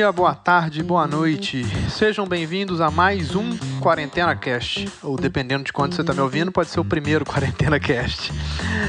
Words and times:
dia, 0.00 0.10
boa 0.10 0.34
tarde, 0.34 0.82
boa 0.82 1.06
noite. 1.06 1.62
Sejam 1.90 2.26
bem-vindos 2.26 2.80
a 2.80 2.90
mais 2.90 3.36
um 3.36 3.54
Quarentena 3.82 4.34
Cast. 4.34 4.90
Ou 5.02 5.14
dependendo 5.18 5.62
de 5.64 5.74
quando 5.74 5.94
você 5.94 6.00
está 6.00 6.14
me 6.14 6.20
ouvindo, 6.20 6.50
pode 6.50 6.70
ser 6.70 6.80
o 6.80 6.84
primeiro 6.84 7.22
Quarentena 7.28 7.78
Cast. 7.78 8.32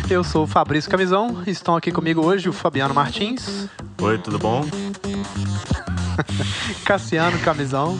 Eu 0.10 0.24
sou 0.24 0.46
o 0.46 0.48
Fabrício 0.48 0.90
Camisão. 0.90 1.44
Estão 1.46 1.76
aqui 1.76 1.92
comigo 1.92 2.26
hoje 2.26 2.48
o 2.48 2.54
Fabiano 2.54 2.94
Martins. 2.94 3.68
Oi, 4.02 4.18
tudo 4.20 4.40
bom? 4.40 4.66
Cassiano 6.86 7.38
Camisão. 7.40 8.00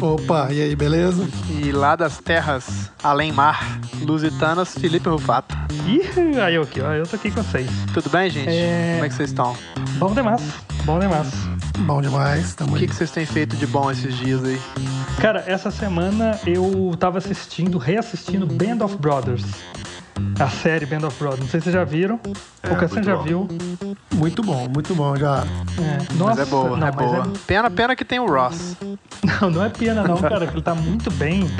Opa, 0.00 0.48
e 0.50 0.60
aí, 0.60 0.74
beleza? 0.74 1.28
E 1.48 1.70
lá 1.70 1.94
das 1.94 2.18
terras 2.18 2.90
além 3.00 3.30
mar, 3.30 3.78
lusitanas, 4.02 4.76
Felipe 4.76 5.08
Rufato. 5.08 5.54
Ih, 5.86 6.40
aí 6.40 6.56
eu 6.56 6.62
aqui, 6.62 6.80
ó, 6.80 6.94
eu 6.94 7.06
tô 7.06 7.14
aqui 7.14 7.30
com 7.30 7.44
vocês. 7.44 7.70
Tudo 7.94 8.10
bem, 8.10 8.28
gente? 8.28 8.48
É... 8.48 8.94
Como 8.94 9.04
é 9.04 9.08
que 9.08 9.14
vocês 9.14 9.30
estão? 9.30 9.56
Bom 9.98 10.12
demais, 10.12 10.42
bom 10.84 10.98
demais. 10.98 11.59
Bom 11.78 12.02
demais, 12.02 12.54
tamo 12.54 12.74
O 12.74 12.78
que, 12.78 12.86
que 12.86 12.94
vocês 12.94 13.10
têm 13.10 13.24
feito 13.24 13.56
de 13.56 13.66
bom 13.66 13.90
esses 13.90 14.16
dias 14.16 14.44
aí? 14.44 14.60
Cara, 15.20 15.44
essa 15.46 15.70
semana 15.70 16.38
eu 16.46 16.94
tava 16.98 17.18
assistindo, 17.18 17.78
reassistindo 17.78 18.46
Band 18.46 18.84
of 18.84 18.96
Brothers. 18.96 19.44
A 20.38 20.48
série 20.48 20.86
Band 20.86 21.06
of 21.06 21.16
Brothers. 21.18 21.40
Não 21.40 21.48
sei 21.48 21.60
se 21.60 21.64
vocês 21.64 21.74
já 21.74 21.84
viram. 21.84 22.18
É, 22.62 22.72
o 22.72 22.76
Cassiano 22.76 22.94
muito 22.94 23.04
já 23.06 23.16
bom. 23.16 23.22
viu. 23.22 23.48
Muito 24.14 24.42
bom, 24.42 24.68
muito 24.68 24.94
bom. 24.94 25.16
Já 25.16 25.44
É, 25.78 25.96
Mas 26.08 26.18
Nossa, 26.18 26.42
é 26.42 26.44
boa, 26.46 26.76
não, 26.76 26.86
é 26.86 26.92
mas 26.92 27.10
boa. 27.10 27.32
Pena, 27.46 27.70
pena 27.70 27.96
que 27.96 28.04
tem 28.04 28.18
o 28.20 28.26
Ross. 28.26 28.76
Não, 29.40 29.50
não 29.50 29.64
é 29.64 29.68
pena 29.68 30.02
não, 30.06 30.16
cara, 30.18 30.46
que 30.46 30.54
ele 30.54 30.62
tá 30.62 30.74
muito 30.74 31.10
bem. 31.12 31.50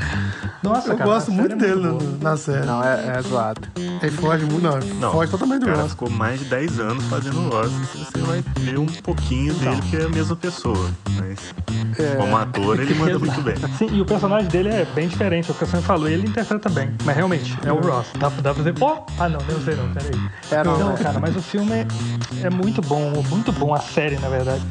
Nossa, 0.63 0.93
eu 0.93 0.97
cara, 0.97 1.11
gosto 1.11 1.31
a 1.31 1.35
muito 1.35 1.53
é 1.53 1.57
dele 1.57 1.75
boa. 1.75 1.93
no- 2.03 2.19
na 2.19 2.37
série. 2.37 2.67
Não, 2.67 2.83
é, 2.83 3.19
é 3.19 3.23
zoado. 3.23 3.61
Ele 3.77 4.11
foge 4.13 4.45
muito, 4.45 4.63
não, 4.63 4.79
Não, 5.01 5.13
foge 5.13 5.31
totalmente 5.31 5.61
do 5.61 5.65
O 5.67 5.71
cara 5.71 5.83
Ross. 5.83 5.91
ficou 5.93 6.11
mais 6.11 6.39
de 6.41 6.47
10 6.47 6.81
anos 6.81 7.05
fazendo 7.05 7.49
Ross. 7.51 7.71
Você 7.95 8.19
vai 8.23 8.43
ver 8.61 8.79
um 8.79 8.87
pouquinho 8.87 9.55
dele, 9.55 9.81
que 9.91 9.97
é 9.97 10.05
a 10.05 10.09
mesma 10.09 10.37
pessoa. 10.37 10.91
Mas 11.31 11.99
É. 11.99 12.17
como 12.17 12.37
ator, 12.37 12.81
ele 12.81 12.95
manda 12.95 13.19
muito 13.19 13.41
bem. 13.43 13.55
Sim, 13.79 13.89
e 13.93 14.01
o 14.01 14.05
personagem 14.05 14.49
dele 14.49 14.69
é 14.71 14.85
bem 14.85 15.07
diferente. 15.09 15.51
O 15.51 15.55
que 15.55 15.65
você 15.65 15.79
falou, 15.81 16.09
ele 16.09 16.27
interpreta 16.27 16.69
bem. 16.69 16.91
Mas 17.05 17.17
realmente, 17.17 17.57
é 17.65 17.73
o 17.73 17.81
Ross. 17.81 18.09
Dá, 18.19 18.29
dá 18.29 18.55
pra 18.55 18.63
dizer, 18.63 18.75
oh! 18.81 19.03
Ah, 19.19 19.29
não, 19.29 19.39
não 19.41 19.61
sei 19.65 19.75
não, 19.77 19.89
peraí. 19.93 20.11
É, 20.51 20.65
não, 20.65 20.79
Não, 20.79 20.93
é. 20.95 20.97
cara, 20.97 21.21
mas 21.21 21.37
o 21.37 21.43
filme 21.43 21.73
é, 21.73 21.87
é 22.47 22.51
muito 22.51 22.81
bom, 22.83 23.23
muito 23.29 23.53
bom 23.53 23.73
a 23.75 23.79
série, 23.81 24.17
na 24.19 24.29
verdade. 24.29 24.63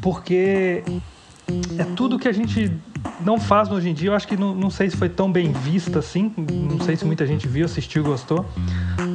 Porque 0.00 0.82
é 1.78 1.84
tudo 1.96 2.18
que 2.18 2.28
a 2.28 2.32
gente 2.32 2.70
não 3.20 3.38
faz 3.38 3.70
hoje 3.70 3.88
em 3.88 3.94
dia. 3.94 4.10
Eu 4.10 4.14
acho 4.14 4.26
que 4.28 4.36
não, 4.36 4.54
não 4.54 4.70
sei 4.70 4.90
se 4.90 4.96
foi 4.96 5.08
tão 5.08 5.30
bem 5.30 5.52
vista 5.52 5.98
assim. 6.00 6.32
Não 6.36 6.80
sei 6.80 6.96
se 6.96 7.04
muita 7.04 7.26
gente 7.26 7.46
viu, 7.48 7.64
assistiu, 7.64 8.02
gostou. 8.02 8.44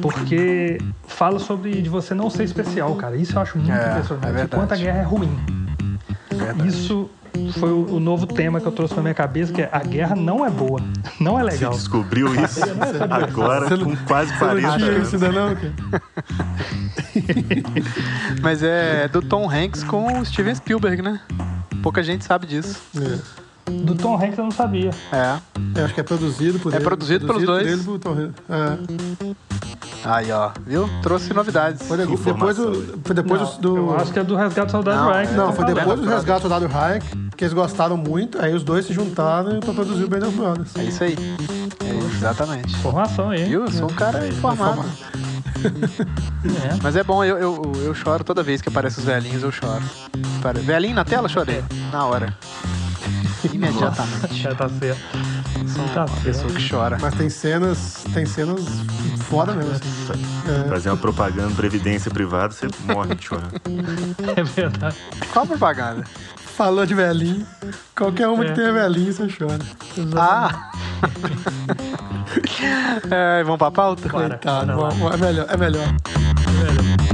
Porque 0.02 0.78
fala 1.06 1.38
sobre 1.38 1.80
de 1.82 1.88
você 1.88 2.14
não 2.14 2.30
ser 2.30 2.44
especial, 2.44 2.94
cara. 2.96 3.16
Isso 3.16 3.36
eu 3.36 3.42
acho 3.42 3.58
muito 3.58 3.70
É, 3.72 3.90
impressionante. 3.90 4.26
é 4.26 4.30
o 4.30 4.32
verdade. 4.32 4.50
quanto 4.60 4.72
a 4.72 4.76
guerra 4.76 4.98
é 4.98 5.02
ruim. 5.02 5.30
Verdade. 6.38 6.68
Isso 6.68 7.10
foi 7.52 7.70
o, 7.70 7.94
o 7.96 8.00
novo 8.00 8.26
tema 8.26 8.60
que 8.60 8.66
eu 8.66 8.72
trouxe 8.72 8.94
pra 8.94 9.02
minha 9.02 9.14
cabeça, 9.14 9.52
que 9.52 9.62
é 9.62 9.68
a 9.70 9.78
guerra 9.80 10.16
não 10.16 10.44
é 10.44 10.50
boa. 10.50 10.80
Não 11.20 11.38
é 11.38 11.42
Você 11.44 11.50
legal. 11.50 11.72
descobriu 11.72 12.28
isso 12.42 12.60
agora, 13.10 13.68
Você 13.68 13.84
com 13.84 13.96
quase 14.06 14.32
Você 14.32 14.44
não 14.44 14.50
40 14.50 14.76
tinha 14.78 14.90
anos. 14.90 15.06
isso 15.12 15.24
ainda 15.24 15.32
não, 15.32 15.54
cara? 15.56 15.74
Mas 18.42 18.62
é 18.62 19.08
do 19.08 19.20
Tom 19.22 19.50
Hanks 19.50 19.82
com 19.84 20.20
o 20.20 20.24
Steven 20.24 20.54
Spielberg, 20.54 21.02
né? 21.02 21.20
Pouca 21.82 22.02
gente 22.02 22.24
sabe 22.24 22.46
disso. 22.46 22.80
É. 22.96 23.18
Do 23.70 23.94
Tom 23.94 24.14
Hanks 24.16 24.38
eu 24.38 24.44
não 24.44 24.50
sabia. 24.50 24.90
É. 25.12 25.36
Eu 25.78 25.84
acho 25.84 25.94
que 25.94 26.00
é 26.00 26.02
produzido 26.02 26.58
por 26.58 26.72
É 26.72 26.76
ele. 26.76 26.84
produzido 26.84 27.26
pelos 27.26 27.42
dois. 27.44 27.66
Ele, 27.66 27.82
por 27.82 27.98
Tom 27.98 28.12
Hanks. 28.12 28.34
É. 28.48 29.48
Aí, 30.04 30.30
ó. 30.30 30.50
Viu? 30.66 30.88
Trouxe 31.02 31.32
novidades. 31.34 31.86
Foi, 31.86 31.96
de- 31.98 32.06
depois 32.16 32.56
do. 32.56 32.98
Foi 33.04 33.14
depois 33.14 33.40
Não, 33.40 33.60
do. 33.60 33.76
Eu 33.76 33.96
acho 33.96 34.12
que 34.12 34.18
é 34.18 34.24
do 34.24 34.36
Resgate 34.36 34.66
do 34.68 34.70
Soldado 34.72 34.96
Não, 35.02 35.08
Ryan. 35.12 35.20
é- 35.22 35.32
Não, 35.32 35.44
eu 35.44 35.46
tô 35.48 35.52
foi 35.52 35.54
falando. 35.64 35.74
depois 35.74 36.00
do 36.00 36.06
resgate 36.08 36.38
do 36.38 36.48
Soldado 36.48 36.66
Ryan, 36.66 36.98
que 37.36 37.44
eles 37.44 37.52
gostaram 37.54 37.96
muito, 37.96 38.40
aí 38.40 38.54
os 38.54 38.62
dois 38.62 38.86
se 38.86 38.92
juntaram 38.92 39.58
pra 39.60 39.74
produzir 39.74 40.04
o 40.04 40.08
Band 40.08 40.26
of 40.28 40.36
Brothers. 40.36 40.76
É 40.76 40.84
isso 40.84 41.02
aí. 41.04 41.16
É 41.84 42.14
exatamente. 42.16 42.72
Informação 42.74 43.30
aí. 43.30 43.44
Viu? 43.44 43.62
Eu 43.64 43.70
sou 43.72 43.90
um 43.90 43.94
cara 43.94 44.26
informado. 44.28 44.84
É. 45.58 46.78
Mas 46.82 46.94
é 46.94 47.02
bom, 47.02 47.24
eu, 47.24 47.36
eu, 47.36 47.72
eu 47.84 47.94
choro 47.94 48.22
toda 48.22 48.42
vez 48.42 48.60
que 48.62 48.68
aparecem 48.68 49.00
os 49.00 49.04
velhinhos, 49.04 49.42
eu 49.42 49.50
choro. 49.50 49.82
Velhinho 50.62 50.94
na 50.94 51.04
tela, 51.04 51.28
chorei. 51.28 51.62
Na 51.92 52.06
hora. 52.06 52.32
Imediatamente. 53.52 54.34
Já 54.42 54.54
tá 54.54 54.68
certo. 54.68 55.00
Sou 55.74 55.84
Tá 55.94 56.04
uma 56.04 56.20
pessoa 56.22 56.52
que 56.52 56.68
chora. 56.68 56.98
Mas 57.00 57.14
tem 57.14 57.30
cenas, 57.30 58.04
tem 58.12 58.26
cenas 58.26 58.60
foda 59.28 59.54
mesmo, 59.54 59.72
assim. 59.72 60.24
É. 60.64 60.68
Fazer 60.68 60.90
uma 60.90 60.96
propaganda, 60.96 61.54
previdência 61.54 62.10
privada, 62.10 62.52
você 62.52 62.68
morre 62.92 63.14
de 63.14 63.24
chorar. 63.24 63.48
É 64.36 64.42
verdade. 64.42 64.96
Qual 65.32 65.44
a 65.44 65.48
propaganda? 65.48 66.04
Falou 66.56 66.84
de 66.84 66.94
velhinho. 66.94 67.46
Qualquer 67.96 68.26
uma 68.28 68.44
É. 68.44 68.48
que 68.48 68.54
tenha 68.54 68.72
velhinho, 68.72 69.12
você 69.12 69.28
chora. 69.28 69.58
Ah! 70.16 70.70
é, 73.10 73.42
vamos 73.44 73.58
pra 73.58 73.70
pauta? 73.70 74.08
Bora. 74.08 74.28
Coitado, 74.30 74.72
é 75.12 75.16
melhor, 75.16 75.46
é 75.48 75.56
melhor. 75.56 75.86
Existem 76.68 76.96
três 76.96 77.07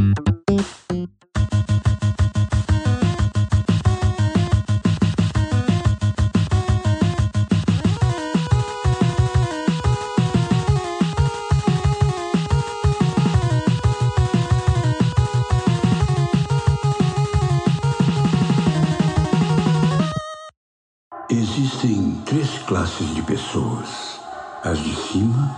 classes 22.67 23.15
de 23.15 23.23
pessoas: 23.23 24.21
as 24.63 24.79
de 24.79 24.95
cima, 24.95 25.55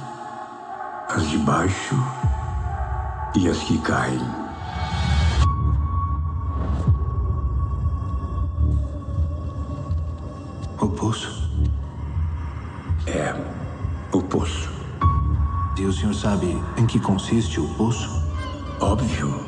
as 1.09 1.28
de 1.28 1.39
baixo 1.39 1.97
e 3.34 3.49
as 3.49 3.59
que 3.59 3.78
caem. 3.78 4.21
O 10.81 10.89
poço 10.89 11.50
é 13.06 13.34
o 14.12 14.23
poço. 14.23 14.71
E 15.78 15.84
o 15.84 15.93
senhor 15.93 16.15
sabe 16.15 16.61
em 16.77 16.87
que 16.87 16.99
consiste 16.99 17.61
o 17.61 17.69
poço? 17.75 18.09
Óbvio. 18.81 19.47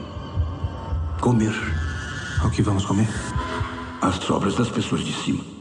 Comer 1.20 1.54
O 2.44 2.50
que 2.50 2.62
vamos 2.62 2.84
comer? 2.84 3.08
as 4.00 4.14
sobras 4.16 4.54
das 4.54 4.70
pessoas 4.70 5.02
de 5.02 5.12
cima. 5.12 5.57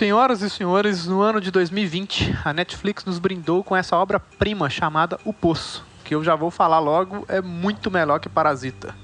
Senhoras 0.00 0.40
e 0.40 0.48
senhores, 0.48 1.06
no 1.06 1.20
ano 1.20 1.42
de 1.42 1.50
2020, 1.50 2.34
a 2.42 2.54
Netflix 2.54 3.04
nos 3.04 3.18
brindou 3.18 3.62
com 3.62 3.76
essa 3.76 3.94
obra-prima 3.96 4.70
chamada 4.70 5.20
O 5.26 5.32
Poço, 5.34 5.84
que 6.02 6.14
eu 6.14 6.24
já 6.24 6.34
vou 6.34 6.50
falar 6.50 6.78
logo, 6.78 7.26
é 7.28 7.42
muito 7.42 7.90
melhor 7.90 8.18
que 8.18 8.26
Parasita. 8.26 8.94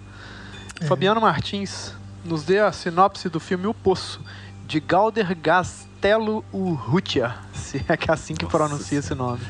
Fabiano 0.88 1.20
Martins 1.20 1.92
nos 2.24 2.44
dê 2.44 2.60
a 2.60 2.72
sinopse 2.72 3.28
do 3.28 3.38
filme 3.38 3.66
O 3.66 3.74
Poço, 3.74 4.22
de 4.66 4.80
Galder 4.80 5.36
Gastelo 5.38 6.42
Urrutia, 6.50 7.34
se 7.52 7.84
é 7.86 7.94
que 7.94 8.10
é 8.10 8.14
assim 8.14 8.34
que 8.34 8.46
pronuncia 8.46 9.00
esse 9.00 9.14
nome. 9.14 9.40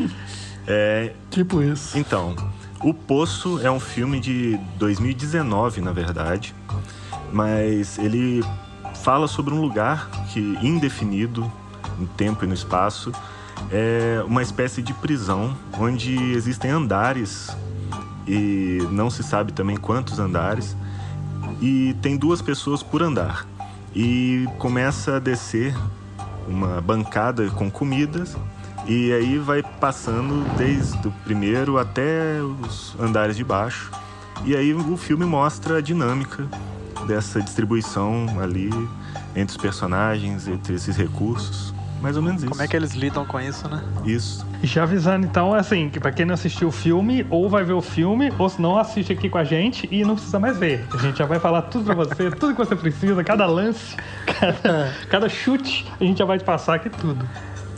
É, 0.67 1.13
Tipo 1.31 1.63
isso. 1.63 1.97
Então, 1.97 2.35
O 2.81 2.93
Poço 2.93 3.61
é 3.65 3.71
um 3.71 3.79
filme 3.79 4.19
de 4.19 4.59
2019, 4.79 5.81
na 5.81 5.93
verdade, 5.93 6.53
mas 7.33 7.99
ele 7.99 8.43
fala 9.07 9.29
sobre 9.29 9.55
um 9.55 9.61
lugar 9.61 10.11
que 10.33 10.41
indefinido 10.61 11.49
no 11.97 12.09
tempo 12.09 12.45
e 12.45 12.49
no 12.49 12.55
espaço 12.55 13.13
é 13.71 14.21
uma 14.27 14.43
espécie 14.43 14.83
de 14.83 14.93
prisão 14.93 15.57
onde 15.79 16.33
existem 16.33 16.73
andares 16.73 17.57
e 18.27 18.81
não 18.91 19.09
se 19.09 19.23
sabe 19.23 19.53
também 19.53 19.77
quantos 19.77 20.19
andares 20.19 20.77
e 21.63 21.95
tem 22.03 22.17
duas 22.17 22.43
pessoas 22.43 22.83
por 22.83 23.01
andar 23.01 23.47
e 23.95 24.45
começa 24.59 25.19
a 25.19 25.19
descer 25.21 25.73
uma 26.49 26.81
bancada 26.81 27.49
com 27.51 27.71
comidas 27.71 28.37
e 28.89 29.13
aí 29.13 29.39
vai 29.39 29.63
passando 29.63 30.45
desde 30.57 31.07
o 31.07 31.13
primeiro 31.23 31.79
até 31.79 32.41
os 32.43 32.97
andares 32.99 33.37
de 33.37 33.45
baixo. 33.45 33.89
E 34.45 34.55
aí 34.55 34.75
o 34.75 34.97
filme 34.97 35.25
mostra 35.25 35.79
a 35.79 35.81
dinâmica 35.81 36.49
dessa 37.07 37.41
distribuição 37.41 38.27
ali 38.41 38.71
entre 39.35 39.57
os 39.57 39.57
personagens, 39.57 40.49
entre 40.49 40.75
esses 40.75 40.97
recursos. 40.97 41.75
Mais 42.01 42.17
ou 42.17 42.23
menos 42.23 42.43
isso. 42.43 42.51
Como 42.51 42.63
é 42.63 42.69
que 42.69 42.77
eles 42.77 42.95
lidam 42.95 43.25
com 43.25 43.41
isso, 43.41 43.67
né? 43.69 43.83
Isso. 44.05 44.47
E 44.63 44.67
já 44.67 44.83
avisando, 44.83 45.27
então, 45.27 45.55
assim, 45.55 45.89
que 45.89 45.99
pra 45.99 46.13
quem 46.13 46.27
não 46.27 46.35
assistiu 46.35 46.69
o 46.69 46.73
filme, 46.73 47.27
ou 47.31 47.49
vai 47.49 47.65
ver 47.65 47.73
o 47.73 47.81
filme, 47.81 48.33
ou 48.39 48.49
se 48.49 48.61
não, 48.61 48.79
assiste 48.79 49.13
aqui 49.13 49.29
com 49.29 49.39
a 49.39 49.45
gente 49.45 49.89
e 49.91 50.05
não 50.05 50.15
precisa 50.15 50.39
mais 50.39 50.59
ver. 50.59 50.87
A 50.93 50.99
gente 50.99 51.19
já 51.19 51.25
vai 51.25 51.39
falar 51.39 51.63
tudo 51.63 51.85
pra 51.85 51.95
você, 51.95 52.31
tudo 52.37 52.55
que 52.55 52.59
você 52.59 52.77
precisa, 52.77 53.25
cada 53.25 53.47
lance, 53.47 53.97
cada, 54.39 54.93
cada 55.09 55.29
chute, 55.29 55.87
a 55.99 56.05
gente 56.05 56.19
já 56.19 56.25
vai 56.25 56.39
te 56.39 56.45
passar 56.45 56.75
aqui 56.75 56.91
tudo. 56.91 57.27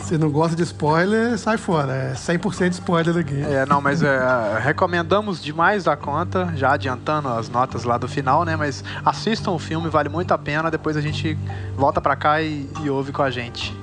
Se 0.00 0.16
não 0.16 0.30
gosta 0.30 0.56
de 0.56 0.62
spoiler, 0.62 1.36
sai 1.36 1.58
fora. 1.58 1.92
É 1.92 2.12
100% 2.14 2.70
spoiler 2.72 3.12
daqui. 3.14 3.42
É, 3.42 3.66
não, 3.66 3.80
mas 3.80 4.02
é, 4.02 4.18
recomendamos 4.60 5.42
demais 5.42 5.84
da 5.84 5.96
conta, 5.96 6.50
já 6.56 6.72
adiantando 6.72 7.28
as 7.28 7.48
notas 7.48 7.84
lá 7.84 7.98
do 7.98 8.08
final, 8.08 8.44
né? 8.44 8.56
Mas 8.56 8.82
assistam 9.04 9.50
o 9.50 9.58
filme, 9.58 9.88
vale 9.90 10.08
muito 10.08 10.32
a 10.32 10.38
pena. 10.38 10.70
Depois 10.70 10.96
a 10.96 11.00
gente 11.00 11.36
volta 11.76 12.00
pra 12.00 12.16
cá 12.16 12.40
e, 12.40 12.68
e 12.82 12.88
ouve 12.88 13.12
com 13.12 13.22
a 13.22 13.30
gente. 13.30 13.76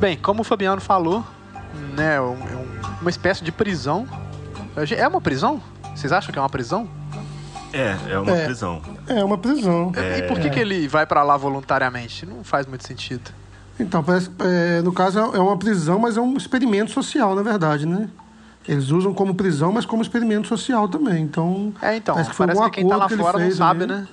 Bem, 0.00 0.16
como 0.16 0.40
o 0.40 0.44
Fabiano 0.44 0.80
falou, 0.80 1.24
né? 1.96 2.20
Um, 2.20 2.32
um, 2.32 2.66
uma 3.02 3.10
espécie 3.10 3.44
de 3.44 3.52
prisão. 3.52 4.06
É 4.96 5.06
uma 5.06 5.20
prisão? 5.20 5.60
Vocês 5.94 6.12
acham 6.12 6.32
que 6.32 6.38
é 6.38 6.42
uma 6.42 6.48
prisão? 6.48 6.88
É, 7.72 7.96
é 8.10 8.18
uma 8.18 8.30
É. 8.36 8.44
prisão. 8.44 8.80
É 9.06 9.22
uma 9.24 9.36
prisão. 9.36 9.92
E 10.16 10.22
por 10.22 10.38
que, 10.38 10.48
que 10.48 10.58
ele 10.60 10.88
vai 10.88 11.04
pra 11.04 11.22
lá 11.22 11.36
voluntariamente? 11.36 12.24
Não 12.24 12.42
faz 12.42 12.66
muito 12.66 12.86
sentido. 12.86 13.30
Então, 13.78 14.02
parece, 14.04 14.30
é, 14.40 14.80
no 14.82 14.92
caso 14.92 15.18
é 15.18 15.38
uma 15.40 15.56
prisão, 15.56 15.98
mas 15.98 16.16
é 16.16 16.20
um 16.20 16.36
experimento 16.36 16.90
social, 16.92 17.34
na 17.34 17.42
verdade, 17.42 17.86
né? 17.86 18.08
Eles 18.66 18.90
usam 18.90 19.12
como 19.12 19.34
prisão, 19.34 19.72
mas 19.72 19.84
como 19.84 20.00
experimento 20.02 20.48
social 20.48 20.88
também. 20.88 21.22
Então, 21.22 21.72
É, 21.82 21.96
então, 21.96 22.14
parece 22.14 22.34
parece 22.36 22.60
que, 22.60 22.64
foi 22.64 22.70
que, 22.70 22.80
algum 22.80 22.88
quem 22.88 22.88
tá 22.88 22.96
lá 22.96 23.08
que 23.08 23.16
fora 23.16 23.38
não 23.38 23.50
sabe, 23.50 23.84
ali. 23.84 23.92
né? 23.92 24.08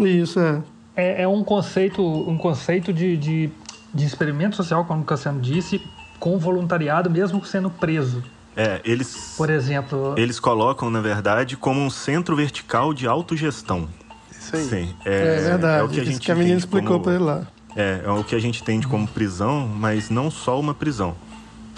Isso, 0.00 0.38
é. 0.40 0.60
É, 0.96 1.22
é 1.22 1.28
um 1.28 1.42
conceito, 1.44 2.02
um 2.02 2.36
conceito 2.36 2.92
de, 2.92 3.16
de, 3.16 3.50
de 3.94 4.04
experimento 4.04 4.56
social, 4.56 4.84
como 4.84 5.02
o 5.02 5.04
Cassiano 5.04 5.40
disse, 5.40 5.80
com 6.18 6.38
voluntariado, 6.38 7.08
mesmo 7.08 7.42
sendo 7.44 7.70
preso. 7.70 8.22
É, 8.56 8.80
eles, 8.84 9.34
Por 9.38 9.48
exemplo, 9.48 10.14
eles 10.18 10.38
colocam, 10.40 10.90
na 10.90 11.00
verdade, 11.00 11.56
como 11.56 11.80
um 11.80 11.88
centro 11.88 12.34
vertical 12.36 12.92
de 12.92 13.06
autogestão. 13.06 13.88
Isso 14.30 14.56
aí. 14.56 14.64
Sim, 14.64 14.94
É, 15.06 15.10
é, 15.36 15.40
verdade. 15.40 15.80
é 15.80 15.82
o 15.84 15.88
que 15.88 16.00
a 16.00 16.02
Isso 16.02 16.12
gente 16.12 16.24
que 16.26 16.32
a 16.32 16.34
menina 16.34 16.58
explicou 16.58 16.88
como- 16.98 17.04
pra 17.04 17.14
ele 17.14 17.24
lá. 17.24 17.46
É, 17.76 18.02
é 18.04 18.10
o 18.10 18.24
que 18.24 18.34
a 18.34 18.38
gente 18.38 18.60
entende 18.62 18.86
como 18.86 19.06
prisão, 19.06 19.66
mas 19.68 20.10
não 20.10 20.30
só 20.30 20.58
uma 20.58 20.74
prisão. 20.74 21.14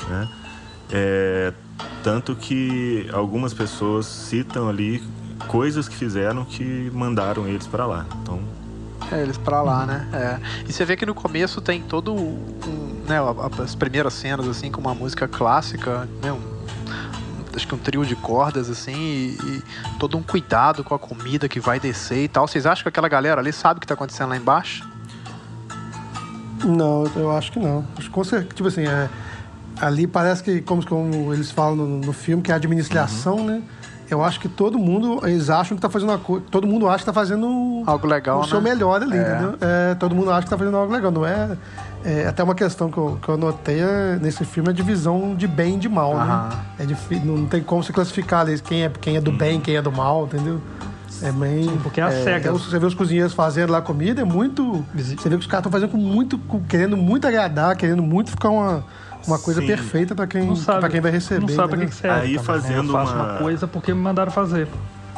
Né? 0.08 0.28
É, 0.90 1.52
tanto 2.02 2.34
que 2.34 3.08
algumas 3.12 3.52
pessoas 3.54 4.06
citam 4.06 4.68
ali 4.68 5.02
coisas 5.48 5.88
que 5.88 5.94
fizeram 5.96 6.44
que 6.44 6.90
mandaram 6.94 7.46
eles 7.46 7.66
para 7.66 7.86
lá. 7.86 8.06
Então, 8.22 8.40
É, 9.10 9.20
eles 9.22 9.36
pra 9.36 9.60
lá, 9.62 9.84
né? 9.84 10.08
É. 10.12 10.40
E 10.68 10.72
você 10.72 10.84
vê 10.84 10.96
que 10.96 11.04
no 11.04 11.14
começo 11.14 11.60
tem 11.60 11.82
todo 11.82 12.14
um, 12.14 13.02
né, 13.06 13.18
as 13.62 13.74
primeiras 13.74 14.14
cenas 14.14 14.46
assim 14.48 14.70
com 14.70 14.80
uma 14.80 14.94
música 14.94 15.28
clássica, 15.28 16.08
né, 16.22 16.32
um- 16.32 16.52
acho 17.54 17.66
que 17.68 17.74
um 17.74 17.78
trio 17.78 18.06
de 18.06 18.16
cordas 18.16 18.70
assim 18.70 18.94
e, 18.96 19.38
e 19.42 19.62
todo 19.98 20.16
um 20.16 20.22
cuidado 20.22 20.82
com 20.82 20.94
a 20.94 20.98
comida 20.98 21.48
que 21.48 21.60
vai 21.60 21.78
descer 21.78 22.24
e 22.24 22.28
tal. 22.28 22.48
Vocês 22.48 22.64
acham 22.64 22.82
que 22.82 22.88
aquela 22.88 23.08
galera 23.08 23.40
ali 23.40 23.52
sabe 23.52 23.78
o 23.78 23.80
que 23.80 23.86
tá 23.86 23.92
acontecendo 23.94 24.30
lá 24.30 24.36
embaixo? 24.36 24.88
Não, 26.64 27.04
eu 27.16 27.30
acho 27.36 27.52
que 27.52 27.58
não. 27.58 27.84
Acho 27.96 28.08
que 28.08 28.14
com 28.14 28.24
certeza, 28.24 28.54
tipo 28.54 28.68
assim, 28.68 28.82
é, 28.86 29.08
ali 29.80 30.06
parece 30.06 30.42
que, 30.42 30.60
como, 30.60 30.84
como 30.86 31.32
eles 31.32 31.50
falam 31.50 31.76
no, 31.76 31.86
no 31.98 32.12
filme, 32.12 32.42
que 32.42 32.50
é 32.50 32.54
a 32.54 32.56
administração, 32.56 33.36
Uhum. 33.36 33.46
né? 33.46 33.62
Eu 34.10 34.22
acho 34.22 34.38
que 34.40 34.46
todo 34.48 34.78
mundo, 34.78 35.26
eles 35.26 35.48
acham 35.48 35.74
que 35.74 35.80
tá 35.80 35.88
fazendo 35.88 36.10
uma 36.10 36.18
coisa. 36.18 36.44
Todo 36.50 36.66
mundo 36.66 36.86
acha 36.86 36.98
que 36.98 37.06
tá 37.06 37.14
fazendo 37.14 37.82
Algo 37.86 38.06
legal, 38.06 38.40
o 38.40 38.44
seu 38.46 38.60
né? 38.60 38.68
melhor 38.70 39.00
ali, 39.02 39.16
É. 39.16 39.20
entendeu? 39.22 39.54
É, 39.58 39.94
todo 39.94 40.14
mundo 40.14 40.30
acha 40.30 40.42
que 40.42 40.50
tá 40.50 40.58
fazendo 40.58 40.76
algo 40.76 40.92
legal. 40.92 41.10
Não 41.10 41.24
é. 41.24 41.56
é 42.04 42.26
até 42.26 42.42
uma 42.42 42.54
questão 42.54 42.90
que 42.90 42.98
eu, 42.98 43.18
que 43.22 43.26
eu 43.30 43.38
notei 43.38 43.80
é, 43.80 44.18
nesse 44.20 44.44
filme 44.44 44.68
é 44.68 44.72
a 44.72 44.74
divisão 44.74 45.34
de 45.34 45.48
bem 45.48 45.76
e 45.76 45.78
de 45.78 45.88
mal, 45.88 46.12
Aham. 46.14 46.48
né? 46.50 46.56
É 46.80 46.84
difí- 46.84 47.20
não 47.20 47.46
tem 47.46 47.62
como 47.62 47.82
se 47.82 47.90
classificar 47.90 48.40
ali 48.40 48.60
quem 48.60 48.82
é, 48.84 48.90
quem 49.00 49.16
é 49.16 49.20
do 49.20 49.32
bem, 49.32 49.58
quem 49.60 49.76
é 49.76 49.80
do 49.82 49.90
mal, 49.90 50.24
entendeu? 50.26 50.60
É 51.22 51.32
bem. 51.32 51.66
porque 51.82 52.00
é 52.00 52.04
a 52.04 52.08
é, 52.12 52.22
cega. 52.24 52.52
Você 52.52 52.78
vê 52.78 52.86
os 52.86 52.94
cozinheiros 52.94 53.32
fazendo 53.32 53.70
lá 53.70 53.80
comida, 53.80 54.20
é 54.20 54.24
muito. 54.24 54.84
Você 54.94 55.28
vê 55.28 55.36
que 55.36 55.42
os 55.42 55.46
caras 55.46 55.60
estão 55.66 55.72
fazendo 55.72 55.90
com 55.90 55.96
muito. 55.98 56.38
com- 56.38 56.62
querendo 56.62 56.96
muito 56.96 57.26
agradar, 57.26 57.76
querendo 57.76 58.02
muito 58.02 58.30
ficar 58.30 58.50
uma, 58.50 58.84
uma 59.26 59.38
coisa 59.38 59.60
Sim. 59.60 59.66
perfeita 59.66 60.14
pra 60.14 60.26
quem, 60.26 60.54
pra 60.54 60.88
quem 60.88 61.00
vai 61.00 61.10
receber. 61.12 61.40
não 61.40 61.48
sabe 61.48 61.68
pra 61.68 61.78
que, 61.78 61.84
entendeu? 61.84 61.88
que 61.88 61.94
serve. 61.94 62.20
Aí 62.20 62.28
também, 62.34 62.44
fazendo 62.44 62.92
né? 62.92 62.98
Uma- 62.98 63.12
uma 63.14 63.38
coisa 63.38 63.66
porque 63.66 63.92
me 63.94 64.00
mandaram 64.00 64.32
fazer. 64.32 64.68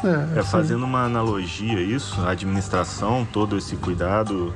É, 0.04 0.40
é 0.40 0.42
fazendo 0.42 0.84
uma 0.84 1.04
analogia 1.04 1.80
isso, 1.80 2.20
a 2.20 2.30
administração, 2.32 3.26
todo 3.32 3.56
esse 3.56 3.74
cuidado 3.76 4.52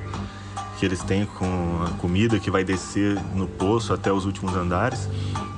que 0.79 0.85
eles 0.85 1.03
têm 1.03 1.25
com 1.25 1.85
a 1.87 1.91
comida 1.99 2.39
que 2.39 2.51
vai 2.51 2.63
descer 2.63 3.19
no 3.35 3.47
poço 3.47 3.93
até 3.95 4.13
os 4.13 4.27
últimos 4.27 4.55
andares. 4.55 5.09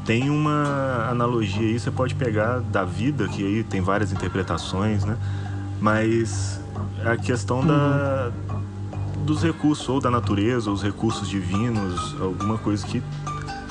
Tem 0.07 0.31
uma 0.31 1.09
analogia 1.11 1.67
aí, 1.67 1.79
você 1.79 1.91
pode 1.91 2.15
pegar 2.15 2.61
da 2.61 2.85
vida, 2.85 3.29
que 3.29 3.45
aí 3.45 3.63
tem 3.65 3.81
várias 3.81 4.13
interpretações, 4.13 5.05
né? 5.05 5.17
Mas 5.81 6.61
a 7.05 7.17
questão 7.17 7.65
da, 7.65 8.31
dos 9.25 9.43
recursos, 9.43 9.89
ou 9.89 10.01
da 10.01 10.11
natureza, 10.11 10.69
ou 10.69 10.75
os 10.75 10.83
recursos 10.83 11.29
divinos, 11.29 12.17
alguma 12.21 12.59
coisa 12.59 12.87
que, 12.87 13.03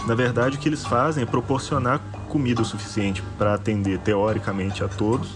na 0.07 0.15
verdade, 0.15 0.57
o 0.57 0.59
que 0.59 0.67
eles 0.67 0.85
fazem 0.85 1.23
é 1.23 1.25
proporcionar 1.25 1.99
comida 2.27 2.61
o 2.61 2.65
suficiente 2.65 3.21
para 3.37 3.53
atender 3.53 3.99
teoricamente 3.99 4.83
a 4.83 4.87
todos, 4.87 5.29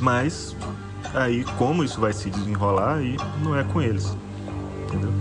mas 0.00 0.56
aí 1.14 1.44
como 1.56 1.84
isso 1.84 2.00
vai 2.00 2.12
se 2.12 2.30
desenrolar, 2.30 2.96
aí 2.96 3.16
não 3.42 3.56
é 3.56 3.64
com 3.64 3.80
eles. 3.80 4.16
Entendeu? 4.86 5.12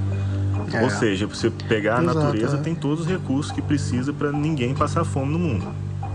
É. 0.74 0.84
Ou 0.84 0.90
seja, 0.90 1.28
você 1.28 1.50
pegar 1.50 2.00
a 2.00 2.04
Exato, 2.04 2.20
natureza 2.20 2.58
é. 2.58 2.60
tem 2.60 2.76
todos 2.76 3.02
os 3.02 3.08
recursos 3.08 3.52
que 3.52 3.62
precisa 3.62 4.12
para 4.12 4.32
ninguém 4.32 4.74
passar 4.74 5.04
fome 5.04 5.32
no 5.32 5.40
mundo. 5.40 5.68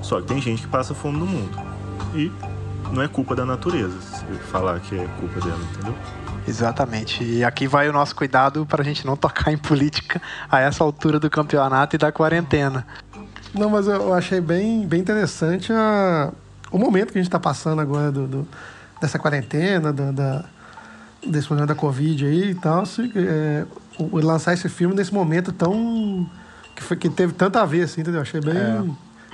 Só 0.02 0.20
que 0.20 0.29
tem 0.29 0.41
gente 0.41 0.62
que 0.62 0.69
passa 0.69 0.94
fome 0.94 1.19
no 1.19 1.26
mundo. 1.26 1.58
E 2.14 2.31
não 2.92 3.02
é 3.02 3.08
culpa 3.08 3.34
da 3.37 3.44
natureza 3.46 4.00
se 4.00 4.25
falar 4.50 4.81
que 4.81 4.98
é 4.98 5.06
culpa 5.19 5.40
dela, 5.40 5.58
entendeu? 5.72 5.94
Exatamente. 6.46 7.22
E 7.22 7.44
aqui 7.44 7.66
vai 7.69 7.88
o 7.88 7.92
nosso 7.92 8.14
cuidado 8.16 8.64
pra 8.66 8.82
gente 8.82 9.06
não 9.06 9.16
tocar 9.16 9.50
em 9.52 9.58
política 9.58 10.20
a 10.50 10.60
essa 10.60 10.82
altura 10.82 11.19
do 11.20 11.31
campeonato 11.31 11.96
e 11.96 11.98
da 11.98 12.10
quarentena. 12.10 12.87
Não, 13.54 13.69
mas 13.70 13.87
eu 13.87 14.12
achei 14.14 14.40
bem, 14.40 14.87
bem 14.87 15.00
interessante 15.00 15.72
a- 15.72 16.32
o 16.70 16.78
momento 16.78 17.12
que 17.12 17.19
a 17.19 17.20
gente 17.20 17.28
está 17.28 17.38
passando 17.40 17.81
agora 17.81 18.10
do, 18.12 18.26
do- 18.26 18.48
dessa 19.00 19.19
quarentena, 19.19 19.92
da, 19.92 20.10
da- 20.12 20.44
desse 21.26 21.46
problema 21.48 21.66
da 21.66 21.75
Covid 21.75 22.26
aí 22.26 22.50
e 22.50 22.54
tal. 22.54 22.87
se- 22.87 23.10
é, 23.14 23.64
lançar 24.12 24.54
esse 24.54 24.69
filme 24.69 24.94
nesse 24.94 25.12
momento 25.12 25.52
tão. 25.52 26.28
que, 26.76 26.82
foi, 26.82 26.96
que 26.96 27.10
teve 27.10 27.32
tanto 27.34 27.58
a 27.58 27.64
ver, 27.66 27.82
assim, 27.82 28.00
entendeu? 28.00 28.20
Achei 28.22 28.40
bem. 28.40 28.56
É. 28.56 28.82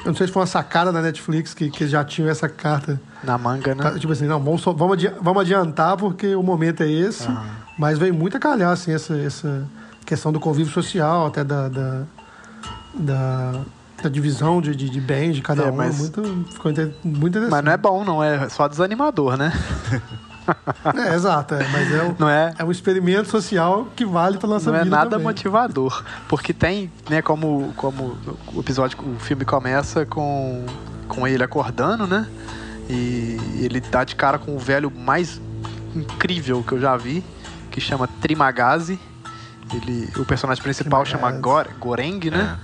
Eu 0.04 0.06
não 0.12 0.14
sei 0.14 0.26
se 0.26 0.32
foi 0.32 0.40
uma 0.40 0.46
sacada 0.46 0.92
da 0.92 1.00
Netflix 1.02 1.52
que, 1.52 1.68
que 1.70 1.86
já 1.88 2.04
tinham 2.04 2.30
essa 2.30 2.48
carta. 2.48 3.00
Na 3.24 3.36
manga, 3.36 3.74
né? 3.74 3.82
Tá, 3.82 3.98
Tipo 3.98 4.12
assim, 4.12 4.26
não, 4.26 4.40
vamos, 4.42 4.62
vamos, 4.64 5.02
vamos 5.20 5.40
adiantar 5.42 5.96
porque 5.96 6.34
o 6.36 6.42
momento 6.42 6.82
é 6.82 6.90
esse. 6.90 7.26
Mas 7.78 7.98
veio 7.98 8.14
muito 8.14 8.36
a 8.36 8.40
calhar, 8.40 8.70
assim, 8.70 8.92
essa, 8.92 9.16
essa 9.18 9.66
questão 10.04 10.32
do 10.32 10.38
convívio 10.38 10.72
social, 10.72 11.26
até 11.26 11.42
da, 11.42 11.68
da, 11.68 12.02
da, 12.94 13.52
da 14.02 14.08
divisão 14.08 14.60
de, 14.60 14.74
de, 14.76 14.88
de 14.88 15.00
bens 15.00 15.34
de 15.34 15.42
cada 15.42 15.64
É, 15.64 15.70
um. 15.70 15.76
mas- 15.76 15.98
Muito, 15.98 16.22
ficou 16.52 16.72
muito 16.72 16.88
interessante. 17.28 17.50
Mas 17.50 17.64
não 17.64 17.72
é 17.72 17.76
bom, 17.76 18.04
não. 18.04 18.22
É 18.22 18.48
só 18.48 18.68
desanimador, 18.68 19.36
né? 19.36 19.52
É, 20.96 21.14
exato, 21.14 21.54
é, 21.54 21.66
mas 21.68 21.92
é 21.92 22.02
um, 22.02 22.14
Não 22.18 22.28
é, 22.28 22.54
é 22.58 22.64
um 22.64 22.70
experimento 22.70 23.28
social 23.28 23.88
que 23.96 24.04
vale 24.04 24.38
para 24.38 24.48
nossa 24.48 24.70
não 24.70 24.78
é 24.78 24.84
vida 24.84 24.96
nada 24.96 25.10
também. 25.10 25.26
motivador. 25.26 26.04
Porque 26.28 26.52
tem, 26.52 26.90
né, 27.10 27.20
como, 27.22 27.72
como 27.76 28.16
o 28.54 28.60
episódio, 28.60 28.98
o 29.00 29.18
filme 29.18 29.44
começa 29.44 30.06
com, 30.06 30.64
com 31.08 31.26
ele 31.26 31.42
acordando, 31.42 32.06
né? 32.06 32.26
E 32.88 33.36
ele 33.60 33.80
dá 33.80 34.04
de 34.04 34.14
cara 34.14 34.38
com 34.38 34.54
o 34.54 34.58
velho 34.58 34.90
mais 34.90 35.40
incrível 35.94 36.62
que 36.62 36.72
eu 36.72 36.80
já 36.80 36.96
vi, 36.96 37.24
que 37.70 37.80
chama 37.80 38.08
Trimagazi. 38.20 38.98
Ele, 39.74 40.08
o 40.16 40.24
personagem 40.24 40.62
principal 40.62 41.04
chama 41.04 41.32
Trimagazi. 41.32 41.42
Gor, 41.42 41.68
Goreng, 41.80 42.30
né? 42.30 42.56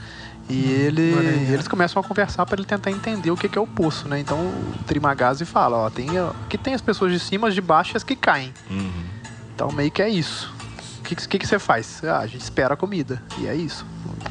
E 0.52 0.71
ele, 0.71 1.12
Goreng, 1.12 1.50
é. 1.50 1.54
eles 1.54 1.66
começam 1.68 2.00
a 2.00 2.04
conversar 2.04 2.44
para 2.47 2.56
ele 2.56 2.66
tentar 2.66 2.90
entender 2.90 3.30
o 3.30 3.37
que 3.37 3.49
que 3.49 3.56
é 3.56 3.61
o 3.61 3.66
poço, 3.66 4.09
né? 4.09 4.21
Então 4.21 4.38
o 4.38 4.85
Trimagazi 4.87 5.44
fala, 5.44 5.76
ó, 5.78 5.90
tem, 5.90 6.21
ó, 6.21 6.32
que 6.49 6.59
tem 6.59 6.75
as 6.75 6.80
pessoas 6.80 7.12
de 7.12 7.18
cima, 7.18 7.49
as 7.49 7.54
de 7.54 7.61
baixo 7.61 7.94
e 7.94 7.97
as 7.97 8.04
que 8.04 8.14
caem. 8.14 8.52
Uhum. 8.71 8.90
Então 9.54 9.71
meio 9.73 9.90
que 9.90 10.02
é 10.02 10.09
isso. 10.09 10.52
O 11.00 11.02
que, 11.02 11.14
que, 11.16 11.38
que 11.38 11.47
você 11.47 11.59
faz? 11.59 12.02
Ah, 12.04 12.18
a 12.18 12.26
gente 12.26 12.42
espera 12.42 12.75
a 12.75 12.76
comida. 12.76 13.23
E 13.38 13.47
é 13.47 13.54
isso. 13.54 13.85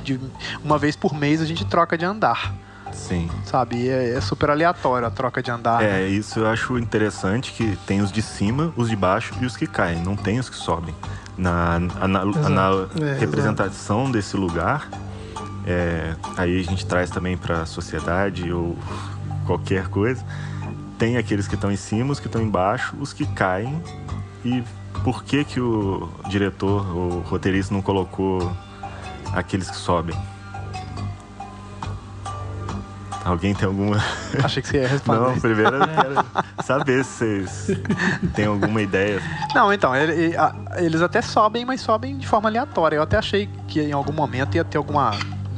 De- 0.04 0.20
uma 0.64 0.78
vez 0.78 0.96
por 0.96 1.14
mês 1.14 1.42
a 1.42 1.46
gente 1.46 1.66
troca 1.66 1.98
de 1.98 2.06
andar. 2.06 2.54
Sim. 2.94 3.30
Sabe? 3.46 3.78
E 3.78 3.90
é, 3.90 4.14
é 4.16 4.22
super 4.22 4.50
aleatório 4.50 5.08
a 5.08 5.12
troca 5.12 5.42
de 5.42 5.50
andar. 5.50 5.82
É, 5.84 6.08
isso 6.08 6.40
eu 6.40 6.48
acho 6.48 6.78
interessante 6.78 7.52
que 7.54 7.78
tem 7.88 8.02
os 8.02 8.12
de 8.12 8.22
cima, 8.22 8.74
os 8.76 8.90
de 8.90 8.96
baixo 8.96 9.34
e 9.40 9.46
os 9.46 9.56
que 9.56 9.66
caem, 9.68 10.02
não 10.04 10.16
tem 10.16 10.40
os 10.40 10.50
que 10.50 10.56
sobem. 10.58 10.94
Na, 11.38 11.80
na, 11.80 12.08
na- 12.08 12.26
na 12.26 12.70
É, 13.02 13.18
representação 13.20 14.12
desse 14.12 14.36
lugar, 14.36 14.90
é, 15.66 16.16
aí 16.38 16.60
a 16.60 16.64
gente 16.64 16.86
traz 16.86 17.10
também 17.10 17.38
para 17.38 17.62
a 17.62 17.66
sociedade 17.66 18.52
ou 18.52 18.78
qualquer 19.46 19.88
coisa, 19.88 20.24
tem 20.98 21.18
aqueles 21.18 21.48
que 21.48 21.56
estão 21.56 21.72
em 21.72 21.76
cima, 21.76 22.12
os 22.12 22.20
que 22.20 22.28
estão 22.28 22.42
embaixo, 22.42 22.96
os 23.00 23.12
que 23.14 23.26
caem 23.26 23.82
e 24.46 24.64
por 25.04 25.24
que 25.24 25.44
que 25.44 25.60
o 25.60 26.10
diretor, 26.30 26.86
o 26.96 27.20
roteirista 27.22 27.74
não 27.74 27.82
colocou 27.82 28.52
aqueles 29.34 29.70
que 29.70 29.78
sobem? 29.78 30.16
Alguém 33.24 33.54
tem 33.54 33.68
alguma. 33.68 33.98
Achei 34.44 34.64
que 34.64 34.70
você 34.70 34.78
ia 34.82 34.88
responder. 34.88 35.20
Não, 35.20 35.40
primeiro 35.40 35.76
eu 35.76 35.88
quero 35.88 36.26
saber 36.64 37.06
se 37.06 37.46
vocês 37.46 37.80
têm 38.34 38.46
alguma 38.46 38.82
ideia. 38.82 39.22
Não, 39.54 39.72
então, 39.72 39.96
ele- 39.96 40.36
eles 40.78 41.02
até 41.02 41.22
sobem, 41.22 41.64
mas 41.64 41.82
sobem 41.82 42.18
de 42.18 42.28
forma 42.28 42.50
aleatória. 42.50 42.96
Eu 42.96 43.04
até 43.04 43.18
achei 43.18 43.48
que 43.68 43.80
em 43.80 43.92
algum 43.92 44.12
momento 44.12 44.56
ia 44.56 44.64
ter 44.66 44.78
alguma 44.80 45.12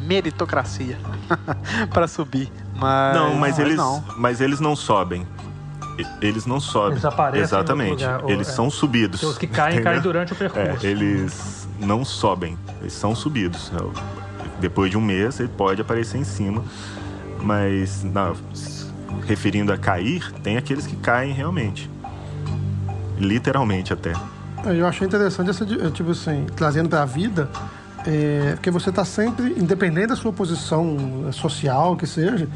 meritocracia 0.05 0.97
pra 1.93 2.07
subir. 2.07 2.51
Mas. 2.75 3.15
Não, 3.15 3.35
mas 3.35 3.59
eles, 3.59 3.75
Não. 3.77 4.03
mas 4.17 4.41
eles 4.41 4.59
não 4.59 4.75
sobem. 4.75 5.25
Eles 6.21 6.45
não 6.47 6.59
sobem. 6.59 6.93
Eles 6.93 7.05
aparecem 7.05 7.41
em 7.41 7.43
Exatamente. 7.43 8.03
lugar, 8.03 8.23
ou- 8.23 8.29
Eles 8.31 8.47
é. 8.49 8.51
são 8.51 8.69
subidos. 8.69 9.21
Os 9.21 9.37
que 9.37 9.45
caem, 9.45 9.75
entendeu? 9.75 9.91
caem 9.91 10.01
durante 10.01 10.33
o 10.33 10.35
É, 10.35 10.37
percurso. 10.37 10.85
eles 10.87 11.67
não 11.79 12.03
sobem, 12.03 12.57
eles 12.81 12.93
são 12.93 13.13
subidos. 13.15 13.71
É, 13.75 14.13
Depois 14.59 14.89
de 14.89 14.97
um 14.97 15.01
mês, 15.01 15.39
ele 15.39 15.49
pode 15.49 15.81
aparecer 15.81 16.17
em 16.17 16.23
cima, 16.23 16.63
mas 17.41 18.03
na- 18.03 18.33
referindo 19.27 19.71
a 19.71 19.77
cair, 19.77 20.31
tem 20.41 20.57
aqueles 20.57 20.87
que 20.87 20.95
caem 20.95 21.31
realmente. 21.33 21.89
Literalmente 23.19 23.93
até. 23.93 24.13
Eu 24.65 24.87
achei 24.87 25.05
interessante 25.05 25.49
essa, 25.49 25.65
tipo 25.91 26.11
assim, 26.11 26.45
trazendo 26.55 26.89
para 26.89 27.01
a 27.03 27.05
vida, 27.05 27.49
é, 28.05 28.51
porque 28.53 28.69
você 28.71 28.89
está 28.89 29.05
sempre, 29.05 29.53
independente 29.57 30.07
da 30.07 30.15
sua 30.15 30.31
posição 30.33 31.27
social, 31.31 31.95
que 31.95 32.05
seja, 32.07 32.47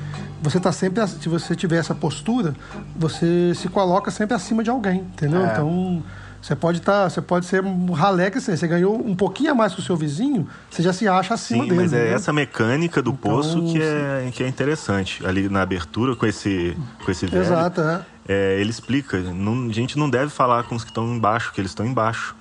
você 0.41 0.57
está 0.57 0.71
sempre, 0.71 1.05
se 1.07 1.27
você 1.29 1.55
tiver 1.55 1.77
essa 1.77 1.95
postura, 1.95 2.53
você 2.95 3.53
se 3.55 3.67
coloca 3.67 4.11
sempre 4.11 4.35
acima 4.35 4.63
de 4.63 4.69
alguém, 4.69 4.99
entendeu? 4.99 5.45
É. 5.45 5.51
Então, 5.51 6.03
você 6.41 6.55
pode 6.55 6.77
estar, 6.77 7.09
você 7.09 7.19
pode 7.21 7.45
ser 7.45 7.63
um 7.63 7.91
ralé 7.91 8.29
que 8.29 8.39
seja, 8.39 8.57
você 8.57 8.67
ganhou 8.67 8.95
um 8.95 9.15
pouquinho 9.15 9.51
a 9.51 9.55
mais 9.55 9.73
que 9.73 9.79
o 9.79 9.83
seu 9.83 9.97
vizinho, 9.97 10.47
você 10.69 10.81
já 10.83 10.93
se 10.93 11.07
acha 11.07 11.33
acima 11.33 11.63
Sim, 11.63 11.69
dele. 11.69 11.81
mas 11.81 11.93
é 11.93 12.13
essa 12.13 12.31
mecânica 12.31 13.01
do 13.01 13.09
Então, 13.09 13.31
poço 13.31 13.61
que 13.63 13.81
é, 13.81 14.29
que 14.31 14.43
é 14.43 14.47
interessante. 14.47 15.25
Ali 15.25 15.49
na 15.49 15.61
abertura, 15.63 16.15
com 16.15 16.25
esse, 16.25 16.77
com 17.03 17.11
esse 17.11 17.25
velho, 17.25 17.41
Exato, 17.43 17.81
é. 17.81 18.01
é, 18.29 18.61
ele 18.61 18.69
explica, 18.69 19.19
não- 19.19 19.67
a 19.67 19.73
gente 19.73 19.97
não 19.97 20.09
deve 20.09 20.29
falar 20.29 20.63
com 20.63 20.75
os 20.75 20.83
que 20.83 20.91
estão 20.91 21.05
embaixo, 21.13 21.51
que 21.51 21.59
eles 21.59 21.71
estão 21.71 21.85
embaixo. 21.85 22.35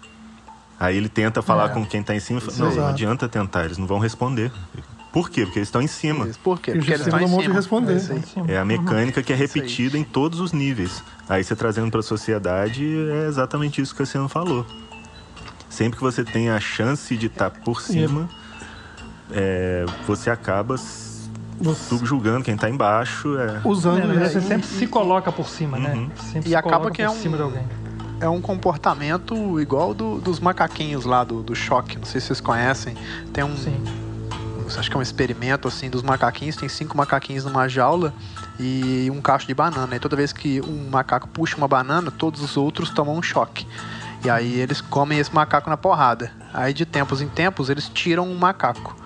Aí 0.78 0.96
ele 0.96 1.08
tenta 1.08 1.40
falar 1.42 1.66
É. 1.70 1.74
com 1.74 1.84
quem 1.86 2.00
está 2.00 2.14
em 2.14 2.20
cima 2.20 2.38
e 2.38 2.42
fala, 2.42 2.68
não, 2.70 2.76
não 2.76 2.86
adianta 2.88 3.28
tentar, 3.28 3.64
eles 3.64 3.78
não 3.78 3.86
vão 3.86 3.98
responder. 3.98 4.52
Por 5.12 5.30
quê? 5.30 5.44
Porque 5.46 5.58
eles 5.60 5.68
estão 5.68 5.80
em 5.80 5.86
cima. 5.86 6.28
Isso, 6.28 6.38
Por 6.40 6.60
quê? 6.60 6.72
Porque 6.72 6.90
eles 6.92 7.06
estão 7.06 7.18
em 7.18 7.26
cima. 7.26 7.54
responder. 7.54 7.98
É. 8.48 8.54
É 8.54 8.58
a 8.58 8.64
mecânica 8.66 9.22
que 9.22 9.32
é 9.32 9.34
aí. 9.36 9.40
repetida 9.40 9.96
em 9.96 10.04
todos 10.04 10.38
os 10.40 10.52
níveis. 10.52 11.02
Aí 11.26 11.42
você 11.42 11.56
trazendo 11.56 11.90
para 11.90 12.00
a 12.00 12.02
sociedade, 12.02 12.84
é 13.10 13.26
exatamente 13.26 13.80
isso 13.80 13.94
que 13.94 14.02
o 14.02 14.04
Cassiano 14.04 14.28
falou. 14.28 14.66
Sempre 15.70 15.96
que 15.96 16.02
você 16.02 16.22
tem 16.22 16.50
a 16.50 16.60
chance 16.60 17.16
de 17.16 17.26
estar 17.26 17.50
por 17.50 17.80
cima, 17.80 18.28
é, 19.30 19.86
você 20.06 20.28
acaba 20.30 20.76
Você- 20.76 21.88
subjugando 21.88 22.44
quem 22.44 22.54
está 22.54 22.68
embaixo. 22.68 23.38
É, 23.38 23.60
usando 23.64 24.12
É, 24.12 24.24
isso. 24.26 24.34
você 24.34 24.40
sempre 24.42 24.66
se 24.66 24.86
coloca 24.86 25.32
por 25.32 25.48
cima, 25.48 25.78
né? 25.78 25.94
Uhum. 25.94 26.10
Sempre 26.16 26.48
E 26.48 26.50
se 26.50 26.56
acaba 26.56 26.90
que 26.90 27.00
é 27.00 27.06
por 27.06 27.14
um- 27.16 27.20
cima 27.20 27.36
de 27.38 27.42
alguém. 27.42 27.64
É 28.20 28.28
um 28.28 28.40
comportamento 28.40 29.60
igual 29.60 29.92
do- 29.92 30.18
dos 30.20 30.40
macaquinhos 30.40 31.04
lá 31.04 31.22
do, 31.22 31.42
do 31.42 31.54
choque. 31.54 31.98
Não 31.98 32.04
sei 32.06 32.20
se 32.20 32.28
vocês 32.28 32.40
conhecem. 32.40 32.96
Tem 33.32 33.44
um. 33.44 33.56
Sim. 33.56 33.76
Acho 34.76 34.90
que 34.90 34.96
é 34.96 34.98
um 34.98 35.02
experimento 35.02 35.68
assim 35.68 35.88
dos 35.90 36.02
macaquinhos. 36.02 36.56
Tem 36.56 36.68
cinco 36.68 36.96
macaquinhos 36.96 37.44
numa 37.44 37.68
jaula 37.68 38.12
e 38.58 39.08
um 39.12 39.20
cacho 39.20 39.46
de 39.46 39.54
banana. 39.54 39.94
E 39.94 40.00
toda 40.00 40.16
vez 40.16 40.32
que 40.32 40.60
um 40.62 40.88
macaco 40.90 41.28
puxa 41.28 41.56
uma 41.56 41.68
banana, 41.68 42.10
todos 42.10 42.42
os 42.42 42.56
outros 42.56 42.90
tomam 42.90 43.16
um 43.16 43.22
choque. 43.22 43.66
E 44.24 44.30
aí 44.30 44.58
eles 44.58 44.80
comem 44.80 45.18
esse 45.18 45.32
macaco 45.32 45.70
na 45.70 45.76
porrada. 45.76 46.32
Aí 46.52 46.72
de 46.72 46.84
tempos 46.84 47.20
em 47.20 47.28
tempos 47.28 47.70
eles 47.70 47.88
tiram 47.88 48.26
um 48.28 48.34
macaco. 48.36 48.96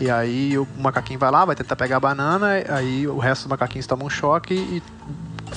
E 0.00 0.10
aí 0.10 0.58
o 0.58 0.66
macaquinho 0.78 1.18
vai 1.18 1.30
lá, 1.30 1.44
vai 1.44 1.54
tentar 1.54 1.76
pegar 1.76 1.98
a 1.98 2.00
banana, 2.00 2.48
aí 2.68 3.06
o 3.06 3.18
resto 3.18 3.42
dos 3.42 3.50
macaquinhos 3.50 3.86
tomam 3.86 4.06
um 4.06 4.10
choque 4.10 4.54
e 4.54 4.82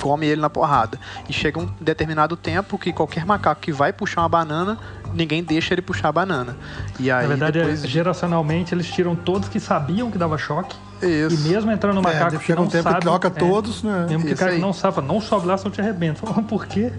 come 0.00 0.26
ele 0.26 0.40
na 0.40 0.50
porrada. 0.50 0.98
E 1.28 1.32
chega 1.32 1.58
um 1.58 1.68
determinado 1.80 2.36
tempo 2.36 2.78
que 2.78 2.92
qualquer 2.92 3.24
macaco 3.24 3.60
que 3.60 3.72
vai 3.72 3.92
puxar 3.92 4.22
uma 4.22 4.28
banana, 4.28 4.78
ninguém 5.12 5.42
deixa 5.42 5.74
ele 5.74 5.82
puxar 5.82 6.08
a 6.08 6.12
banana. 6.12 6.56
E 6.98 7.10
aí 7.10 7.22
Na 7.22 7.28
verdade, 7.28 7.58
é, 7.58 7.62
depois 7.62 7.82
geracionalmente, 7.82 8.74
eles 8.74 8.86
tiram 8.90 9.14
todos 9.16 9.48
que 9.48 9.58
sabiam 9.58 10.10
que 10.10 10.18
dava 10.18 10.38
choque. 10.38 10.76
Isso. 11.02 11.34
E 11.46 11.48
mesmo 11.48 11.70
entrando 11.70 11.94
no 11.96 12.02
macaco 12.02 12.36
É, 12.36 12.38
que 12.38 12.44
chega 12.44 12.60
um 12.60 12.64
não 12.64 12.70
tempo 12.70 12.84
sabe... 12.84 12.96
que 12.96 13.02
troca 13.02 13.28
é, 13.28 13.30
todos, 13.30 13.82
né? 13.82 14.06
Mesmo 14.08 14.26
que 14.26 14.34
o 14.34 14.36
cara 14.36 14.50
que 14.50 14.56
aí. 14.56 14.62
não 14.62 14.72
sabe, 14.72 15.00
não 15.00 15.20
sobe 15.20 15.46
lá, 15.46 15.56
senão 15.56 15.70
eu 15.70 15.74
te 15.74 15.80
arrebento. 15.80 16.20
Fala, 16.20 16.42
Por 16.44 16.66
quê? 16.66 16.92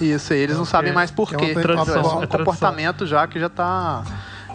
Isso, 0.00 0.32
aí 0.32 0.40
eles 0.40 0.56
não 0.56 0.64
sabem 0.64 0.92
mais 0.92 1.10
por 1.10 1.32
é 1.32 1.36
quê. 1.36 1.54
tradição, 1.54 1.82
é 1.82 1.86
só 1.86 1.94
é 1.94 2.00
um 2.00 2.02
tradição. 2.18 2.38
comportamento 2.38 3.06
já 3.06 3.26
que 3.28 3.38
já 3.38 3.48
tá 3.48 4.02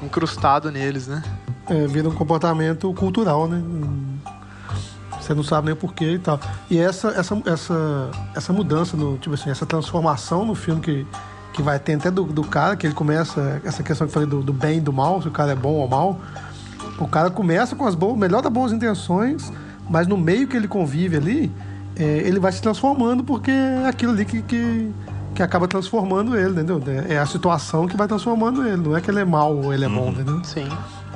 incrustado 0.01 0.69
neles, 0.69 1.07
né? 1.07 1.23
É, 1.69 1.87
vira 1.87 2.09
um 2.09 2.13
comportamento 2.13 2.93
cultural, 2.93 3.47
né? 3.47 3.61
Você 5.29 5.35
não 5.35 5.43
sabe 5.43 5.67
nem 5.67 5.75
porquê 5.75 6.13
e 6.13 6.17
tal. 6.17 6.39
E 6.71 6.79
essa, 6.79 7.09
essa, 7.09 7.39
essa, 7.45 8.11
essa 8.35 8.51
mudança, 8.51 8.97
no, 8.97 9.15
tipo 9.19 9.35
assim, 9.35 9.51
essa 9.51 9.63
transformação 9.63 10.43
no 10.43 10.55
filme 10.55 10.81
que, 10.81 11.05
que 11.53 11.61
vai 11.61 11.77
ter 11.77 11.93
até 11.93 12.09
do, 12.09 12.23
do 12.23 12.41
cara, 12.41 12.75
que 12.75 12.87
ele 12.87 12.95
começa, 12.95 13.61
essa 13.63 13.83
questão 13.83 14.07
que 14.07 14.09
eu 14.09 14.13
falei 14.15 14.27
do, 14.27 14.41
do 14.41 14.51
bem 14.51 14.79
e 14.79 14.81
do 14.81 14.91
mal, 14.91 15.21
se 15.21 15.27
o 15.27 15.31
cara 15.31 15.51
é 15.51 15.55
bom 15.55 15.73
ou 15.73 15.87
mal. 15.87 16.19
O 16.97 17.07
cara 17.07 17.29
começa 17.29 17.75
com 17.75 17.85
as 17.85 17.93
boas, 17.93 18.17
melhor 18.17 18.41
das 18.41 18.51
boas 18.51 18.71
intenções, 18.71 19.53
mas 19.87 20.07
no 20.07 20.17
meio 20.17 20.47
que 20.47 20.57
ele 20.57 20.67
convive 20.67 21.17
ali, 21.17 21.51
é, 21.95 22.03
ele 22.03 22.39
vai 22.39 22.51
se 22.51 22.59
transformando 22.59 23.23
porque 23.23 23.51
é 23.51 23.87
aquilo 23.87 24.13
ali 24.13 24.25
que, 24.25 24.41
que, 24.41 24.91
que 25.35 25.43
acaba 25.43 25.67
transformando 25.67 26.35
ele, 26.35 26.53
entendeu? 26.53 26.81
É 27.07 27.19
a 27.19 27.25
situação 27.27 27.87
que 27.87 27.95
vai 27.95 28.07
transformando 28.07 28.65
ele, 28.65 28.77
não 28.77 28.97
é 28.97 29.01
que 29.01 29.11
ele 29.11 29.19
é 29.19 29.25
mal 29.25 29.55
ou 29.55 29.71
ele 29.71 29.85
é 29.85 29.89
bom, 29.89 30.09
entendeu? 30.09 30.43
Sim. 30.43 30.67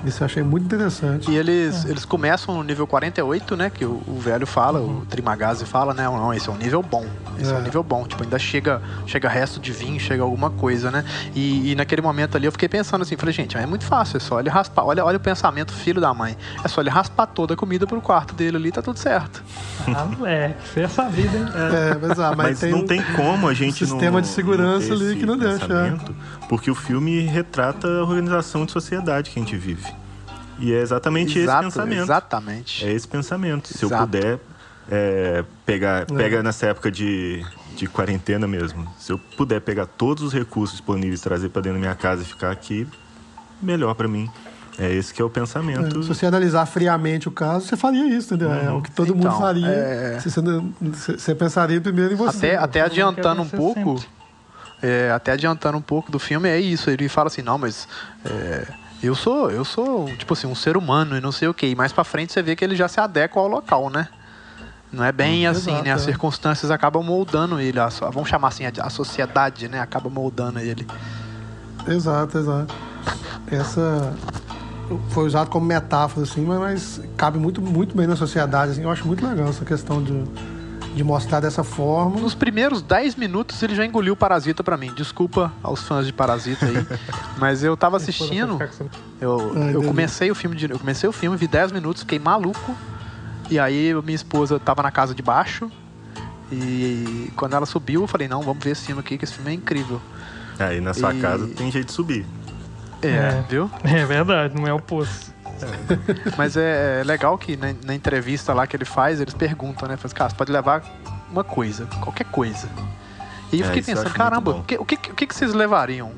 Isso 0.06 0.22
eu 0.22 0.26
achei 0.26 0.44
muito 0.44 0.66
interessante. 0.66 1.32
E 1.32 1.36
É. 1.38 1.40
eles, 1.40 1.86
eles 1.86 2.04
começam 2.06 2.56
no 2.56 2.64
nível 2.64 2.86
48, 2.86 3.56
né? 3.56 3.70
Que 3.70 3.86
o, 3.86 4.02
o 4.08 4.20
velho 4.20 4.46
fala, 4.46 4.80
o 4.82 5.06
Trimagazi 5.10 5.66
fala, 5.66 5.94
né? 5.94 6.04
Não, 6.04 6.34
esse 6.34 6.50
é 6.50 6.52
um 6.52 6.58
nível 6.58 6.84
bom. 6.84 7.06
Esse 7.40 7.52
é, 7.52 7.56
um 7.56 7.60
É. 7.60 7.62
nível 7.62 7.82
bom. 7.84 8.06
Tipo, 8.06 8.24
ainda 8.24 8.38
chega, 8.38 8.82
chega 9.08 9.30
resto 9.30 9.60
de 9.60 9.72
vinho, 9.72 10.00
chega 10.00 10.22
alguma 10.24 10.50
coisa, 10.50 10.92
né? 10.92 11.06
E, 11.34 11.72
e 11.72 11.76
naquele 11.76 12.02
momento 12.02 12.36
ali 12.36 12.46
eu 12.46 12.52
fiquei 12.52 12.68
pensando 12.68 13.02
assim, 13.04 13.16
falei, 13.16 13.34
gente, 13.34 13.58
é 13.58 13.66
muito 13.66 13.86
fácil, 13.86 14.18
é 14.18 14.20
só 14.20 14.40
ele 14.40 14.50
raspar. 14.50 14.84
Olha, 14.86 15.06
olha 15.06 15.18
o 15.18 15.20
pensamento 15.22 15.72
filho 15.74 16.02
da 16.02 16.14
mãe. 16.14 16.36
É 16.64 16.68
só 16.68 16.82
ele 16.82 16.90
raspar 16.90 17.28
toda 17.28 17.54
a 17.54 17.58
comida 17.58 17.88
pro 17.88 18.02
quarto 18.02 18.34
dele 18.34 18.58
ali, 18.58 18.72
tá 18.72 18.82
tudo 18.82 19.00
certo. 19.00 19.42
Ah, 19.88 20.06
moleque, 20.06 20.56
isso 20.66 20.80
é 20.80 20.84
essa 20.84 21.08
vida, 21.10 21.38
hein? 21.38 21.46
É, 21.56 21.98
mas, 22.08 22.20
ah, 22.20 22.34
mas 22.36 22.48
Mas, 22.50 22.60
tem 22.60 22.72
não 22.72 22.80
um- 22.80 22.86
tem 22.86 23.02
como 23.16 23.48
a 23.48 23.54
gente 23.54 23.86
sistema 23.86 24.12
não, 24.12 24.22
de 24.22 24.28
segurança 24.28 24.92
ali 24.94 25.16
que 25.16 25.26
não 25.26 25.38
deixa, 25.38 25.66
é. 25.66 25.94
Porque 26.50 26.70
o 26.70 26.76
filme 26.76 27.22
retrata 27.22 27.88
a 27.88 28.02
organização 28.02 28.66
de 28.66 28.72
sociedade 28.72 29.30
que 29.30 29.40
a 29.40 29.42
gente 29.44 29.56
vive. 29.56 29.93
E 30.60 30.72
é 30.74 30.80
exatamente 30.82 31.40
Exato, 31.40 31.68
esse 31.68 31.78
pensamento. 31.78 32.04
Exatamente. 32.04 32.86
É 32.86 32.92
esse 32.92 33.08
pensamento. 33.08 33.68
Se 33.68 33.84
eu 33.84 33.90
Exato. 33.90 34.06
puder 34.06 34.40
é, 34.90 35.44
pegar, 35.66 36.06
pega 36.06 36.44
nessa 36.44 36.68
época 36.68 36.92
de, 36.92 37.44
de 37.76 37.88
quarentena 37.88 38.48
mesmo. 38.48 38.88
Se 39.00 39.12
eu 39.12 39.18
puder 39.38 39.62
pegar 39.62 39.86
todos 39.86 40.24
os 40.24 40.34
recursos 40.34 40.78
disponíveis, 40.78 41.22
trazer 41.22 41.50
para 41.50 41.62
dentro 41.64 41.78
da 41.78 41.82
minha 41.82 41.96
casa 41.96 42.22
e 42.22 42.26
ficar 42.26 42.52
aqui, 42.52 42.88
melhor 43.62 43.94
para 43.96 44.08
mim. 44.08 44.30
É 44.78 44.92
esse 44.92 45.14
que 45.14 45.22
é 45.22 45.26
o 45.26 45.30
pensamento. 45.30 46.02
Se 46.02 46.10
você 46.10 46.26
analisar 46.26 46.66
friamente 46.66 47.28
o 47.28 47.32
caso, 47.32 47.68
você 47.68 47.78
faria 47.78 48.08
isso, 48.08 48.34
entendeu? 48.34 48.52
É 48.54 48.72
o 48.72 48.82
que 48.82 48.90
todo 48.90 49.14
mundo 49.14 49.28
Então, 49.28 49.40
faria. 49.40 49.68
é- 49.68 50.20
Se 50.20 50.32
Você, 50.32 50.42
você- 51.16 51.36
pensaria 51.36 51.80
primeiro 51.80 52.14
em 52.14 52.18
você. 52.18 52.48
Até, 52.52 52.58
até 52.58 52.82
adiantando 52.82 53.44
um 53.44 53.48
pouco, 53.50 54.04
é, 54.82 55.12
até 55.12 55.32
adiantando 55.34 55.78
um 55.78 55.82
pouco 55.82 56.12
do 56.12 56.18
filme, 56.18 56.50
é 56.50 56.60
isso. 56.60 56.90
Ele 56.90 57.08
fala 57.08 57.28
assim, 57.28 57.44
não, 57.44 57.60
mas 57.60 57.88
é, 58.26 58.66
eu 59.08 59.16
sou, 59.16 59.52
eu 59.52 59.66
sou, 59.66 60.08
tipo 60.18 60.34
assim, 60.34 60.48
um 60.48 60.56
ser 60.56 60.78
humano 60.78 61.18
e 61.18 61.22
não 61.22 61.32
sei 61.32 61.48
o 61.48 61.54
quê. 61.54 61.68
E 61.68 61.76
mais 61.76 61.92
pra 61.92 62.04
frente 62.04 62.32
você 62.32 62.42
vê 62.42 62.56
que 62.56 62.64
ele 62.64 62.76
já 62.76 62.88
se 62.88 63.00
adequa 63.00 63.40
ao 63.40 63.48
local, 63.48 63.90
né? 63.90 64.08
Não 64.92 65.04
é 65.04 65.12
bem 65.12 65.48
assim, 65.48 65.72
exato, 65.72 65.84
né? 65.86 65.92
As 65.92 66.02
é. 66.04 66.06
circunstâncias 66.06 66.70
acabam 66.70 67.04
moldando 67.04 67.60
ele. 67.60 67.80
a 67.80 67.88
vamos 67.88 68.30
chamar 68.30 68.50
assim, 68.50 68.66
a, 68.66 68.72
a 68.82 68.90
sociedade, 68.90 69.68
né? 69.68 69.80
Acaba 69.80 70.10
moldando 70.10 70.60
ele. 70.60 70.86
Exato, 71.88 72.38
exato. 72.38 72.74
Essa 73.52 74.14
foi 75.10 75.26
usado 75.26 75.50
como 75.50 75.66
metáfora, 75.66 76.26
assim, 76.26 76.46
mas, 76.46 76.60
mas 76.60 77.02
cabe 77.18 77.40
muito, 77.40 77.62
muito 77.62 77.96
bem 77.98 78.08
na 78.08 78.16
sociedade. 78.16 78.74
Assim, 78.74 78.84
eu 78.84 78.92
acho 78.92 79.06
muito 79.08 79.26
legal 79.26 79.48
essa 79.48 79.66
questão 79.66 80.02
de, 80.04 80.24
de 80.96 81.04
mostrar 81.04 81.40
dessa 81.40 81.64
forma. 81.64 82.20
Nos 82.20 82.36
primeiros 82.36 82.82
10 82.82 83.16
minutos 83.16 83.62
ele 83.64 83.76
já 83.76 83.86
engoliu 83.86 84.14
o 84.14 84.16
Parasita 84.16 84.64
pra 84.64 84.78
mim. 84.78 84.94
Desculpa 84.96 85.52
aos 85.64 85.82
fãs 85.84 86.06
de 86.06 86.14
Parasita 86.14 86.66
aí. 86.66 86.86
mas 87.38 87.64
eu 87.64 87.76
tava 87.76 87.98
assistindo. 87.98 88.60
Eu, 89.20 89.56
eu 89.72 89.84
comecei 89.84 90.30
o 90.30 90.36
filme 90.36 90.56
de, 90.56 90.70
eu 90.70 90.78
comecei 90.80 91.10
o 91.10 91.12
filme, 91.12 91.36
vi 91.38 91.48
10 91.48 91.72
minutos, 91.72 92.04
fiquei 92.04 92.20
maluco. 92.20 92.76
E 93.50 93.60
aí 93.60 93.94
minha 94.04 94.16
esposa 94.16 94.60
tava 94.60 94.84
na 94.84 94.92
casa 94.92 95.14
de 95.16 95.22
baixo. 95.22 95.70
E 96.52 97.32
quando 97.36 97.56
ela 97.56 97.66
subiu, 97.66 98.02
eu 98.02 98.08
falei, 98.08 98.28
não, 98.28 98.42
vamos 98.44 98.64
ver 98.64 98.72
esse 98.72 98.86
filme 98.86 99.00
aqui, 99.02 99.18
que 99.18 99.26
esse 99.26 99.34
filme 99.34 99.52
é 99.52 99.54
incrível. 99.56 100.00
Aí 100.60 100.80
na 100.80 100.94
sua 100.94 101.14
E- 101.14 101.20
casa 101.20 101.48
tem 101.48 101.72
jeito 101.72 101.88
de 101.88 101.94
subir. 101.94 102.26
É, 103.02 103.08
É. 103.08 103.46
viu? 103.50 103.70
É 103.84 104.06
verdade, 104.06 104.56
não 104.56 104.68
é 104.68 104.74
o 104.74 104.80
poço. 104.80 105.33
Mas 106.38 106.58
é, 106.58 107.02
é 107.02 107.04
legal 107.04 107.38
que 107.38 107.56
na, 107.58 107.74
na 107.84 107.94
entrevista 107.96 108.54
lá 108.54 108.66
que 108.68 108.76
ele 108.76 108.86
faz, 108.86 109.20
eles 109.22 109.34
perguntam, 109.34 109.88
né? 109.88 109.98
Faz, 109.98 110.14
cara, 110.14 110.30
você 110.30 110.36
pode 110.36 110.52
levar 110.52 110.84
uma 111.32 111.44
coisa, 111.44 111.86
qualquer 112.02 112.26
coisa. 112.26 112.68
E 113.52 113.60
eu 113.60 113.66
É, 113.66 113.68
fiquei 113.68 113.82
eu 113.82 113.86
pensando, 113.86 114.14
caramba, 114.14 114.52
o 114.52 114.64
que, 114.64 114.76
o, 114.76 114.86
que, 114.86 114.96
o 114.96 115.16
que 115.16 115.28
que 115.28 115.36
vocês 115.36 115.54
levariam? 115.54 116.12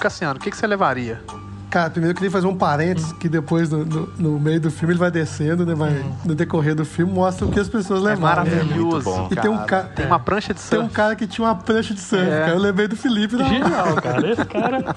Cassiano, 0.00 0.38
o 0.38 0.42
que, 0.42 0.50
que 0.50 0.56
você 0.56 0.66
levaria? 0.66 1.22
Cara, 1.68 1.90
primeiro 1.90 2.12
eu 2.12 2.14
queria 2.14 2.30
fazer 2.30 2.46
um 2.46 2.54
parênteses, 2.54 3.12
que 3.12 3.28
depois, 3.28 3.68
no, 3.70 3.84
no- 3.84 4.08
no 4.18 4.40
meio 4.40 4.60
do 4.60 4.70
filme, 4.70 4.92
ele 4.94 5.00
vai 5.00 5.10
descendo, 5.10 5.66
né? 5.66 5.74
Vai, 5.74 6.02
no 6.24 6.34
decorrer 6.34 6.74
do 6.76 6.84
filme, 6.84 7.12
mostra 7.12 7.44
o 7.44 7.50
que 7.50 7.58
as 7.58 7.68
pessoas 7.68 8.00
É 8.02 8.10
levaram. 8.10 8.44
né? 8.44 8.50
maravilhoso. 8.50 9.04
bom. 9.04 9.28
E 9.30 9.36
tem 9.36 9.50
um 9.50 9.56
cara. 9.64 9.82
ca- 9.82 9.88
Tem 9.94 10.06
uma 10.06 10.18
prancha 10.20 10.54
de 10.54 10.60
Tem 10.60 10.78
surf. 10.78 10.84
um 10.84 10.88
cara 10.88 11.16
que 11.16 11.26
tinha 11.26 11.46
uma 11.46 11.54
prancha 11.56 11.92
de 11.92 12.00
surf, 12.00 12.24
É. 12.24 12.38
cara. 12.40 12.52
Eu 12.52 12.58
lembrei 12.58 12.86
do 12.86 12.96
Felipe 12.96 13.34
hora. 13.34 13.44
Genial, 13.48 13.94
cara. 13.96 14.30
Esse 14.30 14.44
cara. 14.44 14.96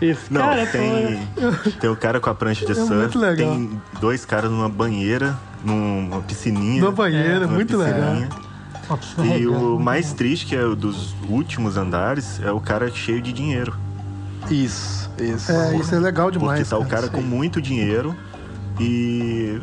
Esse 0.00 0.32
Não, 0.32 0.40
cara 0.40 0.66
tem, 0.66 1.28
tem 1.80 1.90
o 1.90 1.96
cara 1.96 2.20
com 2.20 2.30
a 2.30 2.34
prancha 2.34 2.64
de 2.64 2.72
É 2.72 2.74
surf, 2.76 2.94
muito 2.94 3.18
legal. 3.18 3.50
tem 3.50 3.80
dois 4.00 4.24
caras 4.24 4.50
numa 4.50 4.68
banheira, 4.68 5.36
numa 5.64 6.20
piscininha. 6.22 6.82
Na 6.84 6.90
banheira, 6.92 7.40
numa 7.40 7.54
muito 7.54 7.76
legal. 7.76 8.00
piscininha. 8.00 8.28
Piscina 9.00 9.36
E 9.36 9.46
o 9.48 9.78
mais 9.80 10.12
triste, 10.12 10.46
que 10.46 10.54
é 10.54 10.62
o 10.62 10.76
dos 10.76 11.14
últimos 11.28 11.76
andares, 11.76 12.40
é 12.44 12.52
o 12.52 12.60
cara 12.60 12.88
cheio 12.90 13.20
de 13.20 13.32
dinheiro. 13.32 13.74
Isso, 14.50 15.10
isso. 15.18 15.52
É, 15.52 15.76
isso 15.76 15.94
é 15.94 15.98
legal 15.98 16.30
demais. 16.30 16.68
Porque 16.68 16.70
tá 16.70 16.78
o 16.78 16.88
cara 16.88 17.08
com 17.08 17.20
muito 17.20 17.60
dinheiro 17.60 18.14
e. 18.80 19.58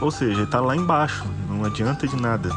Ou 0.00 0.10
seja, 0.10 0.40
ele 0.40 0.46
tá 0.46 0.60
lá 0.60 0.76
embaixo. 0.76 1.24
Não 1.48 1.64
adianta 1.64 2.06
de 2.06 2.16
nada. 2.16 2.50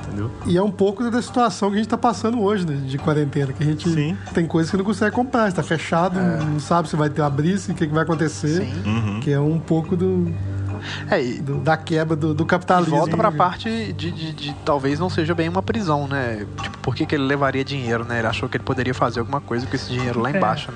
Entendeu? 0.00 0.30
E 0.46 0.56
é 0.56 0.62
um 0.62 0.70
pouco 0.70 1.08
da 1.08 1.22
situação 1.22 1.68
que 1.70 1.76
a 1.76 1.78
gente 1.78 1.88
tá 1.88 1.96
passando 1.96 2.40
hoje, 2.40 2.66
né, 2.66 2.74
de 2.74 2.98
quarentena, 2.98 3.52
que 3.52 3.62
a 3.62 3.66
gente 3.66 3.88
Sim. 3.88 4.16
tem 4.34 4.44
coisas 4.44 4.68
que 4.68 4.76
não 4.76 4.84
consegue 4.84 5.14
comprar, 5.14 5.46
está 5.46 5.62
fechado, 5.62 6.18
não 6.18 6.58
sabe 6.58 6.88
se 6.88 6.96
vai 6.96 7.08
ter 7.08 7.22
abrir, 7.22 7.58
se 7.58 7.70
o 7.70 7.74
que, 7.74 7.86
que 7.86 7.94
vai 7.94 8.02
acontecer. 8.02 8.64
Sim. 8.64 8.82
Uhum. 8.84 9.20
Que 9.20 9.30
é 9.30 9.38
um 9.38 9.60
pouco 9.60 9.96
do, 9.96 10.34
É, 11.10 11.22
e 11.22 11.40
do- 11.40 11.58
da 11.60 11.76
quebra 11.76 12.16
do, 12.16 12.34
do 12.34 12.44
e 12.44 12.46
capitalismo. 12.46 12.96
volta 12.96 13.16
pra 13.16 13.30
parte 13.32 13.92
de, 13.92 14.10
de, 14.10 14.32
de 14.32 14.54
talvez 14.64 14.98
não 14.98 15.08
seja 15.10 15.34
bem 15.34 15.48
uma 15.48 15.62
prisão, 15.62 16.06
né? 16.06 16.46
Tipo, 16.62 16.78
por 16.78 16.94
que, 16.94 17.06
que 17.06 17.14
ele 17.14 17.24
levaria 17.24 17.64
dinheiro, 17.64 18.04
né? 18.04 18.18
Ele 18.18 18.26
achou 18.28 18.48
que 18.48 18.56
ele 18.56 18.64
poderia 18.64 18.94
fazer 18.94 19.20
alguma 19.20 19.40
coisa 19.40 19.66
com 19.66 19.74
esse 19.76 19.88
dinheiro 19.90 20.20
lá 20.20 20.30
É. 20.30 20.36
embaixo, 20.36 20.70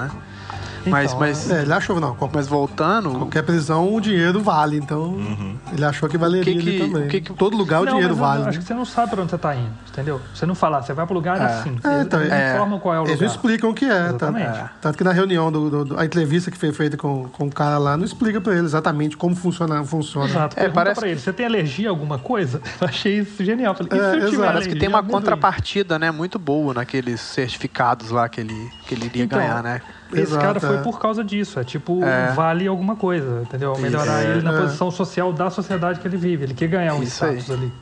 né? 0.90 1.04
Então, 1.04 1.18
mas, 1.18 1.46
mas, 1.46 1.50
É, 1.50 1.62
ele 1.62 1.72
achou, 1.72 2.00
não, 2.00 2.14
qualquer, 2.14 2.36
mas 2.36 2.46
voltando, 2.48 3.10
qualquer 3.10 3.42
prisão 3.42 3.92
o 3.94 4.00
dinheiro 4.00 4.40
vale, 4.40 4.76
então 4.76 5.02
Uhum. 5.02 5.56
ele 5.72 5.84
achou 5.84 6.08
que 6.08 6.16
valeria 6.18 6.54
O 6.54 6.58
que 6.58 6.70
que- 6.72 6.78
também. 6.78 7.04
o 7.04 7.08
que 7.08 7.20
que- 7.20 7.32
Todo 7.34 7.56
lugar 7.56 7.82
o 7.82 7.84
Não, 7.84 7.92
dinheiro 7.92 8.16
mas 8.16 8.20
eu 8.20 8.26
vale. 8.26 8.40
Acho 8.48 8.50
né? 8.58 8.62
que 8.62 8.64
você 8.68 8.74
não 8.74 8.84
sabe 8.84 9.10
pra 9.10 9.22
onde 9.22 9.30
você 9.30 9.38
tá 9.38 9.54
indo, 9.54 9.70
entendeu? 9.90 10.20
Você 10.34 10.46
não 10.46 10.54
fala, 10.54 10.82
você 10.82 10.92
vai 10.92 11.04
pro 11.06 11.14
lugar 11.14 11.40
É. 11.40 11.44
assim. 11.44 11.76
É, 11.84 11.88
Eles 11.94 12.06
então, 12.06 12.20
eles 12.20 12.32
é. 12.32 12.54
informam 12.54 12.78
qual 12.78 12.94
é 12.94 12.98
o 13.00 13.02
Eles 13.02 13.20
não 13.20 13.26
lugar. 13.28 13.34
explicam 13.34 13.70
o 13.70 13.74
que 13.74 13.84
é, 13.84 13.88
tá? 13.88 14.06
Exatamente. 14.08 14.58
É. 14.58 14.70
Tanto 14.80 14.98
que 14.98 15.04
na 15.04 15.12
reunião, 15.12 15.50
do, 15.52 15.70
do- 15.70 15.84
do- 15.84 15.98
a 16.00 16.04
entrevista 16.04 16.50
que 16.50 16.58
foi 16.58 16.72
feita 16.72 16.96
com, 16.96 17.28
com 17.28 17.46
o 17.46 17.50
cara 17.52 17.78
lá, 17.78 17.96
não 17.96 18.04
explica 18.04 18.40
pra 18.40 18.52
ele 18.54 18.64
exatamente 18.64 19.16
como 19.16 19.34
funciona. 19.34 19.82
funciona. 19.84 20.28
Exato. 20.28 20.58
É, 20.58 20.68
parece 20.68 21.00
pra 21.00 21.08
ele, 21.08 21.18
você 21.20 21.32
tem 21.32 21.46
alergia 21.46 21.88
a 21.88 21.90
alguma 21.90 22.18
coisa? 22.18 22.60
Eu 22.80 22.88
achei 22.88 23.18
isso 23.20 23.44
genial. 23.44 23.74
Falei, 23.74 23.92
É, 23.92 24.16
exato. 24.28 24.36
parece 24.38 24.68
que 24.68 24.76
tem 24.76 24.88
uma 24.88 25.02
contrapartida, 25.02 25.98
né? 25.98 26.10
Muito 26.10 26.38
boa 26.38 26.74
naqueles 26.74 27.20
certificados 27.20 28.10
lá 28.10 28.28
que 28.28 28.40
ele, 28.40 28.70
que 28.86 28.94
ele 28.94 29.06
iria 29.06 29.24
Então, 29.24 29.38
ganhar, 29.38 29.62
né? 29.62 29.80
Esse 30.22 30.36
cara 30.38 30.58
foi 30.60 30.76
é. 30.76 30.82
por 30.82 30.98
causa 30.98 31.22
disso. 31.24 31.58
É 31.58 31.64
tipo, 31.64 32.02
É. 32.04 32.32
vale 32.32 32.66
alguma 32.66 32.96
coisa, 32.96 33.42
entendeu? 33.42 33.76
Melhorar 33.78 34.22
É. 34.24 34.30
ele 34.32 34.42
na 34.42 34.52
É. 34.54 34.60
posição 34.62 34.90
social 34.90 35.32
da 35.32 35.50
sociedade 35.50 36.00
que 36.00 36.06
ele 36.08 36.16
vive. 36.16 36.44
Ele 36.44 36.54
quer 36.54 36.68
ganhar 36.68 36.94
um 36.94 37.02
Isso 37.02 37.24
aí. 37.24 37.38
status 37.38 37.50
ali. 37.62 37.72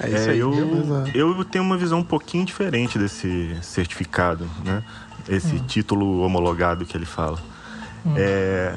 É 0.00 0.08
isso 0.08 0.28
É, 0.28 0.32
aí. 0.32 0.38
eu, 0.38 1.04
eu 1.14 1.44
tenho 1.44 1.64
uma 1.64 1.76
visão 1.76 1.98
um 1.98 2.04
pouquinho 2.04 2.44
diferente 2.44 2.98
desse 2.98 3.56
certificado, 3.62 4.48
né? 4.64 4.82
Esse 5.28 5.56
Hum. 5.56 5.64
título 5.66 6.20
homologado 6.22 6.86
que 6.86 6.96
ele 6.96 7.04
fala. 7.06 7.38
É, 8.16 8.76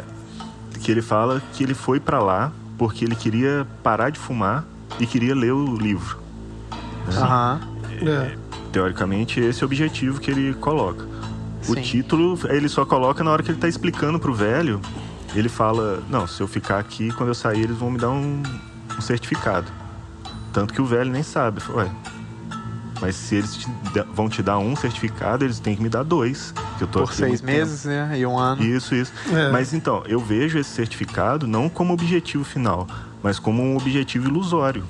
que 0.81 0.91
ele 0.91 1.01
fala 1.01 1.41
que 1.53 1.63
ele 1.63 1.73
foi 1.75 1.99
pra 1.99 2.19
lá 2.19 2.51
porque 2.77 3.05
ele 3.05 3.15
queria 3.15 3.65
parar 3.83 4.09
de 4.09 4.17
fumar 4.19 4.65
e 4.99 5.05
queria 5.05 5.35
ler 5.35 5.51
o 5.53 5.75
livro. 5.75 6.17
Aham. 7.07 7.61
É. 8.05 8.35
Teoricamente, 8.71 9.39
esse 9.39 9.61
é 9.61 9.63
o 9.63 9.67
objetivo 9.67 10.19
que 10.19 10.31
ele 10.31 10.53
coloca. 10.55 11.05
O 11.67 11.75
título, 11.75 12.39
ele 12.49 12.67
só 12.67 12.85
coloca 12.85 13.23
na 13.23 13.31
hora 13.31 13.43
que 13.43 13.51
ele 13.51 13.59
tá 13.59 13.67
explicando 13.67 14.19
pro 14.19 14.33
velho. 14.33 14.81
Ele 15.35 15.47
fala: 15.49 16.03
Não, 16.09 16.27
se 16.27 16.41
eu 16.41 16.47
ficar 16.47 16.79
aqui, 16.79 17.11
quando 17.13 17.29
eu 17.29 17.35
sair, 17.35 17.61
eles 17.61 17.77
vão 17.77 17.91
me 17.91 17.97
dar 17.97 18.09
um, 18.09 18.41
um 18.97 19.01
certificado. 19.01 19.71
Tanto 20.51 20.73
que 20.73 20.81
o 20.81 20.85
velho 20.85 21.09
nem 21.11 21.23
sabe. 21.23 21.61
Fala, 21.61 21.83
Ué, 21.83 21.91
mas 22.99 23.15
se 23.15 23.35
eles 23.35 23.55
te 23.55 23.67
vão 24.13 24.29
te 24.29 24.43
dar 24.43 24.57
um 24.59 24.75
certificado, 24.75 25.43
eles 25.45 25.59
têm 25.59 25.75
que 25.75 25.81
me 25.81 25.89
dar 25.89 26.03
dois. 26.03 26.53
Que 26.77 26.83
eu 26.83 26.87
tô 26.87 26.99
Por 26.99 27.13
seis 27.13 27.41
muito 27.41 27.45
tempo. 27.45 27.57
meses, 27.59 27.85
né? 27.85 28.13
E 28.17 28.25
um 28.25 28.37
ano. 28.37 28.63
Isso, 28.63 28.93
isso. 28.93 29.11
É. 29.31 29.51
Mas 29.51 29.73
então, 29.73 30.03
eu 30.07 30.19
vejo 30.19 30.59
esse 30.59 30.69
certificado 30.69 31.47
não 31.47 31.69
como 31.69 31.93
objetivo 31.93 32.43
final, 32.43 32.87
mas 33.23 33.39
como 33.39 33.63
um 33.63 33.75
objetivo 33.77 34.27
ilusório. 34.27 34.83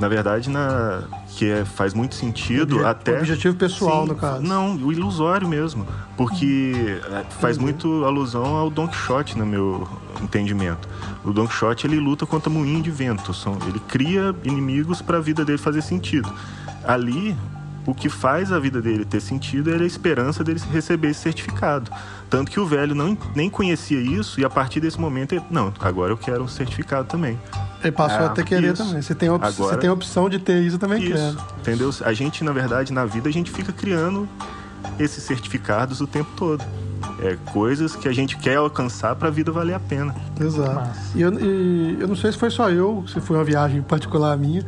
Na 0.00 0.08
verdade, 0.08 0.48
na 0.48 1.02
que 1.36 1.50
é- 1.50 1.64
faz 1.64 1.94
muito 1.94 2.14
sentido 2.14 2.86
até 2.86 3.18
objetivo 3.18 3.56
pessoal, 3.56 4.02
Sim, 4.02 4.08
no 4.08 4.14
caso. 4.16 4.42
Não, 4.42 4.76
o 4.76 4.92
ilusório 4.92 5.46
mesmo, 5.48 5.86
porque 6.16 7.00
é, 7.10 7.24
faz 7.40 7.58
muito 7.58 8.04
alusão 8.04 8.56
ao 8.56 8.70
Don 8.70 8.88
Quixote 8.88 9.36
no 9.36 9.46
meu 9.46 9.88
entendimento. 10.22 10.88
O 11.24 11.32
Don 11.32 11.46
Quixote 11.46 11.86
ele 11.86 11.98
luta 11.98 12.26
contra 12.26 12.50
moinho 12.50 12.82
de 12.82 12.90
vento, 12.90 13.32
ele 13.68 13.78
cria 13.80 14.34
inimigos 14.44 15.02
para 15.02 15.18
a 15.18 15.20
vida 15.20 15.44
dele 15.44 15.58
fazer 15.58 15.82
sentido. 15.82 16.32
Ali 16.84 17.36
o 17.88 17.94
que 17.94 18.08
faz 18.10 18.52
a 18.52 18.58
vida 18.58 18.82
dele 18.82 19.04
ter 19.04 19.18
sentido 19.20 19.72
era 19.72 19.82
a 19.82 19.86
esperança 19.86 20.44
dele 20.44 20.60
receber 20.70 21.08
esse 21.08 21.20
certificado. 21.20 21.90
Tanto 22.28 22.50
que 22.50 22.60
o 22.60 22.66
velho 22.66 22.94
não, 22.94 23.16
nem 23.34 23.48
conhecia 23.48 23.98
isso 23.98 24.38
e 24.38 24.44
a 24.44 24.50
partir 24.50 24.78
desse 24.78 25.00
momento 25.00 25.32
ele, 25.34 25.42
não, 25.50 25.72
agora 25.80 26.12
eu 26.12 26.16
quero 26.18 26.44
um 26.44 26.48
certificado 26.48 27.08
também. 27.08 27.40
Ele 27.82 27.92
passou 27.92 28.20
É, 28.20 28.26
a 28.26 28.28
ter 28.28 28.44
querer 28.44 28.74
isso. 28.74 28.84
também. 28.84 29.00
Você 29.00 29.14
tem, 29.14 29.28
a 29.30 29.34
op- 29.34 29.42
Agora- 29.44 29.72
você 29.74 29.80
tem 29.80 29.88
a 29.88 29.92
opção 29.94 30.28
de 30.28 30.38
ter 30.38 30.60
isso, 30.62 30.76
eu 30.76 30.80
também 30.80 31.02
Isso, 31.02 31.14
quero. 31.14 31.38
entendeu? 31.60 31.90
A 32.04 32.12
gente, 32.12 32.44
na 32.44 32.52
verdade, 32.52 32.92
na 32.92 33.06
vida, 33.06 33.28
a 33.28 33.32
gente 33.32 33.50
fica 33.50 33.72
criando 33.72 34.28
esses 34.98 35.24
certificados 35.24 36.00
o 36.02 36.06
tempo 36.06 36.28
todo. 36.36 36.62
É 37.20 37.36
coisas 37.52 37.96
que 37.96 38.06
a 38.08 38.12
gente 38.12 38.36
quer 38.36 38.56
alcançar 38.56 39.14
para 39.16 39.28
a 39.28 39.30
vida 39.30 39.50
valer 39.50 39.74
a 39.74 39.80
pena. 39.80 40.14
Exato. 40.38 40.90
E 41.14 41.22
eu, 41.22 41.32
e 41.40 41.96
eu 42.00 42.06
não 42.08 42.16
sei 42.16 42.32
se 42.32 42.36
foi 42.38 42.50
só 42.50 42.68
eu, 42.68 43.04
se 43.08 43.20
foi 43.20 43.36
uma 43.36 43.44
viagem 43.44 43.80
particular 43.80 44.36
minha, 44.36 44.62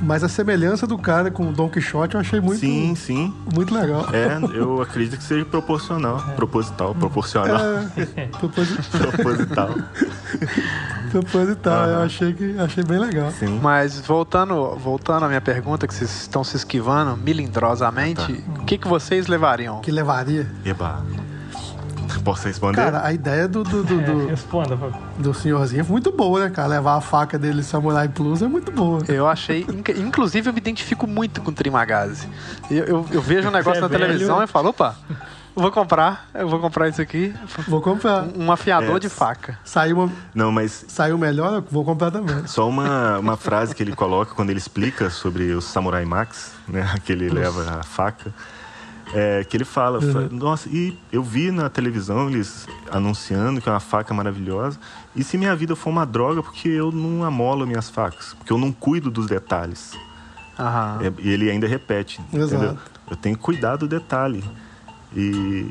mas 0.00 0.22
a 0.24 0.28
semelhança 0.28 0.86
do 0.86 0.96
cara 0.98 1.30
com 1.30 1.48
o 1.48 1.52
Don 1.52 1.68
Quixote 1.68 2.14
eu 2.14 2.20
achei 2.20 2.40
muito, 2.40 2.60
Sim, 2.60 2.94
sim. 2.94 3.34
muito 3.54 3.74
legal. 3.74 4.06
É, 4.12 4.38
eu 4.56 4.80
acredito 4.80 5.16
que 5.18 5.24
seja 5.24 5.44
proporcional. 5.44 6.18
Proposital, 6.36 6.94
proporcional. 6.94 7.56
É, 8.16 8.26
proposi- 8.38 8.76
Proposital. 8.90 9.74
proposital, 11.10 11.88
eu 11.88 11.94
Aham. 11.96 12.04
achei, 12.04 12.32
que, 12.32 12.56
achei 12.58 12.84
bem 12.84 12.98
legal. 12.98 13.30
Sim. 13.32 13.58
Mas 13.62 13.98
voltando, 14.00 14.76
voltando 14.76 15.24
à 15.24 15.28
minha 15.28 15.40
pergunta, 15.40 15.86
que 15.86 15.94
vocês 15.94 16.10
estão 16.22 16.44
se 16.44 16.56
esquivando 16.56 17.16
melindrosamente, 17.16 18.44
o 18.60 18.64
que, 18.64 18.78
que 18.78 18.86
vocês 18.88 19.26
levariam? 19.26 19.80
Que 19.80 19.90
levaria. 19.90 20.46
Eba. 20.64 21.02
Posso 22.28 22.46
responder? 22.46 22.76
Cara, 22.76 23.06
a 23.06 23.12
ideia 23.12 23.48
do, 23.48 23.62
do, 23.62 23.82
do, 23.82 23.94
É, 24.00 24.04
do, 24.04 24.26
responda. 24.26 24.76
pô. 24.76 24.90
do 25.18 25.32
senhorzinho 25.32 25.82
foi 25.84 25.92
muito 25.92 26.12
boa, 26.12 26.40
né, 26.40 26.50
cara? 26.50 26.68
Levar 26.68 26.96
a 26.96 27.00
faca 27.00 27.38
dele 27.38 27.62
Samurai 27.62 28.06
Plus 28.08 28.42
é 28.42 28.46
muito 28.46 28.70
boa. 28.70 29.00
Eu 29.08 29.26
achei. 29.26 29.60
inc- 29.62 29.88
Inclusive, 29.98 30.48
eu 30.50 30.52
me 30.52 30.58
identifico 30.58 31.06
muito 31.06 31.40
com 31.40 31.50
o 31.50 31.54
Trimagazi. 31.54 32.28
Eu, 32.70 32.84
eu, 32.84 33.06
eu 33.12 33.22
vejo 33.22 33.48
um 33.48 33.50
negócio 33.50 33.80
Você 33.80 33.80
na 33.80 33.86
é 33.86 33.88
velho. 33.88 34.04
televisão 34.06 34.42
e 34.42 34.46
falo, 34.46 34.68
opa, 34.68 34.94
vou 35.56 35.72
comprar, 35.72 36.28
eu 36.34 36.46
vou 36.48 36.60
comprar 36.60 36.88
isso 36.90 37.00
aqui. 37.00 37.34
Vou 37.66 37.80
comprar. 37.80 38.26
Um 38.36 38.52
afiador 38.52 38.96
É. 38.96 38.98
de 39.00 39.08
faca. 39.08 39.58
Saiu, 39.64 39.96
uma, 40.00 40.12
Não, 40.34 40.52
mas 40.52 40.84
saiu 40.86 41.16
melhor, 41.16 41.54
eu 41.54 41.64
vou 41.70 41.82
comprar 41.82 42.10
também. 42.10 42.46
só 42.46 42.68
uma, 42.68 43.18
uma 43.18 43.36
frase 43.38 43.74
que 43.74 43.82
ele 43.82 43.94
coloca 43.96 44.34
quando 44.34 44.50
ele 44.50 44.58
explica 44.58 45.08
sobre 45.08 45.52
o 45.54 45.62
Samurai 45.62 46.04
Max, 46.04 46.52
né? 46.68 46.94
Que 47.04 47.12
ele 47.12 47.30
leva 47.30 47.78
a 47.80 47.82
faca. 47.82 48.32
É, 49.14 49.42
que 49.42 49.56
ele 49.56 49.64
fala, 49.64 50.00
fa- 50.02 50.28
nossa, 50.30 50.68
e 50.68 50.94
eu 51.10 51.22
vi 51.22 51.50
na 51.50 51.70
televisão 51.70 52.28
eles 52.28 52.66
anunciando 52.90 53.58
que 53.60 53.68
é 53.68 53.72
uma 53.72 53.80
faca 53.80 54.12
maravilhosa. 54.12 54.78
E 55.16 55.24
se 55.24 55.38
minha 55.38 55.56
vida 55.56 55.74
for 55.74 55.88
uma 55.88 56.04
droga, 56.04 56.42
porque 56.42 56.68
eu 56.68 56.92
não 56.92 57.24
amolo 57.24 57.66
minhas 57.66 57.88
facas, 57.88 58.34
porque 58.34 58.52
eu 58.52 58.58
não 58.58 58.70
cuido 58.70 59.10
dos 59.10 59.26
detalhes. 59.26 59.96
É, 61.00 61.12
E 61.22 61.30
ele 61.30 61.50
ainda 61.50 61.66
repete, 61.66 62.20
Exato. 62.32 62.54
entendeu? 62.54 62.78
Eu 63.10 63.16
tenho 63.16 63.34
que 63.36 63.42
cuidar 63.42 63.76
do 63.76 63.88
detalhe. 63.88 64.44
E 65.16 65.66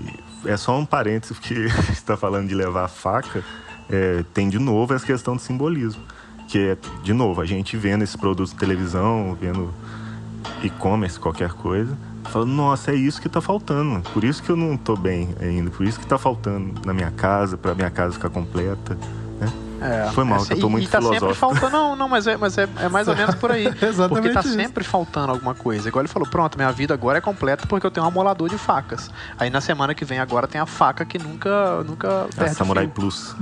é 0.45 0.57
só 0.57 0.77
um 0.79 0.85
parênteses, 0.85 1.37
porque 1.37 1.53
está 1.91 2.17
falando 2.17 2.47
de 2.47 2.55
levar 2.55 2.85
a 2.85 2.87
faca, 2.87 3.43
é, 3.89 4.23
tem 4.33 4.49
de 4.49 4.57
novo 4.57 4.93
essa 4.95 5.05
questão 5.05 5.35
do 5.35 5.41
simbolismo. 5.41 6.01
Que 6.47 6.69
é, 6.69 6.77
de 7.03 7.13
novo, 7.13 7.39
a 7.41 7.45
gente 7.45 7.77
vendo 7.77 8.03
esses 8.03 8.15
produtos 8.15 8.51
de 8.51 8.57
televisão, 8.57 9.37
vendo 9.39 9.71
e-commerce, 10.63 11.19
qualquer 11.19 11.51
coisa, 11.51 11.95
falando, 12.27 12.49
nossa, 12.51 12.91
é 12.91 12.95
isso 12.95 13.19
que 13.21 13.27
está 13.27 13.41
faltando. 13.41 14.01
Por 14.11 14.23
isso 14.23 14.41
que 14.43 14.49
eu 14.49 14.55
não 14.55 14.73
estou 14.75 14.95
bem 14.97 15.29
ainda, 15.41 15.69
por 15.71 15.85
isso 15.85 15.97
que 15.99 16.05
está 16.05 16.17
faltando 16.17 16.73
na 16.85 16.93
minha 16.93 17.11
casa, 17.11 17.57
para 17.57 17.73
minha 17.73 17.89
casa 17.89 18.13
ficar 18.13 18.29
completa. 18.29 18.95
Né? 19.39 19.51
É, 19.79 20.09
Foi 20.11 20.23
mal, 20.23 20.41
é, 20.41 20.45
que 20.45 20.53
eu 20.53 20.59
tô 20.59 20.67
e- 20.67 20.71
muito 20.71 20.85
e 20.85 20.87
tá 20.87 20.99
sempre 21.01 21.19
filosófico. 21.19 21.39
faltando, 21.39 21.71
não, 21.71 21.95
não, 21.95 22.09
mas 22.09 22.25
é, 22.25 22.35
mas 22.35 22.57
é, 22.57 22.67
é 22.81 22.89
mais 22.89 23.07
ou 23.07 23.15
menos 23.15 23.35
por 23.35 23.51
aí. 23.51 23.67
Exatamente 23.67 24.09
porque 24.09 24.29
tá 24.29 24.39
isso. 24.39 24.53
sempre 24.55 24.83
faltando 24.83 25.31
alguma 25.31 25.53
coisa. 25.53 25.87
Igual 25.87 26.01
ele 26.01 26.07
falou, 26.11 26.27
pronto, 26.27 26.57
minha 26.57 26.71
vida 26.71 26.93
agora 26.93 27.19
é 27.19 27.21
completa 27.21 27.67
porque 27.67 27.85
eu 27.85 27.91
tenho 27.91 28.03
um 28.05 28.09
amolador 28.09 28.49
de 28.49 28.57
facas. 28.57 29.11
Aí 29.37 29.49
na 29.51 29.61
semana 29.61 29.93
que 29.93 30.03
vem 30.03 30.19
agora 30.19 30.47
tem 30.47 30.59
a 30.59 30.65
faca 30.65 31.05
que 31.05 31.19
nunca, 31.19 31.83
nunca 31.83 32.23
A 32.23 32.35
perde 32.35 32.53
o 32.53 32.57
Samurai 32.57 32.85
fio. 32.85 32.93
Plus. 32.93 33.35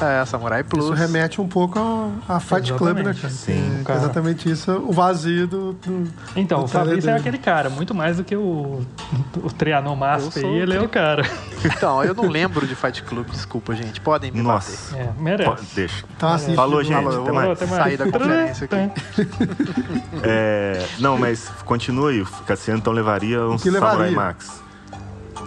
É, 0.00 0.24
Samurai 0.24 0.62
Plus. 0.64 0.84
Isso 0.86 0.94
remete 0.94 1.40
um 1.40 1.46
pouco 1.46 1.78
a, 1.78 2.36
a 2.36 2.40
Fight 2.40 2.72
Club, 2.74 2.98
né, 2.98 3.14
cara? 3.14 3.28
Sim, 3.32 3.80
É 3.80 3.84
cara. 3.84 3.98
Exatamente 4.00 4.50
isso, 4.50 4.72
o 4.72 4.92
vazio 4.92 5.46
do. 5.46 5.72
do- 5.74 6.08
Então, 6.34 6.60
do 6.60 6.64
o 6.64 6.68
Fabrício 6.68 7.10
é 7.10 7.14
aquele 7.16 7.38
cara, 7.38 7.68
muito 7.70 7.94
mais 7.94 8.16
do 8.16 8.24
que 8.24 8.34
o, 8.34 8.84
o 9.36 9.50
Trianon 9.52 9.94
sou 10.40 10.50
aí, 10.50 10.56
ele 10.58 10.74
é 10.74 10.80
o 10.80 10.88
cara. 10.88 11.22
Então, 11.64 12.02
eu 12.02 12.14
não 12.14 12.28
lembro 12.28 12.66
de 12.66 12.74
Fight 12.74 13.02
Club, 13.04 13.28
desculpa, 13.30 13.74
gente. 13.74 14.00
Podem 14.00 14.30
me 14.32 14.42
Nossa. 14.42 14.96
É, 14.96 15.10
merece. 15.18 15.50
Pô, 15.50 15.56
deixa. 15.74 16.04
Então, 16.16 16.28
assim, 16.30 16.54
Falou, 16.54 16.82
gente. 16.82 17.02
Falou, 17.04 17.22
Até 17.22 17.32
mais. 17.32 17.58
vou 17.58 17.68
sair 17.68 17.96
da 17.96 18.10
conferência 18.10 18.64
aqui. 18.64 19.22
É, 20.24 20.84
não, 20.98 21.18
mas 21.18 21.48
continue. 21.64 22.22
O 22.22 22.26
Cassiano 22.46 22.78
então 22.80 22.92
levaria 22.92 23.40
um 23.46 23.58
Samurai 23.58 23.70
levaria? 23.90 24.10
Max. 24.16 24.61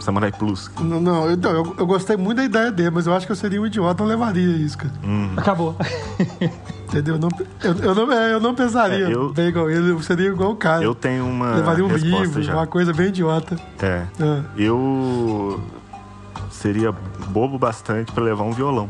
Samurai 0.01 0.31
Plus. 0.31 0.69
Não, 0.79 0.99
não, 0.99 1.25
eu, 1.29 1.37
eu, 1.41 1.75
eu 1.79 1.85
gostei 1.87 2.15
muito 2.17 2.37
da 2.37 2.43
ideia 2.45 2.71
dele, 2.71 2.89
mas 2.91 3.07
eu 3.07 3.13
acho 3.13 3.25
que 3.25 3.31
eu 3.31 3.35
seria 3.35 3.61
um 3.61 3.65
idiota, 3.65 4.03
não 4.03 4.09
levaria 4.09 4.55
isso, 4.57 4.77
cara. 4.77 4.91
Acabou. 5.37 5.75
Entendeu? 6.87 7.15
Eu 7.15 7.19
não, 7.19 7.29
eu, 7.63 7.73
eu 7.89 7.95
não, 7.95 8.11
é, 8.11 8.33
eu 8.33 8.39
não 8.39 8.53
pensaria 8.55 9.07
É, 9.07 9.13
eu- 9.13 9.33
bem 9.33 9.47
igual 9.47 9.69
ele, 9.69 9.91
eu 9.91 10.01
seria 10.01 10.27
igual 10.29 10.51
o 10.51 10.55
cara. 10.55 10.83
Eu 10.83 10.93
tenho 10.95 11.25
uma 11.25 11.55
levaria 11.55 11.83
um 11.85 11.95
livro, 11.95 12.41
já. 12.41 12.53
uma 12.53 12.67
coisa 12.67 12.93
bem 12.93 13.07
idiota. 13.07 13.57
É. 13.81 14.03
É. 14.19 14.41
Eu 14.57 15.61
seria 16.51 16.91
bobo 17.29 17.57
bastante 17.57 18.11
pra 18.11 18.23
levar 18.23 18.43
um 18.43 18.51
violão. 18.51 18.89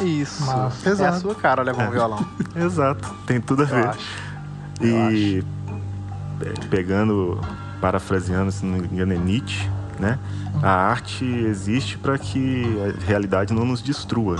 Isso. 0.00 0.44
Massa. 0.44 0.90
É 1.02 1.06
a 1.08 1.12
sua 1.14 1.34
cara 1.34 1.62
levar 1.62 1.88
um 1.88 1.90
violão. 1.90 2.26
Exato, 2.54 3.08
tem 3.26 3.40
tudo 3.40 3.62
a 3.62 3.66
Eu 3.66 3.68
ver. 3.70 3.86
acho. 3.88 4.26
E 4.82 5.44
pe- 6.38 6.66
pegando, 6.68 7.40
parafraseando, 7.80 8.52
se 8.52 8.66
não 8.66 8.78
me 8.78 8.86
engano, 8.92 9.14
é 9.14 9.16
Nietzsche, 9.16 9.70
né? 9.98 10.18
A 10.62 10.70
arte 10.70 11.24
existe 11.24 11.98
para 11.98 12.18
que 12.18 12.64
a 12.80 13.04
realidade 13.06 13.52
não 13.52 13.64
nos 13.64 13.82
destrua. 13.82 14.36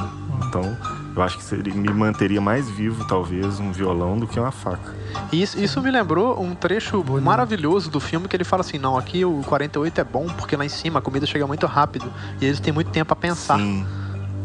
Então, 0.48 0.76
eu 1.14 1.22
acho 1.22 1.38
que 1.38 1.44
seria, 1.44 1.74
me 1.74 1.88
manteria 1.88 2.40
mais 2.40 2.68
vivo, 2.68 3.06
talvez, 3.06 3.58
um 3.58 3.72
violão 3.72 4.18
do 4.18 4.26
que 4.26 4.38
uma 4.38 4.52
faca. 4.52 4.94
E 5.32 5.42
Isso, 5.42 5.58
isso 5.58 5.80
me 5.80 5.90
lembrou 5.90 6.40
um 6.42 6.54
trecho 6.54 7.02
maravilhoso 7.22 7.90
do 7.90 7.98
filme 7.98 8.28
que 8.28 8.36
ele 8.36 8.44
fala 8.44 8.60
assim: 8.60 8.78
não, 8.78 8.96
aqui 8.98 9.24
o 9.24 9.42
48 9.46 10.00
é 10.00 10.04
bom 10.04 10.26
porque 10.26 10.56
lá 10.56 10.64
em 10.64 10.68
cima 10.68 10.98
a 10.98 11.02
comida 11.02 11.26
chega 11.26 11.46
muito 11.46 11.66
rápido 11.66 12.12
e 12.40 12.44
eles 12.44 12.60
têm 12.60 12.72
muito 12.72 12.90
tempo 12.90 13.12
a 13.12 13.16
pensar. 13.16 13.58
Sim, 13.58 13.86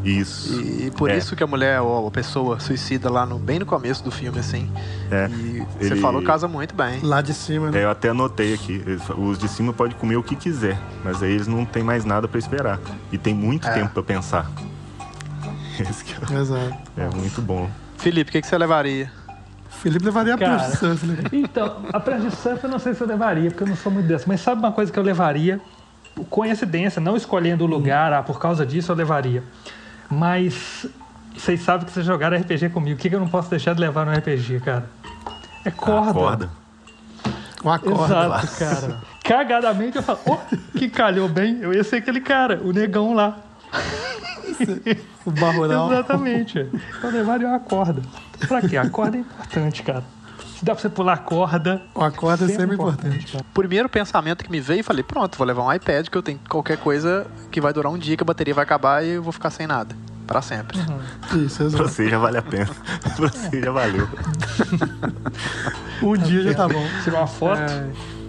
isso. 0.03 0.59
E 0.61 0.91
por 0.91 1.09
É. 1.09 1.17
isso 1.17 1.35
que 1.35 1.43
a 1.43 1.47
mulher 1.47 1.79
ou 1.81 2.07
a 2.07 2.11
pessoa 2.11 2.59
suicida 2.59 3.09
lá 3.09 3.25
no, 3.25 3.37
bem 3.37 3.59
no 3.59 3.65
começo 3.65 4.03
do 4.03 4.09
filme, 4.11 4.39
assim. 4.39 4.69
É. 5.11 5.27
E 5.29 5.65
você 5.79 5.93
Ele- 5.93 6.01
falou 6.01 6.21
casa 6.23 6.47
muito 6.47 6.73
bem. 6.75 6.99
Lá 7.01 7.21
de 7.21 7.33
cima, 7.33 7.69
né? 7.71 7.79
É, 7.79 7.83
eu 7.83 7.89
até 7.91 8.09
anotei 8.09 8.53
aqui. 8.53 8.83
Os 9.17 9.37
de 9.37 9.47
cima 9.47 9.71
podem 9.73 9.95
comer 9.97 10.15
o 10.17 10.23
que 10.23 10.35
quiser, 10.35 10.77
mas 11.03 11.21
aí 11.21 11.31
eles 11.31 11.47
não 11.47 11.65
têm 11.65 11.83
mais 11.83 12.03
nada 12.05 12.27
para 12.27 12.39
esperar. 12.39 12.79
E 13.11 13.17
tem 13.17 13.33
muito 13.33 13.67
É. 13.67 13.71
tempo 13.73 13.89
para 13.93 14.03
pensar. 14.03 14.49
Esse 15.79 16.03
que 16.03 16.13
é- 16.33 16.39
Exato. 16.39 16.77
é 16.97 17.09
muito 17.15 17.41
bom. 17.41 17.69
Felipe, 17.97 18.29
o 18.29 18.31
que, 18.33 18.41
que 18.41 18.47
você 18.47 18.57
levaria? 18.57 19.11
Felipe 19.69 20.05
levaria 20.05 20.35
a 20.35 20.37
Cara. 20.37 20.57
prancha 20.57 20.71
de 20.71 20.77
surf, 20.77 21.05
né? 21.07 21.17
Então, 21.33 21.77
a 21.91 21.99
prancha 21.99 22.29
de 22.29 22.35
surf 22.35 22.63
eu 22.63 22.69
não 22.69 22.77
sei 22.79 22.93
se 22.93 23.01
eu 23.01 23.07
levaria, 23.07 23.49
porque 23.49 23.63
eu 23.63 23.67
não 23.67 23.75
sou 23.75 23.91
muito 23.91 24.05
dessa. 24.07 24.25
Mas 24.27 24.41
sabe 24.41 24.59
uma 24.59 24.71
coisa 24.71 24.91
que 24.91 24.99
eu 24.99 25.03
levaria? 25.03 25.59
Coincidência, 26.29 27.01
não 27.01 27.15
escolhendo 27.15 27.63
o 27.63 27.67
lugar, 27.67 28.11
ah, 28.13 28.21
por 28.21 28.37
causa 28.39 28.65
disso 28.65 28.91
eu 28.91 28.95
levaria. 28.95 29.43
Mas 30.11 30.85
vocês 31.35 31.61
sabem 31.61 31.85
que 31.85 31.91
vocês 31.91 32.05
jogaram 32.05 32.37
RPG 32.37 32.69
comigo. 32.69 32.97
O 32.97 33.01
que, 33.01 33.09
que 33.09 33.15
eu 33.15 33.19
não 33.19 33.27
posso 33.27 33.49
deixar 33.49 33.73
de 33.73 33.79
levar 33.79 34.05
no 34.05 34.11
RPG, 34.11 34.59
cara? 34.59 34.89
É 35.63 35.71
corda. 35.71 36.09
A 36.09 36.13
corda. 36.13 36.49
Uma 37.63 37.79
corda. 37.79 38.15
Exato, 38.15 38.57
cara. 38.57 39.01
Cagadamente 39.23 39.97
eu 39.97 40.03
falo, 40.03 40.19
oh, 40.25 40.37
que 40.77 40.89
calhou 40.89 41.29
bem, 41.29 41.59
eu 41.61 41.73
ia 41.73 41.83
ser 41.83 41.97
aquele 41.97 42.19
cara, 42.19 42.59
o 42.63 42.73
negão 42.73 43.13
lá. 43.13 43.37
O 45.25 45.31
barrural. 45.31 45.91
Exatamente. 45.93 46.69
Eu 47.03 47.11
levaria 47.11 47.47
uma 47.47 47.59
corda. 47.59 48.01
Pra 48.47 48.61
quê? 48.61 48.77
A 48.77 48.89
corda 48.89 49.17
é 49.17 49.19
importante, 49.21 49.83
cara. 49.83 50.03
Se 50.61 50.65
dá 50.65 50.73
pra 50.75 50.81
você 50.83 50.89
pular 50.89 51.13
a 51.13 51.17
corda. 51.17 51.81
Uma 51.95 52.11
corda 52.11 52.45
é 52.45 52.47
sempre 52.49 52.75
importante. 52.75 53.31
cara. 53.31 53.43
Primeiro 53.51 53.89
pensamento 53.89 54.43
que 54.43 54.51
me 54.51 54.59
veio, 54.61 54.83
falei, 54.83 55.01
pronto, 55.01 55.35
vou 55.35 55.47
levar 55.47 55.63
um 55.63 55.73
iPad 55.73 56.07
que 56.07 56.15
eu 56.15 56.21
tenho 56.21 56.39
qualquer 56.47 56.77
coisa 56.77 57.25
que 57.49 57.59
vai 57.59 57.73
durar 57.73 57.91
um 57.91 57.97
dia, 57.97 58.15
que 58.15 58.21
a 58.21 58.25
bateria 58.25 58.53
vai 58.53 58.63
acabar 58.63 59.03
e 59.03 59.09
eu 59.09 59.23
vou 59.23 59.31
ficar 59.31 59.49
sem 59.49 59.65
nada. 59.65 59.95
Pra 60.27 60.39
sempre. 60.39 60.77
Isso, 61.43 61.57
Pra 61.57 61.65
exato. 61.65 61.83
você 61.89 62.07
já 62.07 62.19
vale 62.19 62.37
a 62.37 62.43
pena. 62.43 62.69
pra 63.17 63.27
você 63.27 63.59
já 63.59 63.71
valeu. 63.71 64.07
Um 66.03 66.13
dia 66.15 66.43
já 66.43 66.53
tá 66.53 66.67
bom. 66.67 66.85
Tira 67.03 67.17
uma 67.17 67.25
foto, 67.27 67.59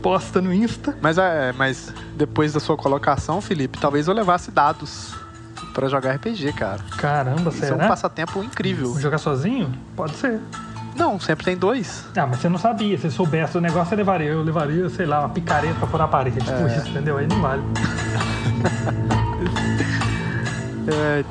posta 0.02 0.40
no 0.40 0.54
Insta. 0.54 0.96
Mas, 1.02 1.18
é, 1.18 1.52
mas 1.52 1.92
depois 2.16 2.54
da 2.54 2.60
sua 2.60 2.78
colocação, 2.78 3.42
Felipe, 3.42 3.78
talvez 3.78 4.08
eu 4.08 4.14
levasse 4.14 4.50
dados 4.50 5.12
pra 5.74 5.86
jogar 5.86 6.12
RPG, 6.16 6.54
cara. 6.54 6.80
Caramba, 6.96 7.50
Isso 7.50 7.62
é 7.62 7.68
será? 7.68 7.84
um 7.84 7.88
passatempo 7.88 8.42
incrível. 8.42 8.98
Jogar 8.98 9.18
sozinho? 9.18 9.70
Pode 9.94 10.14
ser. 10.16 10.40
Não, 10.94 11.18
sempre 11.18 11.44
tem 11.44 11.56
dois. 11.56 12.04
Ah, 12.16 12.26
mas 12.26 12.38
você 12.38 12.48
não 12.48 12.58
sabia. 12.58 12.98
Se 12.98 13.10
soubesse 13.10 13.56
o 13.56 13.60
negócio, 13.60 13.88
você 13.90 13.96
levaria. 13.96 14.30
Eu 14.30 14.42
levaria, 14.42 14.88
sei 14.90 15.06
lá, 15.06 15.20
uma 15.20 15.28
picareta 15.30 15.74
pra 15.74 15.86
pôr 15.86 15.98
na 15.98 16.08
parede. 16.08 16.38
Tipo 16.38 16.50
É. 16.50 16.76
isso, 16.76 16.88
entendeu? 16.88 17.16
Aí 17.16 17.26
não 17.26 17.40
vale. 17.40 17.62
É, 20.84 21.22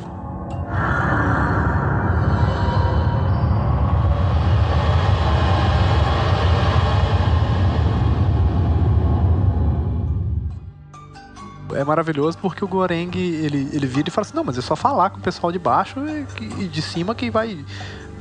É 11.74 11.84
maravilhoso 11.86 12.38
porque 12.38 12.64
o 12.66 12.68
Goreng 12.68 13.12
ele, 13.16 13.70
ele 13.72 13.88
vira 13.88 14.10
e 14.10 14.12
fala 14.12 14.26
assim: 14.28 14.36
não, 14.36 14.44
mas 14.44 14.58
é 14.58 14.62
só 14.62 14.76
falar 14.76 15.10
com 15.10 15.18
o 15.20 15.22
pessoal 15.22 15.52
de 15.52 15.60
baixo 15.60 16.00
e, 16.40 16.64
e 16.64 16.68
de 16.68 16.82
cima 16.82 17.16
que 17.16 17.32
vai, 17.32 17.58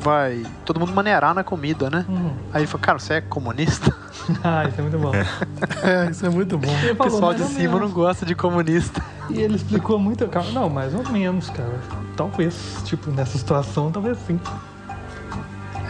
vai 0.00 0.44
todo 0.64 0.80
mundo 0.80 0.92
maneirar 0.92 1.34
na 1.34 1.44
comida, 1.44 1.88
né? 1.90 2.04
Uhum. 2.08 2.32
Aí 2.52 2.62
ele 2.62 2.66
falou: 2.66 2.82
cara, 2.84 2.98
você 2.98 3.14
é 3.14 3.20
comunista? 3.20 3.94
ah, 4.42 4.64
isso 4.68 4.80
é 4.80 4.82
muito 4.82 4.98
bom. 4.98 5.12
É, 5.82 6.10
isso 6.10 6.26
é 6.26 6.28
muito 6.28 6.58
bom. 6.58 6.70
Ele 6.82 6.92
O 6.92 6.96
pessoal 6.96 7.32
de 7.34 7.42
cima 7.44 7.74
menos. 7.74 7.80
não 7.80 7.90
gosta 7.90 8.26
de 8.26 8.34
comunista. 8.34 9.02
E 9.30 9.40
ele 9.40 9.56
explicou 9.56 9.98
muito. 9.98 10.26
cara, 10.28 10.50
Não, 10.50 10.68
mais 10.68 10.94
ou 10.94 11.08
menos, 11.10 11.48
cara. 11.50 11.80
Talvez, 12.16 12.82
tipo, 12.84 13.10
nessa 13.10 13.38
situação, 13.38 13.90
talvez 13.90 14.18
sim. 14.26 14.38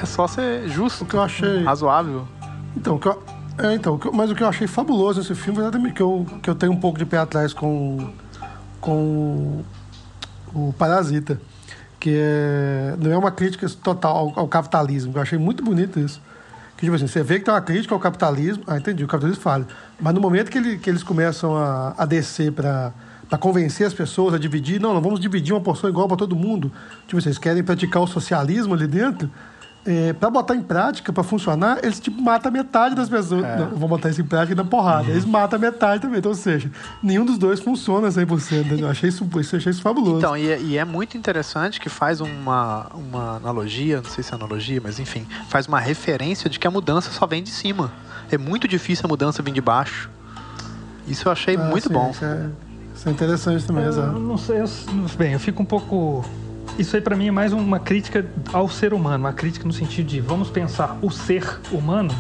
É 0.03 0.07
só 0.07 0.27
ser 0.27 0.69
justo, 0.69 1.05
O 1.05 1.07
que 1.07 1.15
eu 1.15 1.23
achei. 1.23 1.63
razoável. 1.65 2.27
Então, 2.77 2.97
o 2.97 2.99
que 2.99 3.09
eu, 3.09 3.23
é, 3.59 3.75
então, 3.75 3.99
mas 4.15 4.31
o 4.31 4.35
que 4.35 4.43
eu 4.43 4.49
achei 4.49 4.67
fabuloso 4.67 5.21
nesse 5.21 5.35
filme 5.35 5.57
foi 5.57 5.65
exatamente 5.65 5.95
que 5.95 6.03
eu, 6.03 6.27
que 6.43 6.49
eu 6.49 6.55
tenho 6.55 6.73
um 6.73 6.77
pouco 6.81 6.99
de 6.99 7.05
pé 7.05 7.19
atrás 7.19 7.53
com, 7.53 8.11
com 8.81 9.63
o 10.55 10.73
Parasita. 10.79 11.41
Que 12.01 12.15
é, 12.17 12.95
não 12.99 13.13
é 13.13 13.17
uma 13.19 13.31
crítica 13.31 13.69
total 13.83 14.17
ao, 14.17 14.41
ao 14.41 14.49
capitalismo. 14.49 15.13
Eu 15.15 15.21
achei 15.23 15.39
muito 15.39 15.63
bonito 15.63 16.01
isso. 16.01 16.21
Que, 16.77 16.87
tipo 16.87 16.97
assim, 16.97 17.07
você 17.07 17.23
vê 17.23 17.39
que 17.39 17.45
tem 17.45 17.53
uma 17.53 17.61
crítica 17.61 17.95
ao 17.95 18.01
capitalismo. 18.01 18.65
Ah, 18.67 18.79
entendi, 18.79 19.05
o 19.05 19.07
capitalismo 19.07 19.43
falha. 19.43 19.67
Mas 20.01 20.15
no 20.15 20.21
momento 20.21 20.51
que, 20.51 20.57
ele- 20.59 20.79
que 20.79 20.89
eles 20.89 21.03
começam 21.03 21.55
a, 21.57 21.95
a 21.97 22.07
descer 22.07 22.53
para 22.53 22.93
para 23.29 23.39
convencer 23.39 23.87
as 23.87 23.95
pessoas 23.95 24.35
a 24.35 24.39
dividir, 24.41 24.81
não, 24.81 24.93
nós 24.93 25.01
vamos 25.01 25.21
dividir 25.21 25.53
uma 25.53 25.61
porção 25.61 25.89
igual 25.89 26.09
para 26.09 26.17
todo 26.17 26.35
mundo. 26.35 26.73
Tipo, 27.07 27.23
vocês 27.23 27.39
querem 27.39 27.63
praticar 27.63 28.03
o 28.03 28.07
socialismo 28.09 28.75
ali 28.75 28.89
dentro? 28.89 29.31
É, 29.87 30.13
para 30.13 30.29
botar 30.29 30.55
em 30.55 30.61
prática, 30.63 31.11
para 31.11 31.23
funcionar, 31.23 31.79
eles 31.83 31.99
tipo, 31.99 32.21
matam 32.21 32.53
metade 32.53 32.95
das 32.95 33.09
pessoas. 33.09 33.43
Não, 33.59 33.69
vão 33.71 33.89
botar 33.89 34.11
isso 34.11 34.21
em 34.21 34.25
prática 34.27 34.55
na 34.55 34.63
porrada. 34.65 35.09
Eles 35.11 35.25
matam 35.25 35.59
metade 35.59 36.03
também. 36.03 36.19
Então, 36.19 36.31
ou 36.33 36.37
seja, 36.37 36.71
nenhum 37.03 37.25
dos 37.25 37.39
dois 37.39 37.61
funciona 37.61 38.09
100%. 38.09 38.61
entendeu? 38.61 38.79
Eu 38.81 38.91
achei 38.91 39.09
isso, 39.09 39.27
isso, 39.39 39.57
achei 39.57 39.71
isso 39.71 39.81
fabuloso. 39.81 40.19
Então, 40.19 40.37
e 40.37 40.51
é, 40.51 40.61
e 40.61 40.77
é 40.77 40.85
muito 40.85 41.17
interessante 41.17 41.81
que 41.81 41.89
faz 41.89 42.21
uma, 42.21 42.89
uma 42.95 43.37
analogia, 43.37 44.03
não 44.03 44.11
sei 44.11 44.23
se 44.23 44.33
é 44.33 44.35
analogia, 44.35 44.81
mas 44.85 45.01
enfim, 45.01 45.27
faz 45.49 45.67
uma 45.67 45.81
referência 45.81 46.51
de 46.51 46.59
que 46.59 46.67
a 46.67 46.71
mudança 46.71 47.11
só 47.11 47.27
vem 47.27 47.43
de 47.43 47.51
cima. 47.51 47.91
É 48.31 48.37
muito 48.37 48.69
difícil 48.69 49.07
a 49.07 49.09
mudança 49.09 49.43
vir 49.43 49.53
de 49.53 49.63
baixo. 49.63 50.11
Isso 51.09 51.27
eu 51.27 51.33
achei 51.33 51.57
Ah, 51.57 51.59
muito 51.59 51.89
sim, 51.89 51.95
bom. 51.95 52.11
Isso 52.11 52.25
é, 52.25 52.51
isso 52.95 53.09
é 53.09 53.13
interessante 53.13 53.65
também, 53.65 53.85
Eu 53.85 53.89
exato. 53.91 54.19
não 54.19 54.37
sei, 54.37 54.61
eu, 54.61 54.67
bem, 55.17 55.33
eu 55.33 55.41
fico 55.41 55.63
um 55.63 55.67
pouco. 55.67 56.23
Isso 56.79 56.97
aí 56.97 57.03
pra 57.03 57.15
mim 57.17 57.29
é 57.29 57.31
mais 57.31 57.53
uma 57.53 57.79
crítica 57.79 58.25
ao 58.53 58.69
ser 58.69 58.95
humano, 58.95 59.25
uma 59.25 59.33
crítica 59.33 59.67
no 59.67 59.73
sentido 59.73 60.07
de 60.07 60.21
vamos 60.21 60.49
pensar 60.49 60.99
o 61.03 61.11
ser 61.11 61.45
humano, 61.71 62.15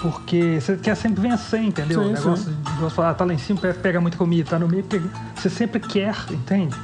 porque 0.00 0.58
você 0.60 0.76
quer 0.76 0.94
sempre 0.96 1.20
vencer, 1.20 1.60
entendeu? 1.60 2.02
Sim, 2.02 2.08
o 2.08 2.12
negócio 2.12 2.44
sim. 2.52 2.56
de 2.62 2.72
você 2.80 2.94
falar, 2.94 3.10
ah, 3.10 3.14
tá 3.14 3.24
lá 3.24 3.34
em 3.34 3.38
cima, 3.38 3.60
pega- 3.60 4.00
muita 4.00 4.16
comida, 4.16 4.50
tá 4.50 4.58
no 4.58 4.66
meio, 4.66 4.84
pega... 4.84 5.08
você 5.34 5.50
sempre 5.50 5.78
quer, 5.80 6.14
entende? 6.30 6.74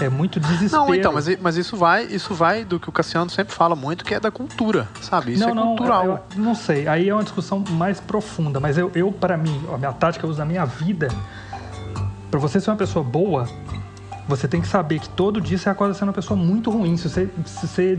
É 0.00 0.08
muito 0.08 0.40
desespero. 0.40 0.84
Não, 0.86 0.94
então, 0.94 1.12
mas, 1.12 1.26
mas 1.40 1.56
isso 1.56 1.76
vai 1.76 2.04
isso 2.04 2.34
vai 2.34 2.64
do 2.64 2.80
que 2.80 2.88
o 2.88 2.92
Cassiano 2.92 3.30
sempre 3.30 3.54
fala 3.54 3.76
muito, 3.76 4.04
que 4.04 4.14
é 4.14 4.18
da 4.20 4.30
cultura, 4.30 4.88
sabe? 5.00 5.32
Isso 5.32 5.42
não, 5.44 5.50
é 5.50 5.54
não, 5.54 5.66
cultural. 5.76 6.04
eu- 6.04 6.12
eu 6.36 6.42
não 6.42 6.54
sei. 6.54 6.88
Aí 6.88 7.08
é 7.08 7.14
uma 7.14 7.22
discussão 7.22 7.62
mais 7.70 8.00
profunda. 8.00 8.58
Mas 8.58 8.76
eu, 8.76 8.90
eu 8.94 9.12
para 9.12 9.36
mim, 9.36 9.62
a 9.72 9.78
minha 9.78 9.92
tática 9.92 10.26
eu 10.26 10.30
uso 10.30 10.38
na 10.40 10.44
minha 10.44 10.64
vida, 10.64 11.08
para 12.30 12.40
você 12.40 12.58
ser 12.58 12.70
uma 12.70 12.76
pessoa 12.76 13.04
boa, 13.04 13.46
você 14.28 14.46
tem 14.48 14.60
que 14.60 14.68
saber 14.68 14.98
que 15.00 15.08
todo 15.08 15.40
dia 15.40 15.58
você 15.58 15.68
acorda 15.68 15.94
sendo 15.94 16.08
uma 16.08 16.14
pessoa 16.14 16.38
muito 16.38 16.70
ruim. 16.70 16.96
Se 16.96 17.08
você, 17.08 17.28
se 17.44 17.66
você 17.66 17.98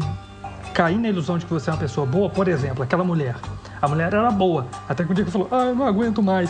cair 0.73 0.97
na 0.97 1.07
ilusão 1.09 1.37
de 1.37 1.45
que 1.45 1.53
você 1.53 1.69
é 1.69 1.73
uma 1.73 1.79
pessoa 1.79 2.05
boa, 2.07 2.29
por 2.29 2.47
exemplo, 2.47 2.83
aquela 2.83 3.03
mulher. 3.03 3.35
A 3.81 3.87
mulher 3.87 4.13
era 4.13 4.31
boa, 4.31 4.65
até 4.87 5.03
que 5.03 5.11
o 5.11 5.15
dia 5.15 5.25
que 5.25 5.31
falou, 5.31 5.47
ah, 5.51 5.65
eu 5.65 5.75
não 5.75 5.85
aguento 5.85 6.23
mais. 6.23 6.49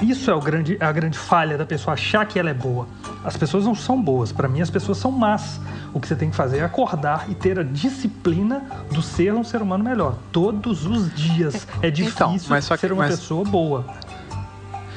Isso 0.00 0.30
é 0.30 0.34
o 0.34 0.40
grande, 0.40 0.76
a 0.80 0.92
grande 0.92 1.18
falha 1.18 1.58
da 1.58 1.66
pessoa 1.66 1.94
achar 1.94 2.24
que 2.24 2.38
ela 2.38 2.48
é 2.50 2.54
boa. 2.54 2.86
As 3.24 3.36
pessoas 3.36 3.64
não 3.64 3.74
são 3.74 4.00
boas. 4.00 4.30
Para 4.30 4.46
mim, 4.48 4.60
as 4.60 4.70
pessoas 4.70 4.96
são 4.98 5.10
más. 5.10 5.60
O 5.92 5.98
que 5.98 6.06
você 6.06 6.14
tem 6.14 6.30
que 6.30 6.36
fazer 6.36 6.58
é 6.58 6.62
acordar 6.64 7.26
e 7.28 7.34
ter 7.34 7.58
a 7.58 7.64
disciplina 7.64 8.62
do 8.92 9.02
ser 9.02 9.34
um 9.34 9.42
ser 9.42 9.60
humano 9.60 9.82
melhor. 9.82 10.14
Todos 10.30 10.86
os 10.86 11.12
dias. 11.14 11.66
É 11.82 11.90
difícil 11.90 12.14
Então, 12.14 12.36
mas 12.48 12.64
só 12.64 12.76
que- 12.76 12.80
ser 12.82 12.92
uma 12.92 13.04
mas- 13.04 13.16
pessoa 13.16 13.44
boa. 13.44 13.84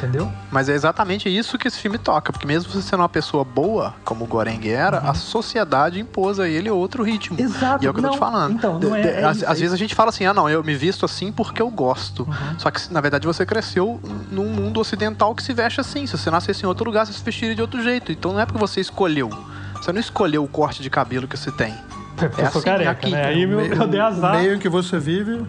Entendeu? 0.01 0.31
Mas 0.51 0.67
é 0.67 0.73
exatamente 0.73 1.29
isso 1.29 1.57
que 1.59 1.67
esse 1.67 1.77
filme 1.77 1.97
toca. 1.99 2.31
Porque 2.33 2.47
mesmo 2.47 2.71
você 2.71 2.81
sendo 2.81 3.01
uma 3.01 3.09
pessoa 3.09 3.43
boa, 3.43 3.93
como 4.03 4.23
o 4.23 4.27
Goreng 4.27 4.67
era, 4.67 4.97
a 4.97 5.13
sociedade 5.13 5.99
impôs 5.99 6.39
a 6.39 6.47
ele 6.49 6.69
outro 6.71 7.03
ritmo. 7.03 7.37
Uhum. 7.39 7.45
Exato, 7.45 7.83
E 7.83 7.87
é 7.87 7.89
o 7.89 7.93
que 7.93 7.99
eu 7.99 8.03
tô 8.03 8.09
te 8.09 8.13
não, 8.13 8.17
falando. 8.17 8.53
então, 8.55 8.79
não 8.79 8.95
é- 8.95 9.01
De- 9.01 9.07
de- 9.09 9.13
é 9.15 9.23
às, 9.23 9.37
isso, 9.37 9.45
às 9.45 9.57
é 9.57 9.61
vezes 9.61 9.73
a 9.73 9.77
gente 9.77 9.93
fala 9.93 10.09
assim, 10.09 10.25
ah 10.25 10.33
não, 10.33 10.49
eu 10.49 10.63
me 10.63 10.73
visto 10.73 11.05
assim 11.05 11.31
porque 11.31 11.61
eu 11.61 11.69
gosto. 11.69 12.23
Uhum. 12.23 12.59
Só 12.59 12.71
que, 12.71 12.91
na 12.91 12.99
verdade, 12.99 13.27
você 13.27 13.45
cresceu 13.45 13.99
num 14.31 14.49
mundo 14.49 14.79
ocidental 14.79 15.35
que 15.35 15.43
se 15.43 15.53
veste 15.53 15.79
assim. 15.79 16.07
Se 16.07 16.17
você 16.17 16.31
nascesse 16.31 16.63
em 16.63 16.67
outro 16.67 16.83
lugar, 16.85 17.05
você 17.05 17.13
se 17.13 17.23
vestiria 17.23 17.53
de 17.55 17.61
outro 17.61 17.83
jeito. 17.83 18.11
Então 18.11 18.33
não 18.33 18.39
é 18.39 18.45
porque 18.45 18.59
você 18.59 18.81
escolheu. 18.81 19.29
Você 19.75 19.91
não 19.93 19.99
escolheu 19.99 20.43
o 20.43 20.47
corte 20.47 20.81
de 20.81 20.89
cabelo 20.89 21.27
que 21.27 21.37
você 21.37 21.51
tem. 21.51 21.73
Eu 22.21 22.27
É 22.27 22.49
sou 22.49 22.59
assim, 22.59 22.61
careca, 22.61 22.91
aqui, 22.91 23.09
né? 23.11 23.25
Aí 23.25 23.45
O 23.45 23.49
meu, 23.49 23.57
meio- 23.61 23.73
eu 23.73 23.87
dei 23.87 23.99
azar. 23.99 24.37
Meio 24.37 24.57
que 24.59 24.67
você 24.69 24.99
vive. 24.99 25.43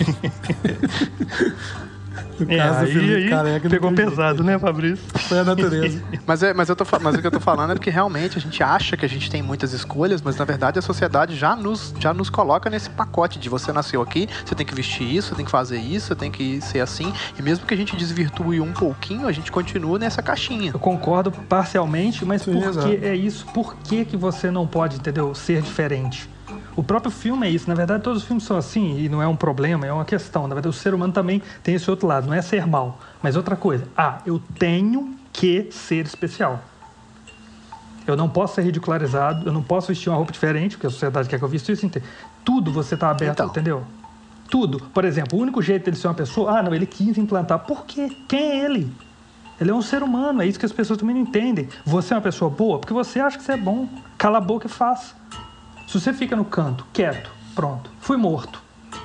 No 2.40 2.50
É, 2.50 2.56
caso 2.58 2.84
aí, 2.84 3.14
aí 3.14 3.28
Careca, 3.28 3.70
pegou 3.70 3.94
jeito. 3.94 4.10
pesado, 4.10 4.42
né, 4.42 4.58
Fabrício? 4.58 5.04
Foi 5.28 5.38
a 5.38 5.44
natureza. 5.44 6.02
Mas, 6.26 6.42
é, 6.42 6.52
mas, 6.54 6.68
eu 6.68 6.74
tô, 6.74 6.84
mas 7.00 7.14
o 7.14 7.20
que 7.20 7.26
eu 7.26 7.30
tô 7.30 7.38
falando 7.38 7.70
é 7.72 7.74
porque 7.74 7.90
realmente 7.90 8.38
a 8.38 8.40
gente 8.40 8.62
acha 8.62 8.96
que 8.96 9.04
a 9.04 9.08
gente 9.08 9.30
tem 9.30 9.42
muitas 9.42 9.72
escolhas, 9.72 10.22
mas 10.22 10.36
na 10.36 10.44
verdade 10.44 10.78
a 10.78 10.82
sociedade 10.82 11.36
já 11.36 11.54
nos, 11.54 11.94
já 12.00 12.14
nos 12.14 12.30
coloca 12.30 12.68
nesse 12.70 12.88
pacote 12.90 13.38
de 13.38 13.48
você 13.48 13.72
nasceu 13.72 14.00
aqui, 14.02 14.26
você 14.44 14.54
tem 14.54 14.64
que 14.66 14.74
vestir 14.74 15.04
isso, 15.14 15.28
você 15.28 15.34
tem 15.34 15.44
que 15.44 15.50
fazer 15.50 15.78
isso, 15.78 16.06
você 16.08 16.14
tem 16.14 16.30
que 16.30 16.60
ser 16.60 16.80
assim. 16.80 17.12
E 17.38 17.42
mesmo 17.42 17.66
que 17.66 17.74
a 17.74 17.76
gente 17.76 17.94
desvirtue 17.94 18.60
um 18.60 18.72
pouquinho, 18.72 19.26
a 19.28 19.32
gente 19.32 19.52
continua 19.52 19.98
nessa 19.98 20.22
caixinha. 20.22 20.70
Eu 20.72 20.78
concordo 20.80 21.30
parcialmente, 21.30 22.24
mas 22.24 22.42
Sim, 22.42 22.54
por 22.54 22.68
exato. 22.68 22.88
que 22.88 23.04
é 23.06 23.14
isso? 23.14 23.46
Por 23.52 23.76
que, 23.76 24.04
que 24.04 24.16
você 24.16 24.50
não 24.50 24.66
pode, 24.66 24.96
entendeu, 24.96 25.34
ser 25.34 25.60
diferente? 25.62 26.28
O 26.76 26.82
próprio 26.82 27.10
filme 27.10 27.46
é 27.46 27.50
isso. 27.50 27.68
Na 27.68 27.74
verdade, 27.74 28.02
todos 28.02 28.22
os 28.22 28.26
filmes 28.26 28.44
são 28.44 28.56
assim 28.56 28.98
e 28.98 29.08
não 29.08 29.22
é 29.22 29.26
um 29.26 29.36
problema, 29.36 29.86
é 29.86 29.92
uma 29.92 30.04
questão. 30.04 30.48
Na 30.48 30.54
verdade, 30.54 30.76
o 30.76 30.78
ser 30.78 30.92
humano 30.94 31.12
também 31.12 31.40
tem 31.62 31.74
esse 31.74 31.88
outro 31.90 32.06
lado. 32.06 32.26
Não 32.26 32.34
é 32.34 32.42
ser 32.42 32.66
mal, 32.66 32.98
mas 33.22 33.36
outra 33.36 33.54
coisa. 33.56 33.86
Ah, 33.96 34.18
eu 34.26 34.40
tenho 34.58 35.14
que 35.32 35.68
ser 35.70 36.04
especial. 36.04 36.60
Eu 38.06 38.16
não 38.16 38.28
posso 38.28 38.56
ser 38.56 38.62
ridicularizado, 38.62 39.48
eu 39.48 39.52
não 39.52 39.62
posso 39.62 39.88
vestir 39.88 40.10
uma 40.10 40.16
roupa 40.16 40.30
diferente, 40.32 40.76
porque 40.76 40.86
a 40.86 40.90
sociedade 40.90 41.28
quer 41.28 41.38
que 41.38 41.44
eu 41.44 41.48
vista 41.48 41.72
isso. 41.72 41.90
Tudo 42.44 42.70
você 42.72 42.94
está 42.94 43.10
aberto, 43.10 43.32
Então. 43.34 43.46
entendeu? 43.46 43.84
Tudo. 44.50 44.78
Por 44.92 45.04
exemplo, 45.04 45.38
o 45.38 45.42
único 45.42 45.62
jeito 45.62 45.84
dele 45.84 45.96
ser 45.96 46.08
uma 46.08 46.14
pessoa, 46.14 46.58
ah, 46.58 46.62
não, 46.62 46.74
ele 46.74 46.84
quis 46.86 47.16
implantar. 47.16 47.60
Por 47.60 47.86
quê? 47.86 48.14
Quem 48.28 48.40
é 48.40 48.64
ele? 48.64 48.92
Ele 49.58 49.70
é 49.70 49.74
um 49.74 49.80
ser 49.80 50.02
humano, 50.02 50.42
é 50.42 50.46
isso 50.46 50.58
que 50.58 50.66
as 50.66 50.72
pessoas 50.72 50.98
também 50.98 51.14
não 51.14 51.22
entendem. 51.22 51.68
Você 51.84 52.12
é 52.12 52.16
uma 52.16 52.22
pessoa 52.22 52.50
boa 52.50 52.78
porque 52.78 52.92
você 52.92 53.20
acha 53.20 53.38
que 53.38 53.44
você 53.44 53.52
é 53.52 53.56
bom. 53.56 53.88
Cala 54.18 54.38
a 54.38 54.40
boca 54.40 54.66
e 54.66 54.70
faça. 54.70 55.14
Se 55.94 56.00
você 56.00 56.12
fica 56.12 56.34
no 56.34 56.44
canto, 56.44 56.84
quieto, 56.92 57.30
pronto, 57.54 57.88
fui 58.00 58.16
morto. 58.16 58.60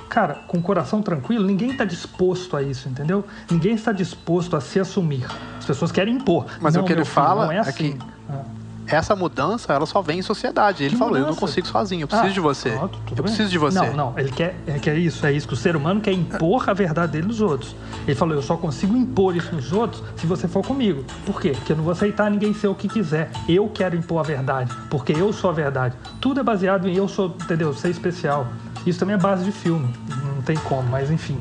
Cara, 0.08 0.40
com 0.48 0.58
o 0.58 0.60
coração 0.60 1.00
tranquilo, 1.00 1.46
ninguém 1.46 1.70
está 1.70 1.84
disposto 1.84 2.56
a 2.56 2.62
isso, 2.64 2.88
entendeu? 2.88 3.24
Ninguém 3.48 3.74
está 3.74 3.92
disposto 3.92 4.56
a 4.56 4.60
se 4.60 4.80
assumir. 4.80 5.24
As 5.56 5.64
pessoas 5.64 5.92
querem 5.92 6.16
impor. 6.16 6.46
Mas 6.60 6.74
não, 6.74 6.82
o 6.82 6.84
que 6.84 6.92
ele 6.92 7.04
filho, 7.04 7.14
fala 7.14 7.52
é 7.54 7.58
é 7.58 7.60
assim. 7.60 7.92
que- 7.92 7.98
Ah. 8.28 8.42
Essa 8.90 9.14
mudança, 9.16 9.72
ela 9.72 9.86
só 9.86 10.02
vem 10.02 10.18
em 10.18 10.22
sociedade. 10.22 10.82
Ele 10.84 10.90
Que 10.92 10.96
falou, 10.98 11.14
eu 11.14 11.20
não 11.20 11.28
mudança? 11.28 11.40
consigo 11.40 11.66
sozinho, 11.66 12.02
eu 12.02 12.08
preciso 12.08 12.28
Ah, 12.30 12.32
de 12.32 12.40
você. 12.40 12.70
pronto, 12.70 12.98
eu 13.08 13.14
bem. 13.16 13.22
preciso 13.24 13.48
de 13.50 13.58
você. 13.58 13.78
Não, 13.78 13.92
não, 13.94 14.18
ele 14.18 14.30
quer, 14.30 14.56
ele 14.66 14.78
quer 14.80 14.96
isso, 14.98 15.24
é 15.26 15.32
isso 15.32 15.46
que 15.46 15.54
o 15.54 15.56
ser 15.56 15.76
humano 15.76 16.00
quer 16.00 16.12
impor 16.12 16.68
a 16.68 16.72
verdade 16.72 17.12
dele 17.12 17.26
nos 17.28 17.40
outros. 17.40 17.74
Ele 18.06 18.14
falou, 18.14 18.34
eu 18.34 18.42
só 18.42 18.56
consigo 18.56 18.96
impor 18.96 19.36
isso 19.36 19.54
nos 19.54 19.72
outros 19.72 20.02
se 20.16 20.26
você 20.26 20.48
for 20.48 20.64
comigo. 20.66 21.04
Por 21.24 21.40
quê? 21.40 21.50
Porque 21.52 21.72
eu 21.72 21.76
não 21.76 21.84
vou 21.84 21.92
aceitar 21.92 22.30
ninguém 22.30 22.52
ser 22.52 22.68
o 22.68 22.74
que 22.74 22.88
quiser. 22.88 23.30
Eu 23.48 23.68
quero 23.68 23.96
impor 23.96 24.18
a 24.20 24.22
verdade, 24.22 24.72
porque 24.90 25.12
eu 25.12 25.32
sou 25.32 25.50
a 25.50 25.52
verdade. 25.52 25.94
Tudo 26.20 26.40
é 26.40 26.42
baseado 26.42 26.88
em 26.88 26.94
eu 26.96 27.06
sou, 27.08 27.36
entendeu? 27.42 27.72
Ser 27.74 27.90
especial. 27.90 28.46
Isso 28.86 28.98
também 28.98 29.14
é 29.14 29.18
base 29.18 29.44
de 29.44 29.52
filme, 29.52 29.88
não 30.34 30.42
tem 30.42 30.56
como, 30.56 30.88
mas 30.88 31.10
enfim. 31.10 31.38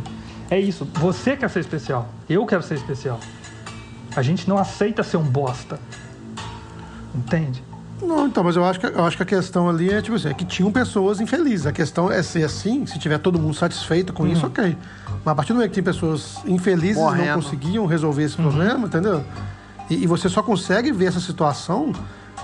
É 0.52 0.60
isso, 0.60 0.88
você 0.96 1.38
quer 1.38 1.50
ser 1.50 1.60
especial, 1.62 2.10
eu 2.30 2.46
quero 2.46 2.62
ser 2.64 2.74
especial. 2.76 3.20
A 4.16 4.22
gente 4.22 4.50
não 4.50 4.58
aceita 4.58 5.04
ser 5.04 5.18
um 5.18 5.24
bosta. 5.24 5.80
Entende? 7.14 7.64
Não, 8.02 8.28
então, 8.28 8.44
mas 8.44 8.56
eu 8.56 8.64
acho, 8.64 8.80
que, 8.80 8.86
eu 8.86 9.04
acho 9.04 9.18
que 9.18 9.24
a 9.24 9.26
questão 9.26 9.68
ali 9.68 9.92
é, 9.92 10.02
tipo 10.02 10.16
assim, 10.16 10.30
é 10.30 10.34
que 10.34 10.46
tinham 10.46 10.72
pessoas 10.72 11.20
infelizes. 11.20 11.66
A 11.66 11.72
questão 11.72 12.10
é 12.10 12.24
ser 12.24 12.44
assim, 12.44 12.86
se 12.86 12.98
tiver 12.98 13.18
todo 13.18 13.38
mundo 13.38 13.54
satisfeito 13.54 14.14
com 14.14 14.26
isso, 14.26 14.46
ok. 14.46 14.78
Mas 15.26 15.28
a 15.28 15.36
partir 15.36 15.52
do 15.52 15.56
momento 15.56 15.72
que 15.72 15.76
tem 15.76 15.84
pessoas 15.84 16.38
infelizes 16.46 16.98
e 16.98 17.18
não 17.18 17.36
conseguiam 17.36 17.86
resolver 17.86 18.24
esse 18.24 18.38
problema, 18.38 18.88
entendeu? 18.88 19.24
E, 19.90 20.04
e 20.04 20.08
você 20.08 20.30
só 20.30 20.42
consegue 20.42 20.92
ver 20.92 21.06
essa 21.06 21.20
situação 21.20 21.92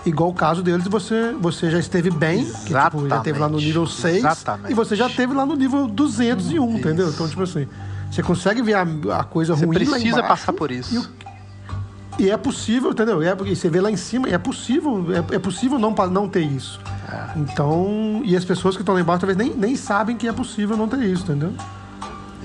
igual 0.06 0.30
o 0.30 0.34
caso 0.34 0.62
deles, 0.62 0.86
você, 0.88 1.34
você 1.40 1.72
já 1.72 1.80
esteve 1.80 2.12
bem, 2.12 2.46
que 2.46 2.74
tipo, 2.74 3.08
já 3.08 3.18
esteve 3.18 3.40
lá 3.40 3.50
no 3.50 3.58
Exatamente. 3.58 3.66
nível 3.66 3.88
6, 3.88 4.18
Exatamente. 4.18 4.72
e 4.72 4.76
você 4.76 4.96
já 4.96 5.08
esteve 5.08 5.34
lá 5.34 5.46
no 5.46 5.56
nível 5.56 5.88
201, 5.88 6.78
entendeu? 6.78 7.10
Então, 7.10 7.28
tipo 7.28 7.42
assim, 7.42 7.68
você 8.12 8.22
consegue 8.22 8.62
ver 8.62 8.76
a, 8.76 8.86
a 9.20 9.24
coisa 9.24 9.56
Você 9.56 9.66
ruim 9.66 9.78
lá 9.78 9.86
precisa 9.86 10.08
embaixo, 10.08 10.28
passar 10.28 10.54
por 10.54 10.70
isso. 10.70 11.10
E 12.18 12.30
é 12.30 12.38
possível, 12.38 12.92
entendeu? 12.92 13.22
E, 13.22 13.28
é, 13.28 13.36
e 13.46 13.56
você 13.56 13.70
vê 13.70 13.82
lá 13.82 13.92
em 13.92 13.98
cima, 13.98 14.30
é 14.30 14.38
possível, 14.38 15.06
é, 15.32 15.36
é 15.36 15.40
possível 15.40 15.78
não, 15.80 15.92
não 16.12 16.30
ter 16.30 16.42
isso. 16.42 16.80
É. 17.12 17.40
Então, 17.40 18.22
e 18.24 18.36
as 18.36 18.46
pessoas 18.46 18.76
que 18.76 18.82
estão 18.82 18.96
lá 18.96 19.02
embaixo 19.02 19.22
talvez 19.22 19.38
nem, 19.38 19.54
nem 19.56 19.76
sabem 19.76 20.16
que 20.16 20.28
é 20.28 20.34
possível 20.34 20.76
não 20.78 20.88
ter 20.88 21.00
isso, 21.04 21.24
entendeu? 21.24 21.54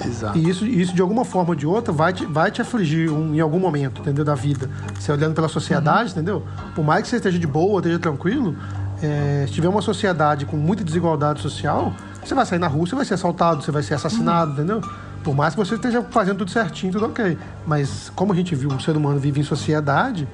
Exato. 0.05 0.39
E 0.39 0.49
isso, 0.49 0.65
isso 0.67 0.95
de 0.95 1.03
alguma 1.03 1.25
forma 1.25 1.51
ou 1.51 1.55
de 1.55 1.67
outra 1.67 1.93
vai 1.93 2.13
te, 2.13 2.25
vai 2.25 2.51
te 2.51 2.63
afligir 2.63 3.11
um- 3.11 3.35
em 3.35 3.41
algum 3.41 3.59
momento, 3.59 4.01
entendeu? 4.01 4.25
Da 4.25 4.35
vida. 4.35 4.71
Você 4.99 5.13
olhando 5.13 5.35
pela 5.35 5.49
sociedade, 5.49 6.13
entendeu? 6.13 6.43
Por 6.75 6.85
mais 6.85 7.03
que 7.03 7.09
você 7.09 7.17
esteja 7.17 7.39
de 7.39 7.47
boa, 7.47 7.81
esteja 7.81 7.99
tranquilo, 7.99 8.57
é, 9.03 9.45
se 9.47 9.53
tiver 9.53 9.69
uma 9.69 9.83
sociedade 9.83 10.47
com 10.47 10.57
muita 10.57 10.83
desigualdade 10.83 11.41
social, 11.41 11.93
você 12.25 12.35
vai 12.35 12.47
sair 12.47 12.59
na 12.59 12.67
rua, 12.67 12.87
você 12.87 12.95
vai 12.95 13.05
ser 13.05 13.15
assaltado, 13.15 13.63
você 13.63 13.71
vai 13.71 13.83
ser 13.83 13.95
assassinado, 13.95 14.53
entendeu? 14.53 14.81
Por 15.23 15.35
mais 15.35 15.55
que 15.55 15.61
você 15.61 15.75
esteja 15.75 16.03
fazendo 16.11 16.39
tudo 16.39 16.51
certinho, 16.51 16.93
tudo 16.93 17.07
ok. 17.07 17.37
Mas 17.67 18.11
como 18.15 18.33
a 18.33 18.37
gente 18.37 18.55
viu, 18.55 18.71
o 18.71 18.81
ser 18.81 18.97
humano 18.97 19.19
vive 19.19 19.41
em 19.41 19.45
sociedade, 19.45 20.27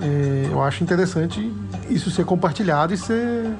é, 0.00 0.48
eu 0.50 0.62
acho 0.62 0.82
interessante 0.82 1.52
isso 1.90 2.10
ser 2.10 2.24
compartilhado 2.24 2.94
e 2.94 2.96
ser, 2.96 3.50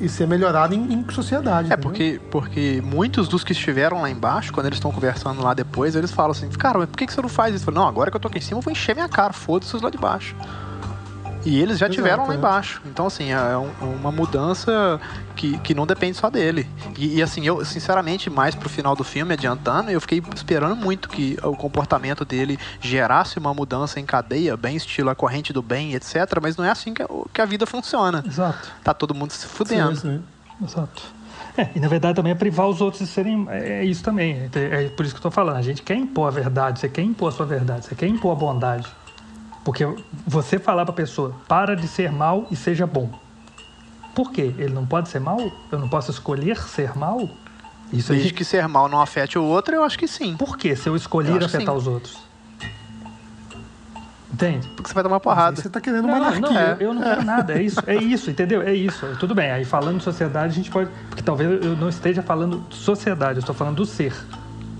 e 0.00 0.08
ser 0.08 0.26
melhorado 0.26 0.74
em, 0.74 0.92
em 0.92 1.04
sociedade. 1.10 1.70
É, 1.70 1.74
entendeu? 1.74 1.78
porque, 1.82 2.20
porque 2.30 2.82
muitos 2.84 3.28
dos 3.28 3.42
que 3.42 3.52
estiveram 3.52 4.02
lá 4.02 4.10
embaixo, 4.10 4.52
quando 4.52 4.66
eles 4.66 4.76
estão 4.76 4.92
conversando 4.92 5.42
lá 5.42 5.52
depois, 5.52 5.96
eles 5.96 6.12
falam 6.12 6.30
assim, 6.30 6.48
cara, 6.50 6.78
mas 6.78 6.88
por 6.88 6.96
que 6.96 7.06
que 7.06 7.12
você 7.12 7.20
não 7.20 7.28
faz 7.28 7.54
isso? 7.54 7.62
Eu 7.62 7.72
falo, 7.72 7.84
não, 7.84 7.88
agora 7.88 8.10
que 8.10 8.16
eu 8.16 8.20
tô 8.20 8.28
aqui 8.28 8.38
em 8.38 8.42
cima, 8.42 8.58
eu 8.58 8.62
vou 8.62 8.72
encher 8.72 8.94
minha 8.94 9.08
cara, 9.08 9.32
foda-se 9.32 9.76
lá 9.82 9.90
de 9.90 9.98
baixo. 9.98 10.36
E 11.44 11.58
eles 11.58 11.78
já 11.78 11.86
Exato, 11.86 11.94
tiveram 11.94 12.26
lá 12.26 12.34
é. 12.34 12.36
embaixo. 12.36 12.82
Então, 12.84 13.06
assim, 13.06 13.30
é 13.32 13.56
um- 13.56 13.94
uma 13.96 14.12
mudança 14.12 15.00
que, 15.34 15.56
que 15.58 15.74
não 15.74 15.86
depende 15.86 16.16
só 16.18 16.28
dele. 16.28 16.68
E, 16.98 17.16
e, 17.16 17.22
assim, 17.22 17.46
eu, 17.46 17.64
sinceramente, 17.64 18.28
mais 18.28 18.54
pro 18.54 18.68
final 18.68 18.94
do 18.94 19.02
filme, 19.02 19.32
adiantando, 19.32 19.90
eu 19.90 20.00
fiquei 20.00 20.22
esperando 20.34 20.76
muito 20.76 21.08
que 21.08 21.38
o 21.42 21.56
comportamento 21.56 22.24
dele 22.24 22.58
gerasse 22.80 23.38
uma 23.38 23.54
mudança 23.54 23.98
em 23.98 24.04
cadeia, 24.04 24.56
bem 24.56 24.76
estilo 24.76 25.08
a 25.08 25.14
corrente 25.14 25.52
do 25.52 25.62
bem, 25.62 25.94
etc. 25.94 26.16
Mas 26.42 26.56
não 26.56 26.64
é 26.64 26.70
assim 26.70 26.92
que, 26.92 27.02
a- 27.02 27.08
que 27.32 27.40
a 27.40 27.46
vida 27.46 27.64
funciona. 27.66 28.22
Exato. 28.26 28.70
Tá 28.84 28.92
todo 28.92 29.14
mundo 29.14 29.30
se 29.32 29.40
Sim, 29.46 29.48
fudendo. 29.48 29.96
sim. 29.96 30.22
Exato. 30.62 31.02
É, 31.56 31.68
e 31.74 31.80
na 31.80 31.88
verdade 31.88 32.14
também 32.14 32.32
é 32.32 32.34
privar 32.34 32.68
os 32.68 32.80
outros 32.80 33.02
de 33.02 33.08
serem. 33.08 33.46
É, 33.48 33.80
é 33.80 33.84
isso 33.84 34.02
também. 34.02 34.48
É, 34.54 34.84
é 34.84 34.88
por 34.90 35.04
isso 35.04 35.14
que 35.14 35.18
eu 35.18 35.22
tô 35.22 35.30
falando. 35.30 35.56
A 35.56 35.62
gente 35.62 35.82
quer 35.82 35.94
impor 35.96 36.28
a 36.28 36.30
verdade, 36.30 36.78
você 36.80 36.88
quer 36.88 37.02
impor 37.02 37.28
a 37.30 37.32
sua 37.32 37.46
verdade, 37.46 37.86
você 37.86 37.94
quer 37.94 38.06
impor 38.06 38.32
a 38.32 38.34
bondade. 38.34 38.86
Porque 39.64 39.86
você 40.26 40.58
falar 40.58 40.84
pra 40.84 40.94
pessoa, 40.94 41.34
para 41.46 41.76
de 41.76 41.86
ser 41.86 42.10
mal 42.10 42.46
e 42.50 42.56
seja 42.56 42.86
bom. 42.86 43.10
Por 44.14 44.32
quê? 44.32 44.54
Ele 44.58 44.72
não 44.72 44.86
pode 44.86 45.08
ser 45.08 45.20
mal? 45.20 45.38
Eu 45.70 45.78
não 45.78 45.88
posso 45.88 46.10
escolher 46.10 46.58
ser 46.62 46.96
mal? 46.96 47.28
Isso 47.92 48.12
Desde 48.12 48.28
aí. 48.28 48.34
que 48.34 48.44
ser 48.44 48.66
mal 48.68 48.88
não 48.88 49.00
afete 49.00 49.38
o 49.38 49.42
outro, 49.44 49.74
eu 49.74 49.82
acho 49.84 49.98
que 49.98 50.06
sim. 50.08 50.36
Por 50.36 50.56
que 50.56 50.74
se 50.76 50.88
eu 50.88 50.92
Eu 50.92 50.96
escolher 50.96 51.36
acho 51.36 51.46
afetar 51.56 51.74
os 51.74 51.86
outros? 51.86 52.18
Entende? 54.32 54.68
Porque 54.68 54.88
você 54.88 54.94
vai 54.94 55.02
tomar 55.02 55.16
Aí 55.16 55.20
porrada. 55.20 55.60
Você 55.60 55.68
tá 55.68 55.80
querendo 55.80 56.06
Não, 56.06 56.14
monarquia. 56.14 56.40
não, 56.40 56.60
eu, 56.60 56.76
eu 56.80 56.94
não 56.94 57.02
quero 57.02 57.24
nada, 57.24 57.52
é 57.58 57.62
isso, 57.62 57.80
é 57.86 57.96
isso, 57.96 58.30
entendeu? 58.30 58.62
É 58.62 58.72
isso. 58.72 59.06
Tudo 59.18 59.34
bem, 59.34 59.50
aí 59.50 59.64
falando 59.64 59.98
de 59.98 60.04
sociedade, 60.04 60.52
a 60.52 60.54
gente 60.54 60.70
pode. 60.70 60.88
Porque 61.08 61.22
talvez 61.22 61.62
eu 61.64 61.76
não 61.76 61.88
esteja 61.88 62.22
falando 62.22 62.64
de 62.68 62.76
sociedade, 62.76 63.38
eu 63.38 63.40
estou 63.40 63.54
falando 63.54 63.76
do 63.76 63.84
ser. 63.84 64.14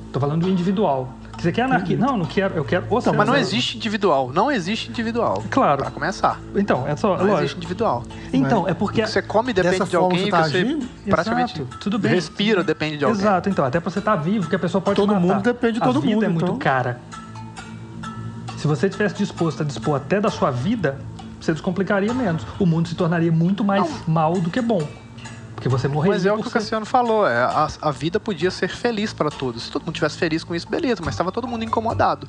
Estou 0.06 0.20
falando 0.20 0.42
do 0.42 0.48
individual. 0.48 1.12
Você 1.40 1.50
quer 1.52 1.62
anarquia? 1.62 1.96
Não, 1.96 2.16
não 2.18 2.26
quero, 2.26 2.54
eu 2.54 2.64
quero 2.64 2.84
o 2.90 3.00
ser 3.00 3.10
Não, 3.10 3.16
mas 3.16 3.26
não 3.26 3.36
existe 3.36 3.76
individual. 3.76 4.30
Não 4.32 4.52
existe 4.52 4.90
individual. 4.90 5.42
Claro. 5.50 5.78
Pra 5.82 5.90
começar. 5.90 6.38
Então, 6.54 6.86
é 6.86 6.94
só, 6.96 7.16
Não 7.16 7.24
existe 7.24 7.40
lógico. 7.40 7.58
individual. 7.60 8.02
Então, 8.32 8.68
é 8.68 8.74
porque. 8.74 9.06
Você 9.06 9.22
come 9.22 9.52
depende 9.52 9.78
Dessa 9.78 9.90
de 9.90 9.96
alguém, 9.96 10.24
você 10.24 10.30
tá 10.30 10.42
você 10.44 10.56
agindo? 10.58 10.86
praticamente 11.08 11.60
Exato, 11.62 11.78
tudo 11.78 11.98
bem. 11.98 12.12
respira 12.12 12.62
depende 12.62 12.98
de 12.98 13.04
alguém. 13.04 13.20
Exato, 13.20 13.48
então, 13.48 13.64
até 13.64 13.80
pra 13.80 13.90
você 13.90 14.00
estar 14.00 14.16
vivo, 14.16 14.48
que 14.50 14.56
a 14.56 14.58
pessoa 14.58 14.82
pode 14.82 14.96
Todo 14.96 15.14
matar. 15.14 15.20
mundo 15.20 15.42
depende 15.42 15.74
de 15.74 15.82
a 15.82 15.86
todo 15.86 16.00
vida 16.00 16.14
mundo, 16.14 16.24
é 16.24 16.28
muito 16.28 16.44
então. 16.44 16.58
cara. 16.58 17.00
Se 18.58 18.66
você 18.66 18.86
estivesse 18.88 19.14
disposto 19.14 19.62
a 19.62 19.64
dispor 19.64 19.96
até 19.96 20.20
da 20.20 20.28
sua 20.30 20.50
vida, 20.50 20.98
você 21.40 21.52
descomplicaria 21.52 22.12
menos. 22.12 22.46
O 22.58 22.66
mundo 22.66 22.88
se 22.88 22.94
tornaria 22.94 23.32
muito 23.32 23.64
mais 23.64 24.06
mal 24.06 24.34
do 24.34 24.50
que 24.50 24.60
bom. 24.60 24.86
Porque 25.60 25.68
você 25.68 25.88
morreria 25.88 26.16
Mas 26.16 26.24
é 26.24 26.32
o 26.32 26.38
que 26.38 26.48
o 26.48 26.50
Cassiano 26.50 26.86
falou, 26.86 27.28
é, 27.28 27.36
a, 27.36 27.68
a 27.82 27.90
vida 27.90 28.18
podia 28.18 28.50
ser 28.50 28.68
feliz 28.68 29.12
para 29.12 29.30
todos. 29.30 29.64
Se 29.64 29.70
todo 29.70 29.82
mundo 29.82 29.94
tivesse 29.94 30.16
feliz 30.16 30.42
com 30.42 30.54
isso, 30.54 30.66
beleza, 30.66 31.02
mas 31.04 31.12
estava 31.12 31.30
todo 31.30 31.46
mundo 31.46 31.62
incomodado. 31.62 32.26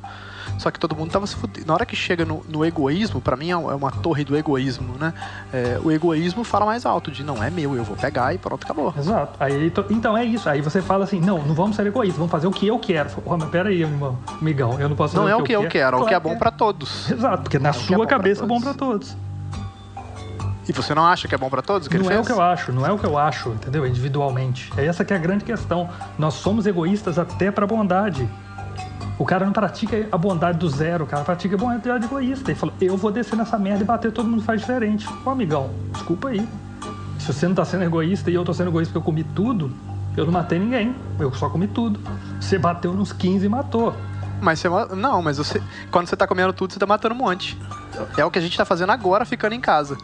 só 0.57 0.69
que 0.69 0.77
todo 0.77 0.93
mundo 0.93 1.11
tava 1.11 1.25
se 1.25 1.37
fudendo. 1.37 1.65
Na 1.65 1.73
hora 1.73 1.85
que 1.85 1.95
chega 1.95 2.25
no, 2.25 2.43
no 2.49 2.65
egoísmo, 2.65 3.21
pra 3.21 3.37
mim 3.37 3.51
é 3.51 3.55
uma 3.55 3.89
torre 3.89 4.25
do 4.25 4.35
egoísmo, 4.35 4.97
né? 4.97 5.13
É, 5.53 5.79
o 5.81 5.89
egoísmo 5.89 6.43
fala 6.43 6.65
mais 6.65 6.85
alto, 6.85 7.09
de 7.09 7.23
não 7.23 7.41
é 7.41 7.49
meu, 7.49 7.73
eu 7.73 7.85
vou 7.85 7.95
pegar 7.95 8.33
e 8.33 8.37
pronto, 8.37 8.65
acabou. 8.65 8.93
Exato. 8.97 9.41
Aí, 9.41 9.71
então 9.89 10.17
é 10.17 10.25
isso. 10.25 10.49
Aí 10.49 10.59
você 10.59 10.81
fala 10.81 11.05
assim, 11.05 11.21
não, 11.21 11.41
não 11.41 11.55
vamos 11.55 11.77
ser 11.77 11.87
egoístas, 11.87 12.17
vamos 12.17 12.31
fazer 12.31 12.47
o 12.47 12.51
que 12.51 12.67
eu 12.67 12.77
quero. 12.79 13.11
Pô, 13.11 13.37
mas 13.37 13.49
peraí, 13.49 13.81
irmão, 13.81 14.19
amigão, 14.41 14.77
eu 14.77 14.89
não 14.89 14.95
posso 14.97 15.15
Não 15.15 15.23
fazer 15.23 15.33
é 15.33 15.37
o 15.37 15.43
que 15.43 15.53
eu 15.53 15.69
quero, 15.69 15.99
é 15.99 16.01
o 16.01 16.05
que 16.05 16.13
é 16.13 16.19
bom 16.19 16.37
pra 16.37 16.51
todos. 16.51 17.09
Exato, 17.09 17.43
porque 17.43 17.57
na 17.57 17.69
o 17.69 17.73
que 17.73 17.79
é 17.79 17.83
sua 17.83 17.97
pra 17.99 18.07
cabeça 18.07 18.43
é 18.43 18.45
bom 18.45 18.59
pra 18.59 18.73
todos. 18.73 19.15
E 20.67 20.73
você 20.73 20.93
não 20.93 21.05
acha 21.05 21.27
que 21.27 21.33
é 21.33 21.37
bom 21.37 21.49
pra 21.49 21.61
todos 21.61 21.87
que 21.87 21.97
não 21.97 22.05
é 22.05 22.15
fez? 22.15 22.21
o 22.21 22.23
que 22.25 22.31
eu 22.31 22.41
acho, 22.41 22.71
não 22.71 22.85
é 22.85 22.91
o 22.91 22.97
que 22.97 23.05
eu 23.05 23.17
acho, 23.17 23.49
entendeu? 23.49 23.85
Individualmente. 23.85 24.71
É 24.77 24.85
essa 24.85 25.03
que 25.03 25.13
é 25.13 25.15
a 25.15 25.19
grande 25.19 25.43
questão. 25.43 25.89
Nós 26.17 26.35
somos 26.35 26.65
egoístas 26.65 27.17
até 27.17 27.51
pra 27.51 27.65
bondade. 27.65 28.27
O 29.17 29.25
cara 29.25 29.45
não 29.45 29.53
pratica 29.53 30.07
a 30.11 30.17
bondade 30.17 30.57
do 30.57 30.69
zero, 30.69 31.03
o 31.03 31.07
cara 31.07 31.23
pratica 31.23 31.55
a 31.55 31.57
bondade 31.57 32.05
egoísta. 32.05 32.51
Ele 32.51 32.59
falou, 32.59 32.75
eu 32.79 32.97
vou 32.97 33.11
descer 33.11 33.35
nessa 33.35 33.57
merda 33.57 33.83
e 33.83 33.85
bater, 33.85 34.11
todo 34.11 34.27
mundo 34.27 34.43
faz 34.43 34.61
diferente. 34.61 35.07
Ô, 35.25 35.29
amigão, 35.29 35.69
desculpa 35.91 36.29
aí. 36.29 36.47
Se 37.19 37.31
você 37.31 37.47
não 37.47 37.55
tá 37.55 37.65
sendo 37.65 37.83
egoísta 37.83 38.31
e 38.31 38.33
eu 38.33 38.43
tô 38.43 38.53
sendo 38.53 38.69
egoísta 38.69 38.91
porque 38.91 39.03
eu 39.03 39.05
comi 39.05 39.23
tudo, 39.23 39.71
eu 40.17 40.25
não 40.25 40.31
matei 40.31 40.57
ninguém. 40.57 40.95
Eu 41.19 41.33
só 41.33 41.49
comi 41.49 41.67
tudo. 41.67 41.99
Você 42.39 42.57
bateu 42.57 42.93
nos 42.93 43.13
15 43.13 43.45
e 43.45 43.49
matou. 43.49 43.95
Mas 44.41 44.59
você. 44.59 44.67
Não, 44.95 45.21
mas 45.21 45.37
você. 45.37 45.61
Quando 45.91 46.07
você 46.07 46.15
tá 46.15 46.25
comendo 46.25 46.51
tudo, 46.51 46.73
você 46.73 46.79
tá 46.79 46.87
matando 46.87 47.13
um 47.13 47.17
monte. 47.19 47.57
É 48.17 48.25
o 48.25 48.31
que 48.31 48.39
a 48.39 48.41
gente 48.41 48.57
tá 48.57 48.65
fazendo 48.65 48.91
agora, 48.91 49.23
ficando 49.23 49.53
em 49.53 49.61
casa. 49.61 49.97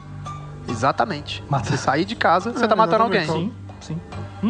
Exatamente. 0.68 1.44
Mata- 1.50 1.70
Você 1.70 1.78
sair 1.78 2.06
de 2.06 2.16
casa, 2.16 2.52
você 2.52 2.66
É, 2.66 2.68
tá 2.68 2.76
matando 2.76 3.04
alguém. 3.04 3.26
Sim, 3.26 3.52
sim. 3.80 3.98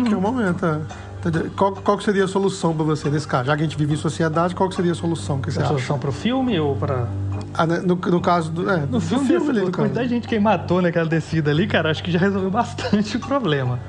Que 0.04 0.14
é 0.14 0.18
o 0.18 0.22
momento, 0.22 0.66
é. 0.66 0.80
Entendeu? 1.20 1.50
Qual, 1.58 1.72
qual 1.74 1.98
que 1.98 2.04
seria 2.04 2.26
a 2.26 2.28
solução 2.28 2.76
pra 2.76 2.84
você 2.86 3.10
nesse 3.10 3.28
caso? 3.28 3.46
Já 3.46 3.56
que 3.56 3.62
a 3.62 3.66
gente 3.66 3.78
vive 3.78 3.94
em 3.94 3.98
sociedade, 3.98 4.54
qual 4.54 4.70
que 4.70 4.76
seria 4.76 4.92
a 4.92 4.96
solução 4.96 5.40
que 5.42 5.52
você 5.52 5.60
A 5.60 5.62
acha? 5.64 5.70
solução 5.70 5.98
pro 5.98 6.12
filme 6.12 6.60
ou 6.60 6.76
pra. 6.76 7.08
Ah, 7.54 7.66
né, 7.66 7.80
no, 7.80 7.96
no 7.96 8.22
caso 8.22 8.52
do. 8.52 8.70
É, 8.70 8.78
No 8.82 8.86
do 8.88 9.02
filme, 9.02 9.26
filme 9.26 9.50
ali, 9.50 9.60
a 9.60 9.64
no 9.64 9.72
caso. 9.72 9.84
quantidade 9.84 10.08
de 10.10 10.14
gente 10.16 10.28
que 10.28 10.40
matou 10.40 10.82
naquela 10.82 11.08
descida 11.10 11.50
ali, 11.50 11.66
cara, 11.68 11.90
acho 11.90 12.04
que 12.04 12.12
já 12.12 12.20
resolveu 12.20 12.52
bastante 12.52 13.18
o 13.18 13.20
problema. 13.20 13.80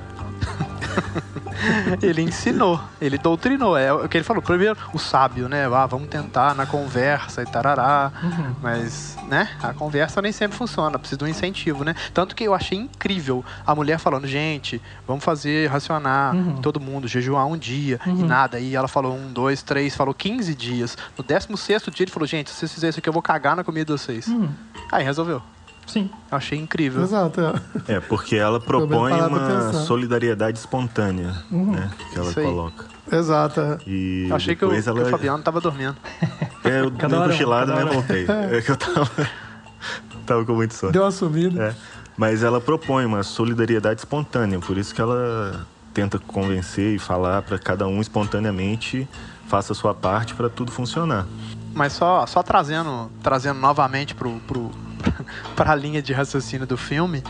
Ele 2.01 2.23
ensinou, 2.23 2.81
ele 3.01 3.19
doutrinou. 3.19 3.77
É 3.77 3.93
o 3.93 4.09
que 4.09 4.17
ele 4.17 4.25
falou. 4.25 4.43
Primeiro, 4.43 4.77
o 4.93 4.99
sábio, 4.99 5.49
né? 5.49 5.67
Ah, 5.67 5.87
vamos 5.87 6.09
tentar 6.09 6.55
na 6.55 6.67
conversa 6.67 7.43
e 7.43 7.47
tarará. 7.47 8.12
Uhum. 8.23 8.55
Mas, 8.62 9.17
né? 9.29 9.51
A 9.62 9.73
conversa 9.73 10.23
nem 10.23 10.31
sempre 10.33 10.57
funciona. 10.57 10.99
Precisa 10.99 11.19
de 11.19 11.25
um 11.25 11.29
incentivo, 11.29 11.85
né? 11.85 11.95
Tanto 12.14 12.35
que 12.37 12.45
eu 12.45 12.55
achei 12.55 12.79
incrível 12.79 13.45
a 13.67 13.75
mulher 13.75 13.99
falando, 13.99 14.27
gente, 14.27 14.81
vamos 15.07 15.25
fazer 15.25 15.69
racionar 15.69 16.35
Uhum. 16.35 16.61
todo 16.61 16.79
mundo, 16.81 17.09
jejuar 17.09 17.47
um 17.47 17.57
dia 17.57 17.99
e 18.07 18.23
nada. 18.23 18.61
E 18.61 18.77
ela 18.77 18.88
falou 18.88 19.17
um, 19.17 19.33
dois, 19.33 19.62
três, 19.62 19.97
falou 19.97 20.14
15 20.14 20.55
dias. 20.55 20.97
No 21.17 21.25
16 21.25 21.83
dia 21.93 22.05
ele 22.05 22.11
falou, 22.11 22.27
gente, 22.27 22.51
se 22.51 22.57
vocês 22.57 22.73
fizerem 22.73 22.91
isso 22.91 22.99
aqui, 23.01 23.09
eu 23.09 23.12
vou 23.12 23.23
cagar 23.23 23.57
na 23.57 23.64
comida 23.64 23.85
de 23.87 24.01
vocês. 24.01 24.27
Uhum. 24.29 24.49
Aí 24.93 25.05
resolveu. 25.05 25.43
Sim. 25.88 26.11
Eu 26.31 26.37
achei 26.37 26.59
incrível. 26.59 27.03
Exato, 27.03 27.40
é. 27.40 27.94
É, 27.94 28.01
porque 28.01 28.37
ela 28.37 28.61
propõe 28.61 29.12
uma 29.12 29.72
solidariedade 29.72 30.59
espontânea, 30.59 31.35
né? 31.51 31.90
Que 32.12 32.18
ela 32.18 32.33
coloca. 32.33 32.85
Exato. 33.11 33.61
E 33.87 34.27
Eu 34.29 34.37
achei 34.37 34.55
que 34.55 34.64
o, 34.64 34.68
depois 34.68 34.85
que 34.85 34.90
ela... 34.90 35.03
o 35.03 35.11
Fabiano 35.11 35.42
tava 35.42 35.61
dormindo. 35.61 35.96
É, 36.62 36.81
eu 36.81 36.90
dei 36.90 37.18
um, 37.18 37.24
cochilada, 37.24 37.74
né? 37.74 37.85
Voltei. 37.85 38.27
É 38.29 38.61
que 38.61 38.70
eu 38.70 38.77
tava... 38.77 39.11
tava 40.27 40.44
com 40.44 40.55
muito 40.55 40.74
sono. 40.74 40.92
Deu 40.92 41.03
uma 41.03 41.11
sumida. 41.11 41.62
É. 41.62 41.74
Mas 42.16 42.42
ela 42.42 42.61
propõe 42.61 43.07
uma 43.07 43.22
solidariedade 43.22 44.01
espontânea, 44.01 44.59
por 44.59 44.77
isso 44.77 44.94
que 44.94 45.01
ela 45.01 45.66
tenta 45.94 46.18
convencer 46.18 46.94
e 46.94 46.98
falar 46.98 47.42
para 47.42 47.59
cada 47.59 47.87
um 47.87 48.01
espontaneamente 48.01 49.09
faça 49.48 49.72
a 49.72 49.74
sua 49.74 49.94
parte 49.94 50.35
para 50.35 50.48
tudo 50.48 50.70
funcionar. 50.70 51.27
Mas 51.74 51.94
só, 51.94 52.27
só 52.27 52.42
trazendo, 52.42 53.11
trazendo 53.22 53.59
novamente 53.59 54.14
pro, 54.14 54.33
pro, 54.46 54.70
pra 55.56 55.74
linha 55.74 56.02
de 56.02 56.12
raciocínio 56.12 56.66
do 56.66 56.76
filme, 56.76 57.22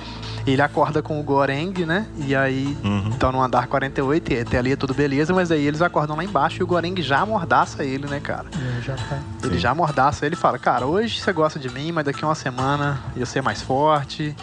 ele 0.46 0.62
acorda 0.62 1.02
com 1.02 1.20
o 1.20 1.22
Goreng, 1.22 1.72
né? 1.87 2.07
E 2.16 2.35
aí 2.35 2.76
Uhum. 2.85 3.11
estão 3.11 3.33
no 3.33 3.40
andar 3.42 3.66
48, 3.66 4.33
e 4.33 4.40
até 4.40 4.59
ali 4.59 4.72
é 4.72 4.76
tudo 4.76 4.94
beleza, 4.94 5.33
mas 5.35 5.50
aí 5.50 5.64
eles 5.66 5.83
acordam 5.83 6.16
lá 6.16 6.24
embaixo 6.24 6.61
e 6.61 6.64
o 6.64 6.66
Goreng 6.66 6.94
já 7.02 7.20
amordaça 7.20 7.85
ele, 7.85 8.07
né, 8.07 8.20
cara? 8.20 8.46
É, 8.54 8.81
já 8.81 8.94
tá. 8.96 9.18
Ele 9.42 9.59
já 9.59 9.70
amordaça 9.70 10.26
ele 10.26 10.35
e 10.35 10.38
fala, 10.38 10.59
cara, 10.59 10.87
hoje 10.87 11.20
você 11.20 11.33
gosta 11.33 11.59
de 11.59 11.68
mim, 11.70 11.92
mas 11.92 12.04
daqui 12.04 12.24
a 12.24 12.28
uma 12.28 12.35
semana 12.35 13.00
eu 13.16 13.26
ser 13.26 13.42
mais 13.42 13.62
forte. 13.62 14.35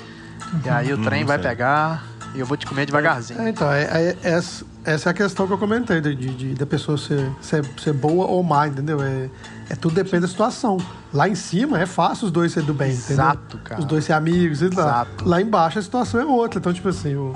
E 0.64 0.70
aí 0.70 0.94
o 0.94 0.98
Uhum, 0.98 1.04
trem 1.04 1.26
vai 1.26 1.38
sei. 1.38 1.48
pegar 1.50 2.06
e 2.34 2.40
eu 2.40 2.46
vou 2.46 2.56
te 2.58 2.66
comer 2.66 2.86
devagarzinho. 2.86 3.42
É, 3.42 3.50
então, 3.50 3.72
é, 3.72 3.84
é- 4.24 4.42
essa, 4.86 5.10
é 5.10 5.12
a 5.12 5.14
questão 5.14 5.48
que 5.48 5.54
eu 5.54 5.58
comentei, 5.58 6.00
de, 6.02 6.16
de- 6.16 6.54
da 6.54 6.66
pessoa 6.66 6.98
ser, 6.98 7.30
ser, 7.42 7.66
ser 7.78 7.94
boa 7.94 8.26
ou 8.28 8.42
má, 8.44 8.68
entendeu? 8.68 9.02
É, 9.02 9.30
é 9.70 9.76
tudo 9.76 9.96
depende 9.96 10.22
da 10.22 10.28
situação. 10.28 10.78
Lá 11.14 11.28
em 11.28 11.36
cima 11.36 11.80
é 11.80 11.86
fácil 11.86 12.26
os 12.26 12.32
dois 12.32 12.52
serem 12.52 12.68
do 12.68 12.74
bem, 12.74 12.92
Exato, 12.92 13.40
entendeu? 13.58 13.60
cara. 13.64 13.80
Os 13.82 13.86
dois 13.86 14.04
serem 14.06 14.18
amigos 14.18 14.62
e. 14.62 14.66
Exato. 14.66 15.28
Lá 15.28 15.42
embaixo 15.42 15.80
a 15.80 15.82
situação 15.82 16.20
é 16.22 16.26
outra. 16.26 16.60
Então, 16.60 16.72
tipo 16.74 16.88
assim, 16.90 17.16
o, 17.16 17.34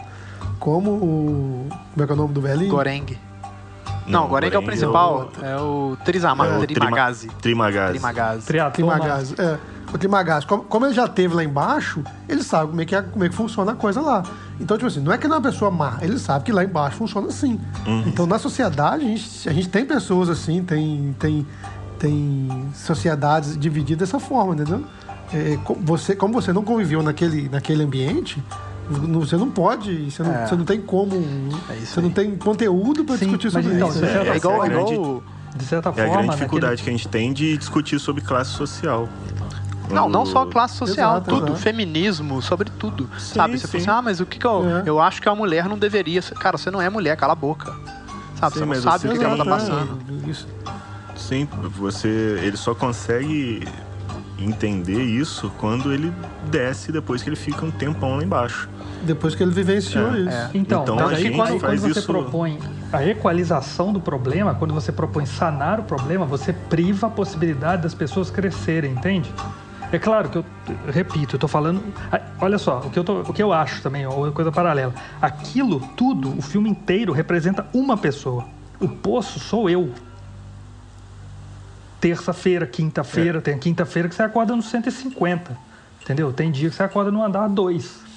como 0.60 0.92
o. 0.92 1.68
Como 1.94 2.04
é 2.04 2.06
que 2.06 2.12
é 2.12 2.16
o 2.16 2.18
nome 2.18 2.34
do 2.34 2.42
velhinho? 2.42 2.70
Goreng. 2.72 3.06
Não, 4.10 4.28
Goreng 4.28 4.48
é 4.48 4.50
o 4.50 4.54
Goreng 4.62 4.66
principal. 4.66 5.30
É 5.42 5.56
o 5.58 5.98
Trizama, 6.04 6.46
É 6.48 6.58
o 6.58 6.68
Trimagazi. 6.68 7.28
Trimagazi. 7.42 7.94
Trimagazi. 7.94 8.46
Trimagás. 8.74 9.34
É, 9.40 9.58
o 9.94 9.98
Trimagás. 9.98 10.46
Como, 10.46 10.64
como 10.64 10.86
ele 10.86 10.94
já 10.94 11.08
teve 11.08 11.34
lá 11.36 11.44
embaixo, 11.44 12.04
ele 12.28 12.44
sabe 12.44 12.70
como 12.70 12.82
é, 12.82 12.86
que 12.86 12.96
é, 12.96 13.02
como 13.02 13.24
é 13.24 13.30
que 13.30 13.36
funciona 13.36 13.72
a 13.72 13.76
coisa 13.76 14.02
lá. 14.02 14.24
Então, 14.60 14.76
tipo 14.78 14.88
assim, 14.88 15.00
não 15.00 15.12
é 15.14 15.18
que 15.18 15.26
ele 15.26 15.34
é 15.34 15.38
uma 15.38 15.42
pessoa 15.42 15.72
má, 15.72 15.98
ele 16.02 16.20
sabe 16.20 16.44
que 16.46 16.52
lá 16.52 16.64
embaixo 16.64 16.98
funciona 16.98 17.28
assim. 17.28 17.60
Então, 18.06 18.26
na 18.28 18.38
sociedade, 18.38 19.06
a 19.06 19.08
gente, 19.08 19.50
a 19.50 19.54
gente 19.54 19.70
tem 19.70 19.86
pessoas 19.86 20.30
assim, 20.30 20.64
tem, 20.64 21.16
tem, 21.18 21.48
tem 21.98 22.68
sociedades 22.74 23.58
divididas 23.58 24.10
dessa 24.10 24.20
forma, 24.20 24.54
entendeu? 24.54 24.84
É, 25.34 25.58
co- 25.64 25.78
você, 25.82 26.16
como 26.16 26.34
você 26.34 26.52
não 26.52 26.64
conviveu 26.64 27.02
naquele, 27.04 27.48
naquele 27.50 27.84
ambiente, 27.84 28.42
não- 28.42 28.69
você 28.90 29.38
não 29.38 29.50
pode, 29.50 30.10
você 30.12 30.24
não, 30.24 30.32
É. 30.34 30.46
você 30.48 30.56
não 30.56 30.66
tem 30.66 30.82
como, 30.82 31.16
É 31.70 31.76
você 31.76 32.02
não 32.02 32.08
aí. 32.10 32.14
tem 32.14 32.36
conteúdo 32.36 33.04
para 33.06 33.16
discutir 33.18 33.52
sobre 33.52 33.74
então, 33.76 33.90
isso. 33.90 34.04
É 34.04 34.10
igual, 34.10 34.22
Essa 34.22 34.28
é 34.28 34.32
a 34.32 34.38
igual 34.38 34.62
grande- 34.62 35.24
De 35.56 35.66
certa 35.66 35.90
É 35.90 35.92
a 35.92 35.94
forma, 35.96 36.12
grande 36.12 36.16
naquele- 36.28 36.36
dificuldade 36.38 36.84
que 36.84 36.90
a 36.90 36.92
gente 36.92 37.08
tem 37.08 37.34
de 37.34 37.58
discutir 37.58 38.00
sobre 38.00 38.22
classe 38.22 38.52
social. 38.52 39.10
Não, 39.90 40.08
não 40.08 40.24
só 40.24 40.46
classe 40.46 40.76
social, 40.78 41.14
Exato, 41.14 41.30
tudo, 41.32 41.48
exato. 41.48 41.60
feminismo, 41.62 42.40
sobre 42.44 42.70
tudo. 42.70 43.10
Sim, 43.18 43.34
sabe? 43.36 43.58
Você 43.58 43.66
sim. 43.66 43.72
fala 43.80 43.82
assim, 43.82 44.00
ah, 44.00 44.02
mas 44.04 44.20
o 44.20 44.26
que, 44.28 44.38
que 44.38 44.46
eu. 44.46 44.64
É. 44.64 44.84
Eu 44.86 45.00
acho 45.02 45.20
que 45.20 45.28
a 45.28 45.34
mulher 45.34 45.68
não 45.68 45.78
deveria. 45.80 46.22
ser- 46.22 46.36
Cara, 46.36 46.58
você 46.60 46.70
não 46.70 46.80
é 46.80 46.88
mulher, 46.90 47.18
cala 47.18 47.34
a 47.34 47.36
boca. 47.36 47.74
Sabe? 48.40 48.54
Sim, 48.54 48.60
você 48.60 48.66
não 48.66 48.76
sabe 48.76 49.08
o 49.08 49.12
que, 49.12 49.18
que 49.18 49.24
ela 49.24 49.38
tá 49.38 49.46
passando. 49.46 50.00
É, 50.28 50.30
isso. 50.30 50.48
Sim, 51.16 51.48
você, 51.76 52.40
ele 52.44 52.56
só 52.56 52.76
consegue 52.76 53.68
entender 54.38 55.02
isso 55.04 55.52
quando 55.58 55.92
ele 55.92 56.14
desce 56.50 56.92
depois 56.92 57.22
que 57.24 57.30
ele 57.30 57.36
fica 57.36 57.66
um 57.66 57.72
tempão 57.72 58.16
lá 58.18 58.24
embaixo. 58.24 58.70
Depois 59.04 59.34
que 59.36 59.42
ele 59.44 59.52
vivenciou 59.52 60.14
É, 60.14 60.20
isso. 60.20 60.30
é. 60.30 60.50
Então, 60.54 60.84
Então, 60.84 61.00
a 61.00 61.10
aí 61.10 61.22
gente 61.24 61.36
quando, 61.36 61.60
quando 61.60 61.78
você 61.80 62.00
isso- 62.00 62.08
propõe 62.08 62.60
a 62.92 63.06
equalização 63.06 63.94
do 63.94 64.00
problema, 64.02 64.54
quando 64.56 64.74
você 64.74 64.92
propõe 64.92 65.26
sanar 65.26 65.80
o 65.80 65.84
problema, 65.84 66.26
você 66.26 66.52
priva 66.52 67.08
a 67.08 67.10
possibilidade 67.10 67.82
das 67.84 67.94
pessoas 67.94 68.30
crescerem, 68.30 68.92
entende? 68.92 69.32
É 69.92 69.98
claro 69.98 70.30
que 70.30 70.38
eu 70.38 70.46
repito, 70.92 71.36
eu 71.36 71.40
tô 71.40 71.48
falando. 71.48 71.82
Olha 72.40 72.58
só, 72.60 72.80
o 72.80 72.90
que 72.92 73.00
eu, 73.00 73.04
tô- 73.04 73.22
o 73.22 73.34
que 73.34 73.42
eu 73.42 73.52
acho 73.54 73.82
também, 73.82 74.06
ou 74.06 74.32
coisa 74.32 74.52
paralela. 74.52 74.94
Aquilo, 75.22 75.80
tudo, 75.98 76.38
o 76.38 76.42
filme 76.42 76.70
inteiro 76.70 77.12
representa 77.14 77.66
uma 77.74 77.98
pessoa. 77.98 78.46
O 78.80 78.88
poço 78.88 79.40
sou 79.40 79.70
eu. 79.70 79.92
Terça-feira, 82.00 82.66
quinta-feira, 82.66 83.42
tem 83.42 83.58
quinta-feira 83.58 84.08
que 84.08 84.16
você 84.16 84.24
acorda 84.24 84.56
no 84.56 84.62
150. 84.62 85.58
Entendeu? 86.02 86.32
Tem 86.32 86.50
dia 86.50 86.70
que 86.70 86.76
você 86.76 86.84
acorda 86.84 87.12
no 87.12 87.22
andar 87.24 87.48
2. 87.50 88.09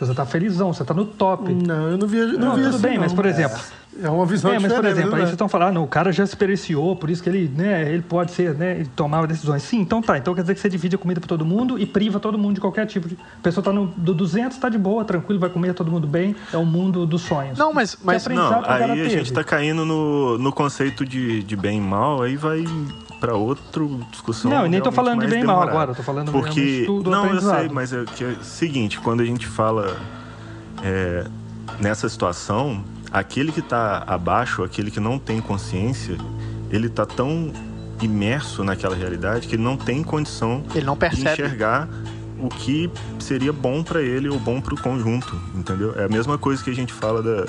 Você 0.00 0.14
tá 0.14 0.24
felizão, 0.26 0.72
você 0.72 0.84
tá 0.84 0.94
no 0.94 1.04
top. 1.04 1.52
Não, 1.52 1.90
eu 1.90 1.98
não 1.98 2.06
vi, 2.06 2.18
não 2.18 2.38
Não, 2.38 2.54
vi 2.56 2.62
tudo 2.62 2.74
assim, 2.76 2.82
bem, 2.82 2.94
não. 2.94 3.00
mas 3.02 3.12
por 3.12 3.26
exemplo. 3.26 3.58
É 4.00 4.08
uma 4.08 4.24
visão 4.26 4.52
É, 4.52 4.54
mas 4.60 4.62
diferente. 4.62 4.80
por 4.80 4.88
exemplo, 4.90 5.08
aí 5.14 5.18
né? 5.18 5.26
vocês 5.26 5.32
estão 5.32 5.48
falando, 5.48 5.68
ah, 5.70 5.72
não, 5.72 5.82
o 5.82 5.88
cara 5.88 6.12
já 6.12 6.22
experienciou, 6.22 6.94
por 6.94 7.10
isso 7.10 7.20
que 7.20 7.28
ele, 7.28 7.48
né, 7.52 7.92
ele 7.92 8.02
pode 8.02 8.30
ser, 8.30 8.54
né, 8.54 8.76
ele 8.78 8.88
tomava 8.94 9.26
decisões. 9.26 9.60
Sim, 9.64 9.80
então 9.80 10.00
tá. 10.00 10.16
Então 10.16 10.32
quer 10.36 10.42
dizer 10.42 10.54
que 10.54 10.60
você 10.60 10.68
divide 10.68 10.94
a 10.94 10.98
comida 10.98 11.18
para 11.20 11.26
todo 11.26 11.44
mundo 11.44 11.76
e 11.76 11.84
priva 11.84 12.20
todo 12.20 12.38
mundo 12.38 12.54
de 12.54 12.60
qualquer 12.60 12.86
tipo 12.86 13.08
de. 13.08 13.14
A 13.16 13.42
pessoa 13.42 13.64
tá 13.64 13.72
no 13.72 13.86
do 13.96 14.14
200, 14.14 14.56
tá 14.56 14.68
de 14.68 14.78
boa, 14.78 15.04
tranquilo, 15.04 15.40
vai 15.40 15.50
comer 15.50 15.74
todo 15.74 15.90
mundo 15.90 16.06
bem. 16.06 16.36
É 16.52 16.56
o 16.56 16.64
mundo 16.64 17.04
dos 17.06 17.22
sonhos. 17.22 17.58
Não, 17.58 17.72
mas- 17.72 17.98
mas- 18.04 18.24
Não, 18.28 18.62
aí 18.64 19.00
a 19.00 19.08
gente 19.08 19.32
tá 19.32 19.42
caindo 19.42 19.84
no, 19.84 20.38
no 20.38 20.52
conceito 20.52 21.04
de, 21.04 21.42
de 21.42 21.56
bem 21.56 21.78
e 21.78 21.80
mal, 21.80 22.22
aí 22.22 22.36
vai 22.36 22.64
pra 23.20 23.34
outra 23.34 23.84
discussão. 24.10 24.50
Não, 24.50 24.62
eu 24.62 24.68
nem 24.70 24.80
tô 24.80 24.92
falando 24.92 25.20
de 25.20 25.26
bem 25.26 25.40
e 25.42 25.44
mal 25.44 25.56
demorada. 25.60 25.70
agora, 25.76 25.94
tô 25.94 26.02
falando 26.02 26.30
Porque, 26.32 26.84
do- 26.86 27.10
Não, 27.10 27.26
eu 27.26 27.40
sei, 27.40 27.68
mas 27.68 27.92
é 27.92 28.04
que 28.04 28.24
é 28.24 28.28
o 28.28 28.44
seguinte, 28.44 29.00
quando 29.00 29.20
a 29.20 29.24
gente 29.24 29.46
fala 29.46 29.96
é, 30.82 31.26
nessa 31.80 32.08
situação, 32.08 32.84
aquele 33.10 33.50
que 33.52 33.62
tá 33.62 34.04
abaixo, 34.06 34.62
aquele 34.62 34.90
que 34.90 35.00
não 35.00 35.18
tem 35.18 35.40
consciência, 35.40 36.16
ele 36.70 36.88
tá 36.88 37.04
tão 37.04 37.52
imerso 38.00 38.62
naquela 38.62 38.94
realidade 38.94 39.48
que 39.48 39.56
ele 39.56 39.62
não 39.62 39.76
tem 39.76 40.04
condição 40.04 40.62
Ele 40.72 40.86
não 40.86 40.94
de 40.94 41.00
percebe. 41.00 41.30
enxergar 41.32 41.88
o 42.38 42.48
que 42.48 42.88
seria 43.18 43.52
bom 43.52 43.82
pra 43.82 44.00
ele 44.00 44.28
ou 44.28 44.38
bom 44.38 44.60
pro 44.60 44.76
conjunto, 44.80 45.34
entendeu? 45.56 45.92
É 45.98 46.04
a 46.04 46.08
mesma 46.08 46.38
coisa 46.38 46.62
que 46.62 46.70
a 46.70 46.74
gente 46.74 46.92
fala 46.92 47.20
da, 47.20 47.46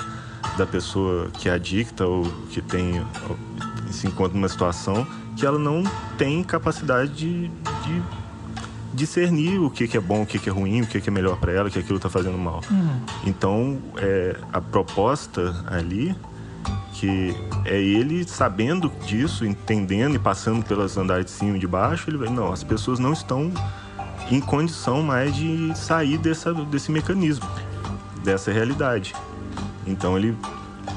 da 0.58 0.66
pessoa 0.66 1.28
que 1.38 1.48
é 1.48 1.52
adicta 1.52 2.04
ou 2.04 2.24
que 2.50 2.60
tem 2.60 3.00
ou 3.28 3.38
se 3.92 4.08
encontra 4.08 4.34
numa 4.36 4.48
situação 4.48 5.06
que 5.36 5.46
ela 5.46 5.58
não 5.58 5.82
tem 6.18 6.42
capacidade 6.42 7.12
de, 7.12 7.48
de 7.48 8.02
discernir 8.92 9.58
o 9.58 9.70
que, 9.70 9.88
que 9.88 9.96
é 9.96 10.00
bom, 10.00 10.22
o 10.22 10.26
que, 10.26 10.38
que 10.38 10.48
é 10.48 10.52
ruim, 10.52 10.82
o 10.82 10.86
que, 10.86 11.00
que 11.00 11.08
é 11.08 11.12
melhor 11.12 11.36
para 11.38 11.52
ela, 11.52 11.68
o 11.68 11.70
que 11.70 11.78
aquilo 11.78 11.96
está 11.96 12.10
fazendo 12.10 12.36
mal. 12.36 12.60
Uhum. 12.70 13.00
Então, 13.24 13.78
é, 13.96 14.36
a 14.52 14.60
proposta 14.60 15.64
ali, 15.66 16.14
que 16.94 17.34
é 17.64 17.80
ele 17.80 18.26
sabendo 18.26 18.90
disso, 19.06 19.46
entendendo 19.46 20.16
e 20.16 20.18
passando 20.18 20.64
pelas 20.64 20.96
andares 20.96 21.26
de 21.26 21.30
cima 21.30 21.56
e 21.56 21.60
de 21.60 21.66
baixo, 21.66 22.10
ele 22.10 22.18
vai, 22.18 22.28
não, 22.28 22.52
as 22.52 22.62
pessoas 22.62 22.98
não 22.98 23.12
estão 23.12 23.50
em 24.30 24.40
condição 24.40 25.02
mais 25.02 25.34
de 25.34 25.72
sair 25.76 26.18
dessa, 26.18 26.52
desse 26.52 26.90
mecanismo, 26.90 27.48
dessa 28.22 28.52
realidade. 28.52 29.14
Então 29.86 30.18
ele 30.18 30.36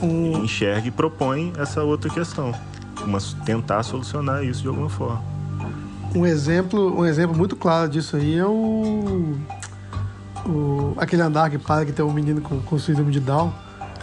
Um, 0.02 0.44
enxerga 0.44 0.88
e 0.88 0.92
propõe 0.92 1.54
essa 1.58 1.82
outra 1.84 2.10
questão, 2.10 2.52
uma, 3.06 3.20
tentar 3.46 3.84
solucionar 3.84 4.44
isso 4.44 4.62
de 4.62 4.68
alguma 4.68 4.90
forma. 4.90 5.22
um 6.16 6.26
exemplo, 6.26 7.00
um 7.00 7.06
exemplo 7.06 7.36
muito 7.36 7.56
claro 7.56 7.90
disso 7.90 8.16
aí 8.16 8.38
é 8.38 8.46
o, 8.46 9.36
o 10.46 10.94
aquele 10.98 11.22
andar 11.22 11.50
que 11.50 11.58
para 11.58 11.86
que 11.86 11.92
tem 11.92 12.04
um 12.04 12.14
menino 12.14 12.42
com, 12.42 12.60
com 12.62 12.78
síndrome 12.80 13.12
de 13.12 13.20
Down. 13.20 13.52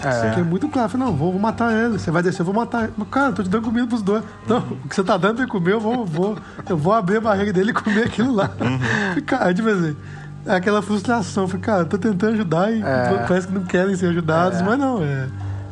É. 0.02 0.30
Que 0.30 0.40
é 0.40 0.42
muito 0.42 0.66
claro. 0.68 0.88
Fala, 0.88 1.04
Não, 1.04 1.12
vou, 1.12 1.30
vou 1.30 1.38
matar 1.40 1.74
ele. 1.74 1.98
Você 1.98 2.10
vai 2.10 2.22
descer, 2.22 2.40
eu 2.40 2.46
vou 2.46 2.54
matar 2.54 2.84
ele. 2.84 2.92
Mas, 2.96 3.08
cara, 3.08 3.28
eu 3.28 3.34
tô 3.34 3.42
te 3.42 3.50
dando 3.50 3.64
comida 3.64 3.86
pros 3.86 4.00
dois. 4.00 4.24
Não, 4.48 4.58
o 4.58 4.88
que 4.88 4.94
você 4.94 5.04
tá 5.04 5.18
dando 5.18 5.34
pra 5.34 5.42
ele 5.42 5.52
comer, 5.52 5.72
eu 5.74 5.80
vou, 5.80 6.06
vou, 6.06 6.38
eu 6.68 6.76
vou 6.76 6.94
abrir 6.94 7.18
a 7.18 7.20
barriga 7.20 7.52
dele 7.52 7.70
e 7.70 7.74
comer 7.74 8.04
aquilo 8.06 8.32
lá. 8.34 8.50
Cara, 9.26 9.52
tipo 9.52 9.68
assim, 9.68 9.94
é 10.46 10.54
aquela 10.54 10.80
frustração. 10.80 11.46
Falei, 11.46 11.62
cara, 11.62 11.80
eu 11.82 11.86
tô 11.86 11.98
tentando 11.98 12.32
ajudar 12.32 12.72
e 12.72 12.80
É. 12.82 13.24
parece 13.28 13.46
que 13.48 13.52
não 13.52 13.64
querem 13.64 13.94
ser 13.94 14.06
ajudados, 14.06 14.62
mas 14.62 14.78
não, 14.78 15.02
é. 15.04 15.28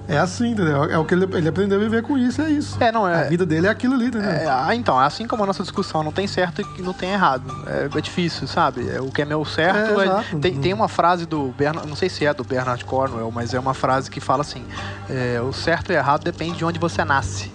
É 0.09 0.16
assim, 0.16 0.52
entendeu? 0.52 0.84
É 0.84 0.96
o 0.96 1.04
que 1.04 1.12
ele, 1.14 1.24
ele 1.36 1.48
aprendeu 1.48 1.78
a 1.78 1.82
viver 1.82 2.02
com 2.02 2.16
isso, 2.16 2.40
é 2.40 2.48
isso. 2.48 2.82
É, 2.82 2.90
não, 2.90 3.06
é- 3.06 3.26
A 3.26 3.28
vida 3.28 3.44
dele 3.44 3.66
é 3.66 3.70
aquilo 3.70 3.92
ali, 3.94 4.06
entendeu? 4.06 4.30
É, 4.30 4.46
ah, 4.48 4.74
então, 4.74 4.98
assim 4.98 5.26
como 5.26 5.42
a 5.42 5.46
nossa 5.46 5.62
discussão 5.62 6.02
não 6.02 6.11
tem 6.11 6.26
certo 6.26 6.62
e 6.78 6.82
não 6.82 6.94
tem 6.94 7.11
errado. 7.11 7.44
É, 7.66 7.90
é 7.94 8.00
difícil, 8.00 8.48
sabe? 8.48 8.88
É, 8.88 9.02
o 9.02 9.11
que 9.11 9.20
é 9.20 9.26
meu 9.26 9.44
certo. 9.44 10.00
É, 10.00 10.06
é- 10.06 10.38
tem, 10.40 10.59
tem 10.59 10.72
uma 10.72 10.88
frase 10.88 11.26
do 11.26 11.48
Bernard, 11.59 11.86
não 11.86 11.94
sei 11.94 12.09
se 12.09 12.24
é 12.24 12.32
do 12.32 12.42
Bernard 12.42 12.82
Cornwell, 12.86 13.30
mas 13.30 13.52
é 13.52 13.61
uma 13.61 13.74
frase 13.74 14.11
que 14.11 14.18
fala 14.18 14.40
assim: 14.40 14.64
é, 15.11 15.40
o 15.42 15.52
certo 15.52 15.92
e 15.92 15.94
errado 15.94 16.24
depende 16.24 16.56
de 16.56 16.64
onde 16.64 16.78
você 16.78 17.04
nasce. 17.04 17.52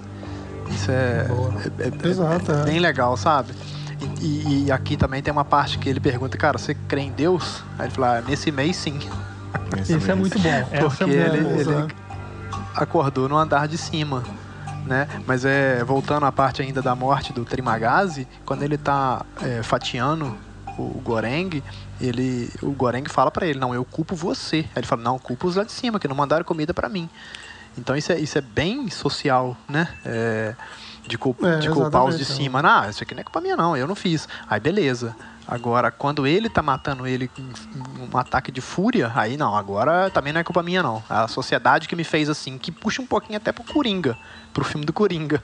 Isso 0.70 0.92
é, 0.92 1.26
é- 1.80 2.08
é- 2.08 2.08
Exato, 2.08 2.52
é 2.52 2.62
é. 2.62 2.64
bem 2.66 2.80
legal, 2.80 3.18
sabe? 3.18 3.52
E, 4.22 4.66
e- 4.68 4.72
aqui 4.72 4.96
também 4.96 5.24
tem 5.24 5.32
uma 5.32 5.46
parte 5.46 5.80
que 5.80 5.90
ele 5.90 6.00
pergunta, 6.00 6.38
cara, 6.38 6.58
você 6.60 6.76
crê 6.88 7.02
em 7.02 7.12
Deus? 7.12 7.64
Aí 7.80 7.88
ele 7.88 7.94
fala, 7.96 8.18
ah, 8.18 8.22
nesse 8.22 8.52
mês 8.52 8.76
sim. 8.76 9.00
Esse 9.80 9.98
Isso 9.98 10.10
é 10.12 10.16
muito 10.16 10.38
bom. 10.40 10.68
É 10.72 10.80
Porque 10.82 11.06
muito 11.06 11.20
ele, 11.20 11.38
ele 11.62 11.88
acordou 12.76 13.28
no 13.30 13.38
andar 13.38 13.68
de 13.68 13.78
cima, 13.78 14.24
né? 14.86 15.08
Mas 15.26 15.46
é 15.46 15.84
voltando 15.84 16.26
à 16.26 16.32
parte 16.32 16.62
ainda 16.62 16.82
da 16.82 16.96
morte 16.96 17.32
do 17.34 17.46
Trimagazi, 17.46 18.28
quando 18.46 18.64
ele 18.64 18.78
tá 18.78 19.26
é, 19.42 19.62
fatiando 19.64 20.36
o 20.78 21.00
Goreng, 21.04 21.62
ele, 22.02 22.50
o 22.62 22.72
Goreng 22.72 23.08
fala 23.08 23.30
pra 23.30 23.46
ele, 23.46 23.60
não, 23.60 23.74
eu 23.76 23.86
culpo 23.86 24.16
você. 24.16 24.58
Aí 24.58 24.78
ele 24.78 24.88
fala, 24.88 25.02
não, 25.04 25.20
culpo 25.20 25.48
os 25.48 25.56
lá 25.56 25.64
de 25.64 25.72
cima, 25.72 26.00
que 26.00 26.08
não 26.08 26.16
mandaram 26.16 26.44
comida 26.44 26.74
pra 26.74 26.90
mim. 26.90 27.08
Então 27.78 27.96
isso 27.96 28.12
é, 28.12 28.20
isso 28.20 28.38
é 28.38 28.42
bem 28.42 28.90
social, 28.90 29.56
né? 29.70 29.88
É, 30.06 30.56
de, 31.08 31.18
cul- 31.18 31.36
É, 31.44 31.58
de 31.58 31.70
culpar 31.70 32.04
os 32.06 32.18
de 32.18 32.26
cima. 32.26 32.62
Não, 32.62 32.90
isso 32.90 33.04
aqui 33.04 33.14
não 33.14 33.22
é 33.22 33.24
culpa 33.24 33.40
minha 33.42 33.56
não, 33.56 33.76
eu 33.78 33.88
não 33.88 33.96
fiz. 33.96 34.28
Aí 34.50 34.60
beleza. 34.60 35.16
Agora, 35.48 35.92
quando 35.92 36.26
ele 36.26 36.50
tá 36.50 36.62
matando 36.62 37.06
ele 37.06 37.30
um 38.12 38.18
ataque 38.18 38.52
de 38.52 38.62
fúria, 38.62 39.12
aí 39.14 39.36
não, 39.36 39.56
agora 39.56 40.10
também 40.10 40.32
não 40.32 40.40
é 40.40 40.44
culpa 40.44 40.64
minha 40.64 40.82
não. 40.82 41.04
A 41.10 41.28
sociedade 41.28 41.88
que 41.88 41.96
me 41.96 42.04
fez 42.04 42.30
assim, 42.30 42.58
que 42.58 42.72
puxa 42.72 43.02
um 43.02 43.06
pouquinho 43.06 43.38
até 43.38 43.52
pro 43.52 43.64
Coringa, 43.64 44.18
pro 44.54 44.64
filme 44.64 44.86
do 44.86 44.94
Coringa. 44.94 45.44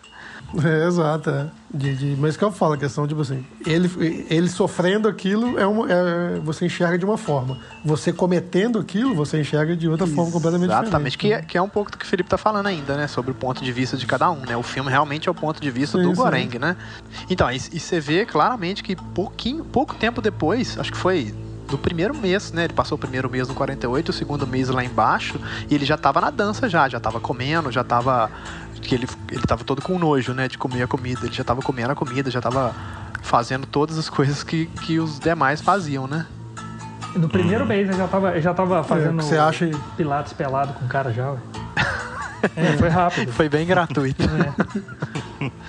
É, 0.63 0.87
exato, 0.87 1.29
é. 1.29 1.47
De, 1.71 1.95
de, 1.95 2.15
mas 2.19 2.35
que 2.35 2.43
eu 2.43 2.51
falo, 2.51 2.73
a 2.73 2.77
questão, 2.77 3.07
tipo 3.07 3.21
assim, 3.21 3.45
ele, 3.65 4.25
ele 4.29 4.49
sofrendo 4.49 5.07
aquilo, 5.07 5.59
é 5.59 5.65
uma, 5.65 5.87
é, 5.91 6.39
você 6.39 6.65
enxerga 6.65 6.97
de 6.97 7.05
uma 7.05 7.17
forma. 7.17 7.59
Você 7.85 8.11
cometendo 8.11 8.79
aquilo, 8.79 9.13
você 9.13 9.39
enxerga 9.39 9.75
de 9.75 9.87
outra 9.87 10.07
forma 10.07 10.31
completamente 10.31 10.71
Exatamente, 10.71 11.17
que 11.17 11.27
diferente. 11.27 11.45
é, 11.45 11.47
que 11.47 11.57
é 11.57 11.61
um 11.61 11.69
pouco 11.69 11.91
do 11.91 11.97
que 11.97 12.05
o 12.05 12.07
Felipe 12.07 12.29
tá 12.29 12.37
falando 12.37 12.65
ainda, 12.65 12.97
né? 12.97 13.07
Sobre 13.07 13.31
o 13.31 13.35
ponto 13.35 13.63
de 13.63 13.71
vista 13.71 13.95
de 13.95 14.05
cada 14.07 14.31
um, 14.31 14.39
né? 14.39 14.57
O 14.57 14.63
filme 14.63 14.89
realmente 14.89 15.29
é 15.29 15.31
o 15.31 15.35
ponto 15.35 15.61
de 15.61 15.69
vista 15.69 15.97
Sim, 15.97 16.03
do. 16.03 16.13
Goreng, 16.13 16.57
né? 16.59 16.75
Então, 17.29 17.51
e, 17.51 17.57
e 17.57 17.79
você 17.79 17.99
vê 17.99 18.25
claramente 18.25 18.83
que 18.83 18.95
pouquinho, 18.95 19.63
pouco 19.63 19.95
tempo 19.95 20.21
depois, 20.21 20.77
acho 20.77 20.91
que 20.91 20.97
foi 20.97 21.33
do 21.69 21.77
primeiro 21.77 22.15
mês, 22.15 22.51
né? 22.51 22.65
Ele 22.65 22.73
passou 22.73 22.97
o 22.97 22.99
primeiro 22.99 23.29
mês 23.29 23.47
no 23.47 23.53
48, 23.53 24.09
o 24.09 24.13
segundo 24.13 24.47
mês 24.47 24.69
lá 24.69 24.83
embaixo, 24.83 25.39
e 25.69 25.75
ele 25.75 25.85
já 25.85 25.97
tava 25.97 26.19
na 26.19 26.29
dança 26.29 26.67
já, 26.67 26.89
já 26.89 26.99
tava 26.99 27.19
comendo, 27.19 27.71
já 27.71 27.83
tava 27.83 28.29
que 28.81 28.95
ele 28.95 29.07
ele 29.31 29.41
tava 29.43 29.63
todo 29.63 29.81
com 29.81 29.97
nojo, 29.99 30.33
né, 30.33 30.47
de 30.47 30.57
comer 30.57 30.83
a 30.83 30.87
comida, 30.87 31.25
ele 31.25 31.33
já 31.33 31.43
tava 31.43 31.61
comendo 31.61 31.91
a 31.91 31.95
comida, 31.95 32.29
já 32.31 32.41
tava 32.41 32.73
fazendo 33.21 33.65
todas 33.67 33.97
as 33.97 34.09
coisas 34.09 34.43
que, 34.43 34.65
que 34.83 34.99
os 34.99 35.19
demais 35.19 35.61
faziam, 35.61 36.07
né? 36.07 36.25
No 37.15 37.27
primeiro 37.27 37.65
mês 37.65 37.87
ele 37.89 37.97
já 37.97 38.07
tava, 38.07 38.31
ele 38.31 38.41
já 38.41 38.53
tava 38.53 38.83
fazendo 38.83 39.17
que 39.17 39.23
você 39.25 39.37
acha- 39.37 39.69
pilates 39.97 40.31
pelado 40.33 40.73
com 40.73 40.85
o 40.85 40.87
cara 40.87 41.11
já, 41.11 41.31
ué. 41.31 41.37
É, 42.55 42.77
foi 42.77 42.87
rápido. 42.87 43.33
Foi 43.33 43.49
bem 43.49 43.67
gratuito. 43.67 44.23
É. 44.23 45.51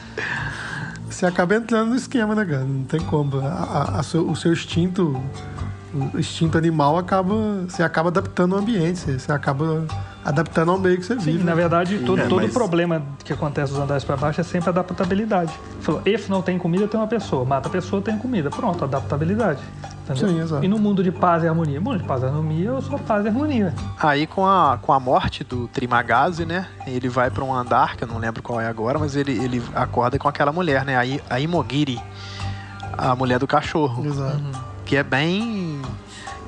Você 1.11 1.27
acaba 1.27 1.55
entrando 1.57 1.91
no 1.91 1.97
esquema, 1.97 2.35
né, 2.35 2.45
cara? 2.45 2.65
Não 2.65 2.85
tem 2.85 3.01
como. 3.01 3.41
A- 3.41 3.49
a- 3.97 3.99
a 3.99 4.03
seu- 4.03 4.29
o 4.29 4.37
seu 4.37 4.53
instinto, 4.53 5.21
o 5.93 6.19
instinto 6.19 6.57
animal 6.57 6.97
acaba. 6.97 7.35
Você 7.69 7.83
acaba 7.83 8.09
adaptando 8.09 8.55
o 8.55 8.57
ambiente, 8.59 9.01
você, 9.01 9.19
você 9.19 9.33
acaba 9.33 9.85
adaptando 10.25 10.71
ao 10.73 10.79
meio 10.79 10.97
que 10.99 11.05
você 11.07 11.15
Sim, 11.15 11.21
vive. 11.33 11.39
na 11.39 11.53
né? 11.53 11.55
verdade, 11.55 11.99
todo, 12.05 12.21
É, 12.21 12.27
todo 12.29 12.43
mas- 12.43 12.53
problema 12.53 13.03
que 13.25 13.33
acontece 13.33 13.73
nos 13.73 13.81
andares 13.81 14.05
para 14.05 14.17
baixo 14.17 14.41
é 14.41 14.45
sempre 14.45 14.69
adaptabilidade. 14.69 15.53
Falou, 15.81 16.03
if 16.05 16.29
não 16.29 16.43
tem 16.43 16.59
comida, 16.59 16.87
tem 16.87 17.01
uma 17.01 17.07
pessoa. 17.07 17.45
Mata 17.45 17.69
a 17.69 17.71
pessoa, 17.73 18.03
tem 18.03 18.19
comida. 18.19 18.51
Pronto, 18.51 18.85
adaptabilidade. 18.85 19.61
Entendeu? 20.05 20.29
Sim, 20.29 20.41
exato. 20.41 20.65
E 20.65 20.69
no 20.69 20.79
mundo 20.79 21.03
de 21.03 21.11
paz 21.13 21.43
e 21.45 21.49
harmonia? 21.49 21.81
Mundo 21.81 21.99
de 21.99 22.05
paz 22.05 22.23
e 22.23 22.27
harmonia, 22.27 22.69
eu 22.71 22.83
sou 22.83 22.99
paz 22.99 23.25
e 23.25 23.29
harmonia. 23.29 23.75
Aí 23.99 24.27
com 24.27 24.45
a, 24.47 24.79
com 24.83 24.93
a 24.93 25.01
morte 25.01 25.43
do 25.45 25.69
Trimagazi, 25.69 26.45
né? 26.45 26.67
Ele 26.87 27.09
vai 27.09 27.31
pra 27.31 27.45
um 27.45 27.55
andar, 27.55 27.97
que 27.97 28.05
eu 28.05 28.09
não 28.09 28.19
lembro 28.19 28.43
qual 28.43 28.61
é 28.61 28.67
agora, 28.67 28.99
mas 28.99 29.15
ele, 29.17 29.33
ele 29.43 29.63
acorda 29.75 30.19
com 30.19 30.29
aquela 30.29 30.53
mulher, 30.53 30.85
né? 30.85 30.97
A, 30.97 31.07
I- 31.07 31.23
a 31.31 31.39
Imogiri, 31.41 32.01
a 32.99 33.15
mulher 33.15 33.39
do 33.39 33.47
cachorro. 33.47 34.05
Exato. 34.05 34.41
Que 34.85 34.97
é 34.97 35.03
bem. 35.05 35.81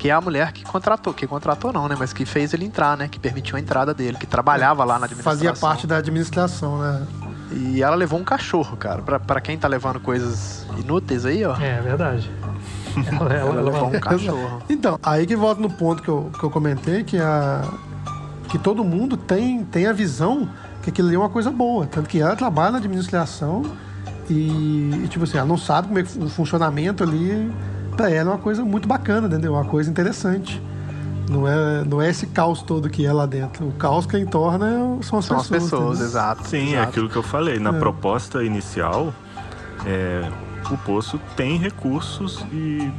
Que 0.03 0.09
é 0.11 0.13
a 0.13 0.21
mulher 0.21 0.51
que 0.51 0.65
contratou, 0.65 1.15
que 1.15 1.29
contratou 1.29 1.73
não, 1.73 1.87
né? 1.87 1.95
Mas 1.97 2.13
que 2.13 2.27
fez 2.27 2.53
ele 2.53 2.65
entrar, 2.65 2.97
né? 2.97 3.07
Que 3.07 3.21
permitiu 3.21 3.57
a 3.57 3.61
entrada 3.61 3.95
dele, 3.95 4.17
que 4.17 4.27
trabalhava 4.27 4.83
lá 4.83 4.99
na 4.99 5.05
administração. 5.05 5.39
Fazia 5.39 5.53
parte 5.55 5.87
da 5.87 5.99
administração, 5.99 6.77
né? 6.81 7.07
E 7.53 7.81
ela 7.81 7.95
levou 7.95 8.19
um 8.19 8.25
cachorro, 8.25 8.77
cara. 8.77 9.01
Pra, 9.01 9.21
pra 9.21 9.41
quem 9.41 9.57
tá 9.57 9.69
levando 9.69 10.01
coisas 10.01 10.67
inúteis 10.77 11.25
aí, 11.25 11.45
ó. 11.45 11.57
É, 11.57 11.79
é 11.79 11.81
verdade. 11.81 12.29
Ela, 12.97 13.07
ela- 13.17 13.35
Ela 13.35 13.49
ela- 13.51 13.63
levou 13.63 13.89
um 13.91 14.01
cachorro. 14.01 14.63
Então, 14.69 14.99
aí 15.05 15.25
que 15.25 15.37
volta 15.37 15.61
no 15.63 15.71
ponto 15.71 16.03
que 16.03 16.09
eu, 16.09 16.33
que 16.37 16.43
eu 16.43 16.51
comentei, 16.51 17.05
que, 17.05 17.19
a, 17.19 17.63
que 18.49 18.59
todo 18.59 18.83
mundo 18.83 19.17
tem, 19.17 19.63
tem 19.67 19.87
a 19.87 19.93
visão 19.93 20.49
que 20.83 20.91
aquilo 20.91 21.07
ali 21.07 21.15
é 21.17 21.19
uma 21.21 21.31
coisa 21.31 21.53
boa. 21.53 21.87
Tanto 21.87 22.09
que 22.09 22.21
ela 22.21 22.35
trabalha 22.35 22.73
na 22.73 22.79
administração 22.79 23.63
e, 24.29 25.03
e, 25.05 25.07
tipo 25.09 25.23
assim, 25.23 25.39
ela 25.39 25.47
não 25.47 25.57
sabe 25.57 25.87
como 25.87 26.01
é 26.01 26.03
que 26.03 26.19
o 26.19 26.29
funcionamento 26.29 27.05
ali, 27.05 27.53
pra 28.03 28.11
ela 28.11 28.31
é 28.31 28.33
uma 28.35 28.39
coisa 28.39 28.65
muito 28.65 28.89
bacana, 28.89 29.29
entendeu? 29.29 29.53
Uma 29.53 29.65
coisa 29.65 29.89
interessante. 29.89 30.61
Não 31.31 31.47
é, 31.47 31.85
não 31.85 32.03
é 32.03 32.11
esse 32.11 32.27
caos 32.27 32.61
todo 32.61 32.91
que 32.91 33.07
é 33.07 33.13
lá 33.13 33.27
dentro. 33.27 33.69
O 33.69 33.73
caos 33.73 34.07
quem 34.07 34.27
torna 34.27 34.67
é- 34.69 35.03
são 35.05 35.21
as 35.21 35.25
São 35.25 35.37
as 35.37 35.49
pessoas. 35.49 35.71
pessoas, 35.71 35.91
entendeu? 35.91 36.07
exato. 36.09 36.49
Sim, 36.49 36.59
é 36.71 36.73
exato. 36.73 36.89
aquilo 36.89 37.09
que 37.09 37.17
eu 37.17 37.23
falei. 37.23 37.61
Na 37.61 37.73
proposta 37.73 38.43
inicial, 38.43 39.15
é, 39.87 40.29
o 40.69 40.77
poço 40.79 41.21
tem 41.37 41.57
recursos 41.59 42.45
e 42.53 42.91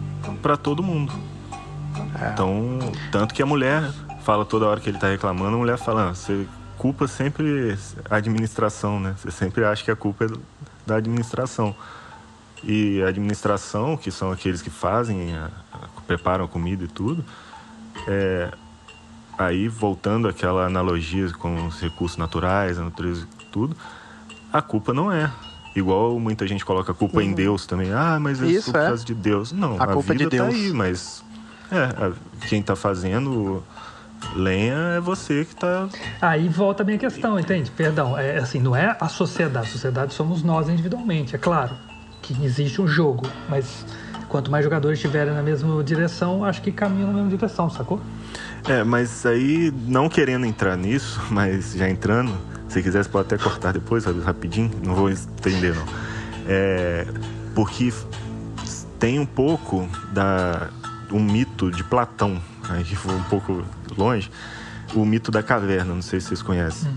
para 0.41 0.55
todo 0.55 0.81
mundo. 0.81 1.11
Então, 2.31 2.79
tanto 3.11 3.33
que 3.33 3.43
a 3.43 3.45
mulher 3.45 3.91
fala 4.23 4.45
toda 4.45 4.65
hora 4.65 4.79
que 4.79 4.89
ele 4.89 4.97
tá 4.97 5.07
reclamando, 5.09 5.55
a 5.55 5.59
mulher 5.59 5.77
fala, 5.77 6.09
"Ah, 6.09 6.15
você 6.15 6.47
culpa 6.77 7.07
sempre 7.09 7.77
a 8.09 8.15
administração, 8.15 8.99
né? 9.01 9.13
Você 9.17 9.31
sempre 9.31 9.65
acha 9.65 9.83
que 9.83 9.91
a 9.91 9.95
culpa 9.97 10.25
é 10.25 10.27
da 10.87 10.95
administração. 10.95 11.75
E 12.66 13.01
a 13.03 13.07
administração, 13.09 13.97
que 13.97 14.09
são 14.09 14.32
aqueles 14.32 14.61
que 14.61 14.70
fazem, 14.70 15.36
a- 15.36 15.49
a- 15.74 16.01
preparam 16.07 16.45
a 16.45 16.47
comida 16.47 16.86
e 16.86 16.88
tudo, 16.88 17.24
é, 18.07 18.49
aí 19.38 19.68
voltando 19.68 20.28
àquela 20.28 20.66
analogia 20.66 21.30
com 21.34 21.68
os 21.68 21.82
recursos 21.82 22.18
naturais, 22.18 22.80
a 22.80 22.84
natureza 22.84 23.28
e 23.41 23.45
tudo, 23.51 23.76
a 24.51 24.61
culpa 24.61 24.93
não 24.93 25.11
é. 25.11 25.30
Igual 25.76 26.20
muita 26.20 26.45
gente 26.47 26.64
coloca 26.64 26.91
a 26.91 26.95
culpa 26.95 27.22
em 27.24 27.34
Deus 27.34 27.66
também. 27.66 27.91
Ah, 27.91 28.18
mas 28.22 28.41
é 28.41 28.45
Isso, 28.45 28.72
por 28.72 28.80
é. 28.80 28.88
causa 28.88 29.03
de 29.03 29.14
Deus. 29.16 29.51
Não, 29.51 29.76
A 29.80 29.84
a, 29.86 29.88
culpa 29.88 30.14
é 30.14 30.16
de 30.16 30.24
vida 30.26 30.38
tá 30.38 30.43
Deus. 30.43 30.55
aí, 30.55 30.72
mas 30.72 31.24
é, 31.72 31.78
a- 31.84 32.11
quem 32.47 32.61
tá 32.61 32.76
fazendo 32.76 33.64
lenha 34.36 34.76
é 34.95 34.99
você 35.01 35.43
que 35.43 35.55
tá. 35.55 35.89
Aí 36.22 36.47
volta 36.47 36.84
a 36.84 36.86
minha 36.86 36.97
questão, 36.99 37.38
entende? 37.39 37.72
Perdão, 37.72 38.18
é 38.18 38.38
assim, 38.38 38.59
não 38.59 38.74
é 38.76 38.95
a 39.01 39.09
sociedade. 39.09 39.68
A 39.68 39.72
sociedade 39.72 40.14
somos 40.14 40.43
nós 40.43 40.70
individualmente, 40.70 41.36
é 41.36 41.39
claro 41.39 41.76
que 42.24 42.43
existe 42.43 42.82
um 42.82 42.88
jogo, 42.88 43.28
mas 43.49 43.86
quanto 44.30 44.49
mais 44.49 44.63
jogadores 44.63 44.97
estiverem 44.97 45.34
na 45.34 45.43
mesma 45.43 45.84
direção, 45.84 46.43
acho 46.43 46.61
que 46.61 46.71
caminham 46.71 47.07
na 47.07 47.13
mesma 47.13 47.30
direção, 47.30 47.69
sacou? 47.69 48.01
É, 48.67 48.84
mas 48.84 49.26
aí, 49.26 49.71
não 49.86 50.07
querendo 50.07 50.45
entrar 50.45 50.78
nisso, 50.78 51.21
mas 51.30 51.74
já 51.74 51.88
entrando, 51.89 52.34
se 52.69 52.82
quiser, 52.82 53.03
você 53.03 53.09
pode 53.09 53.28
até 53.28 53.38
cortar 53.38 53.74
depois, 53.74 54.05
rapidinho, 54.05 54.71
não 54.84 54.95
vou 54.95 55.09
estender 55.09 55.76
não. 55.76 55.86
É, 56.47 57.05
porque 57.53 57.93
tem 58.97 59.19
um 59.19 59.26
pouco 59.26 59.88
da 60.11 60.69
um 61.11 61.19
mito 61.19 61.69
de 61.69 61.84
Platão, 61.84 62.41
aí 62.69 62.84
vou 62.95 63.15
um 63.15 63.24
pouco 63.24 63.63
longe, 63.95 64.32
o 64.95 65.05
mito 65.05 65.30
da 65.30 65.43
caverna, 65.43 65.93
não 65.93 66.01
sei 66.01 66.19
se 66.19 66.30
vocês 66.30 66.41
conhecem. 66.41 66.91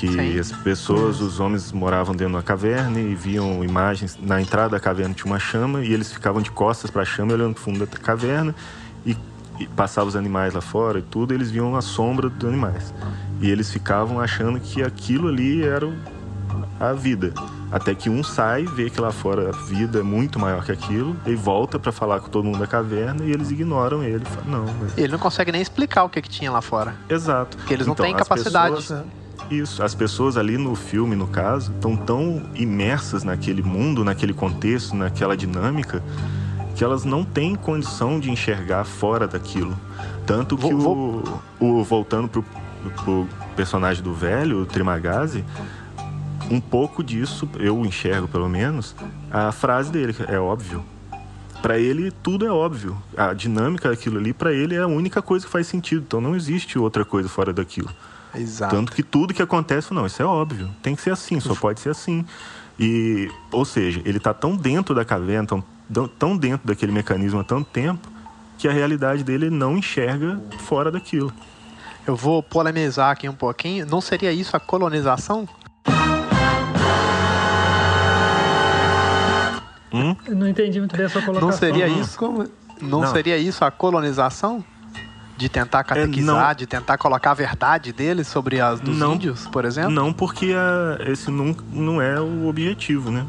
Que 0.00 0.08
Sim. 0.08 0.38
as 0.38 0.50
pessoas, 0.50 1.20
os 1.20 1.40
homens 1.40 1.70
moravam 1.72 2.14
dentro 2.14 2.28
de 2.32 2.36
uma 2.36 2.42
caverna 2.42 2.98
e 2.98 3.14
viam 3.14 3.62
imagens. 3.62 4.16
Na 4.20 4.40
entrada 4.40 4.70
da 4.70 4.80
caverna 4.80 5.12
tinha 5.14 5.26
uma 5.26 5.38
chama 5.38 5.84
e 5.84 5.92
eles 5.92 6.10
ficavam 6.10 6.40
de 6.40 6.50
costas 6.50 6.90
para 6.90 7.02
a 7.02 7.04
chama, 7.04 7.34
olhando 7.34 7.52
pro 7.54 7.62
fundo 7.62 7.80
da 7.80 7.86
caverna 7.86 8.54
e, 9.04 9.14
e 9.58 9.66
passavam 9.68 10.08
os 10.08 10.16
animais 10.16 10.54
lá 10.54 10.62
fora 10.62 11.00
e 11.00 11.02
tudo, 11.02 11.34
eles 11.34 11.50
viam 11.50 11.76
a 11.76 11.82
sombra 11.82 12.30
dos 12.30 12.48
animais. 12.48 12.94
E 13.42 13.50
eles 13.50 13.70
ficavam 13.70 14.18
achando 14.20 14.58
que 14.58 14.82
aquilo 14.82 15.28
ali 15.28 15.62
era 15.62 15.86
o- 15.86 15.94
a 16.80 16.94
vida. 16.94 17.34
Até 17.70 17.94
que 17.94 18.08
um 18.08 18.24
sai, 18.24 18.64
vê 18.64 18.88
que 18.88 18.98
lá 19.00 19.12
fora 19.12 19.50
a 19.50 19.52
vida 19.66 19.98
é 20.00 20.02
muito 20.02 20.38
maior 20.38 20.64
que 20.64 20.72
aquilo, 20.72 21.14
e 21.26 21.34
volta 21.34 21.78
para 21.78 21.92
falar 21.92 22.20
com 22.20 22.28
todo 22.30 22.44
mundo 22.46 22.58
da 22.58 22.66
caverna 22.66 23.22
e 23.24 23.30
eles 23.30 23.50
ignoram 23.50 24.02
ele. 24.02 24.24
Falam, 24.24 24.64
não, 24.64 24.74
mas... 24.80 24.96
Ele 24.96 25.08
não 25.12 25.18
consegue 25.18 25.52
nem 25.52 25.60
explicar 25.60 26.04
o 26.04 26.08
que, 26.08 26.22
que 26.22 26.28
tinha 26.30 26.50
lá 26.50 26.62
fora. 26.62 26.94
Exato. 27.08 27.58
Porque 27.58 27.74
eles 27.74 27.86
não 27.86 27.92
Então, 27.92 28.06
têm 28.06 28.16
capacidade. 28.16 28.76
pessoas- 28.76 29.04
isso, 29.50 29.82
as 29.82 29.94
pessoas 29.94 30.36
ali 30.36 30.56
no 30.56 30.74
filme, 30.74 31.16
no 31.16 31.26
caso, 31.26 31.72
estão 31.72 31.96
tão 31.96 32.42
imersas 32.54 33.24
naquele 33.24 33.62
mundo, 33.62 34.04
naquele 34.04 34.32
contexto, 34.32 34.94
naquela 34.94 35.36
dinâmica, 35.36 36.02
que 36.76 36.84
elas 36.84 37.04
não 37.04 37.24
têm 37.24 37.54
condição 37.54 38.18
de 38.20 38.30
enxergar 38.30 38.84
fora 38.84 39.26
daquilo. 39.26 39.76
Tanto 40.26 40.56
que 40.56 40.72
Vou- 40.72 41.24
o, 41.60 41.80
o- 41.80 41.84
voltando 41.84 42.28
pro, 42.28 42.44
pro 43.04 43.26
personagem 43.56 44.02
do 44.02 44.14
velho, 44.14 44.62
o 44.62 44.66
Trimagazi, 44.66 45.44
um 46.50 46.60
pouco 46.60 47.02
disso, 47.02 47.48
eu 47.58 47.84
enxergo 47.84 48.26
pelo 48.28 48.48
menos, 48.48 48.94
a 49.30 49.52
frase 49.52 49.90
dele, 49.90 50.14
é 50.28 50.38
óbvio. 50.38 50.82
Pra 51.62 51.78
ele 51.78 52.10
tudo 52.10 52.46
é 52.46 52.50
óbvio. 52.50 52.96
A 53.16 53.34
dinâmica 53.34 53.90
daquilo 53.90 54.18
ali, 54.18 54.32
pra 54.32 54.50
ele 54.52 54.74
é 54.74 54.78
a 54.80 54.86
única 54.86 55.20
coisa 55.20 55.44
que 55.44 55.52
faz 55.52 55.66
sentido. 55.66 56.02
Então 56.06 56.18
não 56.20 56.34
existe 56.34 56.78
outra 56.78 57.04
coisa 57.04 57.28
fora 57.28 57.52
daquilo. 57.52 57.90
Exato. 58.34 58.74
Tanto 58.74 58.92
que 58.92 59.02
tudo 59.02 59.34
que 59.34 59.42
acontece, 59.42 59.92
não, 59.92 60.06
isso 60.06 60.22
é 60.22 60.24
óbvio. 60.24 60.70
Tem 60.82 60.94
que 60.94 61.02
ser 61.02 61.10
assim, 61.10 61.40
só 61.40 61.54
pode 61.54 61.80
ser 61.80 61.90
assim. 61.90 62.24
E, 62.78 63.30
ou 63.52 63.64
seja, 63.64 64.00
ele 64.04 64.18
tá 64.20 64.32
tão 64.32 64.56
dentro 64.56 64.94
da 64.94 65.04
caverna, 65.04 65.46
tão, 65.92 66.08
tão- 66.08 66.36
dentro 66.36 66.66
daquele 66.66 66.92
mecanismo 66.92 67.40
há 67.40 67.44
tanto 67.44 67.68
tempo, 67.70 68.08
que 68.56 68.68
a 68.68 68.72
realidade 68.72 69.22
dele 69.24 69.46
ele 69.46 69.54
não 69.56 69.76
enxerga 69.76 70.40
fora 70.60 70.90
daquilo. 70.90 71.32
Eu 72.06 72.16
vou 72.16 72.42
polemizar 72.42 73.10
aqui 73.10 73.28
um 73.28 73.34
pouquinho. 73.34 73.84
Não 73.86 74.00
seria 74.00 74.32
isso 74.32 74.56
a 74.56 74.60
colonização? 74.60 75.48
Eu 80.26 80.36
não 80.36 80.46
entendi 80.46 80.78
muito 80.78 80.96
bem 80.96 81.06
a 81.06 81.08
sua 81.08 81.20
colocação. 81.22 81.48
Não 81.50 81.56
seria 81.56 81.86
Uhum. 81.88 82.00
isso? 82.00 82.16
Como- 82.18 82.46
Não, 82.80 83.00
Não. 83.02 83.12
seria 83.12 83.36
isso 83.36 83.62
a 83.64 83.70
colonização? 83.70 84.64
De 85.40 85.48
tentar 85.48 85.82
catequizar, 85.84 86.48
não. 86.48 86.54
de 86.54 86.66
tentar 86.66 86.98
colocar 86.98 87.30
a 87.30 87.34
verdade 87.34 87.94
deles 87.94 88.28
sobre 88.28 88.60
as 88.60 88.78
dos 88.78 88.94
Não. 88.98 89.14
índios, 89.14 89.46
por 89.46 89.64
exemplo? 89.64 89.90
Não 89.90 90.12
porque 90.12 90.52
a- 90.54 91.02
esse 91.10 91.30
não, 91.30 91.56
não 91.72 92.02
é 92.02 92.20
o 92.20 92.46
objetivo, 92.46 93.10
né? 93.10 93.24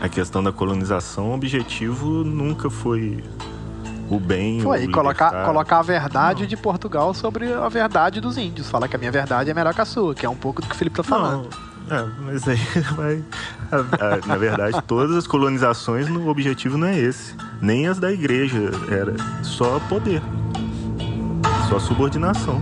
A 0.00 0.08
questão 0.08 0.42
da 0.42 0.50
colonização, 0.50 1.30
o 1.30 1.34
objetivo 1.34 2.24
nunca 2.24 2.68
foi 2.68 3.22
o 4.10 4.18
bem. 4.18 4.60
Foi, 4.60 4.80
o 4.80 4.82
e 4.82 4.92
colocar, 4.92 5.44
colocar 5.46 5.78
a 5.78 5.82
verdade 5.82 6.44
de 6.44 6.56
Portugal 6.56 7.14
sobre 7.14 7.52
a 7.52 7.68
verdade 7.68 8.20
dos 8.20 8.36
índios. 8.36 8.68
Falar 8.68 8.88
que 8.88 8.96
a 8.96 8.98
minha 8.98 9.12
verdade 9.12 9.48
é 9.48 9.54
melhor 9.54 9.72
que 9.72 9.80
a 9.80 9.84
sua, 9.84 10.16
que 10.16 10.26
é 10.26 10.28
um 10.28 10.34
pouco 10.36 10.60
do 10.60 10.66
que 10.66 10.74
o 10.74 10.76
Felipe 10.76 10.96
tá 10.96 11.04
falando. 11.04 11.48
Não, 11.88 11.96
é, 11.96 12.06
mas 12.24 12.48
aí 12.48 12.58
vai. 12.96 13.24
a- 13.70 14.16
a- 14.16 14.26
na 14.26 14.36
verdade, 14.36 14.82
todas 14.88 15.14
as 15.14 15.26
colonizações, 15.28 16.08
o 16.10 16.26
objetivo 16.26 16.76
não 16.76 16.88
é 16.88 16.98
esse. 16.98 17.36
Nem 17.60 17.86
as 17.86 18.00
da 18.00 18.10
igreja. 18.10 18.72
Era 18.90 19.14
só 19.44 19.78
poder. 19.88 20.20
Só 21.72 21.78
subordinação. 21.78 22.60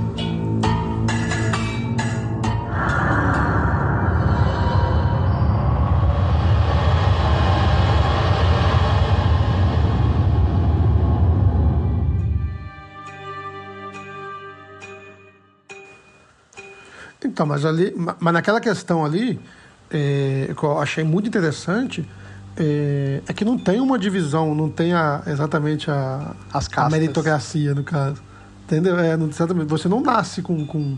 Então, 17.24 17.44
mas 17.44 17.64
ali, 17.64 17.92
ma- 17.96 18.14
mas 18.20 18.32
naquela 18.32 18.60
questão 18.60 19.04
ali, 19.04 19.40
é, 19.90 20.54
que 20.56 20.62
eu 20.62 20.78
achei 20.78 21.02
muito 21.02 21.26
interessante, 21.26 22.08
é, 22.56 23.22
é 23.26 23.32
que 23.32 23.44
não 23.44 23.58
tem 23.58 23.80
uma 23.80 23.98
divisão, 23.98 24.54
não 24.54 24.70
tem 24.70 24.92
a- 24.92 25.22
exatamente 25.26 25.90
a, 25.90 26.32
As 26.52 26.68
a 26.76 26.88
meritocracia, 26.88 27.74
no 27.74 27.82
caso. 27.82 28.29
Entendeu? 28.70 28.98
É. 28.98 29.16
Você 29.66 29.88
não 29.88 30.00
nasce 30.00 30.42
com, 30.42 30.64
com, 30.64 30.96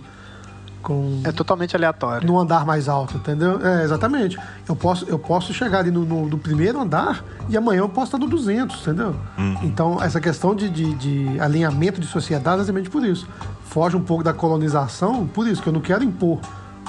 com 0.83 1.21
É 1.25 1.33
totalmente 1.33 1.75
aleatório. 1.75 2.27
no 2.27 2.39
andar 2.39 2.67
mais 2.67 2.89
alto, 2.89 3.17
entendeu? 3.17 3.65
É, 3.67 3.83
exatamente. 3.85 4.37
Eu 4.69 4.77
posso, 4.77 5.07
eu 5.09 5.19
posso 5.19 5.55
chegar 5.55 5.79
ali 5.79 5.91
no, 5.91 6.05
no- 6.05 6.27
no 6.29 6.37
primeiro 6.39 6.81
andar 6.81 7.25
e 7.49 7.57
amanhã 7.57 7.81
eu 7.81 7.89
posso 7.89 8.09
estar 8.09 8.19
no 8.19 8.27
200, 8.29 8.81
entendeu? 8.83 9.17
Então, 9.63 10.03
essa 10.03 10.21
questão 10.21 10.55
de, 10.55 10.69
de- 10.69 10.95
de 10.95 11.41
alinhamento 11.41 12.01
de 12.01 12.07
sociedade 12.07 12.59
é 12.59 12.63
exatamente 12.63 12.91
por 12.91 13.05
isso. 13.05 13.27
Foge 13.65 13.97
um 13.97 14.03
pouco 14.03 14.23
da 14.23 14.35
colonização, 14.35 15.27
por 15.27 15.49
isso, 15.49 15.63
que 15.63 15.69
eu 15.69 15.73
não 15.73 15.81
quero 15.81 16.05
impor 16.05 16.39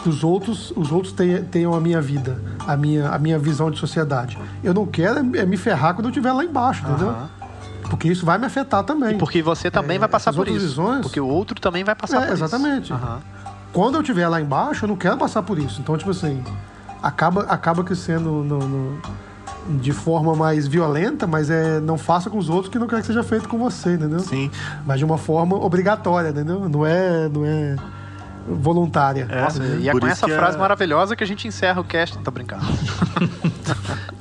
que 0.02 0.10
os 0.10 0.22
outros, 0.22 0.74
os 0.76 0.92
outros 0.92 1.14
tenham, 1.50 1.74
a 1.74 1.80
minha 1.80 2.02
vida, 2.02 2.42
a 2.68 2.76
minha, 2.76 3.08
a 3.10 3.18
minha 3.18 3.40
visão 3.40 3.72
de 3.72 3.80
sociedade. 3.80 4.38
Eu 4.62 4.74
não 4.74 4.86
quero 4.86 5.20
é, 5.38 5.40
é 5.40 5.46
me 5.46 5.56
ferrar 5.56 5.94
quando 5.94 6.06
eu 6.08 6.10
estiver 6.10 6.34
lá 6.34 6.44
embaixo, 6.44 6.84
entendeu? 6.86 7.10
Aham. 7.12 7.30
Porque 7.94 8.08
isso 8.08 8.26
vai 8.26 8.38
me 8.40 8.46
afetar 8.48 8.84
também. 8.84 9.18
Porque 9.20 9.42
você 9.44 9.70
também 9.70 9.98
É, 9.98 10.00
vai 10.00 10.10
passar 10.10 10.34
por 10.34 10.48
isso. 10.48 10.60
visões- 10.60 11.02
Porque 11.02 11.20
o 11.20 11.28
outro 11.28 11.60
também 11.62 11.84
vai 11.84 11.94
passar 11.94 12.24
É, 12.24 12.26
por 12.28 12.34
exatamente. 12.34 12.86
isso. 12.86 12.94
Aham. 12.94 13.20
quando 13.72 13.96
eu 13.96 14.02
estiver 14.02 14.28
lá 14.28 14.40
embaixo, 14.42 14.86
eu 14.86 14.90
não 14.90 14.96
quero 14.96 15.18
passar 15.18 15.42
por 15.44 15.58
isso. 15.60 15.80
Então, 15.82 15.98
tipo 15.98 16.12
assim, 16.12 16.44
acaba, 17.02 17.42
acaba 17.44 17.84
que 17.84 17.96
sendo 17.96 18.30
no- 18.44 18.60
no- 18.60 19.02
de 19.80 19.92
forma 19.92 20.36
mais 20.36 20.68
violenta, 20.68 21.26
mas 21.26 21.50
é 21.50 21.80
não 21.80 21.98
faça 21.98 22.30
com 22.30 22.38
os 22.38 22.50
outros 22.50 22.70
que 22.72 22.78
não 22.78 22.86
quer 22.88 23.00
que 23.02 23.08
seja 23.08 23.24
feito 23.24 23.48
com 23.50 23.58
você, 23.58 23.94
entendeu? 23.94 24.20
Sim. 24.20 24.52
Mas 24.86 25.00
de 25.00 25.06
uma 25.06 25.18
forma 25.18 25.56
obrigatória, 25.56 26.30
entendeu? 26.30 26.68
Não 26.70 26.86
é, 26.86 27.30
não 27.30 27.46
é 27.46 27.76
voluntária. 28.48 29.26
É, 29.30 29.42
Nossa, 29.42 29.64
e 29.64 29.88
é 29.88 29.92
com 29.98 30.06
essa 30.06 30.26
que 30.28 30.34
frase 30.36 30.58
a- 30.58 30.60
maravilhosa 30.60 31.16
que 31.16 31.24
a 31.24 31.28
gente 31.28 31.48
encerra 31.48 31.80
o 31.80 31.84
cast. 31.84 32.18
Tô 32.20 32.30
brincando. 32.30 32.64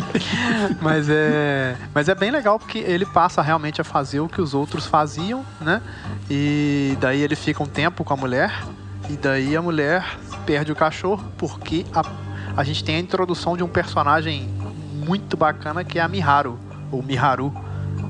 mas, 0.80 1.08
é, 1.08 1.76
mas 1.94 2.08
é 2.08 2.14
bem 2.14 2.30
legal 2.30 2.58
porque 2.58 2.78
ele 2.78 3.04
passa 3.06 3.42
realmente 3.42 3.80
a 3.80 3.84
fazer 3.84 4.20
o 4.20 4.28
que 4.28 4.40
os 4.40 4.54
outros 4.54 4.86
faziam, 4.86 5.44
né? 5.60 5.80
E 6.30 6.96
daí 7.00 7.20
ele 7.20 7.36
fica 7.36 7.62
um 7.62 7.66
tempo 7.66 8.04
com 8.04 8.12
a 8.14 8.16
mulher. 8.16 8.52
E 9.10 9.16
daí 9.16 9.56
a 9.56 9.62
mulher 9.62 10.04
perde 10.46 10.72
o 10.72 10.76
cachorro 10.76 11.22
porque 11.36 11.84
a, 11.94 12.02
a 12.56 12.64
gente 12.64 12.82
tem 12.84 12.96
a 12.96 12.98
introdução 13.00 13.56
de 13.56 13.62
um 13.62 13.68
personagem 13.68 14.48
muito 15.06 15.36
bacana 15.36 15.82
que 15.84 15.98
é 15.98 16.02
a 16.02 16.08
Miharu, 16.08 16.58
ou 16.90 17.02
Miharu. 17.02 17.52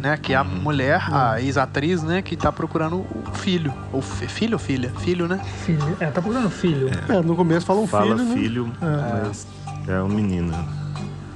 Né, 0.03 0.17
que 0.21 0.33
é 0.33 0.37
a 0.37 0.43
mulher, 0.43 1.01
a 1.13 1.41
ex-atriz, 1.41 2.03
né, 2.03 2.23
que 2.23 2.37
tá 2.37 2.51
procurando 2.51 2.97
o 2.97 3.31
filho. 3.35 3.73
Ou 3.93 4.03
fi- 4.03 4.27
filho 4.27 4.55
ou 4.55 4.59
filha? 4.59 4.91
Filho, 4.99 5.29
né? 5.29 5.39
Filho. 5.65 5.97
É, 6.01 6.07
tá 6.07 6.21
procurando 6.21 6.51
filho. 6.51 6.91
É, 7.09 7.21
no 7.23 7.37
começo 7.37 7.65
fala 7.65 7.79
um 7.79 7.87
Fala 7.87 8.17
filho, 8.19 8.27
né? 8.29 8.35
filho, 8.35 8.73
mas 8.81 9.47
é 9.87 10.03
um 10.03 10.09
menino. 10.09 10.53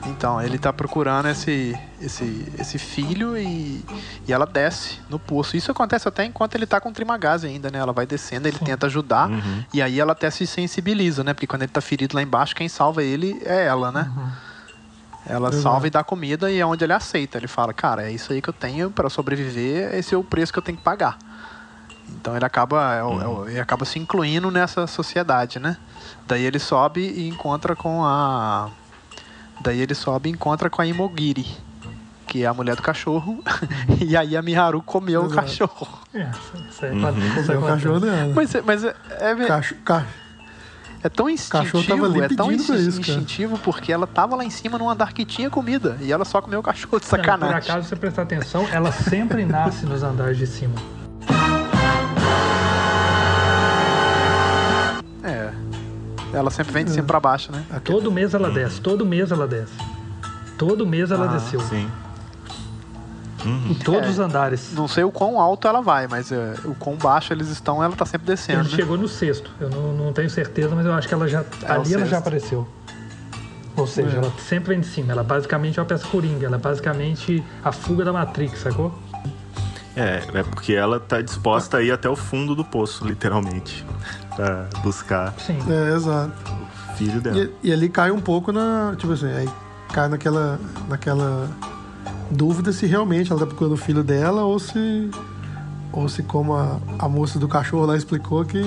Então, 0.08 0.40
ele 0.40 0.58
tá 0.58 0.72
procurando 0.72 1.26
esse, 1.28 1.76
esse, 2.00 2.52
esse 2.58 2.78
filho 2.78 3.36
e, 3.36 3.84
e 4.26 4.32
ela 4.32 4.46
desce 4.46 4.98
no 5.10 5.18
poço. 5.18 5.56
Isso 5.56 5.70
acontece 5.70 6.06
até 6.08 6.24
enquanto 6.24 6.54
ele 6.54 6.64
tá 6.66 6.80
com 6.80 6.88
o 6.88 6.92
Trimagazi 6.92 7.46
ainda, 7.46 7.70
né? 7.70 7.78
Ela 7.78 7.92
vai 7.92 8.06
descendo, 8.06 8.46
ele 8.48 8.58
tenta 8.58 8.86
ajudar 8.86 9.28
Uhum. 9.28 9.64
e 9.74 9.82
aí 9.82 9.98
ela 10.00 10.12
até 10.12 10.30
se 10.30 10.46
sensibiliza, 10.46 11.24
né? 11.24 11.34
Porque 11.34 11.46
quando 11.46 11.62
ele 11.62 11.72
tá 11.72 11.80
ferido 11.80 12.14
lá 12.16 12.22
embaixo, 12.22 12.54
quem 12.54 12.68
salva 12.68 13.02
ele 13.02 13.40
é 13.44 13.66
ela, 13.66 13.90
né? 13.92 14.10
Ela 15.28 15.48
Exato. 15.48 15.62
salva 15.62 15.86
e 15.88 15.90
dá 15.90 16.04
comida 16.04 16.50
e 16.50 16.60
é 16.60 16.64
onde 16.64 16.84
ele 16.84 16.92
aceita. 16.92 17.36
Ele 17.36 17.48
fala, 17.48 17.74
cara, 17.74 18.04
é 18.08 18.12
isso 18.12 18.32
aí 18.32 18.40
que 18.40 18.48
eu 18.48 18.54
tenho 18.54 18.90
para 18.90 19.10
sobreviver, 19.10 19.92
esse 19.94 20.14
é 20.14 20.18
o 20.18 20.22
preço 20.22 20.52
que 20.52 20.58
eu 20.58 20.62
tenho 20.62 20.78
que 20.78 20.84
pagar. 20.84 21.18
Então 22.08 22.36
ele 22.36 22.44
acaba, 22.44 22.94
é 22.94 22.98
é 23.00 23.02
o- 23.02 23.48
ele 23.48 23.58
acaba 23.58 23.84
se 23.84 23.98
incluindo 23.98 24.50
nessa 24.52 24.86
sociedade, 24.86 25.58
né? 25.58 25.76
Daí 26.28 26.44
ele 26.44 26.60
sobe 26.60 27.00
e 27.00 27.28
encontra 27.28 27.74
com 27.74 28.04
a. 28.04 28.68
Daí 29.60 29.80
ele 29.80 29.94
sobe 29.94 30.28
e 30.28 30.32
encontra 30.32 30.68
com 30.70 30.80
a 30.82 30.86
Imogiri, 30.86 31.46
que 32.26 32.42
é 32.42 32.46
a 32.46 32.54
mulher 32.54 32.76
do 32.76 32.82
cachorro. 32.82 33.42
e 34.06 34.16
aí 34.16 34.36
a 34.36 34.42
Miharu 34.42 34.82
comeu 34.82 35.22
o 35.22 35.26
Exato. 35.26 35.40
cachorro. 35.42 35.88
É, 36.14 36.28
isso 36.70 36.84
aí 36.84 37.00
pode- 37.00 37.40
isso 37.40 37.52
É 37.52 37.58
o 37.58 37.62
cachorro 37.62 38.00
dela. 38.00 38.32
Mas, 38.34 38.54
é- 38.54 38.62
mas 38.62 38.84
é, 38.84 38.94
é, 39.20 39.34
Cacho, 39.46 39.74
ca- 39.84 40.04
é 41.02 41.08
tão 41.08 41.28
instintivo, 41.30 41.78
é 42.22 42.28
tão 42.28 42.50
isso, 42.50 42.74
instintivo 42.74 43.58
porque 43.58 43.92
ela 43.92 44.06
tava 44.06 44.34
lá 44.34 44.44
em 44.44 44.50
cima 44.50 44.76
num 44.78 44.88
andar 44.90 45.12
que 45.12 45.24
tinha 45.24 45.48
comida 45.48 45.96
e 46.00 46.10
ela 46.12 46.24
só 46.24 46.40
comeu 46.40 46.60
o 46.60 46.62
cachorro 46.62 46.98
de 46.98 47.06
Não, 47.06 47.18
e 47.18 47.22
Por 47.22 47.24
sacanagem. 47.24 47.56
acaso, 47.70 47.82
se 47.84 47.88
você 47.90 47.96
prestar 47.96 48.22
atenção, 48.22 48.66
ela 48.72 48.90
sempre 48.92 49.44
nasce 49.44 49.86
nos 49.86 50.02
andares 50.02 50.36
de 50.38 50.46
cima. 50.46 50.74
Ela 56.32 56.50
sempre 56.50 56.72
vem 56.72 56.84
de 56.84 56.90
cima 56.90 57.06
pra 57.06 57.20
baixo, 57.20 57.50
né? 57.52 57.64
Todo 57.84 58.10
mês 58.10 58.34
ela 58.34 58.50
desce, 58.50 58.80
todo 58.80 59.06
mês 59.06 59.30
ela 59.30 59.46
desce. 59.46 59.72
Todo 60.58 60.86
mês 60.86 61.10
ela 61.10 61.26
Ah, 61.26 61.34
desceu. 61.34 61.60
Sim. 61.60 61.88
Em 63.44 63.74
todos 63.74 64.08
É. 64.08 64.10
os 64.10 64.18
andares. 64.18 64.72
Não 64.74 64.88
sei 64.88 65.04
o 65.04 65.10
quão 65.12 65.38
alto 65.38 65.68
ela 65.68 65.80
vai, 65.80 66.08
mas 66.08 66.32
é, 66.32 66.54
o 66.64 66.74
quão 66.74 66.96
baixo 66.96 67.32
eles 67.32 67.48
estão, 67.48 67.82
ela 67.82 67.94
tá 67.94 68.04
sempre 68.04 68.26
descendo. 68.26 68.60
Ele 68.62 68.70
né? 68.70 68.74
chegou 68.74 68.96
no 68.98 69.06
sexto. 69.06 69.50
Eu 69.60 69.70
não, 69.70 69.92
não 69.92 70.12
tenho 70.12 70.28
certeza, 70.28 70.74
mas 70.74 70.84
eu 70.84 70.92
acho 70.92 71.06
que 71.06 71.14
ela 71.14 71.28
já. 71.28 71.44
É 71.62 71.70
ali 71.72 71.94
ela 71.94 72.06
já 72.06 72.18
apareceu. 72.18 72.66
Ou 73.76 73.86
seja, 73.86 74.16
É. 74.16 74.18
ela 74.18 74.32
sempre 74.48 74.70
vem 74.70 74.80
de 74.80 74.86
cima. 74.86 75.12
Ela 75.12 75.22
basicamente 75.22 75.78
é 75.78 75.82
uma 75.82 75.86
peça 75.86 76.06
coringa. 76.08 76.46
Ela 76.46 76.56
é 76.56 76.58
basicamente 76.58 77.44
a 77.62 77.70
fuga 77.70 78.04
da 78.04 78.12
Matrix, 78.12 78.60
sacou? 78.60 78.92
É, 79.94 80.22
é 80.34 80.42
porque 80.42 80.72
ela 80.74 80.98
tá 80.98 81.20
disposta 81.22 81.76
a 81.76 81.82
ir 81.82 81.92
até 81.92 82.08
o 82.08 82.16
fundo 82.16 82.54
do 82.54 82.64
poço, 82.64 83.06
literalmente. 83.06 83.84
Pra 84.36 84.66
buscar 84.82 85.34
Sim. 85.38 85.58
É, 85.68 85.94
exato. 85.96 86.32
o 86.92 86.96
filho 86.96 87.20
dela. 87.20 87.36
E, 87.38 87.50
e 87.64 87.72
ali 87.72 87.88
cai 87.88 88.10
um 88.10 88.20
pouco 88.20 88.52
na. 88.52 88.94
Tipo 88.96 89.14
assim, 89.14 89.32
aí 89.32 89.48
cai 89.92 90.08
naquela. 90.08 90.60
naquela 90.88 91.48
dúvida 92.30 92.72
se 92.72 92.86
realmente 92.86 93.30
ela 93.30 93.40
tá 93.40 93.46
procurando 93.46 93.74
o 93.74 93.76
filho 93.76 94.04
dela 94.04 94.42
ou 94.44 94.58
se. 94.58 95.10
Ou 95.92 96.06
se, 96.10 96.22
como 96.24 96.54
a, 96.54 96.78
a 96.98 97.08
moça 97.08 97.38
do 97.38 97.48
cachorro 97.48 97.86
lá 97.86 97.96
explicou, 97.96 98.44
que, 98.44 98.60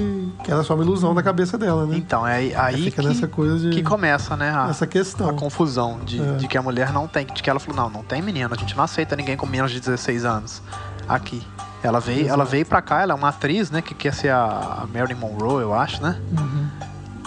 que 0.43 0.51
era 0.51 0.63
só 0.63 0.74
uma 0.74 0.84
ilusão 0.84 1.13
na 1.13 1.22
cabeça 1.22 1.59
dela, 1.59 1.86
né? 1.86 1.95
Então, 1.95 2.26
é 2.26 2.38
aí, 2.38 2.55
aí 2.55 2.84
fica 2.86 3.03
que, 3.03 3.07
nessa 3.07 3.28
coisa 3.28 3.59
de. 3.59 3.70
que 3.76 3.84
começa, 3.84 4.36
né? 4.36 4.49
A, 4.49 4.70
essa 4.70 4.88
questão. 4.88 5.30
a 5.30 5.34
confusão 5.34 5.99
de, 6.03 6.20
É. 6.20 6.34
de 6.38 6.47
que 6.47 6.57
a 6.57 6.61
mulher 6.61 6.91
não 6.91 7.07
tem. 7.07 7.28
De 7.28 7.43
que 7.43 7.47
ela 7.49 7.59
falou, 7.59 7.84
não, 7.84 7.89
não 7.89 8.03
tem 8.03 8.20
menino, 8.20 8.49
a 8.51 8.57
gente 8.57 8.76
não 8.76 8.84
aceita 8.84 9.15
ninguém 9.15 9.38
com 9.38 9.45
menos 9.45 9.70
de 9.70 9.80
16 9.80 10.26
anos 10.26 10.59
aqui. 11.07 11.43
Ela 11.82 11.99
veio, 11.99 12.27
ela 12.27 12.43
veio 12.45 12.65
pra 12.65 12.82
cá, 12.82 13.01
ela 13.01 13.13
é 13.13 13.15
uma 13.15 13.30
atriz, 13.30 13.71
né? 13.71 13.82
Que 13.82 13.93
quer 13.93 14.13
ser 14.13 14.30
a 14.30 14.86
Marilyn 14.93 15.15
Monroe, 15.19 15.61
eu 15.61 15.73
acho, 15.73 16.01
né? 16.03 16.17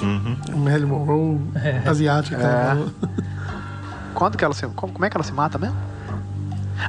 Uhum. 0.02 0.36
Marilyn 0.56 0.86
Monroe 0.86 1.40
É. 1.54 1.88
asiática. 1.88 2.36
É. 2.36 2.70
ela. 2.72 2.88
Quando 4.14 4.36
que 4.36 4.44
ela 4.44 4.52
se. 4.54 4.66
Como, 4.68 4.92
como 4.92 5.04
é 5.04 5.10
que 5.10 5.16
ela 5.16 5.24
se 5.24 5.32
mata 5.32 5.58
mesmo? 5.58 5.76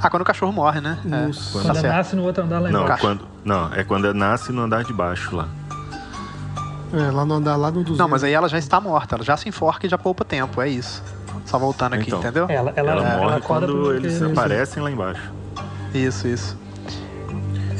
Ah, 0.01 0.09
quando 0.09 0.23
o 0.23 0.25
cachorro 0.25 0.51
morre, 0.51 0.81
né? 0.81 0.97
É, 1.09 1.29
Isso. 1.29 1.51
Quando 1.51 1.63
tá 1.65 1.69
ela 1.71 1.79
certo. 1.81 1.95
nasce 1.95 2.15
no 2.15 2.23
outro 2.23 2.43
andar 2.43 2.59
lá 2.59 2.69
Não, 2.71 2.83
embaixo. 2.83 3.01
quando, 3.01 3.27
não, 3.45 3.71
é 3.73 3.83
quando 3.83 4.05
ela 4.05 4.13
nasce 4.13 4.51
no 4.51 4.63
andar 4.63 4.83
de 4.83 4.91
baixo 4.91 5.35
lá. 5.35 5.47
É, 6.91 7.11
lá 7.11 7.23
no 7.25 7.35
andar, 7.35 7.55
lá 7.55 7.67
no 7.67 7.77
200. 7.83 7.97
Não, 7.99 8.07
mas 8.07 8.23
aí 8.23 8.33
ela 8.33 8.49
já 8.49 8.57
está 8.57 8.81
morta, 8.81 9.15
ela 9.15 9.23
já 9.23 9.37
se 9.37 9.47
enforca 9.47 9.85
e 9.85 9.89
já 9.89 9.97
poupa 9.97 10.25
tempo, 10.25 10.61
é 10.61 10.67
isso. 10.69 11.03
Só 11.45 11.59
voltando 11.59 11.93
aqui, 11.93 12.07
Então. 12.07 12.19
entendeu? 12.19 12.47
Ela, 12.49 12.73
ela, 12.75 12.91
Ela, 12.91 13.03
ela 13.03 13.17
morre 13.21 13.35
acorda 13.37 13.67
quando 13.67 13.93
eles 13.93 14.21
aparecem 14.21 14.81
lá 14.81 14.89
embaixo. 14.91 15.31
Isso, 15.93 16.27
isso. 16.27 16.57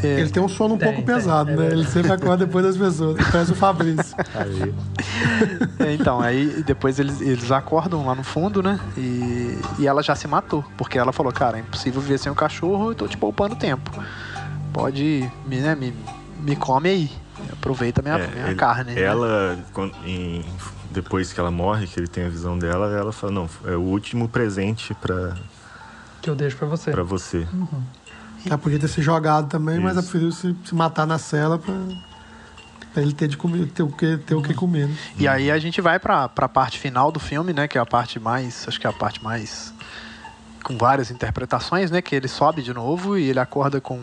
Ele 0.07 0.29
tem 0.29 0.41
um 0.43 0.47
sono 0.49 0.75
um 0.75 0.77
Tem, 0.77 0.87
pouco 0.93 1.03
tem, 1.05 1.15
pesado, 1.15 1.51
é 1.51 1.55
né? 1.55 1.67
Ele 1.67 1.85
sempre 1.87 2.11
acorda 2.11 2.45
depois 2.45 2.65
das 2.65 2.77
pessoas. 2.77 3.17
Parece 3.31 3.51
o 3.51 3.55
Fabrício. 3.55 4.15
Aí, 4.35 4.73
É, 5.79 5.93
Então, 5.93 6.19
aí 6.21 6.63
depois 6.65 6.99
eles, 6.99 7.21
eles 7.21 7.51
acordam 7.51 8.05
lá 8.05 8.15
no 8.15 8.23
fundo, 8.23 8.61
né? 8.63 8.79
E, 8.97 9.57
e 9.79 9.87
ela 9.87 10.01
já 10.03 10.15
se 10.15 10.27
matou, 10.27 10.63
porque 10.77 10.97
ela 10.97 11.11
falou, 11.13 11.31
cara, 11.31 11.57
é 11.57 11.61
impossível 11.61 12.01
viver 12.01 12.17
sem 12.17 12.31
o 12.31 12.35
cachorro, 12.35 12.91
eu 12.91 12.95
tô 12.95 13.07
te 13.07 13.17
poupando 13.17 13.55
tempo. 13.55 13.91
Pode, 14.71 15.29
me, 15.45 15.57
né, 15.57 15.75
me, 15.75 15.93
me 16.41 16.55
come 16.55 16.89
aí. 16.89 17.11
Aproveita 17.51 18.01
minha, 18.01 18.15
é, 18.15 18.27
minha 18.27 18.45
ele- 18.47 18.55
carne. 18.55 18.93
né? 18.93 19.01
Ela, 19.01 19.57
quando- 19.73 19.93
em- 20.05 20.43
depois 20.91 21.33
que 21.33 21.39
ela 21.39 21.51
morre, 21.51 21.87
que 21.87 21.99
ele 21.99 22.07
tem 22.07 22.25
a 22.25 22.29
visão 22.29 22.57
dela, 22.57 22.87
ela 22.95 23.11
fala, 23.11 23.33
não, 23.33 23.49
é 23.65 23.75
o 23.75 23.81
último 23.81 24.29
presente 24.29 24.93
pra, 24.93 25.33
Que 26.21 26.29
eu 26.29 26.35
deixo 26.35 26.55
pra 26.55 26.67
você. 26.67 26.91
pra 26.91 27.03
você. 27.03 27.47
Ela 28.45 28.57
podia 28.57 28.79
ter 28.79 28.87
se 28.87 29.01
jogado 29.01 29.47
também, 29.49 29.79
mas 29.79 29.91
ela 29.93 30.01
Isso. 30.01 30.09
preferiu 30.11 30.31
se, 30.31 30.55
se 30.65 30.75
matar 30.75 31.05
na 31.07 31.17
cela 31.17 31.57
pra, 31.57 31.73
pra 32.93 33.01
ele 33.01 33.13
ter, 33.13 33.27
de 33.27 33.37
comer, 33.37 33.67
ter, 33.67 33.83
o 33.83 33.87
que, 33.91 34.17
ter 34.17 34.35
o 34.35 34.41
que 34.41 34.53
comer. 34.53 34.87
né? 34.87 34.95
E 35.17 35.27
aí 35.27 35.49
a 35.49 35.57
gente 35.59 35.79
vai 35.81 35.97
pra, 35.99 36.27
pra 36.27 36.49
parte 36.49 36.77
final 36.77 37.11
do 37.11 37.19
filme, 37.19 37.53
né? 37.53 37.67
Que 37.67 37.77
é 37.77 37.81
a 37.81 37.85
parte 37.85 38.19
mais. 38.19 38.65
Acho 38.67 38.79
que 38.79 38.85
é 38.87 38.89
a 38.89 38.93
parte 38.93 39.23
mais. 39.23 39.73
Com 40.63 40.77
várias 40.77 41.09
interpretações, 41.11 41.89
né? 41.91 42.01
Que 42.01 42.15
ele 42.15 42.27
sobe 42.27 42.61
de 42.61 42.73
novo 42.73 43.17
e 43.17 43.29
ele 43.29 43.39
acorda 43.39 43.81
com 43.81 43.97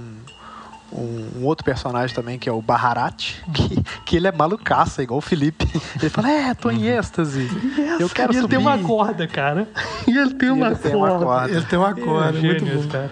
um, 0.93 1.29
um 1.37 1.45
outro 1.45 1.65
personagem 1.65 2.15
também, 2.15 2.39
que 2.39 2.49
é 2.49 2.53
o 2.53 2.61
Baharat, 2.61 3.37
que, 3.55 3.83
que 4.05 4.17
ele 4.17 4.27
é 4.27 4.33
malucaça, 4.33 5.03
igual 5.03 5.19
o 5.19 5.23
Felipe. 5.23 5.67
Ele 6.01 6.11
fala, 6.11 6.31
é, 6.31 6.53
tô 6.55 6.71
em 6.71 6.85
êxtase. 6.87 7.49
Eu 8.01 8.09
quero 8.09 8.33
e 8.33 8.37
ele 8.37 8.43
subir. 8.43 8.57
tem 8.57 8.59
uma 8.59 8.77
corda, 8.79 9.27
cara. 9.29 9.69
E 10.07 10.17
ele 10.19 10.35
tem 10.35 10.49
E 10.49 10.53
uma 10.53 10.67
ele 10.69 10.77
tem 10.77 10.95
uma 10.95 11.09
corda. 11.09 11.25
corda. 11.27 11.51
Ele 11.55 11.65
tem 11.67 11.79
uma 11.79 11.95
corda, 11.95 12.39
É, 12.39 12.43
muito 12.43 12.65
gênio 12.67 12.83
bom. 12.83 12.89
cara. 12.89 13.11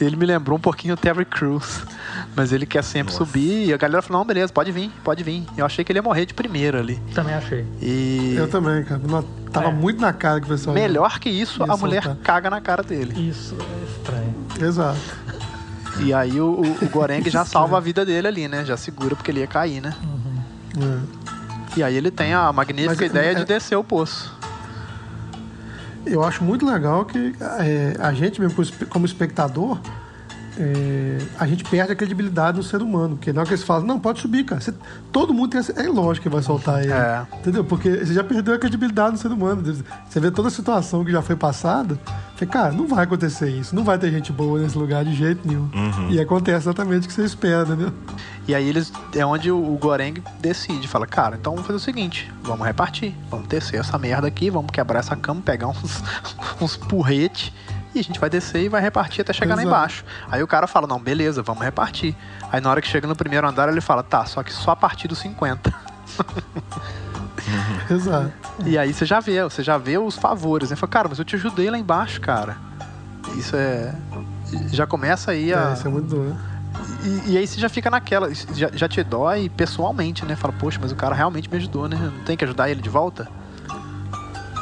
Ele 0.00 0.14
me 0.16 0.26
lembrou 0.26 0.58
um 0.58 0.60
pouquinho 0.60 0.94
o 0.94 0.96
Terry 0.96 1.24
Crews. 1.24 1.80
Mas 2.34 2.52
ele 2.52 2.66
quer 2.66 2.82
sempre 2.84 3.12
Nossa. 3.12 3.24
subir. 3.24 3.66
E 3.68 3.72
a 3.72 3.76
galera 3.78 4.02
falou, 4.02 4.20
não, 4.20 4.26
beleza, 4.26 4.52
pode 4.52 4.70
vir, 4.70 4.90
pode 5.02 5.22
vir. 5.22 5.44
Eu 5.56 5.64
achei 5.64 5.84
que 5.84 5.90
ele 5.92 5.98
ia 5.98 6.02
morrer 6.02 6.26
de 6.26 6.34
primeiro 6.34 6.78
ali. 6.78 6.96
Também 7.14 7.34
achei. 7.34 7.64
E 7.80 8.34
Eu 8.36 8.48
também, 8.48 8.84
cara. 8.84 9.00
Não- 9.06 9.22
Tava 9.50 9.68
É. 9.68 9.72
muito 9.72 9.98
na 10.02 10.12
cara 10.12 10.38
que 10.38 10.44
o 10.46 10.50
pessoal. 10.50 10.74
melhor 10.74 11.18
que 11.18 11.30
isso, 11.30 11.62
a 11.62 11.76
mulher 11.78 12.02
soltar. 12.02 12.22
caga 12.22 12.50
na 12.50 12.60
cara 12.60 12.82
dele. 12.82 13.28
Isso 13.30 13.56
é 13.58 13.84
estranho. 13.90 14.34
Exato. 14.60 14.98
E 16.00 16.12
aí 16.12 16.38
o, 16.38 16.48
o, 16.60 16.84
o 16.84 16.88
Goreng 16.90 17.22
já 17.30 17.42
salva 17.46 17.78
a 17.78 17.80
vida 17.80 18.04
dele 18.04 18.26
ali, 18.28 18.48
né? 18.48 18.66
Já 18.66 18.76
segura 18.76 19.16
porque 19.16 19.30
ele 19.30 19.40
ia 19.40 19.46
cair, 19.46 19.80
né? 19.80 19.94
É. 20.78 21.78
E 21.78 21.82
aí 21.82 21.94
ele 21.96 22.10
tem 22.10 22.34
a 22.34 22.52
magnífica 22.52 22.96
Mas, 23.00 23.10
ideia 23.10 23.30
é- 23.30 23.34
de 23.34 23.44
descer 23.46 23.76
o 23.76 23.84
poço. 23.84 24.35
Eu 26.06 26.22
acho 26.22 26.44
muito 26.44 26.64
legal 26.64 27.04
que 27.04 27.34
é, 27.60 27.96
a 27.98 28.12
gente 28.12 28.40
mesmo, 28.40 28.54
como 28.54 28.62
espe- 28.62 28.86
como 28.86 29.06
espectador, 29.06 29.78
é, 30.58 31.18
a 31.38 31.46
gente 31.46 31.64
perde 31.64 31.92
a 31.92 31.96
credibilidade 31.96 32.56
no 32.56 32.62
ser 32.62 32.82
humano. 32.82 33.16
Porque 33.16 33.32
na 33.32 33.40
hora 33.40 33.48
que 33.48 33.54
eles 33.54 33.64
falam, 33.64 33.86
não, 33.86 34.00
pode 34.00 34.20
subir, 34.20 34.44
cara. 34.44 34.60
Você- 34.60 34.74
todo 35.12 35.32
mundo 35.34 35.50
tem 35.50 35.60
essa, 35.60 35.72
É 35.72 35.88
lógico 35.88 36.24
que 36.24 36.28
vai 36.28 36.42
soltar 36.42 36.82
ele. 36.82 36.92
É. 36.92 37.26
Entendeu? 37.38 37.64
Porque 37.64 37.90
você 38.04 38.14
já 38.14 38.24
perdeu 38.24 38.54
a 38.54 38.58
credibilidade 38.58 39.12
no 39.12 39.18
ser 39.18 39.28
humano. 39.28 39.62
Você 40.08 40.20
vê 40.20 40.30
toda 40.30 40.48
a 40.48 40.50
situação 40.50 41.04
que 41.04 41.12
já 41.12 41.22
foi 41.22 41.36
passada. 41.36 41.98
Você, 42.36 42.46
cara, 42.46 42.72
não 42.72 42.86
vai 42.86 43.04
acontecer 43.04 43.48
isso. 43.50 43.74
Não 43.74 43.84
vai 43.84 43.98
ter 43.98 44.10
gente 44.10 44.32
boa 44.32 44.58
nesse 44.58 44.76
lugar 44.76 45.04
de 45.04 45.14
jeito 45.14 45.46
nenhum. 45.46 45.68
E 46.10 46.20
acontece 46.20 46.68
exatamente 46.68 47.04
o 47.04 47.08
que 47.08 47.14
você 47.14 47.24
espera, 47.24 47.62
entendeu? 47.62 47.92
E 48.48 48.54
aí 48.54 48.68
eles 48.68 48.92
é 49.14 49.26
onde 49.26 49.50
o, 49.50 49.76
Goreng 49.80 50.22
decide, 50.40 50.86
fala, 50.86 51.06
cara, 51.06 51.36
então 51.36 51.52
vamos 51.54 51.66
fazer 51.66 51.76
o 51.78 51.80
seguinte, 51.80 52.32
vamos 52.42 52.64
repartir, 52.64 53.12
vamos 53.28 53.48
descer 53.48 53.80
essa 53.80 53.98
merda 53.98 54.28
aqui, 54.28 54.50
vamos 54.50 54.70
quebrar 54.70 55.00
essa 55.00 55.16
cama, 55.16 55.40
pegar 55.40 55.66
uns, 55.66 56.02
uns 56.60 56.76
porrete 56.76 57.52
e 57.96 58.00
a 58.00 58.04
gente 58.04 58.20
vai 58.20 58.30
descer 58.30 58.62
e 58.62 58.68
vai 58.68 58.80
repartir 58.80 59.22
até 59.22 59.32
chegar 59.32 59.54
lá 59.54 59.62
Exato. 59.62 59.76
embaixo. 59.76 60.04
Aí 60.30 60.42
o 60.42 60.46
cara 60.46 60.66
fala, 60.66 60.86
não, 60.86 61.00
beleza, 61.00 61.42
vamos 61.42 61.62
repartir. 61.62 62.14
Aí 62.50 62.60
na 62.60 62.70
hora 62.70 62.80
que 62.80 62.88
chega 62.88 63.06
no 63.06 63.16
primeiro 63.16 63.46
andar 63.48 63.68
ele 63.68 63.80
fala, 63.80 64.02
tá, 64.02 64.24
só 64.24 64.42
que 64.42 64.52
só 64.52 64.72
a 64.72 64.76
partir 64.76 65.08
dos 65.08 65.18
50. 65.18 65.74
Exato. 67.90 68.32
E 68.64 68.76
aí 68.76 68.92
você 68.92 69.04
já 69.04 69.20
vê, 69.20 69.42
você 69.42 69.62
já 69.62 69.78
vê 69.78 69.98
os 69.98 70.16
favores, 70.16 70.70
né? 70.70 70.76
Fala, 70.76 70.90
cara, 70.90 71.08
mas 71.08 71.18
eu 71.18 71.24
te 71.24 71.36
ajudei 71.36 71.70
lá 71.70 71.78
embaixo, 71.78 72.20
cara. 72.20 72.56
Isso 73.36 73.56
é. 73.56 73.94
Já 74.68 74.86
começa 74.86 75.32
aí 75.32 75.52
a. 75.52 75.70
É, 75.70 75.72
isso 75.74 75.86
é 75.86 75.90
muito 75.90 76.08
doido. 76.08 76.36
E, 77.04 77.32
e 77.32 77.38
aí 77.38 77.46
você 77.46 77.58
já 77.58 77.68
fica 77.68 77.90
naquela, 77.90 78.32
já, 78.32 78.70
já 78.72 78.88
te 78.88 79.02
dói 79.02 79.48
pessoalmente, 79.48 80.24
né? 80.24 80.36
Fala, 80.36 80.52
poxa, 80.52 80.78
mas 80.80 80.92
o 80.92 80.96
cara 80.96 81.14
realmente 81.14 81.50
me 81.50 81.56
ajudou, 81.56 81.88
né? 81.88 81.96
Não 81.96 82.24
tem 82.24 82.36
que 82.36 82.44
ajudar 82.44 82.70
ele 82.70 82.82
de 82.82 82.88
volta? 82.88 83.28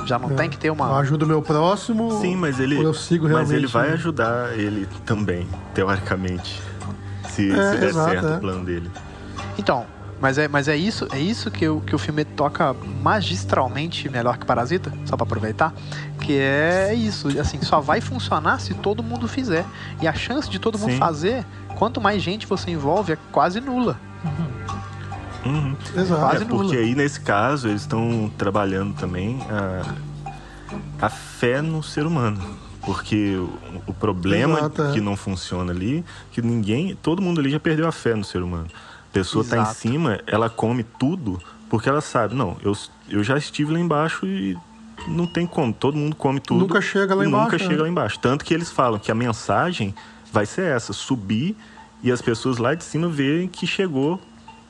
Já 0.04 0.18
não 0.18 0.30
É. 0.30 0.34
tem 0.34 0.50
que 0.50 0.56
ter 0.58 0.68
Eu 0.68 0.74
uma. 0.74 0.98
ajudo 0.98 1.24
o 1.24 1.28
meu 1.28 1.40
próximo. 1.42 2.20
Sim, 2.20 2.36
mas 2.36 2.60
ele, 2.60 2.76
eu 2.82 2.92
sigo 2.94 3.24
mas 3.24 3.32
realmente. 3.32 3.54
ele 3.54 3.66
vai 3.66 3.90
ajudar 3.92 4.58
ele 4.58 4.86
também, 5.06 5.46
teoricamente. 5.74 6.60
Se, 7.28 7.50
É, 7.50 7.72
se 7.72 7.78
der 7.78 7.88
exato, 7.88 8.10
certo 8.10 8.26
é. 8.28 8.36
o 8.36 8.40
plano 8.40 8.64
dele. 8.64 8.90
Então, 9.58 9.86
mas 10.20 10.38
é, 10.38 10.46
mas 10.48 10.68
é 10.68 10.76
isso, 10.76 11.08
é 11.12 11.18
isso 11.18 11.50
que, 11.50 11.66
o, 11.68 11.80
que 11.80 11.94
o 11.94 11.98
filme 11.98 12.24
toca 12.24 12.74
magistralmente 13.02 14.08
melhor 14.08 14.38
que 14.38 14.46
Parasita, 14.46 14.92
só 15.06 15.16
pra 15.16 15.24
aproveitar, 15.24 15.72
que 16.20 16.38
é 16.38 16.94
isso, 16.94 17.28
assim, 17.40 17.60
só 17.62 17.80
vai 17.80 18.00
funcionar 18.00 18.60
se 18.60 18.74
todo 18.74 19.02
mundo 19.02 19.26
fizer. 19.26 19.64
E 20.00 20.06
a 20.06 20.12
chance 20.14 20.48
de 20.48 20.58
todo 20.58 20.78
mundo 20.78 20.92
Sim. 20.92 20.98
fazer, 20.98 21.44
quanto 21.76 22.00
mais 22.00 22.22
gente 22.22 22.46
você 22.46 22.70
envolve, 22.70 23.12
é 23.12 23.18
quase 23.32 23.60
nula. 23.60 23.98
Uhum. 24.24 24.46
Exato. 25.96 26.20
Quase 26.20 26.44
É, 26.44 26.46
porque 26.46 26.76
aí 26.76 26.94
nesse 26.94 27.20
caso 27.20 27.68
eles 27.68 27.82
estão 27.82 28.30
trabalhando 28.36 28.94
também 28.94 29.38
a, 29.50 29.94
a 31.06 31.08
fé 31.08 31.60
no 31.60 31.82
ser 31.82 32.06
humano. 32.06 32.40
Porque 32.82 33.36
o, 33.36 33.50
o 33.86 33.94
problema 33.94 34.58
Exato, 34.58 34.82
é. 34.82 34.92
que 34.92 35.00
não 35.00 35.16
funciona 35.16 35.72
ali, 35.72 36.04
que 36.30 36.42
ninguém, 36.42 36.94
todo 36.94 37.22
mundo 37.22 37.40
ali 37.40 37.50
já 37.50 37.60
perdeu 37.60 37.88
a 37.88 37.92
fé 37.92 38.14
no 38.14 38.24
ser 38.24 38.42
humano. 38.42 38.68
A 39.10 39.12
pessoa 39.12 39.42
está 39.42 39.58
em 39.58 39.66
cima, 39.66 40.20
ela 40.26 40.50
come 40.50 40.82
tudo 40.82 41.40
porque 41.74 41.88
ela 41.88 42.00
sabe, 42.00 42.34
não, 42.34 42.56
eu, 42.62 42.72
eu 43.08 43.24
já 43.24 43.36
estive 43.36 43.72
lá 43.72 43.80
embaixo 43.80 44.26
e 44.26 44.56
não 45.08 45.26
tem 45.26 45.44
como, 45.46 45.72
todo 45.72 45.96
mundo 45.96 46.14
come 46.14 46.38
tudo. 46.38 46.60
Nunca 46.60 46.80
chega 46.80 47.14
lá 47.14 47.26
embaixo, 47.26 47.44
Nunca 47.44 47.58
né? 47.58 47.68
chega 47.68 47.82
lá 47.82 47.88
embaixo. 47.88 48.18
Tanto 48.20 48.44
que 48.44 48.54
eles 48.54 48.70
falam 48.70 48.98
que 48.98 49.10
a 49.10 49.14
mensagem 49.14 49.94
vai 50.32 50.46
ser 50.46 50.66
essa, 50.66 50.92
subir 50.92 51.56
e 52.02 52.12
as 52.12 52.22
pessoas 52.22 52.58
lá 52.58 52.74
de 52.74 52.84
cima 52.84 53.08
verem 53.08 53.48
que 53.48 53.66
chegou 53.66 54.20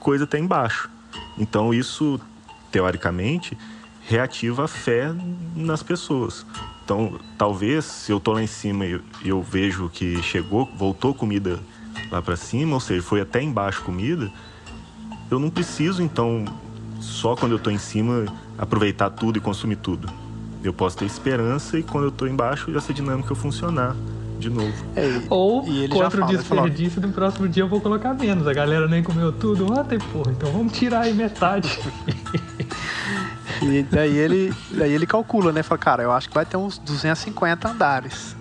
coisa 0.04 0.24
até 0.24 0.38
embaixo. 0.38 0.90
Então 1.38 1.72
isso, 1.72 2.20
teoricamente, 2.70 3.56
reativa 4.06 4.64
a 4.64 4.68
fé 4.68 5.12
nas 5.56 5.82
pessoas. 5.82 6.44
Então, 6.84 7.18
talvez, 7.38 7.86
se 7.86 8.12
eu 8.12 8.20
tô 8.20 8.34
lá 8.34 8.42
em 8.42 8.46
cima 8.46 8.84
e 8.84 9.00
eu 9.24 9.42
vejo 9.42 9.88
que 9.88 10.22
chegou, 10.22 10.70
voltou 10.76 11.14
comida 11.14 11.58
lá 12.10 12.20
para 12.20 12.36
cima, 12.36 12.74
ou 12.74 12.80
seja, 12.80 13.02
foi 13.02 13.22
até 13.22 13.42
embaixo 13.42 13.82
comida, 13.82 14.30
eu 15.30 15.38
não 15.38 15.48
preciso, 15.48 16.02
então, 16.02 16.44
só 17.00 17.34
quando 17.34 17.52
eu 17.52 17.58
tô 17.58 17.70
em 17.70 17.78
cima, 17.78 18.26
aproveitar 18.58 19.08
tudo 19.08 19.38
e 19.38 19.40
consumir 19.40 19.76
tudo. 19.76 20.06
Eu 20.62 20.74
posso 20.74 20.98
ter 20.98 21.06
esperança 21.06 21.78
e 21.78 21.82
quando 21.82 22.04
eu 22.04 22.10
tô 22.10 22.26
embaixo, 22.26 22.70
essa 22.76 22.92
dinâmica 22.92 23.34
funcionar 23.34 23.96
de 24.44 24.50
novo. 24.50 24.72
É, 24.94 25.06
e- 25.06 25.26
Ou 25.30 25.66
e 25.66 25.84
ele 25.84 25.94
já 25.96 26.04
contra 26.04 26.24
o 26.24 26.28
desperdício, 26.28 27.00
no 27.00 27.08
próximo 27.12 27.48
dia 27.48 27.62
eu 27.62 27.68
vou 27.68 27.80
colocar 27.80 28.12
menos. 28.14 28.46
A 28.46 28.52
galera 28.52 28.86
nem 28.86 29.02
comeu 29.02 29.32
tudo 29.32 29.72
ontem, 29.72 29.98
porra. 29.98 30.32
Então 30.32 30.50
vamos 30.52 30.72
tirar 30.72 31.00
aí 31.02 31.14
metade. 31.14 31.78
E 33.62 33.82
daí 33.84 34.16
ele, 34.16 34.52
daí 34.70 34.92
ele 34.92 35.06
calcula, 35.06 35.52
né? 35.52 35.62
Fala, 35.62 35.78
cara, 35.78 36.02
eu 36.02 36.12
acho 36.12 36.28
que 36.28 36.34
vai 36.34 36.44
ter 36.44 36.56
uns 36.56 36.76
250 36.78 37.68
andares. 37.68 38.36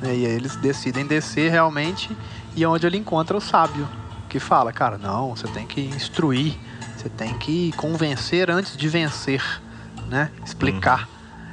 Né, 0.00 0.16
E 0.16 0.26
aí 0.26 0.32
eles 0.32 0.56
decidem 0.56 1.06
descer 1.06 1.50
realmente 1.50 2.16
e 2.56 2.64
é 2.64 2.68
onde 2.68 2.86
ele 2.86 2.96
encontra 2.96 3.36
o 3.36 3.40
sábio, 3.40 3.86
que 4.28 4.40
fala, 4.40 4.72
cara, 4.72 4.98
não, 4.98 5.36
você 5.36 5.46
tem 5.48 5.66
que 5.66 5.80
instruir, 5.82 6.54
você 6.96 7.08
tem 7.08 7.34
que 7.34 7.70
convencer 7.76 8.50
antes 8.50 8.76
de 8.76 8.88
vencer, 8.88 9.42
né? 10.08 10.30
Explicar. 10.44 11.08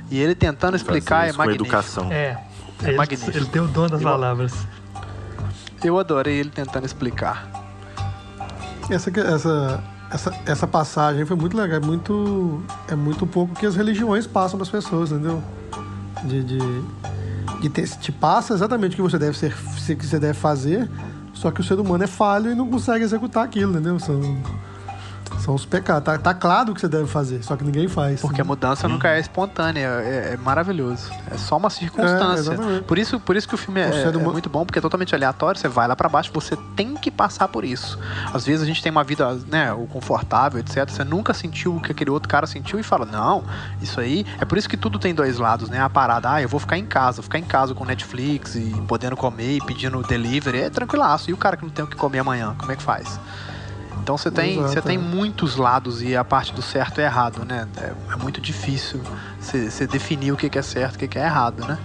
E 0.10 0.18
ele 0.20 0.34
tentando 0.34 0.76
explicar 0.76 1.22
Fazer 1.22 1.34
é 1.34 1.38
magnífico. 1.38 1.66
educação. 1.66 2.12
É. 2.12 2.38
É 2.84 2.90
ele, 2.90 2.98
magnífico. 2.98 3.38
ele 3.38 3.46
tem 3.46 3.62
o 3.62 3.68
dom 3.68 3.88
das 3.88 4.02
Eu- 4.02 4.08
palavras. 4.10 4.54
Eu 5.84 6.00
adorei 6.00 6.40
ele 6.40 6.50
tentando 6.50 6.86
explicar. 6.86 7.50
Essa, 8.90 9.10
essa, 9.20 9.84
essa, 10.12 10.34
essa 10.46 10.68
passagem 10.68 11.26
foi 11.26 11.36
muito 11.36 11.56
legal. 11.58 11.78
É 11.78 11.80
muito, 11.86 12.62
é 12.88 12.96
muito 12.96 13.26
pouco 13.28 13.54
que 13.56 13.66
as 13.66 13.76
religiões 13.76 14.26
passam 14.28 14.58
para 14.58 14.64
as 14.64 14.70
pessoas, 14.70 15.12
entendeu? 15.12 15.44
De, 16.24 16.42
de, 16.44 16.58
de 17.62 17.70
ter, 17.70 17.88
te 17.88 18.12
passa 18.12 18.54
exatamente 18.54 18.94
o 18.94 18.96
que 18.96 19.02
você 19.02 19.18
deve 19.20 19.38
ser, 19.38 19.54
o 19.54 19.96
que 19.96 20.06
você 20.06 20.20
deve 20.20 20.36
fazer, 20.40 20.90
só 21.34 21.52
que 21.52 21.60
o 21.60 21.64
ser 21.64 21.78
humano 21.78 22.04
é 22.04 22.08
falho 22.08 22.50
e 22.52 22.56
não 22.56 22.70
consegue 22.70 23.04
executar 23.04 23.44
aquilo, 23.44 23.74
entendeu? 23.74 24.00
São, 24.00 24.38
são 25.44 25.54
os 25.54 25.66
pecados. 25.66 26.04
Tá, 26.06 26.18
tá 26.18 26.34
claro 26.34 26.72
o 26.72 26.76
que 26.76 26.82
você 26.82 26.88
deve 26.88 27.08
fazer, 27.08 27.44
só 27.44 27.56
que 27.56 27.64
ninguém 27.64 27.88
faz. 27.88 28.22
Porque 28.22 28.40
a 28.42 28.44
mudança 28.44 28.88
nunca 28.88 29.10
é 29.10 29.20
espontânea, 29.20 29.88
é, 30.04 30.34
é 30.34 30.38
maravilhoso. 30.38 31.12
É 31.30 31.38
só 31.38 31.58
uma 31.58 31.70
circunstância. 31.70 32.54
exatamente. 32.54 32.84
por, 32.86 32.98
isso, 32.98 33.20
por 33.20 33.36
isso 33.36 33.48
que 33.48 33.56
o 33.56 33.58
filme 33.58 33.82
é, 33.82 34.04
é 34.04 34.10
humano- 34.10 34.32
muito 34.32 34.50
bom, 34.50 34.66
porque 34.66 34.80
é 34.80 34.82
totalmente 34.82 35.14
aleatório. 35.14 35.60
Você 35.60 35.68
vai 35.68 35.88
lá 35.88 35.96
pra 35.96 36.08
baixo, 36.08 36.32
você 36.34 36.56
tem 36.76 36.96
que 36.96 37.12
passar 37.12 37.48
por 37.48 37.64
isso. 37.64 38.00
Às 38.34 38.46
vezes 38.46 38.62
a 38.64 38.66
gente 38.66 38.82
tem 38.82 38.92
uma 38.92 39.04
vida, 39.04 39.34
né, 39.50 39.74
o 39.74 39.86
confortável, 39.88 40.60
etc. 40.60 40.90
Você 40.90 41.04
nunca 41.04 41.34
sentiu 41.34 41.76
o 41.76 41.82
que 41.82 41.92
aquele 41.92 42.10
outro 42.10 42.30
cara 42.30 42.48
sentiu 42.48 42.80
e 42.80 42.84
fala, 42.84 43.06
não, 43.06 43.44
isso 43.82 44.00
aí. 44.00 44.26
É 44.40 44.46
por 44.46 44.58
isso 44.58 44.70
que 44.70 44.78
tudo 44.78 44.98
tem 44.98 45.14
dois 45.14 45.38
lados, 45.40 45.70
né? 45.70 45.80
A 45.82 45.90
parada, 45.90 46.32
ah, 46.34 46.42
eu 46.42 46.48
vou 46.50 46.60
ficar 46.60 46.78
em 46.78 46.86
casa, 46.86 47.18
vou 47.18 47.24
ficar 47.24 47.40
em 47.40 47.44
casa 47.44 47.74
com 47.74 47.84
Netflix 47.86 48.56
e 48.56 48.74
podendo 48.88 49.16
comer 49.18 49.58
e 49.58 49.62
pedindo 49.66 50.02
delivery, 50.04 50.60
é 50.62 50.70
tranquilaço. 50.70 51.30
E 51.30 51.34
o 51.34 51.38
cara 51.38 51.58
que 51.58 51.64
não 51.64 51.70
tem 51.72 51.84
o 51.84 51.88
que 51.88 51.96
comer 51.96 52.20
amanhã, 52.20 52.56
como 52.58 52.72
é 52.72 52.76
que 52.76 52.84
faz? 52.84 53.20
Então 54.02 54.18
você 54.18 54.30
tem, 54.30 54.58
Exato, 54.60 54.74
você 54.74 54.82
tem 54.82 54.98
é. 54.98 55.00
muitos 55.00 55.56
lados 55.56 56.02
e 56.02 56.16
a 56.16 56.24
parte 56.24 56.54
do 56.54 56.62
certo 56.62 57.00
e 57.00 57.04
errado, 57.04 57.46
né? 57.46 57.68
É, 57.78 57.94
é 58.14 58.16
muito 58.16 58.42
difícil 58.42 59.02
você 59.40 59.88
definir 59.88 60.32
o 60.32 60.38
que 60.38 60.50
que 60.50 60.60
é 60.60 60.62
certo 60.62 60.94
e 60.94 60.98
o 60.98 61.00
que 61.00 61.08
que 61.08 61.20
é 61.20 61.24
errado, 61.24 61.66
né? 61.66 61.78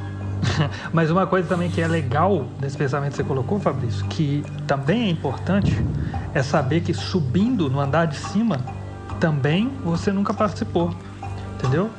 Mas 0.92 1.11
uma 1.11 1.26
coisa 1.26 1.48
também 1.48 1.70
que 1.70 1.80
é 1.80 1.88
legal 1.88 2.44
desse 2.59 2.76
pensamento 2.76 3.12
que 3.12 3.16
você 3.18 3.24
colocou, 3.24 3.61
Fabrício, 3.61 4.04
que 4.06 4.44
também 4.66 5.09
é 5.09 5.11
importante, 5.11 5.84
é 6.34 6.42
saber 6.42 6.80
que 6.80 6.94
subindo 6.94 7.68
no 7.68 7.80
andar 7.80 8.06
de 8.06 8.16
cima, 8.16 8.59
também 9.20 9.72
você 9.84 10.12
nunca 10.12 10.32
participou. 10.32 10.94
Entendeu? 11.54 11.90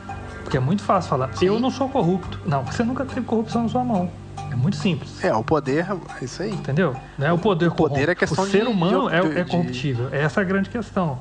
Porque 0.43 0.57
é 0.57 0.59
muito 0.59 0.81
fácil 0.81 1.09
falar, 1.09 1.29
eu 1.41 1.59
não 1.59 1.69
sou 1.69 1.89
corrupto. 1.89 2.39
Não, 2.45 2.63
porque 2.63 2.75
você 2.75 2.83
nunca 2.83 3.05
teve 3.05 3.21
corrupção 3.21 3.63
na 3.63 3.69
sua 3.69 3.83
mão. 3.83 4.09
É 4.51 4.55
muito 4.55 4.75
simples. 4.77 5.23
É, 5.23 5.33
o 5.33 5.43
poder 5.43 5.85
é 6.21 6.23
isso 6.25 6.41
aí. 6.41 6.51
Entendeu? 6.51 6.95
Não 7.17 7.27
é 7.27 7.33
o 7.33 7.37
poder 7.37 7.67
O 7.67 7.71
poder 7.71 8.09
é 8.09 8.15
questão 8.15 8.43
O 8.43 8.47
ser 8.47 8.61
de- 8.63 8.67
humano 8.67 9.09
de- 9.09 9.15
é, 9.15 9.21
de- 9.21 9.39
é 9.39 9.45
corruptível. 9.45 10.09
Essa 10.11 10.41
é 10.41 10.43
a 10.43 10.45
grande 10.47 10.69
questão. 10.69 11.19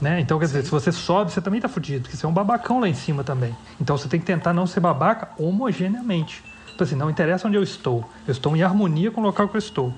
Né? 0.00 0.20
Então, 0.20 0.38
quer 0.38 0.46
dizer, 0.46 0.62
se 0.64 0.70
você 0.70 0.92
sobe, 0.92 1.32
você 1.32 1.40
também 1.40 1.60
tá 1.60 1.68
fudido, 1.68 2.02
porque 2.02 2.16
você 2.16 2.24
é 2.24 2.28
um 2.28 2.32
babacão 2.32 2.78
lá 2.80 2.88
em 2.88 2.94
cima 2.94 3.24
também. 3.24 3.54
Então 3.80 3.96
você 3.96 4.08
tem 4.08 4.20
que 4.20 4.26
tentar 4.26 4.52
não 4.52 4.66
ser 4.66 4.78
babaca 4.80 5.28
homogeneamente. 5.38 6.42
Tipo 6.70 6.84
assim, 6.84 6.94
não 6.94 7.10
interessa 7.10 7.48
onde 7.48 7.56
eu 7.56 7.62
estou. 7.62 8.04
Eu 8.26 8.30
estou 8.32 8.56
em 8.56 8.62
harmonia 8.62 9.10
com 9.10 9.20
o 9.20 9.24
local 9.24 9.48
que 9.48 9.56
eu 9.56 9.58
estou. 9.58 9.92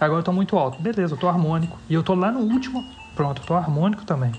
Agora 0.00 0.20
eu 0.20 0.24
tô 0.24 0.32
muito 0.32 0.56
alto. 0.56 0.80
Beleza, 0.80 1.14
eu 1.14 1.18
tô 1.18 1.28
harmônico. 1.28 1.78
E 1.88 1.94
eu 1.94 2.02
tô 2.02 2.14
lá 2.14 2.32
no 2.32 2.40
último. 2.40 2.82
Pronto, 3.14 3.42
eu 3.42 3.46
tô 3.46 3.54
harmônico 3.54 4.04
também. 4.04 4.32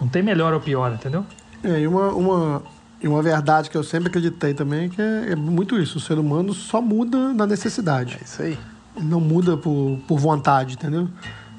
Não 0.00 0.08
tem 0.08 0.22
melhor 0.22 0.52
ou 0.52 0.60
pior, 0.60 0.92
entendeu? 0.92 1.24
É, 1.62 1.78
e 1.80 1.86
uma, 1.86 2.08
uma, 2.08 2.62
e 3.00 3.08
uma 3.08 3.22
verdade 3.22 3.70
que 3.70 3.76
eu 3.76 3.84
sempre 3.84 4.08
acreditei 4.08 4.54
também 4.54 4.86
é 4.86 4.88
que 4.88 5.00
é, 5.00 5.32
é 5.32 5.36
muito 5.36 5.78
isso. 5.78 5.98
O 5.98 6.00
ser 6.00 6.18
humano 6.18 6.52
só 6.52 6.80
muda 6.80 7.32
na 7.32 7.46
necessidade. 7.46 8.18
É 8.20 8.24
isso 8.24 8.42
aí. 8.42 8.58
Ele 8.96 9.06
não 9.06 9.20
muda 9.20 9.56
por, 9.56 9.98
por 10.06 10.18
vontade, 10.18 10.74
entendeu? 10.74 11.08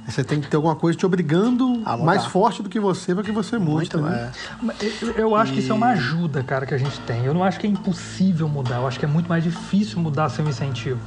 Você 0.05 0.23
tem 0.23 0.41
que 0.41 0.47
ter 0.47 0.55
alguma 0.55 0.75
coisa 0.75 0.97
te 0.97 1.05
obrigando 1.05 1.83
mais 2.03 2.25
forte 2.25 2.63
do 2.63 2.69
que 2.69 2.79
você 2.79 3.13
para 3.13 3.23
que 3.23 3.31
você 3.31 3.57
mude. 3.59 3.95
Muito, 3.95 4.07
é. 4.07 4.31
Mas 4.61 4.75
Eu, 5.01 5.11
eu 5.11 5.35
acho 5.35 5.53
que 5.53 5.59
isso 5.59 5.71
é 5.71 5.75
uma 5.75 5.89
ajuda, 5.89 6.41
cara, 6.43 6.65
que 6.65 6.73
a 6.73 6.77
gente 6.77 6.99
tem. 7.01 7.25
Eu 7.25 7.33
não 7.33 7.43
acho 7.43 7.59
que 7.59 7.67
é 7.67 7.69
impossível 7.69 8.49
mudar. 8.49 8.77
Eu 8.77 8.87
acho 8.87 8.97
que 8.97 9.05
é 9.05 9.07
muito 9.07 9.27
mais 9.27 9.43
difícil 9.43 9.99
mudar 9.99 10.29
sem 10.29 10.43
um 10.43 10.49
incentivo. 10.49 10.99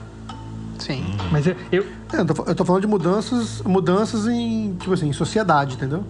Sim. 0.79 1.05
Mas 1.31 1.47
eu, 1.47 1.57
eu, 1.71 1.87
É, 2.13 2.21
eu, 2.21 2.27
tô, 2.27 2.45
eu 2.45 2.55
tô 2.55 2.65
falando 2.65 2.83
de 2.83 2.89
mudanças, 2.89 3.61
mudanças 3.63 4.27
em, 4.27 4.75
tipo 4.75 4.93
assim, 4.93 5.09
em 5.09 5.13
sociedade, 5.13 5.75
entendeu? 5.75 6.05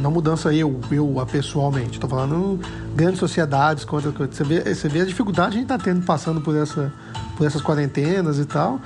Não 0.00 0.10
mudança 0.10 0.52
eu, 0.52 0.80
eu 0.90 1.20
a 1.20 1.26
pessoalmente. 1.26 2.00
Tô 2.00 2.08
falando 2.08 2.60
grandes 2.94 3.18
sociedades, 3.18 3.84
contra, 3.84 4.10
você, 4.10 4.44
vê, 4.44 4.74
você 4.74 4.88
vê 4.88 5.00
a 5.00 5.04
dificuldade 5.04 5.50
que 5.50 5.56
a 5.56 5.60
gente 5.60 5.68
tá 5.68 5.78
tendo 5.78 6.04
passando 6.04 6.40
por, 6.40 6.56
essa, 6.56 6.92
por 7.36 7.46
essas 7.46 7.62
quarentenas 7.62 8.38
e 8.38 8.44
tal. 8.44 8.80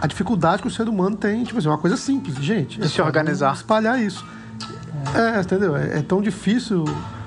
A 0.00 0.06
dificuldade 0.06 0.62
que 0.62 0.68
o 0.68 0.70
ser 0.70 0.88
humano 0.88 1.16
tem, 1.16 1.44
tipo 1.44 1.58
assim, 1.58 1.68
uma 1.68 1.78
coisa 1.78 1.96
simples, 1.96 2.36
gente. 2.36 2.78
De 2.78 2.86
é 2.86 2.88
se 2.88 3.00
organizar. 3.00 3.54
Espalhar 3.54 4.00
isso. 4.00 4.24
É, 5.14 5.40
entendeu? 5.40 5.76
É, 5.76 5.98
é 5.98 6.02
tão 6.02 6.22
difícil 6.22 6.84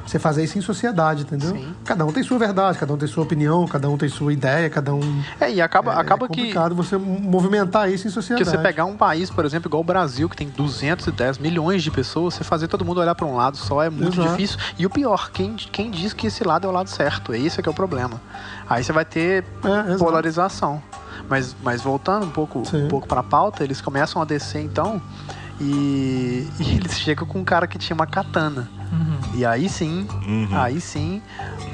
você 0.07 0.17
fazer 0.17 0.43
isso 0.43 0.57
em 0.57 0.61
sociedade, 0.61 1.23
entendeu? 1.23 1.51
Sim. 1.51 1.75
Cada 1.83 2.05
um 2.05 2.11
tem 2.11 2.23
sua 2.23 2.39
verdade, 2.39 2.77
cada 2.77 2.93
um 2.93 2.97
tem 2.97 3.07
sua 3.07 3.23
opinião, 3.23 3.67
cada 3.67 3.89
um 3.89 3.97
tem 3.97 4.07
sua 4.07 4.31
ideia, 4.31 4.69
cada 4.69 4.93
um. 4.93 5.21
É, 5.39 5.51
e 5.51 5.61
acaba, 5.61 5.93
é, 5.93 5.99
acaba 5.99 6.25
é 6.25 6.29
que, 6.29 6.35
complicado 6.35 6.73
você 6.73 6.97
movimentar 6.97 7.91
isso 7.91 8.07
em 8.07 8.09
que 8.09 8.13
sociedade. 8.13 8.49
você 8.49 8.57
pegar 8.57 8.85
um 8.85 8.95
país, 8.95 9.29
por 9.29 9.45
exemplo, 9.45 9.67
igual 9.67 9.81
o 9.81 9.85
Brasil, 9.85 10.29
que 10.29 10.37
tem 10.37 10.47
210 10.49 11.37
milhões 11.39 11.83
de 11.83 11.91
pessoas, 11.91 12.35
você 12.35 12.43
fazer 12.43 12.67
todo 12.67 12.85
mundo 12.85 13.01
olhar 13.01 13.15
para 13.15 13.25
um 13.25 13.35
lado 13.35 13.57
só 13.57 13.83
é 13.83 13.89
muito 13.89 14.19
Exato. 14.19 14.29
difícil. 14.29 14.57
E 14.79 14.85
o 14.85 14.89
pior, 14.89 15.29
quem, 15.31 15.55
quem 15.55 15.91
diz 15.91 16.13
que 16.13 16.27
esse 16.27 16.43
lado 16.43 16.65
é 16.65 16.69
o 16.69 16.73
lado 16.73 16.89
certo? 16.89 17.33
É 17.33 17.39
esse 17.39 17.61
que 17.61 17.67
é 17.67 17.71
o 17.71 17.75
problema. 17.75 18.21
Aí 18.69 18.83
você 18.83 18.93
vai 18.93 19.05
ter 19.05 19.43
É, 19.63 19.97
polarização. 19.97 20.81
Mas, 21.29 21.55
mas 21.61 21.81
voltando 21.81 22.25
um 22.25 22.29
pouco, 22.29 22.63
Sim. 22.65 22.85
um 22.85 22.87
pouco 22.87 23.07
para 23.07 23.19
a 23.19 23.23
pauta, 23.23 23.63
eles 23.63 23.81
começam 23.81 24.21
a 24.21 24.25
descer 24.25 24.61
então 24.61 25.01
e, 25.59 26.47
e 26.59 26.75
eles 26.77 26.97
chegam 26.99 27.27
com 27.27 27.39
um 27.39 27.43
cara 27.43 27.67
que 27.67 27.77
tinha 27.77 27.95
uma 27.95 28.07
katana. 28.07 28.69
E 29.37 29.45
aí 29.45 29.69
sim, 29.69 30.07
Uhum. 30.27 30.47
aí 30.51 30.81
sim, 30.81 31.21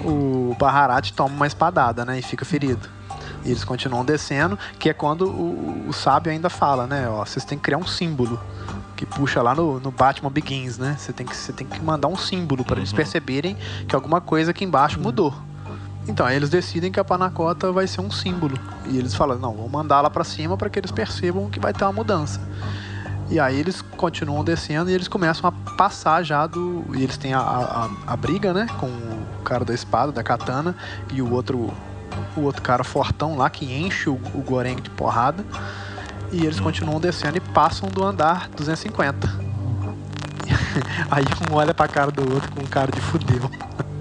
o 0.04 0.54
Baharat 0.60 1.12
toma 1.14 1.34
uma 1.34 1.48
espadada, 1.48 2.04
né? 2.04 2.20
E 2.20 2.22
fica 2.22 2.44
ferido. 2.44 2.90
E 3.46 3.50
eles 3.52 3.64
continuam 3.64 4.04
descendo, 4.04 4.60
que 4.78 4.90
é 4.90 4.94
quando 4.94 5.26
o, 5.28 5.86
o 5.88 5.94
sábio 5.94 6.30
ainda 6.32 6.50
fala, 6.50 6.86
né? 6.86 7.08
Ó, 7.10 7.24
vocês 7.26 7.46
têm 7.46 7.58
que 7.58 7.64
criar 7.64 7.78
um 7.78 7.88
símbolo. 7.88 8.38
Que 8.98 9.06
puxa 9.06 9.42
lá 9.42 9.56
no, 9.56 9.80
no 9.80 9.92
Batman 9.92 10.30
Begins, 10.30 10.78
né? 10.78 10.96
Você 11.00 11.14
tem 11.14 11.26
que, 11.26 11.36
você 11.36 11.54
tem 11.54 11.66
que 11.66 11.82
mandar 11.82 12.10
um 12.10 12.18
símbolo 12.18 12.64
para 12.66 12.78
eles 12.78 12.92
perceberem 12.94 13.58
que 13.88 13.96
alguma 13.96 14.20
coisa 14.22 14.52
aqui 14.52 14.64
embaixo 14.66 15.00
mudou. 15.00 15.34
Então, 16.06 16.26
aí 16.26 16.36
eles 16.36 16.50
decidem 16.50 16.92
que 16.92 17.00
a 17.00 17.04
panacota 17.04 17.72
vai 17.72 17.88
ser 17.88 18.02
um 18.02 18.12
símbolo. 18.12 18.58
E 18.86 18.98
eles 18.98 19.16
falam, 19.16 19.40
não, 19.40 19.54
vamos 19.56 19.72
mandar 19.72 20.02
lá 20.02 20.10
para 20.10 20.26
cima 20.26 20.58
para 20.58 20.70
que 20.70 20.78
eles 20.78 20.92
percebam 20.92 21.50
que 21.50 21.62
vai 21.62 21.72
ter 21.74 21.86
uma 21.86 21.94
mudança. 21.94 22.42
E 23.30 23.40
aí 23.40 23.60
eles 23.60 23.82
continuam 23.82 24.44
descendo 24.44 24.90
e 24.90 24.94
eles 24.94 25.08
começam 25.08 25.48
a 25.50 25.52
passar 25.76 26.24
já 26.24 26.46
do. 26.46 26.86
E 26.94 27.04
eles 27.04 27.18
têm 27.18 27.34
a, 27.34 27.40
a, 27.40 27.90
a 28.08 28.18
briga, 28.18 28.54
né? 28.54 28.68
Com 28.80 28.88
o 28.88 29.44
cara 29.44 29.66
da 29.66 29.74
espada, 29.74 30.12
da 30.12 30.24
katana, 30.24 30.76
e 31.12 31.22
o 31.22 31.32
outro. 31.32 31.74
O 32.38 32.42
outro 32.42 32.62
cara 32.62 32.84
fortão 32.84 33.36
lá 33.36 33.50
que 33.50 33.66
enche 33.66 34.10
o, 34.10 34.14
o 34.36 34.42
Goreng 34.42 34.80
de 34.80 34.90
porrada. 34.92 35.44
E 36.32 36.46
eles 36.46 36.60
continuam 36.60 37.00
descendo 37.00 37.38
e 37.38 37.40
passam 37.40 37.90
do 37.90 38.04
andar 38.04 38.50
250. 38.50 39.28
Aí 41.10 41.24
um 41.50 41.54
olha 41.56 41.74
pra 41.74 41.88
cara 41.88 42.12
do 42.12 42.22
outro 42.34 42.52
com 42.52 42.62
um 42.62 42.66
cara 42.66 42.92
de 42.92 43.00
fudeu. 43.02 43.50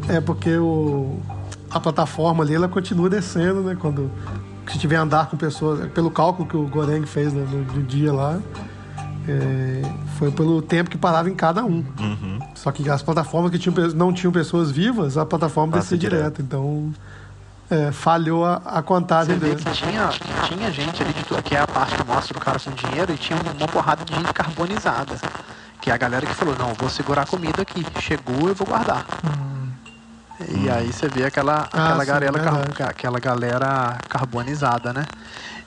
É 0.09 0.21
porque 0.21 0.57
o, 0.57 1.21
a 1.71 1.81
plataforma 1.81 2.43
ali 2.43 2.55
ela 2.55 2.69
continua 2.69 3.09
descendo, 3.09 3.63
né? 3.63 3.77
Quando 3.79 4.11
se 4.71 4.79
tiver 4.79 4.97
andar 4.97 5.29
com 5.29 5.37
pessoas, 5.37 5.91
pelo 5.93 6.11
cálculo 6.11 6.49
que 6.49 6.57
o 6.57 6.67
Goreng 6.67 7.05
fez 7.07 7.33
né, 7.33 7.47
no, 7.51 7.59
no 7.59 7.83
dia 7.83 8.13
lá, 8.13 8.41
é, 9.29 9.83
foi 10.19 10.31
pelo 10.31 10.61
tempo 10.63 10.91
que 10.91 10.97
parava 10.99 11.29
em 11.31 11.35
cada 11.35 11.65
um. 11.65 11.85
Uhum. 12.01 12.39
Só 12.55 12.71
que 12.73 12.89
as 12.89 13.03
plataformas 13.03 13.51
que 13.51 13.59
tinham, 13.59 13.75
não 13.95 14.13
tinham 14.13 14.33
pessoas 14.33 14.71
vivas, 14.71 15.17
a 15.19 15.25
plataforma 15.27 15.73
Passa 15.73 15.97
descia 15.97 15.99
direto. 15.99 16.19
direto. 16.37 16.43
Então 16.43 16.93
é, 17.71 17.91
falhou 17.93 18.45
a, 18.45 18.57
a 18.65 18.77
Você 18.77 18.83
contagem 18.83 19.39
vê 19.39 19.49
dele. 19.55 19.63
que 19.65 19.71
tinha, 19.73 20.09
que 20.09 20.49
tinha 20.55 20.71
gente 20.71 21.03
ali 21.03 21.13
de 21.13 21.25
tudo, 21.25 21.43
que 21.43 21.55
é 21.55 21.61
a 21.61 21.67
parte 21.67 21.97
que 21.97 22.05
mostra 22.07 22.37
o 22.37 22.41
cara 22.41 22.59
com 22.59 22.71
dinheiro, 22.73 23.13
e 23.13 23.17
tinha 23.17 23.39
uma 23.41 23.67
porrada 23.69 24.05
de 24.05 24.15
gente 24.15 24.33
carbonizada. 24.33 25.15
Que 25.81 25.91
é 25.91 25.95
a 25.95 25.97
galera 25.97 26.25
que 26.27 26.35
falou, 26.35 26.55
não, 26.59 26.75
vou 26.75 26.89
segurar 26.89 27.23
a 27.23 27.27
comida 27.27 27.63
aqui. 27.63 27.85
Chegou, 28.01 28.49
eu 28.49 28.55
vou 28.55 28.67
guardar. 28.67 29.05
E 30.63 30.69
aí 30.69 30.93
você 30.93 31.09
vê 31.09 31.25
aquela, 31.25 31.61
aquela, 31.63 31.97
Hum. 31.97 32.01
sim, 32.01 32.07
galera, 32.07 32.39
car- 32.41 32.89
aquela 32.91 33.21
galera 33.21 33.99
carbonizada, 34.09 34.93
né? 34.93 35.05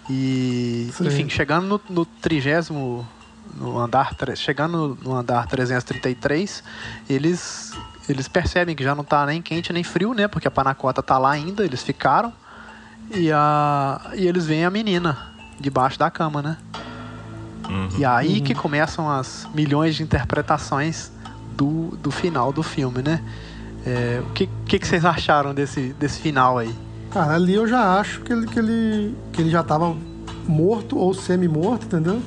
E, 0.09 0.89
Sim. 0.93 1.07
enfim, 1.07 1.29
chegando 1.29 1.65
no, 1.67 1.81
no 1.89 2.05
trigésimo, 2.05 3.07
no 3.53 3.79
andar, 3.79 4.15
chegando 4.35 4.97
no 5.01 5.15
andar 5.15 5.47
333, 5.47 6.63
eles, 7.09 7.71
eles 8.09 8.27
percebem 8.27 8.75
que 8.75 8.83
já 8.83 8.95
não 8.95 9.03
tá 9.03 9.25
nem 9.25 9.41
quente 9.41 9.71
nem 9.71 9.83
frio, 9.83 10.13
né? 10.13 10.27
Porque 10.27 10.47
a 10.47 10.51
panacota 10.51 11.01
tá 11.01 11.17
lá 11.17 11.31
ainda, 11.31 11.63
eles 11.63 11.83
ficaram. 11.83 12.33
E, 13.13 13.31
a, 13.31 14.01
e 14.15 14.27
eles 14.27 14.45
veem 14.45 14.65
a 14.65 14.69
menina 14.69 15.17
debaixo 15.59 15.97
da 15.99 16.09
cama, 16.09 16.41
né? 16.41 16.57
E 17.97 18.05
aí 18.05 18.41
que 18.41 18.53
começam 18.53 19.09
as 19.09 19.47
milhões 19.53 19.95
de 19.95 20.03
interpretações 20.03 21.11
do, 21.55 21.97
do 22.01 22.11
final 22.11 22.51
do 22.51 22.61
filme, 22.61 23.01
né? 23.01 23.21
É, 23.85 24.21
o 24.27 24.31
que, 24.31 24.49
que, 24.65 24.79
que 24.79 24.87
vocês 24.87 25.05
acharam 25.05 25.53
desse, 25.53 25.93
desse 25.93 26.19
final 26.19 26.57
aí? 26.57 26.73
Cara, 27.11 27.35
ali 27.35 27.53
eu 27.53 27.67
já 27.67 27.99
acho 27.99 28.21
que 28.21 28.33
ele, 28.33 28.47
que 28.47 28.59
ele, 28.59 29.15
que 29.31 29.41
ele 29.41 29.49
já 29.49 29.63
tava 29.63 29.95
morto 30.47 30.97
ou 30.97 31.13
semi-morto, 31.13 31.85
entendeu? 31.85 32.21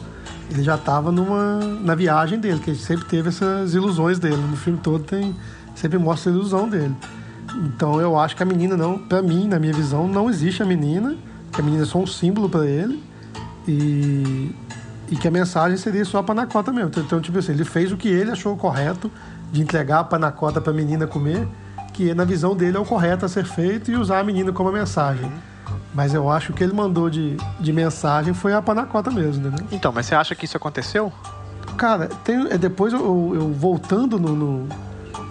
Ele 0.51 0.63
já 0.63 0.79
tava 0.79 1.13
numa, 1.13 1.59
na 1.81 1.95
viagem 1.95 2.39
dele, 2.39 2.59
que 2.59 2.71
ele 2.71 2.79
sempre 2.79 3.07
teve 3.07 3.29
essas 3.29 3.75
ilusões 3.75 4.19
dele. 4.19 4.37
No 4.37 4.57
filme 4.57 4.79
todo 4.79 5.05
tem 5.05 5.35
sempre 5.75 5.99
mostra 5.99 6.31
a 6.33 6.35
ilusão 6.35 6.69
dele. 6.69 6.95
Então 7.65 8.01
eu 8.01 8.19
acho 8.19 8.37
que 8.37 8.43
a 8.43 8.47
menina 8.47 8.77
não, 8.77 8.99
pra 8.99 9.23
mim, 9.23 9.47
na 9.47 9.59
minha 9.59 9.73
visão, 9.73 10.07
não 10.09 10.29
existe 10.29 10.63
a 10.63 10.67
menina, 10.67 11.17
que 11.53 11.61
a 11.61 11.65
menina 11.65 11.85
é 11.85 11.87
só 11.87 11.99
um 11.99 12.07
símbolo 12.07 12.49
pra 12.49 12.67
ele. 12.67 13.03
E, 13.67 14.55
e 15.11 15.17
que 15.17 15.29
a 15.29 15.31
mensagem 15.31 15.77
seria 15.77 16.05
só 16.05 16.19
a 16.19 16.23
panacota 16.23 16.73
mesmo. 16.73 16.89
Então, 16.89 17.03
Então, 17.03 17.21
tipo 17.21 17.39
assim, 17.39 17.53
ele 17.53 17.65
fez 17.65 17.93
o 17.93 17.97
que 17.97 18.09
ele 18.09 18.31
achou 18.31 18.57
correto 18.57 19.11
de 19.53 19.63
entregar 19.63 20.01
a 20.01 20.05
panacota 20.05 20.61
pra 20.61 20.73
menina 20.73 21.07
comer, 21.07 21.49
que 21.93 22.13
na 22.15 22.25
visão 22.25 22.55
dele 22.55 22.77
é 22.77 22.81
o 22.81 22.85
correto 22.85 23.25
a 23.25 23.29
ser 23.29 23.45
feito 23.45 23.91
e 23.91 23.97
usar 23.97 24.21
a 24.21 24.25
menina 24.25 24.53
como 24.53 24.69
a 24.69 24.73
mensagem. 24.73 25.31
Mas 25.95 26.13
eu 26.15 26.31
acho 26.31 26.47
que 26.49 26.53
o 26.53 26.55
que 26.57 26.65
ele 26.65 26.73
mandou 26.75 27.09
de, 27.09 27.37
de 27.59 27.73
mensagem 27.73 28.35
foi 28.35 28.53
a 28.53 28.61
panacota 28.61 29.11
mesmo, 29.11 29.47
entendeu? 29.49 29.67
Então, 29.73 29.91
mas 29.93 30.07
você 30.07 30.15
acha 30.15 30.35
que 30.35 30.45
isso 30.45 30.57
aconteceu? 30.57 31.13
Cara, 31.77 32.09
tem, 32.25 32.47
é, 32.51 32.59
depois 32.59 32.93
eu, 32.93 33.33
eu 33.35 33.53
voltando 33.53 34.19
no. 34.19 34.35
no- 34.35 34.69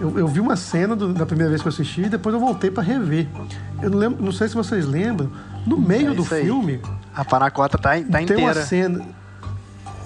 eu, 0.00 0.16
eu 0.18 0.28
vi 0.28 0.38
uma 0.40 0.54
cena 0.56 0.94
do- 0.94 1.12
da 1.12 1.26
primeira 1.26 1.50
vez 1.50 1.60
que 1.62 1.68
eu 1.68 1.72
assisti 1.72 2.02
e 2.02 2.08
depois 2.08 2.32
eu 2.34 2.40
voltei 2.40 2.70
pra 2.70 2.82
rever. 2.82 3.28
Eu 3.82 3.90
não, 3.90 3.98
lembro, 3.98 4.24
não 4.24 4.32
sei 4.32 4.48
se 4.48 4.54
vocês 4.54 4.86
lembram, 4.86 5.30
no 5.66 5.76
meio 5.78 6.12
É 6.12 6.14
do 6.14 6.22
aí. 6.22 6.42
filme 6.42 6.80
A 7.14 7.24
panacota 7.24 7.76
tá, 7.78 7.90
tá 7.90 7.96
tem 7.96 8.36
uma 8.36 8.50
inteira. 8.50 8.62
cena. 8.64 9.04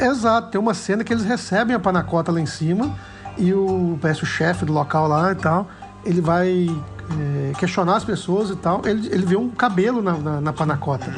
Exato, 0.01 0.51
tem 0.51 0.61
uma 0.61 0.75
cena 0.75 1.05
que 1.05 1.13
eles 1.13 1.25
recebem 1.25 1.77
a 1.77 1.79
panacota 1.79 2.33
lá 2.33 2.41
em 2.41 2.47
cima 2.47 2.95
e 3.39 3.53
o 3.53 3.99
parece 4.01 4.23
o 4.23 4.27
chefe 4.27 4.65
do 4.65 4.73
local 4.73 5.07
lá 5.07 5.33
e 5.33 5.35
tal. 5.37 5.69
Ele 6.05 6.21
vai 6.21 6.69
é, 7.21 7.53
questionar 7.59 7.97
as 7.97 8.05
pessoas 8.05 8.51
e 8.51 8.57
tal. 8.57 8.83
Ele, 8.85 9.09
ele 9.09 9.25
vê 9.25 9.37
um 9.37 9.49
cabelo 9.49 10.03
na, 10.03 10.13
na, 10.15 10.41
na 10.41 10.53
panacota. 10.53 11.13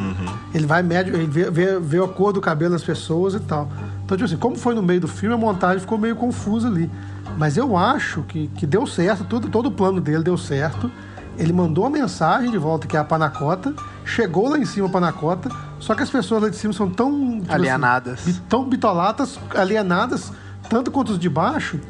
Ele 0.54 0.66
vai 0.66 0.82
médio, 0.82 1.14
ele 1.14 1.26
vê, 1.26 1.50
vê, 1.50 1.78
vê 1.78 2.02
a 2.02 2.08
cor 2.08 2.32
do 2.32 2.40
cabelo 2.40 2.72
das 2.72 2.84
pessoas 2.84 3.34
e 3.34 3.40
tal. 3.40 3.68
Então, 4.04 4.16
tipo 4.16 4.24
assim, 4.24 4.36
como 4.36 4.56
foi 4.56 4.74
no 4.74 4.82
meio 4.82 5.00
do 5.00 5.08
filme, 5.08 5.34
a 5.34 5.38
montagem 5.38 5.80
ficou 5.80 5.98
meio 5.98 6.16
confusa 6.16 6.68
ali. 6.68 6.90
Mas 7.38 7.56
eu 7.56 7.76
acho 7.76 8.22
que, 8.22 8.48
que 8.48 8.66
deu 8.66 8.86
certo, 8.86 9.24
tudo, 9.24 9.48
todo 9.48 9.66
o 9.66 9.70
plano 9.70 10.00
dele 10.00 10.22
deu 10.22 10.36
certo. 10.36 10.90
Ele 11.36 11.52
mandou 11.52 11.84
a 11.84 11.90
mensagem 11.90 12.50
de 12.50 12.58
volta, 12.58 12.86
que 12.86 12.96
é 12.96 13.00
a 13.00 13.04
panacota. 13.04 13.74
Chegou 14.04 14.48
lá 14.48 14.58
em 14.58 14.64
cima 14.64 14.86
a 14.86 14.90
panacota. 14.90 15.50
Só 15.80 15.94
que 15.94 16.02
as 16.02 16.10
pessoas 16.10 16.42
lá 16.42 16.48
de 16.48 16.56
cima 16.56 16.72
são 16.72 16.88
tão. 16.88 17.40
tipo 17.40 17.52
Alienadas. 17.52 18.20
Assim, 18.20 18.40
tão 18.48 18.64
bitolatas, 18.64 19.38
alienadas, 19.54 20.32
tanto 20.68 20.90
quanto 20.90 21.12
os 21.12 21.18
de 21.18 21.28
baixo, 21.28 21.80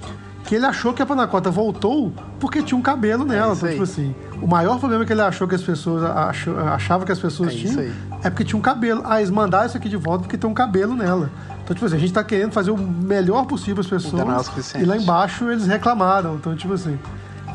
que 0.45 0.55
ele 0.55 0.67
achou 0.67 0.93
que 0.93 1.03
a 1.03 1.07
panacota 1.07 1.51
voltou 1.51 2.13
porque 2.39 2.63
tinha 2.63 2.79
um 2.79 2.83
cabelo 2.83 3.25
nela. 3.25 3.55
isso 3.55 3.65
então, 3.65 3.71
tipo 3.71 3.83
assim, 3.83 4.15
o 4.43 4.47
maior 4.47 4.79
problema 4.79 5.05
que 5.05 5.13
ele 5.13 5.23
achou 5.23 5.49
que 5.49 5.55
as 5.55 5.63
pessoas 5.63 6.05
achou, 6.05 6.59
achavam 6.59 7.07
que 7.07 7.13
as 7.13 7.19
pessoas 7.19 7.53
É 7.53 7.57
tinham 7.57 7.93
é 8.23 8.31
porque 8.31 8.45
tinha 8.45 8.59
um 8.59 8.63
cabelo. 8.63 9.03
Ah, 9.05 9.19
eles 9.19 9.31
mandaram 9.31 9.67
isso 9.67 9.77
aqui 9.77 9.89
de 9.89 9.97
volta 9.97 10.25
porque 10.25 10.37
tem 10.37 10.49
um 10.49 10.55
cabelo 10.55 10.95
nela. 10.95 11.31
Então, 11.63 11.75
tipo 11.75 11.87
assim, 11.87 11.97
a 11.97 11.99
gente 11.99 12.13
tá 12.13 12.23
querendo 12.23 12.53
fazer 12.53 12.71
o 12.71 12.77
melhor 12.77 13.47
possível 13.47 13.81
as 13.81 13.87
pessoas. 13.87 14.21
É 14.21 14.25
o 14.25 14.43
suficiente. 14.45 14.85
e 14.85 14.87
lá 14.87 14.97
embaixo 14.97 15.51
eles 15.51 15.67
reclamaram. 15.67 16.35
Então, 16.37 16.55
tipo 16.55 16.75
assim. 16.75 16.99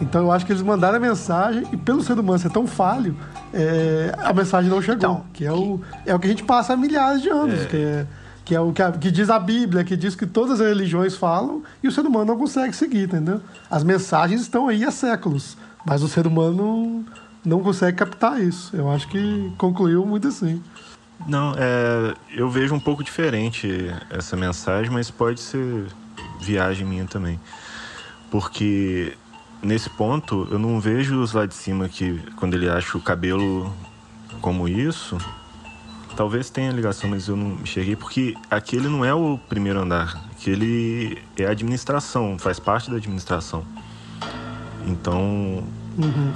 Então 0.02 0.22
eu 0.22 0.32
acho 0.32 0.46
que 0.46 0.52
eles 0.52 0.62
mandaram 0.62 0.96
a 0.96 1.00
mensagem 1.00 1.64
e 1.72 1.78
pelo 1.78 2.02
ser 2.02 2.18
humano 2.18 2.40
ser 2.40 2.50
tão 2.50 2.66
falho, 2.66 3.16
é, 3.54 4.16
a 4.18 4.34
mensagem 4.34 4.70
não 4.70 4.82
chegou. 4.82 4.96
Então, 4.96 5.24
que 5.34 5.46
é 5.46 5.52
o, 5.52 5.80
é 6.06 6.16
o 6.16 6.20
que 6.20 6.26
a 6.26 6.30
gente 6.30 6.44
passa 6.44 6.74
há 6.74 6.78
milhares 6.78 7.22
de 7.22 7.30
anos. 7.30 7.66
Que 7.66 7.78
é, 7.78 8.08
que 8.50 8.56
é 8.56 8.60
o 8.60 8.74
que, 8.74 8.82
a- 8.82 8.92
que 8.92 9.12
diz 9.12 9.30
a 9.30 9.38
Bíblia, 9.38 9.84
que 9.84 9.96
diz 9.96 10.16
que 10.16 10.26
todas 10.26 10.60
as 10.60 10.68
religiões 10.68 11.16
falam 11.16 11.62
e 11.84 11.88
o 11.88 11.92
ser 11.92 12.02
humano 12.02 12.26
não 12.26 12.36
consegue 12.36 12.76
seguir, 12.76 13.04
entendeu? 13.04 13.40
As 13.70 13.84
mensagens 13.84 14.42
estão 14.42 14.68
aí 14.68 14.84
há 14.84 14.90
séculos, 14.90 15.56
mas 15.86 16.02
o 16.02 16.08
ser 16.08 16.26
humano 16.26 17.06
não, 17.46 17.62
consegue 17.62 17.96
captar 17.96 18.42
isso. 18.42 18.76
Eu 18.76 18.90
acho 18.90 19.08
que 19.08 19.54
concluiu 19.56 20.04
muito 20.04 20.28
assim. 20.30 20.64
Não, 21.28 21.54
é, 21.56 22.16
eu 22.32 22.50
vejo 22.50 22.74
um 22.74 22.80
pouco 22.80 23.04
diferente 23.04 23.70
essa 24.10 24.36
mensagem, 24.36 24.92
mas 24.92 25.12
pode 25.12 25.40
ser 25.42 25.86
viagem 26.42 26.88
minha 26.88 27.06
também. 27.06 27.40
Porque 28.32 29.16
nesse 29.62 29.92
ponto 29.92 30.48
eu 30.50 30.58
não 30.58 30.80
vejo 30.80 31.22
os 31.22 31.34
lá 31.34 31.46
de 31.46 31.54
cima 31.54 31.88
que 31.88 32.20
quando 32.36 32.56
ele 32.56 32.68
acha 32.68 32.98
o 32.98 33.02
cabelo 33.02 33.72
como 34.42 34.68
isso, 34.68 35.20
talvez 36.20 36.50
tenha 36.50 36.70
ligação, 36.74 37.10
mas 37.10 37.30
eu 37.30 37.38
não 37.38 37.54
enxerguei 37.64 37.96
porque 37.96 38.36
aquele 38.52 38.90
não 38.90 39.06
é 39.06 39.14
o 39.14 39.40
primeiro 39.48 39.80
andar, 39.80 40.22
aquele 40.32 41.18
é 41.38 41.46
a 41.46 41.52
administração, 41.52 42.38
faz 42.38 42.60
parte 42.60 42.92
da 42.92 42.98
administração. 42.98 43.64
Então, 44.86 45.64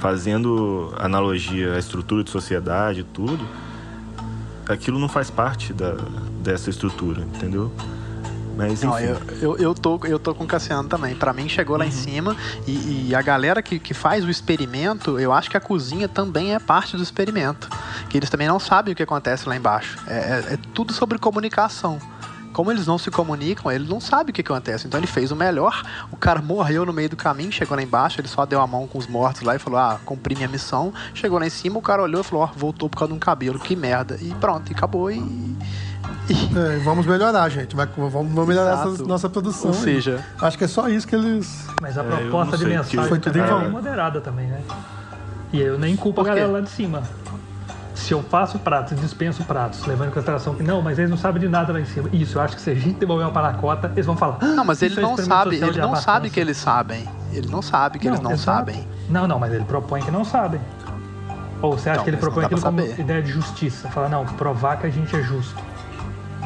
fazendo 0.00 0.90
analogia 0.96 1.74
à 1.74 1.78
estrutura 1.78 2.24
de 2.24 2.30
sociedade 2.30 3.00
e 3.00 3.04
tudo, 3.04 3.46
aquilo 4.66 4.98
não 4.98 5.06
faz 5.06 5.30
parte 5.30 5.74
da, 5.74 5.96
dessa 6.42 6.70
estrutura, 6.70 7.20
entendeu? 7.20 7.70
Mas 8.56 8.82
enfim. 8.82 8.86
Não, 8.86 8.98
eu, 8.98 9.18
eu, 9.42 9.56
eu, 9.58 9.74
tô, 9.74 10.00
eu 10.04 10.18
tô 10.18 10.34
com 10.34 10.44
o 10.44 10.46
Cassiano 10.46 10.88
também. 10.88 11.14
Pra 11.14 11.34
mim, 11.34 11.46
chegou 11.46 11.76
lá 11.76 11.84
em 11.84 11.90
cima. 11.90 12.36
E, 12.66 13.08
e 13.08 13.14
a 13.14 13.20
galera 13.20 13.60
que, 13.60 13.78
que 13.78 13.92
faz 13.92 14.24
o 14.24 14.30
experimento, 14.30 15.18
eu 15.18 15.32
acho 15.32 15.50
que 15.50 15.56
a 15.56 15.60
cozinha 15.60 16.08
também 16.08 16.54
é 16.54 16.58
parte 16.58 16.96
do 16.96 17.02
experimento. 17.02 17.68
Que 18.14 18.18
eles 18.18 18.30
também 18.30 18.46
não 18.46 18.60
sabem 18.60 18.92
o 18.92 18.96
que 18.96 19.02
acontece 19.02 19.48
lá 19.48 19.56
embaixo. 19.56 19.98
É, 20.06 20.14
é- 20.50 20.54
é 20.54 20.58
tudo 20.72 20.92
sobre 20.92 21.18
comunicação. 21.18 21.98
Como 22.52 22.70
eles 22.70 22.86
não 22.86 22.96
se 22.96 23.10
comunicam, 23.10 23.72
eles 23.72 23.88
não 23.88 24.00
sabem 24.00 24.30
o 24.30 24.32
que 24.32 24.40
acontece. 24.40 24.86
Então 24.86 25.00
ele 25.00 25.08
fez 25.08 25.32
o 25.32 25.36
melhor. 25.36 25.82
O 26.12 26.16
cara 26.16 26.40
morreu 26.40 26.86
no 26.86 26.92
meio 26.92 27.08
do 27.10 27.16
caminho, 27.16 27.50
chegou 27.50 27.76
lá 27.76 27.82
embaixo, 27.82 28.20
ele 28.20 28.28
só 28.28 28.46
deu 28.46 28.60
a 28.60 28.68
mão 28.68 28.86
com 28.86 28.98
os 28.98 29.08
mortos 29.08 29.42
lá 29.42 29.56
e 29.56 29.58
falou: 29.58 29.80
Ah, 29.80 29.98
cumpri 30.04 30.36
minha 30.36 30.46
missão. 30.46 30.94
Chegou 31.12 31.40
lá 31.40 31.46
em 31.48 31.50
cima, 31.50 31.76
o 31.76 31.82
cara 31.82 32.02
olhou 32.04 32.20
e 32.20 32.24
falou: 32.24 32.44
Ó, 32.44 32.50
voltou 32.56 32.88
por 32.88 32.98
causa 32.98 33.10
de 33.10 33.16
um 33.16 33.18
cabelo, 33.20 33.58
que 33.58 33.74
merda. 33.74 34.16
E 34.22 34.32
pronto, 34.34 34.70
e 34.70 34.72
acabou. 34.76 35.10
E. 35.10 35.18
É, 36.56 36.78
vamos 36.84 37.04
melhorar, 37.06 37.48
gente. 37.48 37.74
Vai, 37.74 37.88
vamos 37.96 38.46
melhorar 38.46 38.74
essa 38.92 39.02
nossa 39.02 39.28
produção. 39.28 39.72
Ou 39.72 39.76
aí. 39.76 39.82
seja, 39.82 40.24
acho 40.40 40.56
que 40.56 40.62
é 40.62 40.68
só 40.68 40.88
isso 40.88 41.08
que 41.08 41.16
eles. 41.16 41.66
Mas 41.82 41.98
a 41.98 42.02
É, 42.04 42.04
proposta 42.04 42.56
de 42.56 42.64
mensagem 42.64 43.00
que 43.00 43.08
foi 43.08 43.18
tudo 43.18 43.36
em 43.36 43.42
é 43.42 43.46
vão. 43.46 43.60
bem 43.62 43.70
moderada 43.70 44.20
também, 44.20 44.46
né? 44.46 44.60
E 45.52 45.60
eu 45.60 45.76
nem 45.76 45.96
culpo 45.96 46.20
a 46.20 46.24
galera 46.24 46.46
lá 46.46 46.60
de 46.60 46.70
cima. 46.70 47.02
Se 47.94 48.12
eu 48.12 48.22
faço 48.22 48.58
pratos 48.58 48.92
e 48.92 48.96
dispenso 48.96 49.44
pratos, 49.44 49.86
levando 49.86 50.08
em 50.08 50.10
consideração 50.10 50.54
que 50.54 50.62
não, 50.62 50.82
mas 50.82 50.98
eles 50.98 51.10
não 51.10 51.16
sabem 51.16 51.40
de 51.40 51.48
nada 51.48 51.72
lá 51.72 51.80
em 51.80 51.84
cima. 51.84 52.08
Isso, 52.12 52.38
eu 52.38 52.42
acho 52.42 52.56
que 52.56 52.60
se 52.62 52.70
a 52.70 52.74
gente 52.74 52.98
devolver 52.98 53.24
uma 53.24 53.32
panacota, 53.32 53.90
eles 53.94 54.04
vão 54.04 54.16
falar. 54.16 54.38
Não, 54.42 54.64
mas 54.64 54.82
"Ah, 54.82 54.86
ele 54.86 54.98
é 54.98 55.02
não 55.02 55.16
sabe, 55.16 55.56
ele 55.56 55.66
não 55.78 55.88
abastança." 55.90 56.02
sabe 56.02 56.30
que 56.30 56.40
eles 56.40 56.56
sabem. 56.56 57.08
Ele 57.32 57.48
não 57.48 57.62
sabe 57.62 57.98
que 57.98 58.08
eles 58.08 58.20
não 58.20 58.32
exato. 58.32 58.58
sabem. 58.70 58.88
Não, 59.08 59.26
não, 59.28 59.38
mas 59.38 59.52
ele 59.52 59.64
propõe 59.64 60.02
que 60.02 60.10
não 60.10 60.24
sabem. 60.24 60.60
Ou 61.62 61.78
você 61.78 61.88
acha 61.90 61.98
Não, 61.98 62.04
que 62.04 62.10
ele 62.10 62.16
não 62.16 62.20
propõe 62.20 62.44
aquilo 62.44 62.60
como 62.60 62.80
ideia 62.80 63.22
de 63.22 63.30
justiça? 63.30 63.88
Fala, 63.88 64.08
não, 64.08 64.26
provar 64.26 64.76
que 64.78 64.86
a 64.86 64.90
gente 64.90 65.14
é 65.16 65.22
justo. 65.22 65.54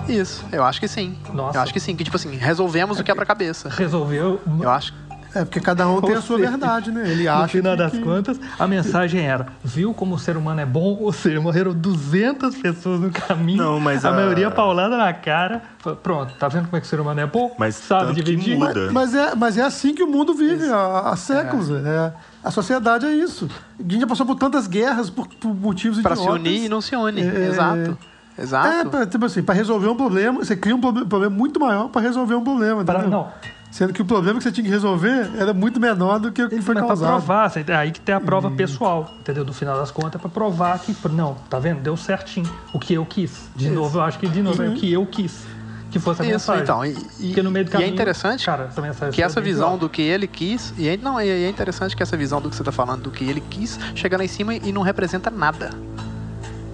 Isso, 0.09 0.44
eu 0.53 0.64
acho 0.64 0.78
que 0.80 0.86
sim. 0.88 1.18
Nossa. 1.34 1.59
Eu 1.59 1.62
acho 1.62 1.72
que 1.72 1.80
sim, 1.80 1.96
que 1.96 2.05
tipo 2.05 2.16
assim, 2.16 2.34
resolvemos 2.36 2.99
o 3.01 3.05
quebra-cabeça. 3.05 3.68
Resolveu. 3.70 4.40
Eu 4.61 4.70
acho. 4.70 4.94
É 5.41 5.45
porque 5.45 5.61
cada 5.61 5.86
um 5.89 6.01
tem 6.01 6.14
a 6.14 6.20
sua 6.20 6.39
verdade, 6.39 6.91
né? 6.91 7.09
Ele 7.11 7.28
acha. 7.28 7.43
No 7.43 7.49
final 7.49 7.72
que- 7.72 7.78
das 7.78 7.93
que- 7.93 8.01
contas, 8.03 8.41
a 8.59 8.66
mensagem 8.66 9.20
era: 9.26 9.47
viu 9.62 9.95
como 9.95 10.14
o 10.14 10.18
ser 10.18 10.36
humano 10.36 10.61
é 10.61 10.66
bom? 10.66 10.97
Ou 11.01 11.12
seja, 11.12 11.41
morreram 11.41 11.72
200 11.72 12.57
pessoas 12.57 13.01
no 13.01 13.11
caminho. 13.11 13.62
Não, 13.62 13.80
mas 13.80 14.05
a, 14.05 14.09
a- 14.09 14.12
maioria 14.12 14.51
paulada 14.51 14.97
na 14.97 15.12
cara. 15.12 15.62
Pronto, 16.03 16.34
tá 16.34 16.49
vendo 16.49 16.64
como 16.66 16.76
é 16.76 16.80
que 16.80 16.86
o 16.86 16.91
ser 16.91 17.01
humano 17.01 17.20
é 17.20 17.26
bom? 17.26 17.55
Mas 17.59 17.76
Sabe 17.76 18.12
dividir? 18.14 18.57
muda. 18.59 18.91
Mas 18.93 19.14
é, 19.14 19.34
mas 19.34 19.57
é 19.57 19.62
assim 19.62 19.95
que 19.95 20.03
o 20.03 20.07
mundo 20.07 20.34
vive 20.34 20.68
há, 20.70 21.11
há 21.11 21.16
séculos. 21.16 21.70
É. 21.70 22.12
A 22.43 22.51
sociedade 22.51 23.07
é 23.07 23.12
isso. 23.12 23.49
A 23.78 23.82
gente 23.82 24.01
já 24.01 24.07
passou 24.07 24.26
por 24.26 24.34
tantas 24.36 24.66
guerras 24.66 25.09
por, 25.11 25.26
por 25.26 25.55
motivos 25.55 26.01
Pra 26.01 26.14
se 26.16 26.22
idiotas. 26.22 26.41
unir 26.41 26.64
e 26.64 26.68
não 26.68 26.80
se 26.80 26.95
une. 26.97 27.20
É, 27.22 27.47
Exato. 27.49 27.99
É, 28.36 28.43
Exato. 28.43 28.91
pra, 28.91 29.07
tipo 29.07 29.24
assim, 29.24 29.43
pra 29.43 29.55
resolver 29.55 29.89
um 29.89 29.97
problema, 29.97 30.45
você 30.45 30.55
cria 30.57 30.74
um 30.74 30.80
proble- 30.80 31.05
problema 31.07 31.34
muito 31.34 31.59
maior 31.59 31.89
pra 31.89 32.01
resolver 32.01 32.34
um 32.34 32.45
problema. 32.45 32.84
Pra- 32.84 33.03
não. 33.03 33.28
Sendo 33.70 33.92
que 33.92 34.00
o 34.00 34.04
problema 34.04 34.38
que 34.38 34.44
você 34.44 34.50
tinha 34.50 34.64
que 34.64 34.70
resolver 34.70 35.30
era 35.36 35.52
muito 35.52 35.78
menor 35.78 36.18
do 36.18 36.32
que 36.32 36.42
o 36.42 36.48
que 36.48 36.60
foi 36.62 36.74
Mas 36.74 36.82
pra 36.84 36.86
causado. 36.88 37.08
provar, 37.10 37.50
você- 37.50 37.64
é 37.68 37.74
aí 37.76 37.90
que 37.92 38.00
tem 38.00 38.14
a 38.14 38.20
prova 38.20 38.50
pessoal, 38.50 39.14
entendeu? 39.20 39.44
No 39.44 39.52
final 39.52 39.78
das 39.78 39.90
contas, 39.90 40.18
pra 40.20 40.30
provar 40.30 40.78
que, 40.78 40.94
não, 41.10 41.34
tá 41.50 41.58
vendo? 41.58 41.80
Deu 41.80 41.96
certinho. 41.96 42.50
O 42.72 42.78
que 42.78 42.94
eu 42.94 43.04
quis. 43.04 43.50
De 43.54 43.68
novo, 43.68 43.98
eu 43.98 44.02
acho 44.02 44.18
que 44.18 44.26
de 44.26 44.40
novo 44.42 44.62
é 44.62 44.68
o 44.68 44.74
que 44.74 44.90
eu 44.92 45.04
quis. 45.06 45.46
Que 45.90 45.98
fosse 45.98 46.20
a 46.20 46.24
Isso, 46.24 46.32
mensagem. 46.50 46.62
então. 46.62 46.84
E, 46.84 46.90
e- 47.20 47.26
Porque 47.28 47.42
no 47.42 47.50
meio 47.50 47.64
do 47.64 47.68
e 47.68 47.72
caminho. 47.72 47.90
é 47.90 47.92
interessante 47.92 48.44
Cara, 48.44 48.64
essa 48.70 48.80
mensagem 48.82 49.14
que 49.14 49.22
essa 49.22 49.34
foi 49.34 49.42
bem 49.42 49.52
visão 49.52 49.68
pior. 49.70 49.78
do 49.78 49.88
que 49.88 50.02
ele 50.02 50.26
quis. 50.26 50.74
E 50.76 50.86
é, 50.88 50.96
não, 50.98 51.18
e 51.20 51.28
é 51.28 51.48
interessante 51.48 51.96
que 51.96 52.02
essa 52.02 52.14
visão 52.16 52.40
do 52.42 52.50
que 52.50 52.56
você 52.56 52.62
tá 52.64 52.72
falando, 52.72 53.02
do 53.04 53.10
que 53.10 53.24
ele 53.24 53.40
quis, 53.40 53.78
chega 53.94 54.16
lá 54.18 54.24
em 54.24 54.28
cima 54.28 54.54
e 54.54 54.70
não 54.72 54.82
representa 54.82 55.30
nada. 55.30 55.70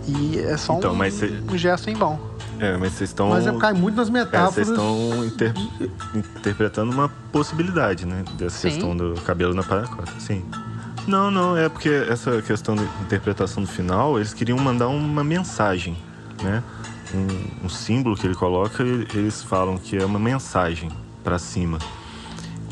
E 0.07 0.38
é 0.38 0.57
só 0.57 0.74
Então, 0.74 0.92
um, 0.92 0.97
mas 0.97 1.14
cê- 1.14 1.32
um 1.51 1.57
gesto 1.57 1.88
em 1.90 1.95
vão. 1.95 2.18
É, 2.61 2.77
mas 2.77 2.93
vocês 2.93 3.11
estão. 3.11 3.29
Mas 3.31 3.47
é, 3.47 3.53
cai 3.59 3.73
muito 3.73 3.97
nas 3.97 4.09
É, 4.09 4.13
metáforas. 4.13 4.55
vocês 4.55 4.69
estão 4.69 5.25
inter- 5.25 5.55
interpretando 6.15 6.93
uma 6.93 7.09
possibilidade, 7.33 8.07
né? 8.07 8.25
Dessa 8.39 8.59
Sim. 8.59 8.69
questão 8.71 8.97
do 8.97 9.15
cabelo 9.23 9.55
na 9.55 9.63
panacota. 9.63 10.13
Sim. 10.19 10.45
Não, 11.07 11.31
não, 11.31 11.57
é 11.57 11.69
porque 11.69 11.89
essa 11.89 12.41
questão 12.43 12.75
de 12.75 12.85
interpretação 13.03 13.63
do 13.63 13.69
final, 13.69 14.17
eles 14.17 14.33
queriam 14.33 14.57
mandar 14.59 14.89
uma 14.89 15.23
mensagem, 15.25 15.97
né? 16.43 16.63
Um, 17.15 17.67
um 17.67 17.69
símbolo 17.69 18.17
que 18.17 18.27
ele 18.27 18.35
coloca, 18.35 18.83
eles 18.83 19.43
falam 19.43 19.77
que 19.77 19.97
é 19.97 20.05
uma 20.05 20.19
mensagem 20.19 20.91
para 21.23 21.39
cima. 21.39 21.79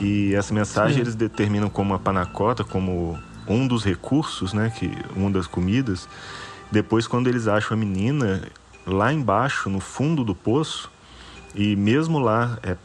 E 0.01 0.35
essa 0.35 0.55
mensagem 0.55 1.01
eles 1.01 1.15
determinam 1.15 1.69
como 1.69 1.93
a 1.95 1.99
panacota, 1.99 2.65
como 2.65 3.19
um 3.47 3.67
dos 3.67 3.85
recursos, 3.85 4.53
né? 4.55 4.71
Que, 4.71 4.91
uma 5.15 5.31
das 5.31 5.47
comidas. 5.47 6.09
Depois, 6.71 7.07
quando 7.07 7.27
eles 7.27 7.47
acham 7.47 7.77
a 7.77 7.79
menina 7.79 8.41
lá 8.87 9.13
embaixo, 9.13 9.69
no 9.71 9.81
fundo 9.81 10.25
do 10.25 10.35
poço, 10.35 10.91
e 11.55 11.77
mesmo 11.77 12.19
lá, 12.19 12.59
é 12.63 12.77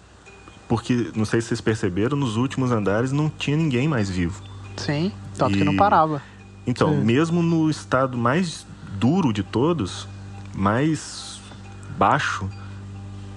porque, 0.67 1.11
não 1.15 1.23
sei 1.25 1.39
se 1.41 1.47
vocês 1.49 1.61
perceberam, 1.61 2.17
nos 2.17 2.35
últimos 2.35 2.71
andares 2.71 3.11
não 3.11 3.29
tinha 3.29 3.55
ninguém 3.55 3.87
mais 3.87 4.09
vivo. 4.09 4.41
Sim, 4.75 5.11
tanto 5.37 5.53
que 5.55 5.61
E- 5.61 5.65
não 5.65 5.75
parava. 5.75 6.21
Então, 6.65 6.89
Sim. 6.89 7.03
mesmo 7.05 7.41
no 7.41 7.69
estado 7.69 8.17
mais 8.17 8.65
duro 8.99 9.31
de 9.31 9.41
todos, 9.43 10.07
mais 10.53 11.39
baixo, 11.97 12.49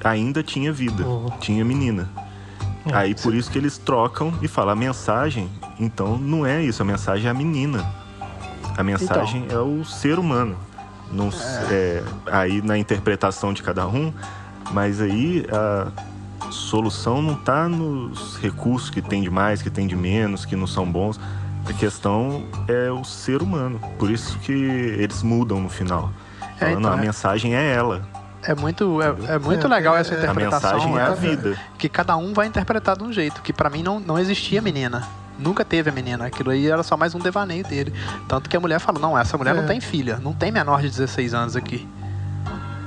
ainda 0.02 0.42
tinha 0.42 0.72
vida, 0.72 1.06
Oh. 1.06 1.30
tinha 1.38 1.64
menina. 1.64 2.10
É, 2.86 2.94
Aí 2.96 3.14
por 3.14 3.34
isso 3.34 3.50
que 3.50 3.58
eles 3.58 3.78
trocam 3.78 4.32
e 4.42 4.48
falam 4.48 4.72
a 4.72 4.76
mensagem, 4.76 5.48
então 5.78 6.16
não 6.18 6.44
é 6.44 6.62
isso, 6.64 6.82
a 6.82 6.84
mensagem 6.84 7.26
é 7.28 7.30
a 7.30 7.34
menina. 7.34 7.86
A 8.76 8.82
mensagem 8.82 9.46
é 9.50 9.58
o 9.58 9.84
ser 9.84 10.18
humano. 10.18 10.56
Não, 11.10 11.30
é, 11.70 12.02
aí 12.26 12.62
na 12.62 12.78
interpretação 12.78 13.52
de 13.52 13.62
cada 13.62 13.86
um, 13.86 14.12
mas 14.72 15.00
aí 15.00 15.44
a 15.50 15.88
solução 16.50 17.20
não 17.20 17.34
está 17.34 17.68
nos 17.68 18.36
recursos 18.36 18.90
que 18.90 19.02
tem 19.02 19.22
de 19.22 19.30
mais, 19.30 19.60
que 19.62 19.70
tem 19.70 19.86
de 19.86 19.96
menos, 19.96 20.44
que 20.44 20.54
não 20.56 20.66
são 20.66 20.84
bons. 20.90 21.18
A 21.68 21.72
questão 21.72 22.44
é 22.68 22.90
o 22.90 23.04
ser 23.04 23.42
humano. 23.42 23.80
Por 23.98 24.10
isso 24.10 24.38
que 24.38 24.52
eles 24.52 25.22
mudam 25.22 25.60
no 25.60 25.68
final. 25.68 26.10
É, 26.60 26.72
então, 26.72 26.92
a 26.92 26.96
é- 26.96 27.00
mensagem 27.00 27.54
é 27.54 27.72
ela. 27.74 28.02
É 28.42 28.54
muito, 28.54 29.00
é, 29.02 29.34
é 29.34 29.38
muito 29.38 29.66
É, 29.66 29.70
legal 29.70 29.96
é, 29.96 30.00
essa 30.00 30.14
é. 30.14 30.16
A 30.16 30.22
interpretação. 30.22 30.72
mensagem 30.72 30.98
é 30.98 31.02
a 31.02 31.10
vida. 31.14 31.58
que 31.76 31.88
cada 31.90 32.16
um 32.16 32.32
vai 32.32 32.46
interpretar 32.46 32.96
de 32.96 33.04
um 33.04 33.12
jeito. 33.12 33.42
Que 33.42 33.52
pra 33.52 33.68
mim 33.68 33.82
não, 33.82 34.00
não 34.00 34.18
existia 34.18 34.62
menina. 34.62 35.06
Nunca 35.40 35.64
teve 35.64 35.90
a 35.90 35.92
menina. 35.92 36.26
Aquilo 36.26 36.50
aí 36.50 36.66
era 36.66 36.82
só 36.82 36.96
mais 36.96 37.14
um 37.14 37.18
devaneio 37.18 37.64
dele. 37.64 37.92
Tanto 38.28 38.48
que 38.48 38.56
a 38.56 38.60
mulher 38.60 38.78
falou: 38.78 39.00
não, 39.00 39.18
essa 39.18 39.36
mulher 39.38 39.54
É. 39.56 39.60
não 39.60 39.66
tem 39.66 39.80
filha. 39.80 40.18
Não 40.22 40.32
tem 40.32 40.52
menor 40.52 40.80
de 40.82 40.88
16 40.90 41.34
anos 41.34 41.56
aqui. 41.56 41.88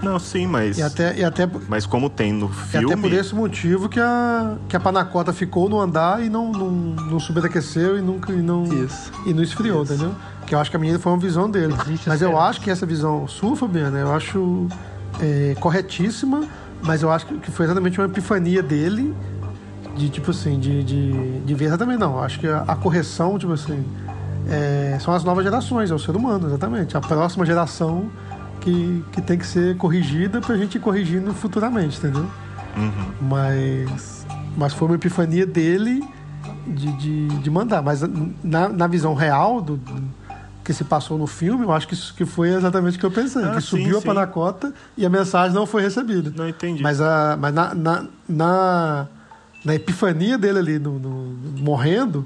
Não, 0.01 0.20
sim, 0.20 0.45
mas, 0.45 0.78
E 0.78 0.82
até, 0.82 1.18
e 1.18 1.24
até, 1.24 1.49
mas 1.70 1.86
como 1.86 2.10
tem 2.10 2.34
no 2.34 2.47
e 2.49 2.54
filme. 2.54 2.91
até 2.93 3.01
por 3.01 3.14
esse 3.14 3.34
motivo 3.34 3.88
que 3.88 4.01
a, 4.01 4.58
que 4.68 4.76
a 4.76 4.80
panacota 4.80 5.32
ficou 5.32 5.70
no 5.70 5.80
andar 5.80 6.22
e 6.22 6.28
não, 6.28 6.51
não, 6.51 6.70
não 6.72 7.20
superaqueceu 7.22 7.97
e, 7.97 8.01
nunca, 8.01 8.34
e, 8.34 8.41
não, 8.41 8.66
Isso. 8.66 9.10
e 9.26 9.34
não 9.34 9.41
esfriou, 9.41 9.82
entendeu? 9.84 10.14
Que 10.45 10.56
eu 10.56 10.60
acho 10.60 10.70
que 10.70 10.76
a 10.76 10.80
menina 10.80 10.99
foi 10.99 11.10
uma 11.10 11.18
visão 11.18 11.49
dele. 11.49 11.74
Existe 11.86 12.10
Mas 12.10 12.22
eu 12.22 12.38
acho 12.38 12.60
que 12.60 12.70
essa 12.70 12.86
visão 12.86 13.26
sua, 13.30 13.56
Fabiana, 13.56 13.97
eu 13.97 14.14
acho 14.14 14.68
é, 15.22 15.56
corretíssima, 15.62 16.43
mas 16.82 17.01
eu 17.01 17.10
acho 17.10 17.26
que- 17.26 17.38
que 17.38 17.49
foi 17.51 17.66
exatamente 17.66 17.97
uma 17.97 18.08
epifania 18.08 18.62
dele 18.62 19.16
de, 19.96 20.10
tipo 20.10 20.32
assim, 20.32 20.60
de, 20.60 20.84
de, 20.84 21.39
de 21.41 21.54
ver 21.54 21.66
exatamente, 21.66 22.00
não. 22.00 22.22
Acho 22.22 22.39
que 22.39 22.48
a, 22.48 22.64
a 22.68 22.76
correção, 22.76 23.38
tipo 23.38 23.54
assim, 23.54 23.84
é, 24.48 24.98
são 25.00 25.14
as 25.14 25.24
novas 25.24 25.44
gerações, 25.44 25.91
é 25.91 25.94
o 25.94 26.00
ser 26.00 26.16
humano, 26.16 26.48
exatamente. 26.48 26.96
A 26.98 27.02
próxima 27.02 27.46
geração 27.46 28.10
que, 28.62 29.04
que 29.12 29.22
tem 29.22 29.38
que 29.38 29.46
ser 29.46 29.78
corrigida 29.78 30.41
pra 30.41 30.58
gente 30.58 30.76
ir 30.76 30.82
corrigindo 30.82 31.34
futuramente, 31.34 31.98
entendeu? 31.98 32.26
Uhum. 32.76 33.14
Mas, 33.22 34.26
mas 34.58 34.74
foi 34.74 34.88
uma 34.88 34.96
epifania 34.96 35.46
dele 35.46 36.04
de, 36.66 36.91
de, 36.94 37.28
de 37.28 37.50
mandar. 37.50 37.82
Mas 37.82 38.02
na, 38.44 38.70
na 38.70 38.88
visão 38.88 39.14
real 39.14 39.62
do, 39.62 39.78
do 39.78 40.02
que 40.64 40.74
se 40.74 40.84
passou 40.84 41.18
no 41.18 41.28
filme, 41.28 41.66
eu 41.66 41.72
acho 41.72 41.88
que 41.88 41.94
isso 41.94 42.14
que 42.16 42.26
foi 42.26 42.50
exatamente 42.50 42.98
o 42.98 43.00
que 43.00 43.06
eu 43.06 43.12
pensei. 43.12 43.44
Ah, 43.44 43.56
que 43.56 43.62
sim, 43.62 43.68
subiu 43.68 43.98
a 43.98 44.02
sim. 44.02 44.08
panacota 44.08 44.74
e 44.98 45.06
a 45.06 45.10
mensagem 45.10 45.54
não 45.54 45.66
foi 45.66 45.82
recebida. 45.82 46.32
Não 46.36 46.48
entendi. 46.48 46.82
Mas, 46.82 47.02
a, 47.02 47.38
mas 47.39 47.54
na, 47.54 47.76
na, 47.76 48.06
na, 48.28 49.08
na 49.64 49.76
epifania 49.76 50.38
dele 50.38 50.59
ali, 50.59 50.80
no, 50.80 50.99
no- 50.99 51.36
morrendo, 51.59 52.26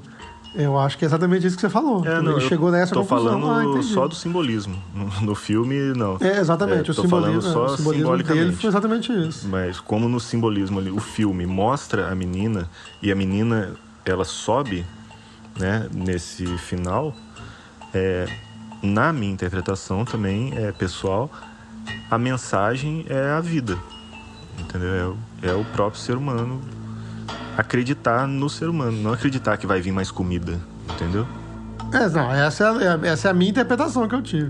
eu 0.54 0.78
acho 0.78 0.96
que 0.98 1.04
é 1.04 1.06
exatamente 1.06 1.46
isso 1.46 1.56
que 1.56 1.60
você 1.60 1.68
falou. 1.68 2.04
É, 2.06 2.20
não, 2.20 2.32
Ele 2.38 2.40
chegou 2.48 2.70
nessa 2.70 2.94
tô 2.94 3.00
conclusão. 3.04 3.40
falando 3.40 3.78
ah, 3.78 3.82
só 3.82 4.08
do 4.08 4.14
simbolismo. 4.14 4.76
No, 4.94 5.20
no 5.26 5.34
filme, 5.34 5.92
não. 5.94 6.16
É, 6.20 6.38
exatamente. 6.38 6.88
É, 6.88 6.90
o 6.90 6.94
simbolismo, 6.94 7.42
falando 7.42 7.42
só 7.42 7.74
o 7.74 7.76
simbolismo 7.76 8.16
dele 8.16 8.52
foi 8.52 8.68
exatamente 8.70 9.12
isso. 9.12 9.46
Mas 9.48 9.78
como 9.78 10.08
no 10.08 10.18
simbolismo 10.18 10.78
ali, 10.80 10.90
o 10.90 10.98
filme 11.00 11.46
mostra 11.46 12.10
a 12.10 12.14
menina 12.14 12.68
e 13.02 13.12
a 13.12 13.14
menina 13.14 13.74
ela 14.04 14.24
sobe, 14.24 14.84
né, 15.58 15.86
nesse 15.92 16.46
final, 16.58 17.14
é, 17.92 18.26
na 18.82 19.12
minha 19.12 19.32
interpretação 19.32 20.04
também 20.04 20.52
é 20.56 20.72
pessoal, 20.72 21.30
a 22.10 22.16
mensagem 22.18 23.04
é 23.08 23.30
a 23.30 23.40
vida, 23.40 23.76
entendeu? 24.58 25.16
É, 25.42 25.48
é 25.48 25.54
o 25.54 25.64
próprio 25.66 26.00
ser 26.00 26.16
humano 26.16 26.60
acreditar 27.58 28.26
no 28.28 28.48
ser 28.48 28.68
humano, 28.68 28.92
não 29.02 29.12
acreditar 29.12 29.56
que 29.56 29.66
vai 29.66 29.80
vir 29.80 29.90
mais 29.92 30.10
comida, 30.12 30.58
entendeu? 30.94 31.26
É, 31.92 32.08
não, 32.08 32.30
essa 32.32 32.64
é, 32.64 32.88
a- 32.88 33.00
essa 33.02 33.28
é 33.28 33.30
a 33.32 33.34
minha 33.34 33.50
interpretação 33.50 34.06
que 34.06 34.14
eu 34.14 34.22
tive. 34.22 34.48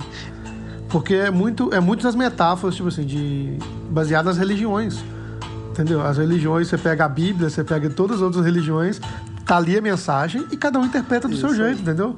Porque 0.91 1.15
é 1.15 1.31
muito, 1.31 1.73
é 1.73 1.81
muito 1.81 2.03
das 2.03 2.15
metáforas, 2.15 2.75
tipo 2.77 2.89
assim, 2.89 3.05
de 3.05 3.59
baseado 3.91 4.27
nas 4.27 4.37
religiões. 4.39 5.03
Entendeu? 5.71 6.03
As 6.05 6.19
religiões, 6.19 6.69
você 6.69 6.77
pega 6.77 7.05
a 7.05 7.09
Bíblia, 7.09 7.49
você 7.49 7.63
pega 7.65 7.89
todas 7.89 8.17
as 8.17 8.23
outras 8.23 8.45
religiões, 8.45 9.01
tá 9.47 9.57
ali 9.57 9.79
a 9.79 9.81
mensagem 9.81 10.45
e 10.51 10.57
cada 10.57 10.79
um 10.79 10.85
interpreta 10.85 11.29
do 11.29 11.37
seu 11.37 11.55
jeito, 11.55 11.81
entendeu? 11.83 12.17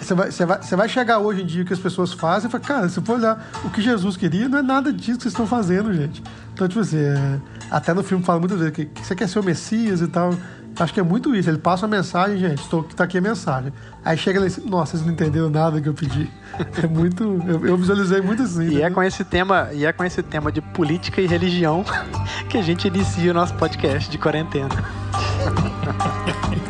Você 0.00 0.14
vai, 0.14 0.30
você, 0.30 0.46
vai, 0.46 0.62
você 0.62 0.76
vai 0.76 0.88
chegar 0.88 1.18
hoje 1.18 1.42
em 1.42 1.46
dia 1.46 1.64
que 1.64 1.72
as 1.72 1.78
pessoas 1.78 2.12
fazem 2.12 2.48
e 2.48 2.50
fala, 2.50 2.64
cara, 2.64 2.88
se 2.88 3.00
for 3.00 3.18
olhar 3.18 3.50
o 3.64 3.70
que 3.70 3.80
Jesus 3.80 4.16
queria, 4.16 4.48
não 4.48 4.58
é 4.58 4.62
nada 4.62 4.92
disso 4.92 5.16
que 5.16 5.22
vocês 5.22 5.32
estão 5.32 5.46
fazendo, 5.46 5.92
gente. 5.92 6.22
Então, 6.52 6.68
tipo 6.68 6.80
assim, 6.80 6.98
é, 6.98 7.40
até 7.70 7.92
no 7.94 8.02
filme 8.02 8.24
fala 8.24 8.38
muitas 8.38 8.58
vezes 8.58 8.74
que, 8.74 8.86
que 8.86 9.06
você 9.06 9.14
quer 9.14 9.28
ser 9.28 9.38
o 9.38 9.42
Messias 9.42 10.00
e 10.00 10.08
tal. 10.08 10.34
Acho 10.78 10.94
que 10.94 11.00
é 11.00 11.02
muito 11.02 11.34
isso. 11.34 11.50
Ele 11.50 11.58
passa 11.58 11.86
a 11.86 11.88
mensagem, 11.88 12.38
gente, 12.38 12.62
estou, 12.62 12.84
tá 12.84 13.04
aqui 13.04 13.18
a 13.18 13.20
mensagem. 13.20 13.72
Aí 14.04 14.16
chega 14.16 14.38
lá 14.38 14.46
e 14.46 14.48
diz, 14.48 14.64
nossa, 14.64 14.92
vocês 14.92 15.04
não 15.04 15.12
entenderam 15.12 15.50
nada 15.50 15.80
que 15.80 15.88
eu 15.88 15.94
pedi. 15.94 16.30
É 16.82 16.86
muito. 16.86 17.40
Eu, 17.46 17.66
eu 17.66 17.76
visualizei 17.76 18.20
muito 18.20 18.42
assim. 18.42 18.68
E 18.68 18.82
é 18.82 18.90
com 18.90 19.02
esse 19.02 19.24
tema, 19.24 19.68
e 19.72 19.84
é 19.84 19.92
com 19.92 20.04
esse 20.04 20.22
tema 20.22 20.50
de 20.50 20.60
política 20.60 21.20
e 21.20 21.26
religião 21.26 21.84
que 22.50 22.58
a 22.58 22.62
gente 22.62 22.88
inicia 22.88 23.30
o 23.30 23.34
nosso 23.34 23.54
podcast 23.54 24.10
de 24.10 24.18
quarentena. 24.18 24.68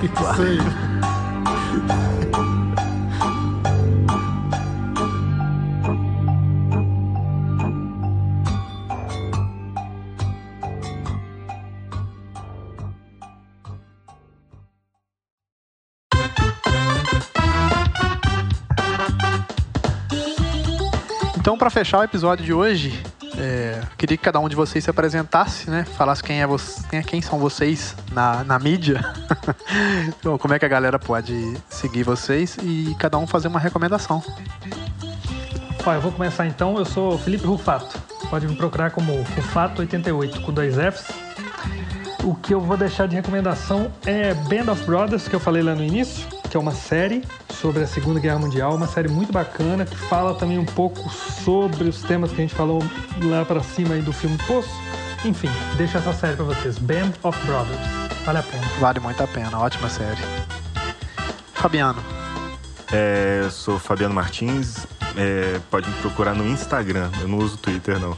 Isso 0.03 0.43
aí. 0.43 0.59
Para 21.59 21.71
fechar 21.71 21.99
o 21.99 22.03
episódio 22.05 22.45
de 22.45 22.53
hoje, 22.53 23.03
é, 23.37 23.81
queria 23.97 24.17
que 24.17 24.23
cada 24.23 24.39
um 24.39 24.49
de 24.49 24.55
vocês 24.57 24.85
se 24.85 24.91
apresentasse, 24.91 25.69
né? 25.71 25.85
Falasse 25.97 26.23
quem, 26.23 26.41
é 26.41 26.47
vo- 26.47 26.57
quem, 26.89 26.99
é- 27.01 27.03
quem 27.03 27.21
são 27.21 27.39
vocês 27.39 27.95
na, 28.13 28.45
na 28.45 28.59
mídia. 28.59 29.01
então, 30.09 30.39
como 30.39 30.55
é 30.55 30.59
que 30.59 30.65
a 30.65 30.69
galera 30.69 30.99
pode 30.99 31.55
seguir 31.69 32.03
vocês 32.05 32.57
e 32.63 32.95
cada 32.99 33.19
um 33.19 33.27
fazer 33.27 33.49
uma 33.49 33.61
recomendação. 33.61 34.23
Ó, 35.85 35.93
eu 35.95 36.01
vou 36.01 36.13
começar 36.13 36.47
então. 36.47 36.77
Eu 36.79 36.85
sou 36.85 37.19
Felipe 37.19 37.47
Rufato. 37.47 37.99
Pode 38.31 38.47
me 38.47 38.55
procurar 38.57 38.91
como 38.91 39.13
Rufato88 39.37 40.43
com 40.45 40.53
dois 40.53 40.75
Fs. 40.77 41.07
O 42.25 42.35
que 42.35 42.53
eu 42.53 42.61
vou 42.61 42.77
deixar 42.77 43.07
de 43.09 43.15
recomendação 43.17 43.91
é 44.05 44.35
Band 44.35 44.71
of 44.73 44.85
Brothers, 44.85 45.29
que 45.29 45.35
eu 45.35 45.41
falei 45.41 45.63
lá 45.63 45.75
no 45.75 45.83
início, 45.83 46.27
que 46.51 46.57
é 46.57 46.61
uma 46.61 46.73
série 46.73 47.25
sobre 47.61 47.83
a 47.83 47.87
Segunda 47.87 48.21
Guerra 48.21 48.39
Mundial, 48.39 48.75
uma 48.75 48.87
série 48.87 49.09
muito 49.09 49.33
bacana 49.33 49.85
que 49.85 49.97
fala 49.97 50.35
também 50.35 50.59
um 50.59 50.65
pouco 50.65 51.11
sobre 51.11 51.89
os 51.89 52.03
temas 52.03 52.31
que 52.31 52.37
a 52.37 52.41
gente 52.41 52.55
falou 52.55 52.83
lá 53.23 53.45
pra 53.45 53.63
cima 53.63 53.95
aí 53.95 54.03
do 54.03 54.13
filme 54.13 54.39
Poço. 54.47 54.71
Enfim, 55.25 55.51
deixa 55.77 55.99
essa 55.99 56.13
série 56.13 56.37
pra 56.37 56.45
vocês. 56.45 56.79
Band 56.79 57.13
of 57.23 57.39
Brothers. 57.47 57.81
Vale 58.25 58.39
a 58.39 58.43
pena. 58.43 58.67
Vale 58.79 59.01
muito 59.01 59.23
a 59.23 59.27
pena, 59.27 59.59
ótima 59.59 59.89
série. 59.89 60.21
Fabiano, 61.55 62.01
É, 62.93 63.41
eu 63.43 63.51
sou 63.51 63.79
Fabiano 63.79 64.15
Martins, 64.15 64.87
é, 65.17 65.61
pode 65.71 65.91
me 65.91 65.97
procurar 65.97 66.35
no 66.35 66.47
Instagram, 66.47 67.11
eu 67.21 67.29
não 67.29 67.39
uso 67.39 67.57
Twitter 67.59 67.99
não. 67.99 68.17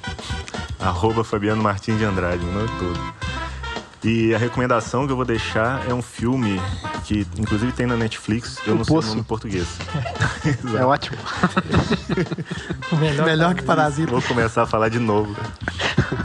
Arroba 0.78 1.24
Fabiano 1.24 1.62
Martins 1.62 1.99
de 1.99 2.05
Andrade, 2.05 2.45
meu 2.45 2.55
nome 2.55 2.68
todo. 2.78 3.29
E 4.03 4.34
a 4.34 4.38
recomendação 4.38 5.07
que 5.07 5.12
eu 5.12 5.16
vou 5.16 5.24
deixar 5.26 5.86
é 5.88 5.92
um 5.92 6.01
filme 6.01 6.59
que 7.05 7.26
inclusive 7.38 7.70
tem 7.72 7.86
na 7.86 7.96
Netflix, 7.96 8.57
eu 8.66 8.74
O 8.74 8.78
não 8.78 8.84
sei 8.84 8.92
o 8.92 8.96
Poço. 8.96 9.09
nome 9.09 9.20
em 9.20 9.24
português. 9.24 9.66
é 10.78 10.84
ótimo. 10.84 11.18
Melhor, 12.98 13.26
Melhor 13.26 13.55
que 13.55 13.62
Parasita. 13.62 14.11
Vou 14.11 14.22
começar 14.22 14.62
a 14.62 14.66
falar 14.66 14.88
de 14.88 14.98
novo. 14.98 15.36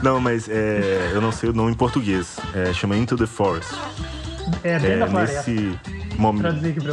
Não, 0.01 0.19
mas 0.19 0.47
é, 0.49 1.11
eu 1.13 1.19
não 1.21 1.31
sei 1.31 1.49
o 1.49 1.53
nome 1.53 1.71
em 1.71 1.75
português. 1.75 2.37
É, 2.53 2.71
chama 2.73 2.95
Into 2.95 3.17
the 3.17 3.25
Forest. 3.27 3.73
É, 4.63 4.73
É, 4.73 5.07
floresta. 5.07 5.51
nesse, 5.51 5.79
mom 6.17 6.33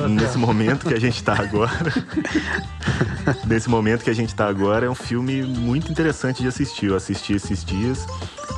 nesse 0.09 0.39
momento 0.39 0.87
que 0.87 0.95
a 0.95 1.01
gente 1.01 1.23
tá 1.23 1.35
agora. 1.35 1.93
nesse 3.47 3.69
momento 3.69 4.03
que 4.05 4.11
a 4.11 4.15
gente 4.15 4.35
tá 4.35 4.47
agora, 4.49 4.87
é 4.87 4.91
um 4.91 4.95
filme 4.95 5.43
muito 5.43 5.91
interessante 5.91 6.43
de 6.43 6.49
assistir. 6.49 6.87
Eu 6.87 6.97
assisti 6.97 7.33
esses 7.35 7.65
dias 7.65 8.07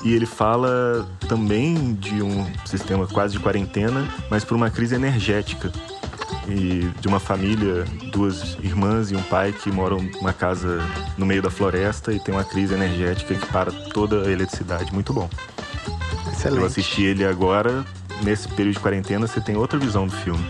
e 0.05 0.13
ele 0.13 0.27
fala 0.27 1.07
também 1.29 1.95
de 1.95 2.23
um 2.23 2.47
sistema 2.65 3.07
quase 3.07 3.35
de 3.35 3.41
quarentena, 3.41 4.07
mas 4.31 4.45
por 4.45 4.55
uma 4.55 4.71
crise 4.71 4.95
energética. 4.95 5.73
E 6.47 6.91
de 7.01 7.09
uma 7.09 7.19
família, 7.19 7.85
duas 8.13 8.59
irmãs 8.63 9.11
e 9.11 9.17
um 9.17 9.23
pai 9.23 9.51
que 9.53 9.73
moram 9.73 9.97
numa 10.03 10.33
casa 10.33 10.79
no 11.17 11.25
meio 11.25 11.41
da 11.41 11.51
floresta 11.51 12.13
e 12.13 12.21
tem 12.21 12.35
uma 12.35 12.45
crise 12.45 12.75
energética 12.75 13.35
que 13.35 13.47
para 13.47 13.73
toda 13.73 14.27
a 14.29 14.31
eletricidade. 14.31 14.93
Muito 14.93 15.13
bom. 15.15 15.29
Eu 15.87 16.33
Excelente. 16.33 16.67
assisti 16.67 17.03
ele 17.03 17.25
agora, 17.25 17.83
nesse 18.23 18.49
período 18.49 18.75
de 18.75 18.81
quarentena, 18.81 19.27
você 19.27 19.41
tem 19.41 19.57
outra 19.57 19.79
visão 19.79 20.07
do 20.07 20.13
filme. 20.13 20.45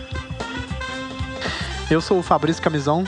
Eu 1.89 2.01
sou 2.01 2.19
o 2.19 2.23
Fabrício 2.23 2.63
Camisão, 2.63 3.03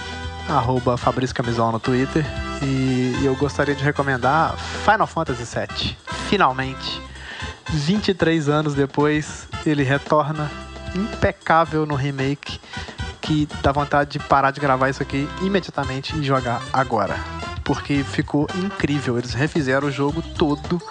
arroba 0.47 0.97
Fabrício 0.97 1.36
Camisão 1.36 1.72
no 1.72 1.80
Twitter. 1.80 2.26
E 2.62 3.14
eu 3.24 3.36
gostaria 3.36 3.76
de 3.76 3.84
recomendar 3.84 4.55
Final 4.58 5.08
Fantasy 5.08 5.43
VII. 5.43 5.97
Finalmente, 6.30 7.01
23 7.70 8.49
anos 8.49 8.74
depois, 8.74 9.47
ele 9.66 9.84
retorna 9.84 10.49
impecável 10.95 11.86
no 11.86 11.95
remake. 11.95 12.60
Que 13.22 13.47
dá 13.62 13.72
vontade 13.72 14.12
de 14.12 14.20
parar 14.20 14.51
de 14.51 14.60
gravar 14.62 14.89
isso 14.89 15.03
aqui 15.03 15.28
imediatamente 15.41 16.16
e 16.18 16.24
jogar 16.24 16.62
agora. 16.72 17.16
Porque 17.64 18.03
ficou 18.03 18.47
incrível. 18.55 19.18
Eles 19.18 19.34
refizeram 19.34 19.88
o 19.88 19.91
jogo 19.91 20.22
todo 20.22 20.82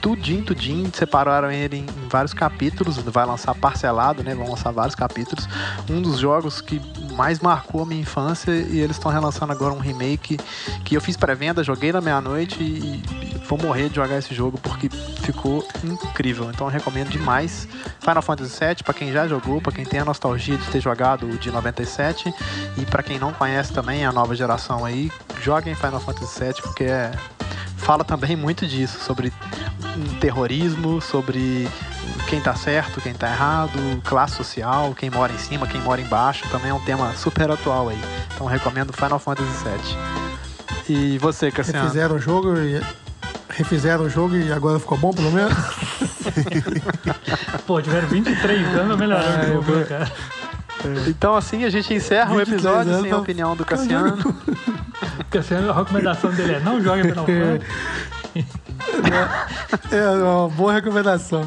tudinho, 0.00 0.44
tudinho, 0.44 0.90
separaram 0.94 1.50
ele 1.50 1.78
em, 1.78 1.86
vários 2.08 2.32
capítulos, 2.32 2.96
vai 2.98 3.26
lançar 3.26 3.54
parcelado, 3.54 4.22
né? 4.22 4.34
Vão 4.34 4.48
lançar 4.48 4.70
vários 4.70 4.94
capítulos. 4.94 5.48
Um 5.88 6.00
dos 6.00 6.18
jogos 6.18 6.60
que 6.60 6.80
mais 7.14 7.40
marcou 7.40 7.82
a 7.82 7.86
minha 7.86 8.00
infância 8.00 8.50
e 8.52 8.78
eles 8.78 8.96
estão 8.96 9.10
relançando 9.10 9.52
agora 9.52 9.72
um 9.72 9.78
remake 9.78 10.38
que 10.84 10.96
eu 10.96 11.00
fiz 11.00 11.16
pré-venda, 11.16 11.64
joguei 11.64 11.92
na 11.92 12.00
meia-noite 12.00 12.62
e, 12.62 13.02
vou 13.46 13.58
morrer 13.58 13.88
de 13.88 13.96
jogar 13.96 14.18
esse 14.18 14.34
jogo 14.34 14.58
porque 14.58 14.88
ficou 15.22 15.66
incrível. 15.84 16.50
Então 16.50 16.66
recomendo 16.66 17.10
demais 17.10 17.68
Final 18.00 18.22
Fantasy 18.22 18.58
VII 18.58 18.76
para 18.84 18.94
quem 18.94 19.12
já 19.12 19.26
jogou, 19.26 19.60
para 19.60 19.72
quem 19.72 19.84
tem 19.84 20.00
a 20.00 20.04
nostalgia 20.04 20.56
de 20.56 20.66
ter 20.66 20.80
jogado 20.80 21.26
o 21.26 21.38
de 21.38 21.50
97 21.50 22.32
e 22.76 22.84
para 22.84 23.02
quem 23.02 23.18
não 23.18 23.32
conhece 23.32 23.72
também 23.72 24.04
a 24.04 24.12
nova 24.12 24.34
geração 24.34 24.84
aí, 24.84 25.10
joguem 25.42 25.74
Final 25.74 26.00
Fantasy 26.00 26.44
VII 26.44 26.54
porque 26.62 26.84
é 26.84 27.12
fala 27.76 28.02
também 28.02 28.34
muito 28.34 28.66
disso, 28.66 28.98
sobre 28.98 29.32
terrorismo, 30.20 31.00
sobre 31.00 31.68
quem 32.28 32.40
tá 32.40 32.54
certo, 32.54 33.00
quem 33.00 33.14
tá 33.14 33.28
errado, 33.30 33.78
classe 34.04 34.36
social, 34.36 34.94
quem 34.94 35.10
mora 35.10 35.32
em 35.32 35.38
cima, 35.38 35.66
quem 35.66 35.80
mora 35.80 36.00
embaixo, 36.00 36.46
também 36.50 36.70
é 36.70 36.74
um 36.74 36.80
tema 36.80 37.14
super 37.14 37.50
atual 37.50 37.88
aí. 37.88 37.98
Então 38.34 38.46
recomendo 38.46 38.92
Final 38.92 39.18
Fantasy 39.18 39.50
VII. 39.64 39.96
E 40.88 41.18
você, 41.18 41.50
Cassiano? 41.50 41.84
Refizeram 41.84 42.16
o 42.16 42.18
jogo 42.18 42.56
e. 42.58 42.80
Refizeram 43.48 44.04
o 44.04 44.10
jogo 44.10 44.36
e 44.36 44.52
agora 44.52 44.78
ficou 44.78 44.98
bom, 44.98 45.10
pelo 45.12 45.32
menos? 45.32 45.52
Pô, 47.66 47.80
tiveram 47.80 48.06
23 48.08 48.66
anos, 48.76 48.98
melhorou 48.98 49.24
Ah, 49.26 49.44
o 49.44 49.52
jogo, 49.54 49.72
eu- 49.72 49.86
cara? 49.86 50.12
Então 51.08 51.34
assim 51.34 51.64
a 51.64 51.70
gente 51.70 51.92
encerra 51.94 52.34
o 52.34 52.36
23 52.36 52.52
episódio 52.64 52.90
anos, 52.92 53.02
sem 53.02 53.10
a 53.10 53.14
não- 53.14 53.22
opinião 53.22 53.56
do 53.56 53.64
Cassiano. 53.64 54.18
Cassiano, 55.30 55.70
a 55.70 55.74
recomendação 55.74 56.30
dele 56.30 56.54
é 56.54 56.60
não 56.60 56.80
jogue 56.82 57.02
Final 57.02 57.24
Fantasy. 57.26 57.66
É 59.90 60.08
uma 60.10 60.48
boa 60.48 60.72
recomendação. 60.72 61.44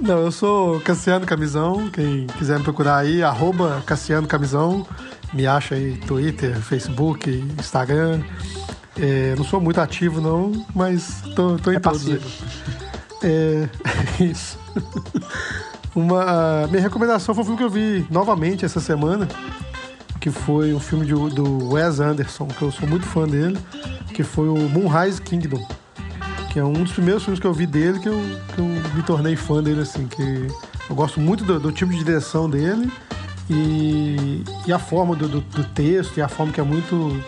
Não, 0.00 0.18
eu 0.18 0.32
sou 0.32 0.80
Cassiano 0.80 1.26
Camisão. 1.26 1.88
Quem 1.90 2.26
quiser 2.38 2.58
me 2.58 2.64
procurar 2.64 2.98
aí, 2.98 3.22
arroba 3.22 3.82
Cassiano 3.86 4.26
Camisão. 4.26 4.86
Me 5.32 5.46
acha 5.46 5.74
aí 5.74 5.96
Twitter, 6.06 6.56
Facebook, 6.60 7.30
Instagram. 7.58 8.20
É, 9.00 9.34
não 9.36 9.44
sou 9.44 9.60
muito 9.60 9.80
ativo, 9.80 10.20
não, 10.20 10.64
mas 10.74 11.22
tô, 11.34 11.56
tô 11.56 11.72
em 11.72 11.76
É 11.76 11.80
todos. 11.80 12.02
passivo. 12.04 12.24
É, 13.26 13.66
isso. 14.22 14.58
Uma, 15.94 16.66
minha 16.68 16.82
recomendação 16.82 17.34
foi 17.34 17.42
um 17.42 17.46
filme 17.46 17.58
que 17.58 17.64
eu 17.64 17.70
vi 17.70 18.06
novamente 18.10 18.66
essa 18.66 18.80
semana, 18.80 19.26
que 20.20 20.30
foi 20.30 20.74
um 20.74 20.80
filme 20.80 21.06
de- 21.06 21.14
do 21.34 21.72
Wes 21.72 22.00
Anderson, 22.00 22.46
que 22.48 22.60
eu 22.60 22.70
sou 22.70 22.86
muito 22.86 23.06
fã 23.06 23.26
dele, 23.26 23.58
que 24.12 24.22
foi 24.22 24.46
o 24.48 24.56
Moonrise 24.68 25.22
Kingdom, 25.22 25.66
que 26.54 26.60
é 26.60 26.64
um 26.64 26.72
dos 26.72 26.92
primeiros 26.92 27.24
filmes 27.24 27.40
que 27.40 27.46
eu 27.48 27.52
vi 27.52 27.66
dele 27.66 27.98
que 27.98 28.08
eu, 28.08 28.20
que 28.54 28.60
eu 28.60 28.64
me 28.64 29.02
tornei 29.02 29.34
fã 29.34 29.60
dele, 29.60 29.80
assim, 29.80 30.06
que 30.06 30.46
eu 30.88 30.94
gosto 30.94 31.18
muito 31.20 31.42
do, 31.44 31.58
do 31.58 31.72
tipo 31.72 31.90
de 31.90 31.98
direção 31.98 32.48
dele 32.48 32.90
e, 33.50 34.44
e 34.64 34.72
a 34.72 34.78
forma 34.78 35.16
do, 35.16 35.28
do- 35.28 35.40
do 35.40 35.64
texto 35.64 36.16
e 36.16 36.22
a 36.22 36.28
forma 36.28 36.52
que 36.52 36.60
é 36.60 36.62
muito 36.64 37.20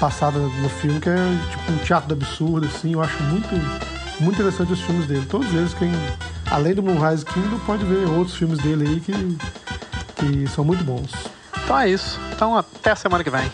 passada 0.00 0.40
no 0.40 0.68
filme, 0.68 0.98
que 1.00 1.08
é 1.08 1.14
tipo 1.50 1.72
um 1.72 1.76
teatro 1.78 2.08
do 2.08 2.14
absurdo, 2.14 2.66
assim, 2.66 2.94
eu 2.94 3.00
acho 3.00 3.22
muito, 3.22 3.48
muito 4.20 4.34
interessante 4.40 4.72
os 4.72 4.80
filmes 4.80 5.06
dele. 5.06 5.24
Todos 5.30 5.54
eles, 5.54 5.72
quem, 5.74 5.92
além 6.50 6.74
do 6.74 6.82
Moonrise 6.82 7.24
Kingdom, 7.24 7.60
pode 7.64 7.84
ver 7.84 8.08
outros 8.08 8.36
filmes 8.36 8.58
dele 8.58 8.88
aí 8.88 9.00
que, 9.00 9.38
que 10.16 10.48
são 10.48 10.64
muito 10.64 10.82
bons. 10.82 11.12
Então 11.64 11.78
é 11.78 11.88
isso. 11.88 12.18
Então 12.34 12.58
até 12.58 12.90
a 12.90 12.96
semana 12.96 13.22
que 13.22 13.30
vem. 13.30 13.48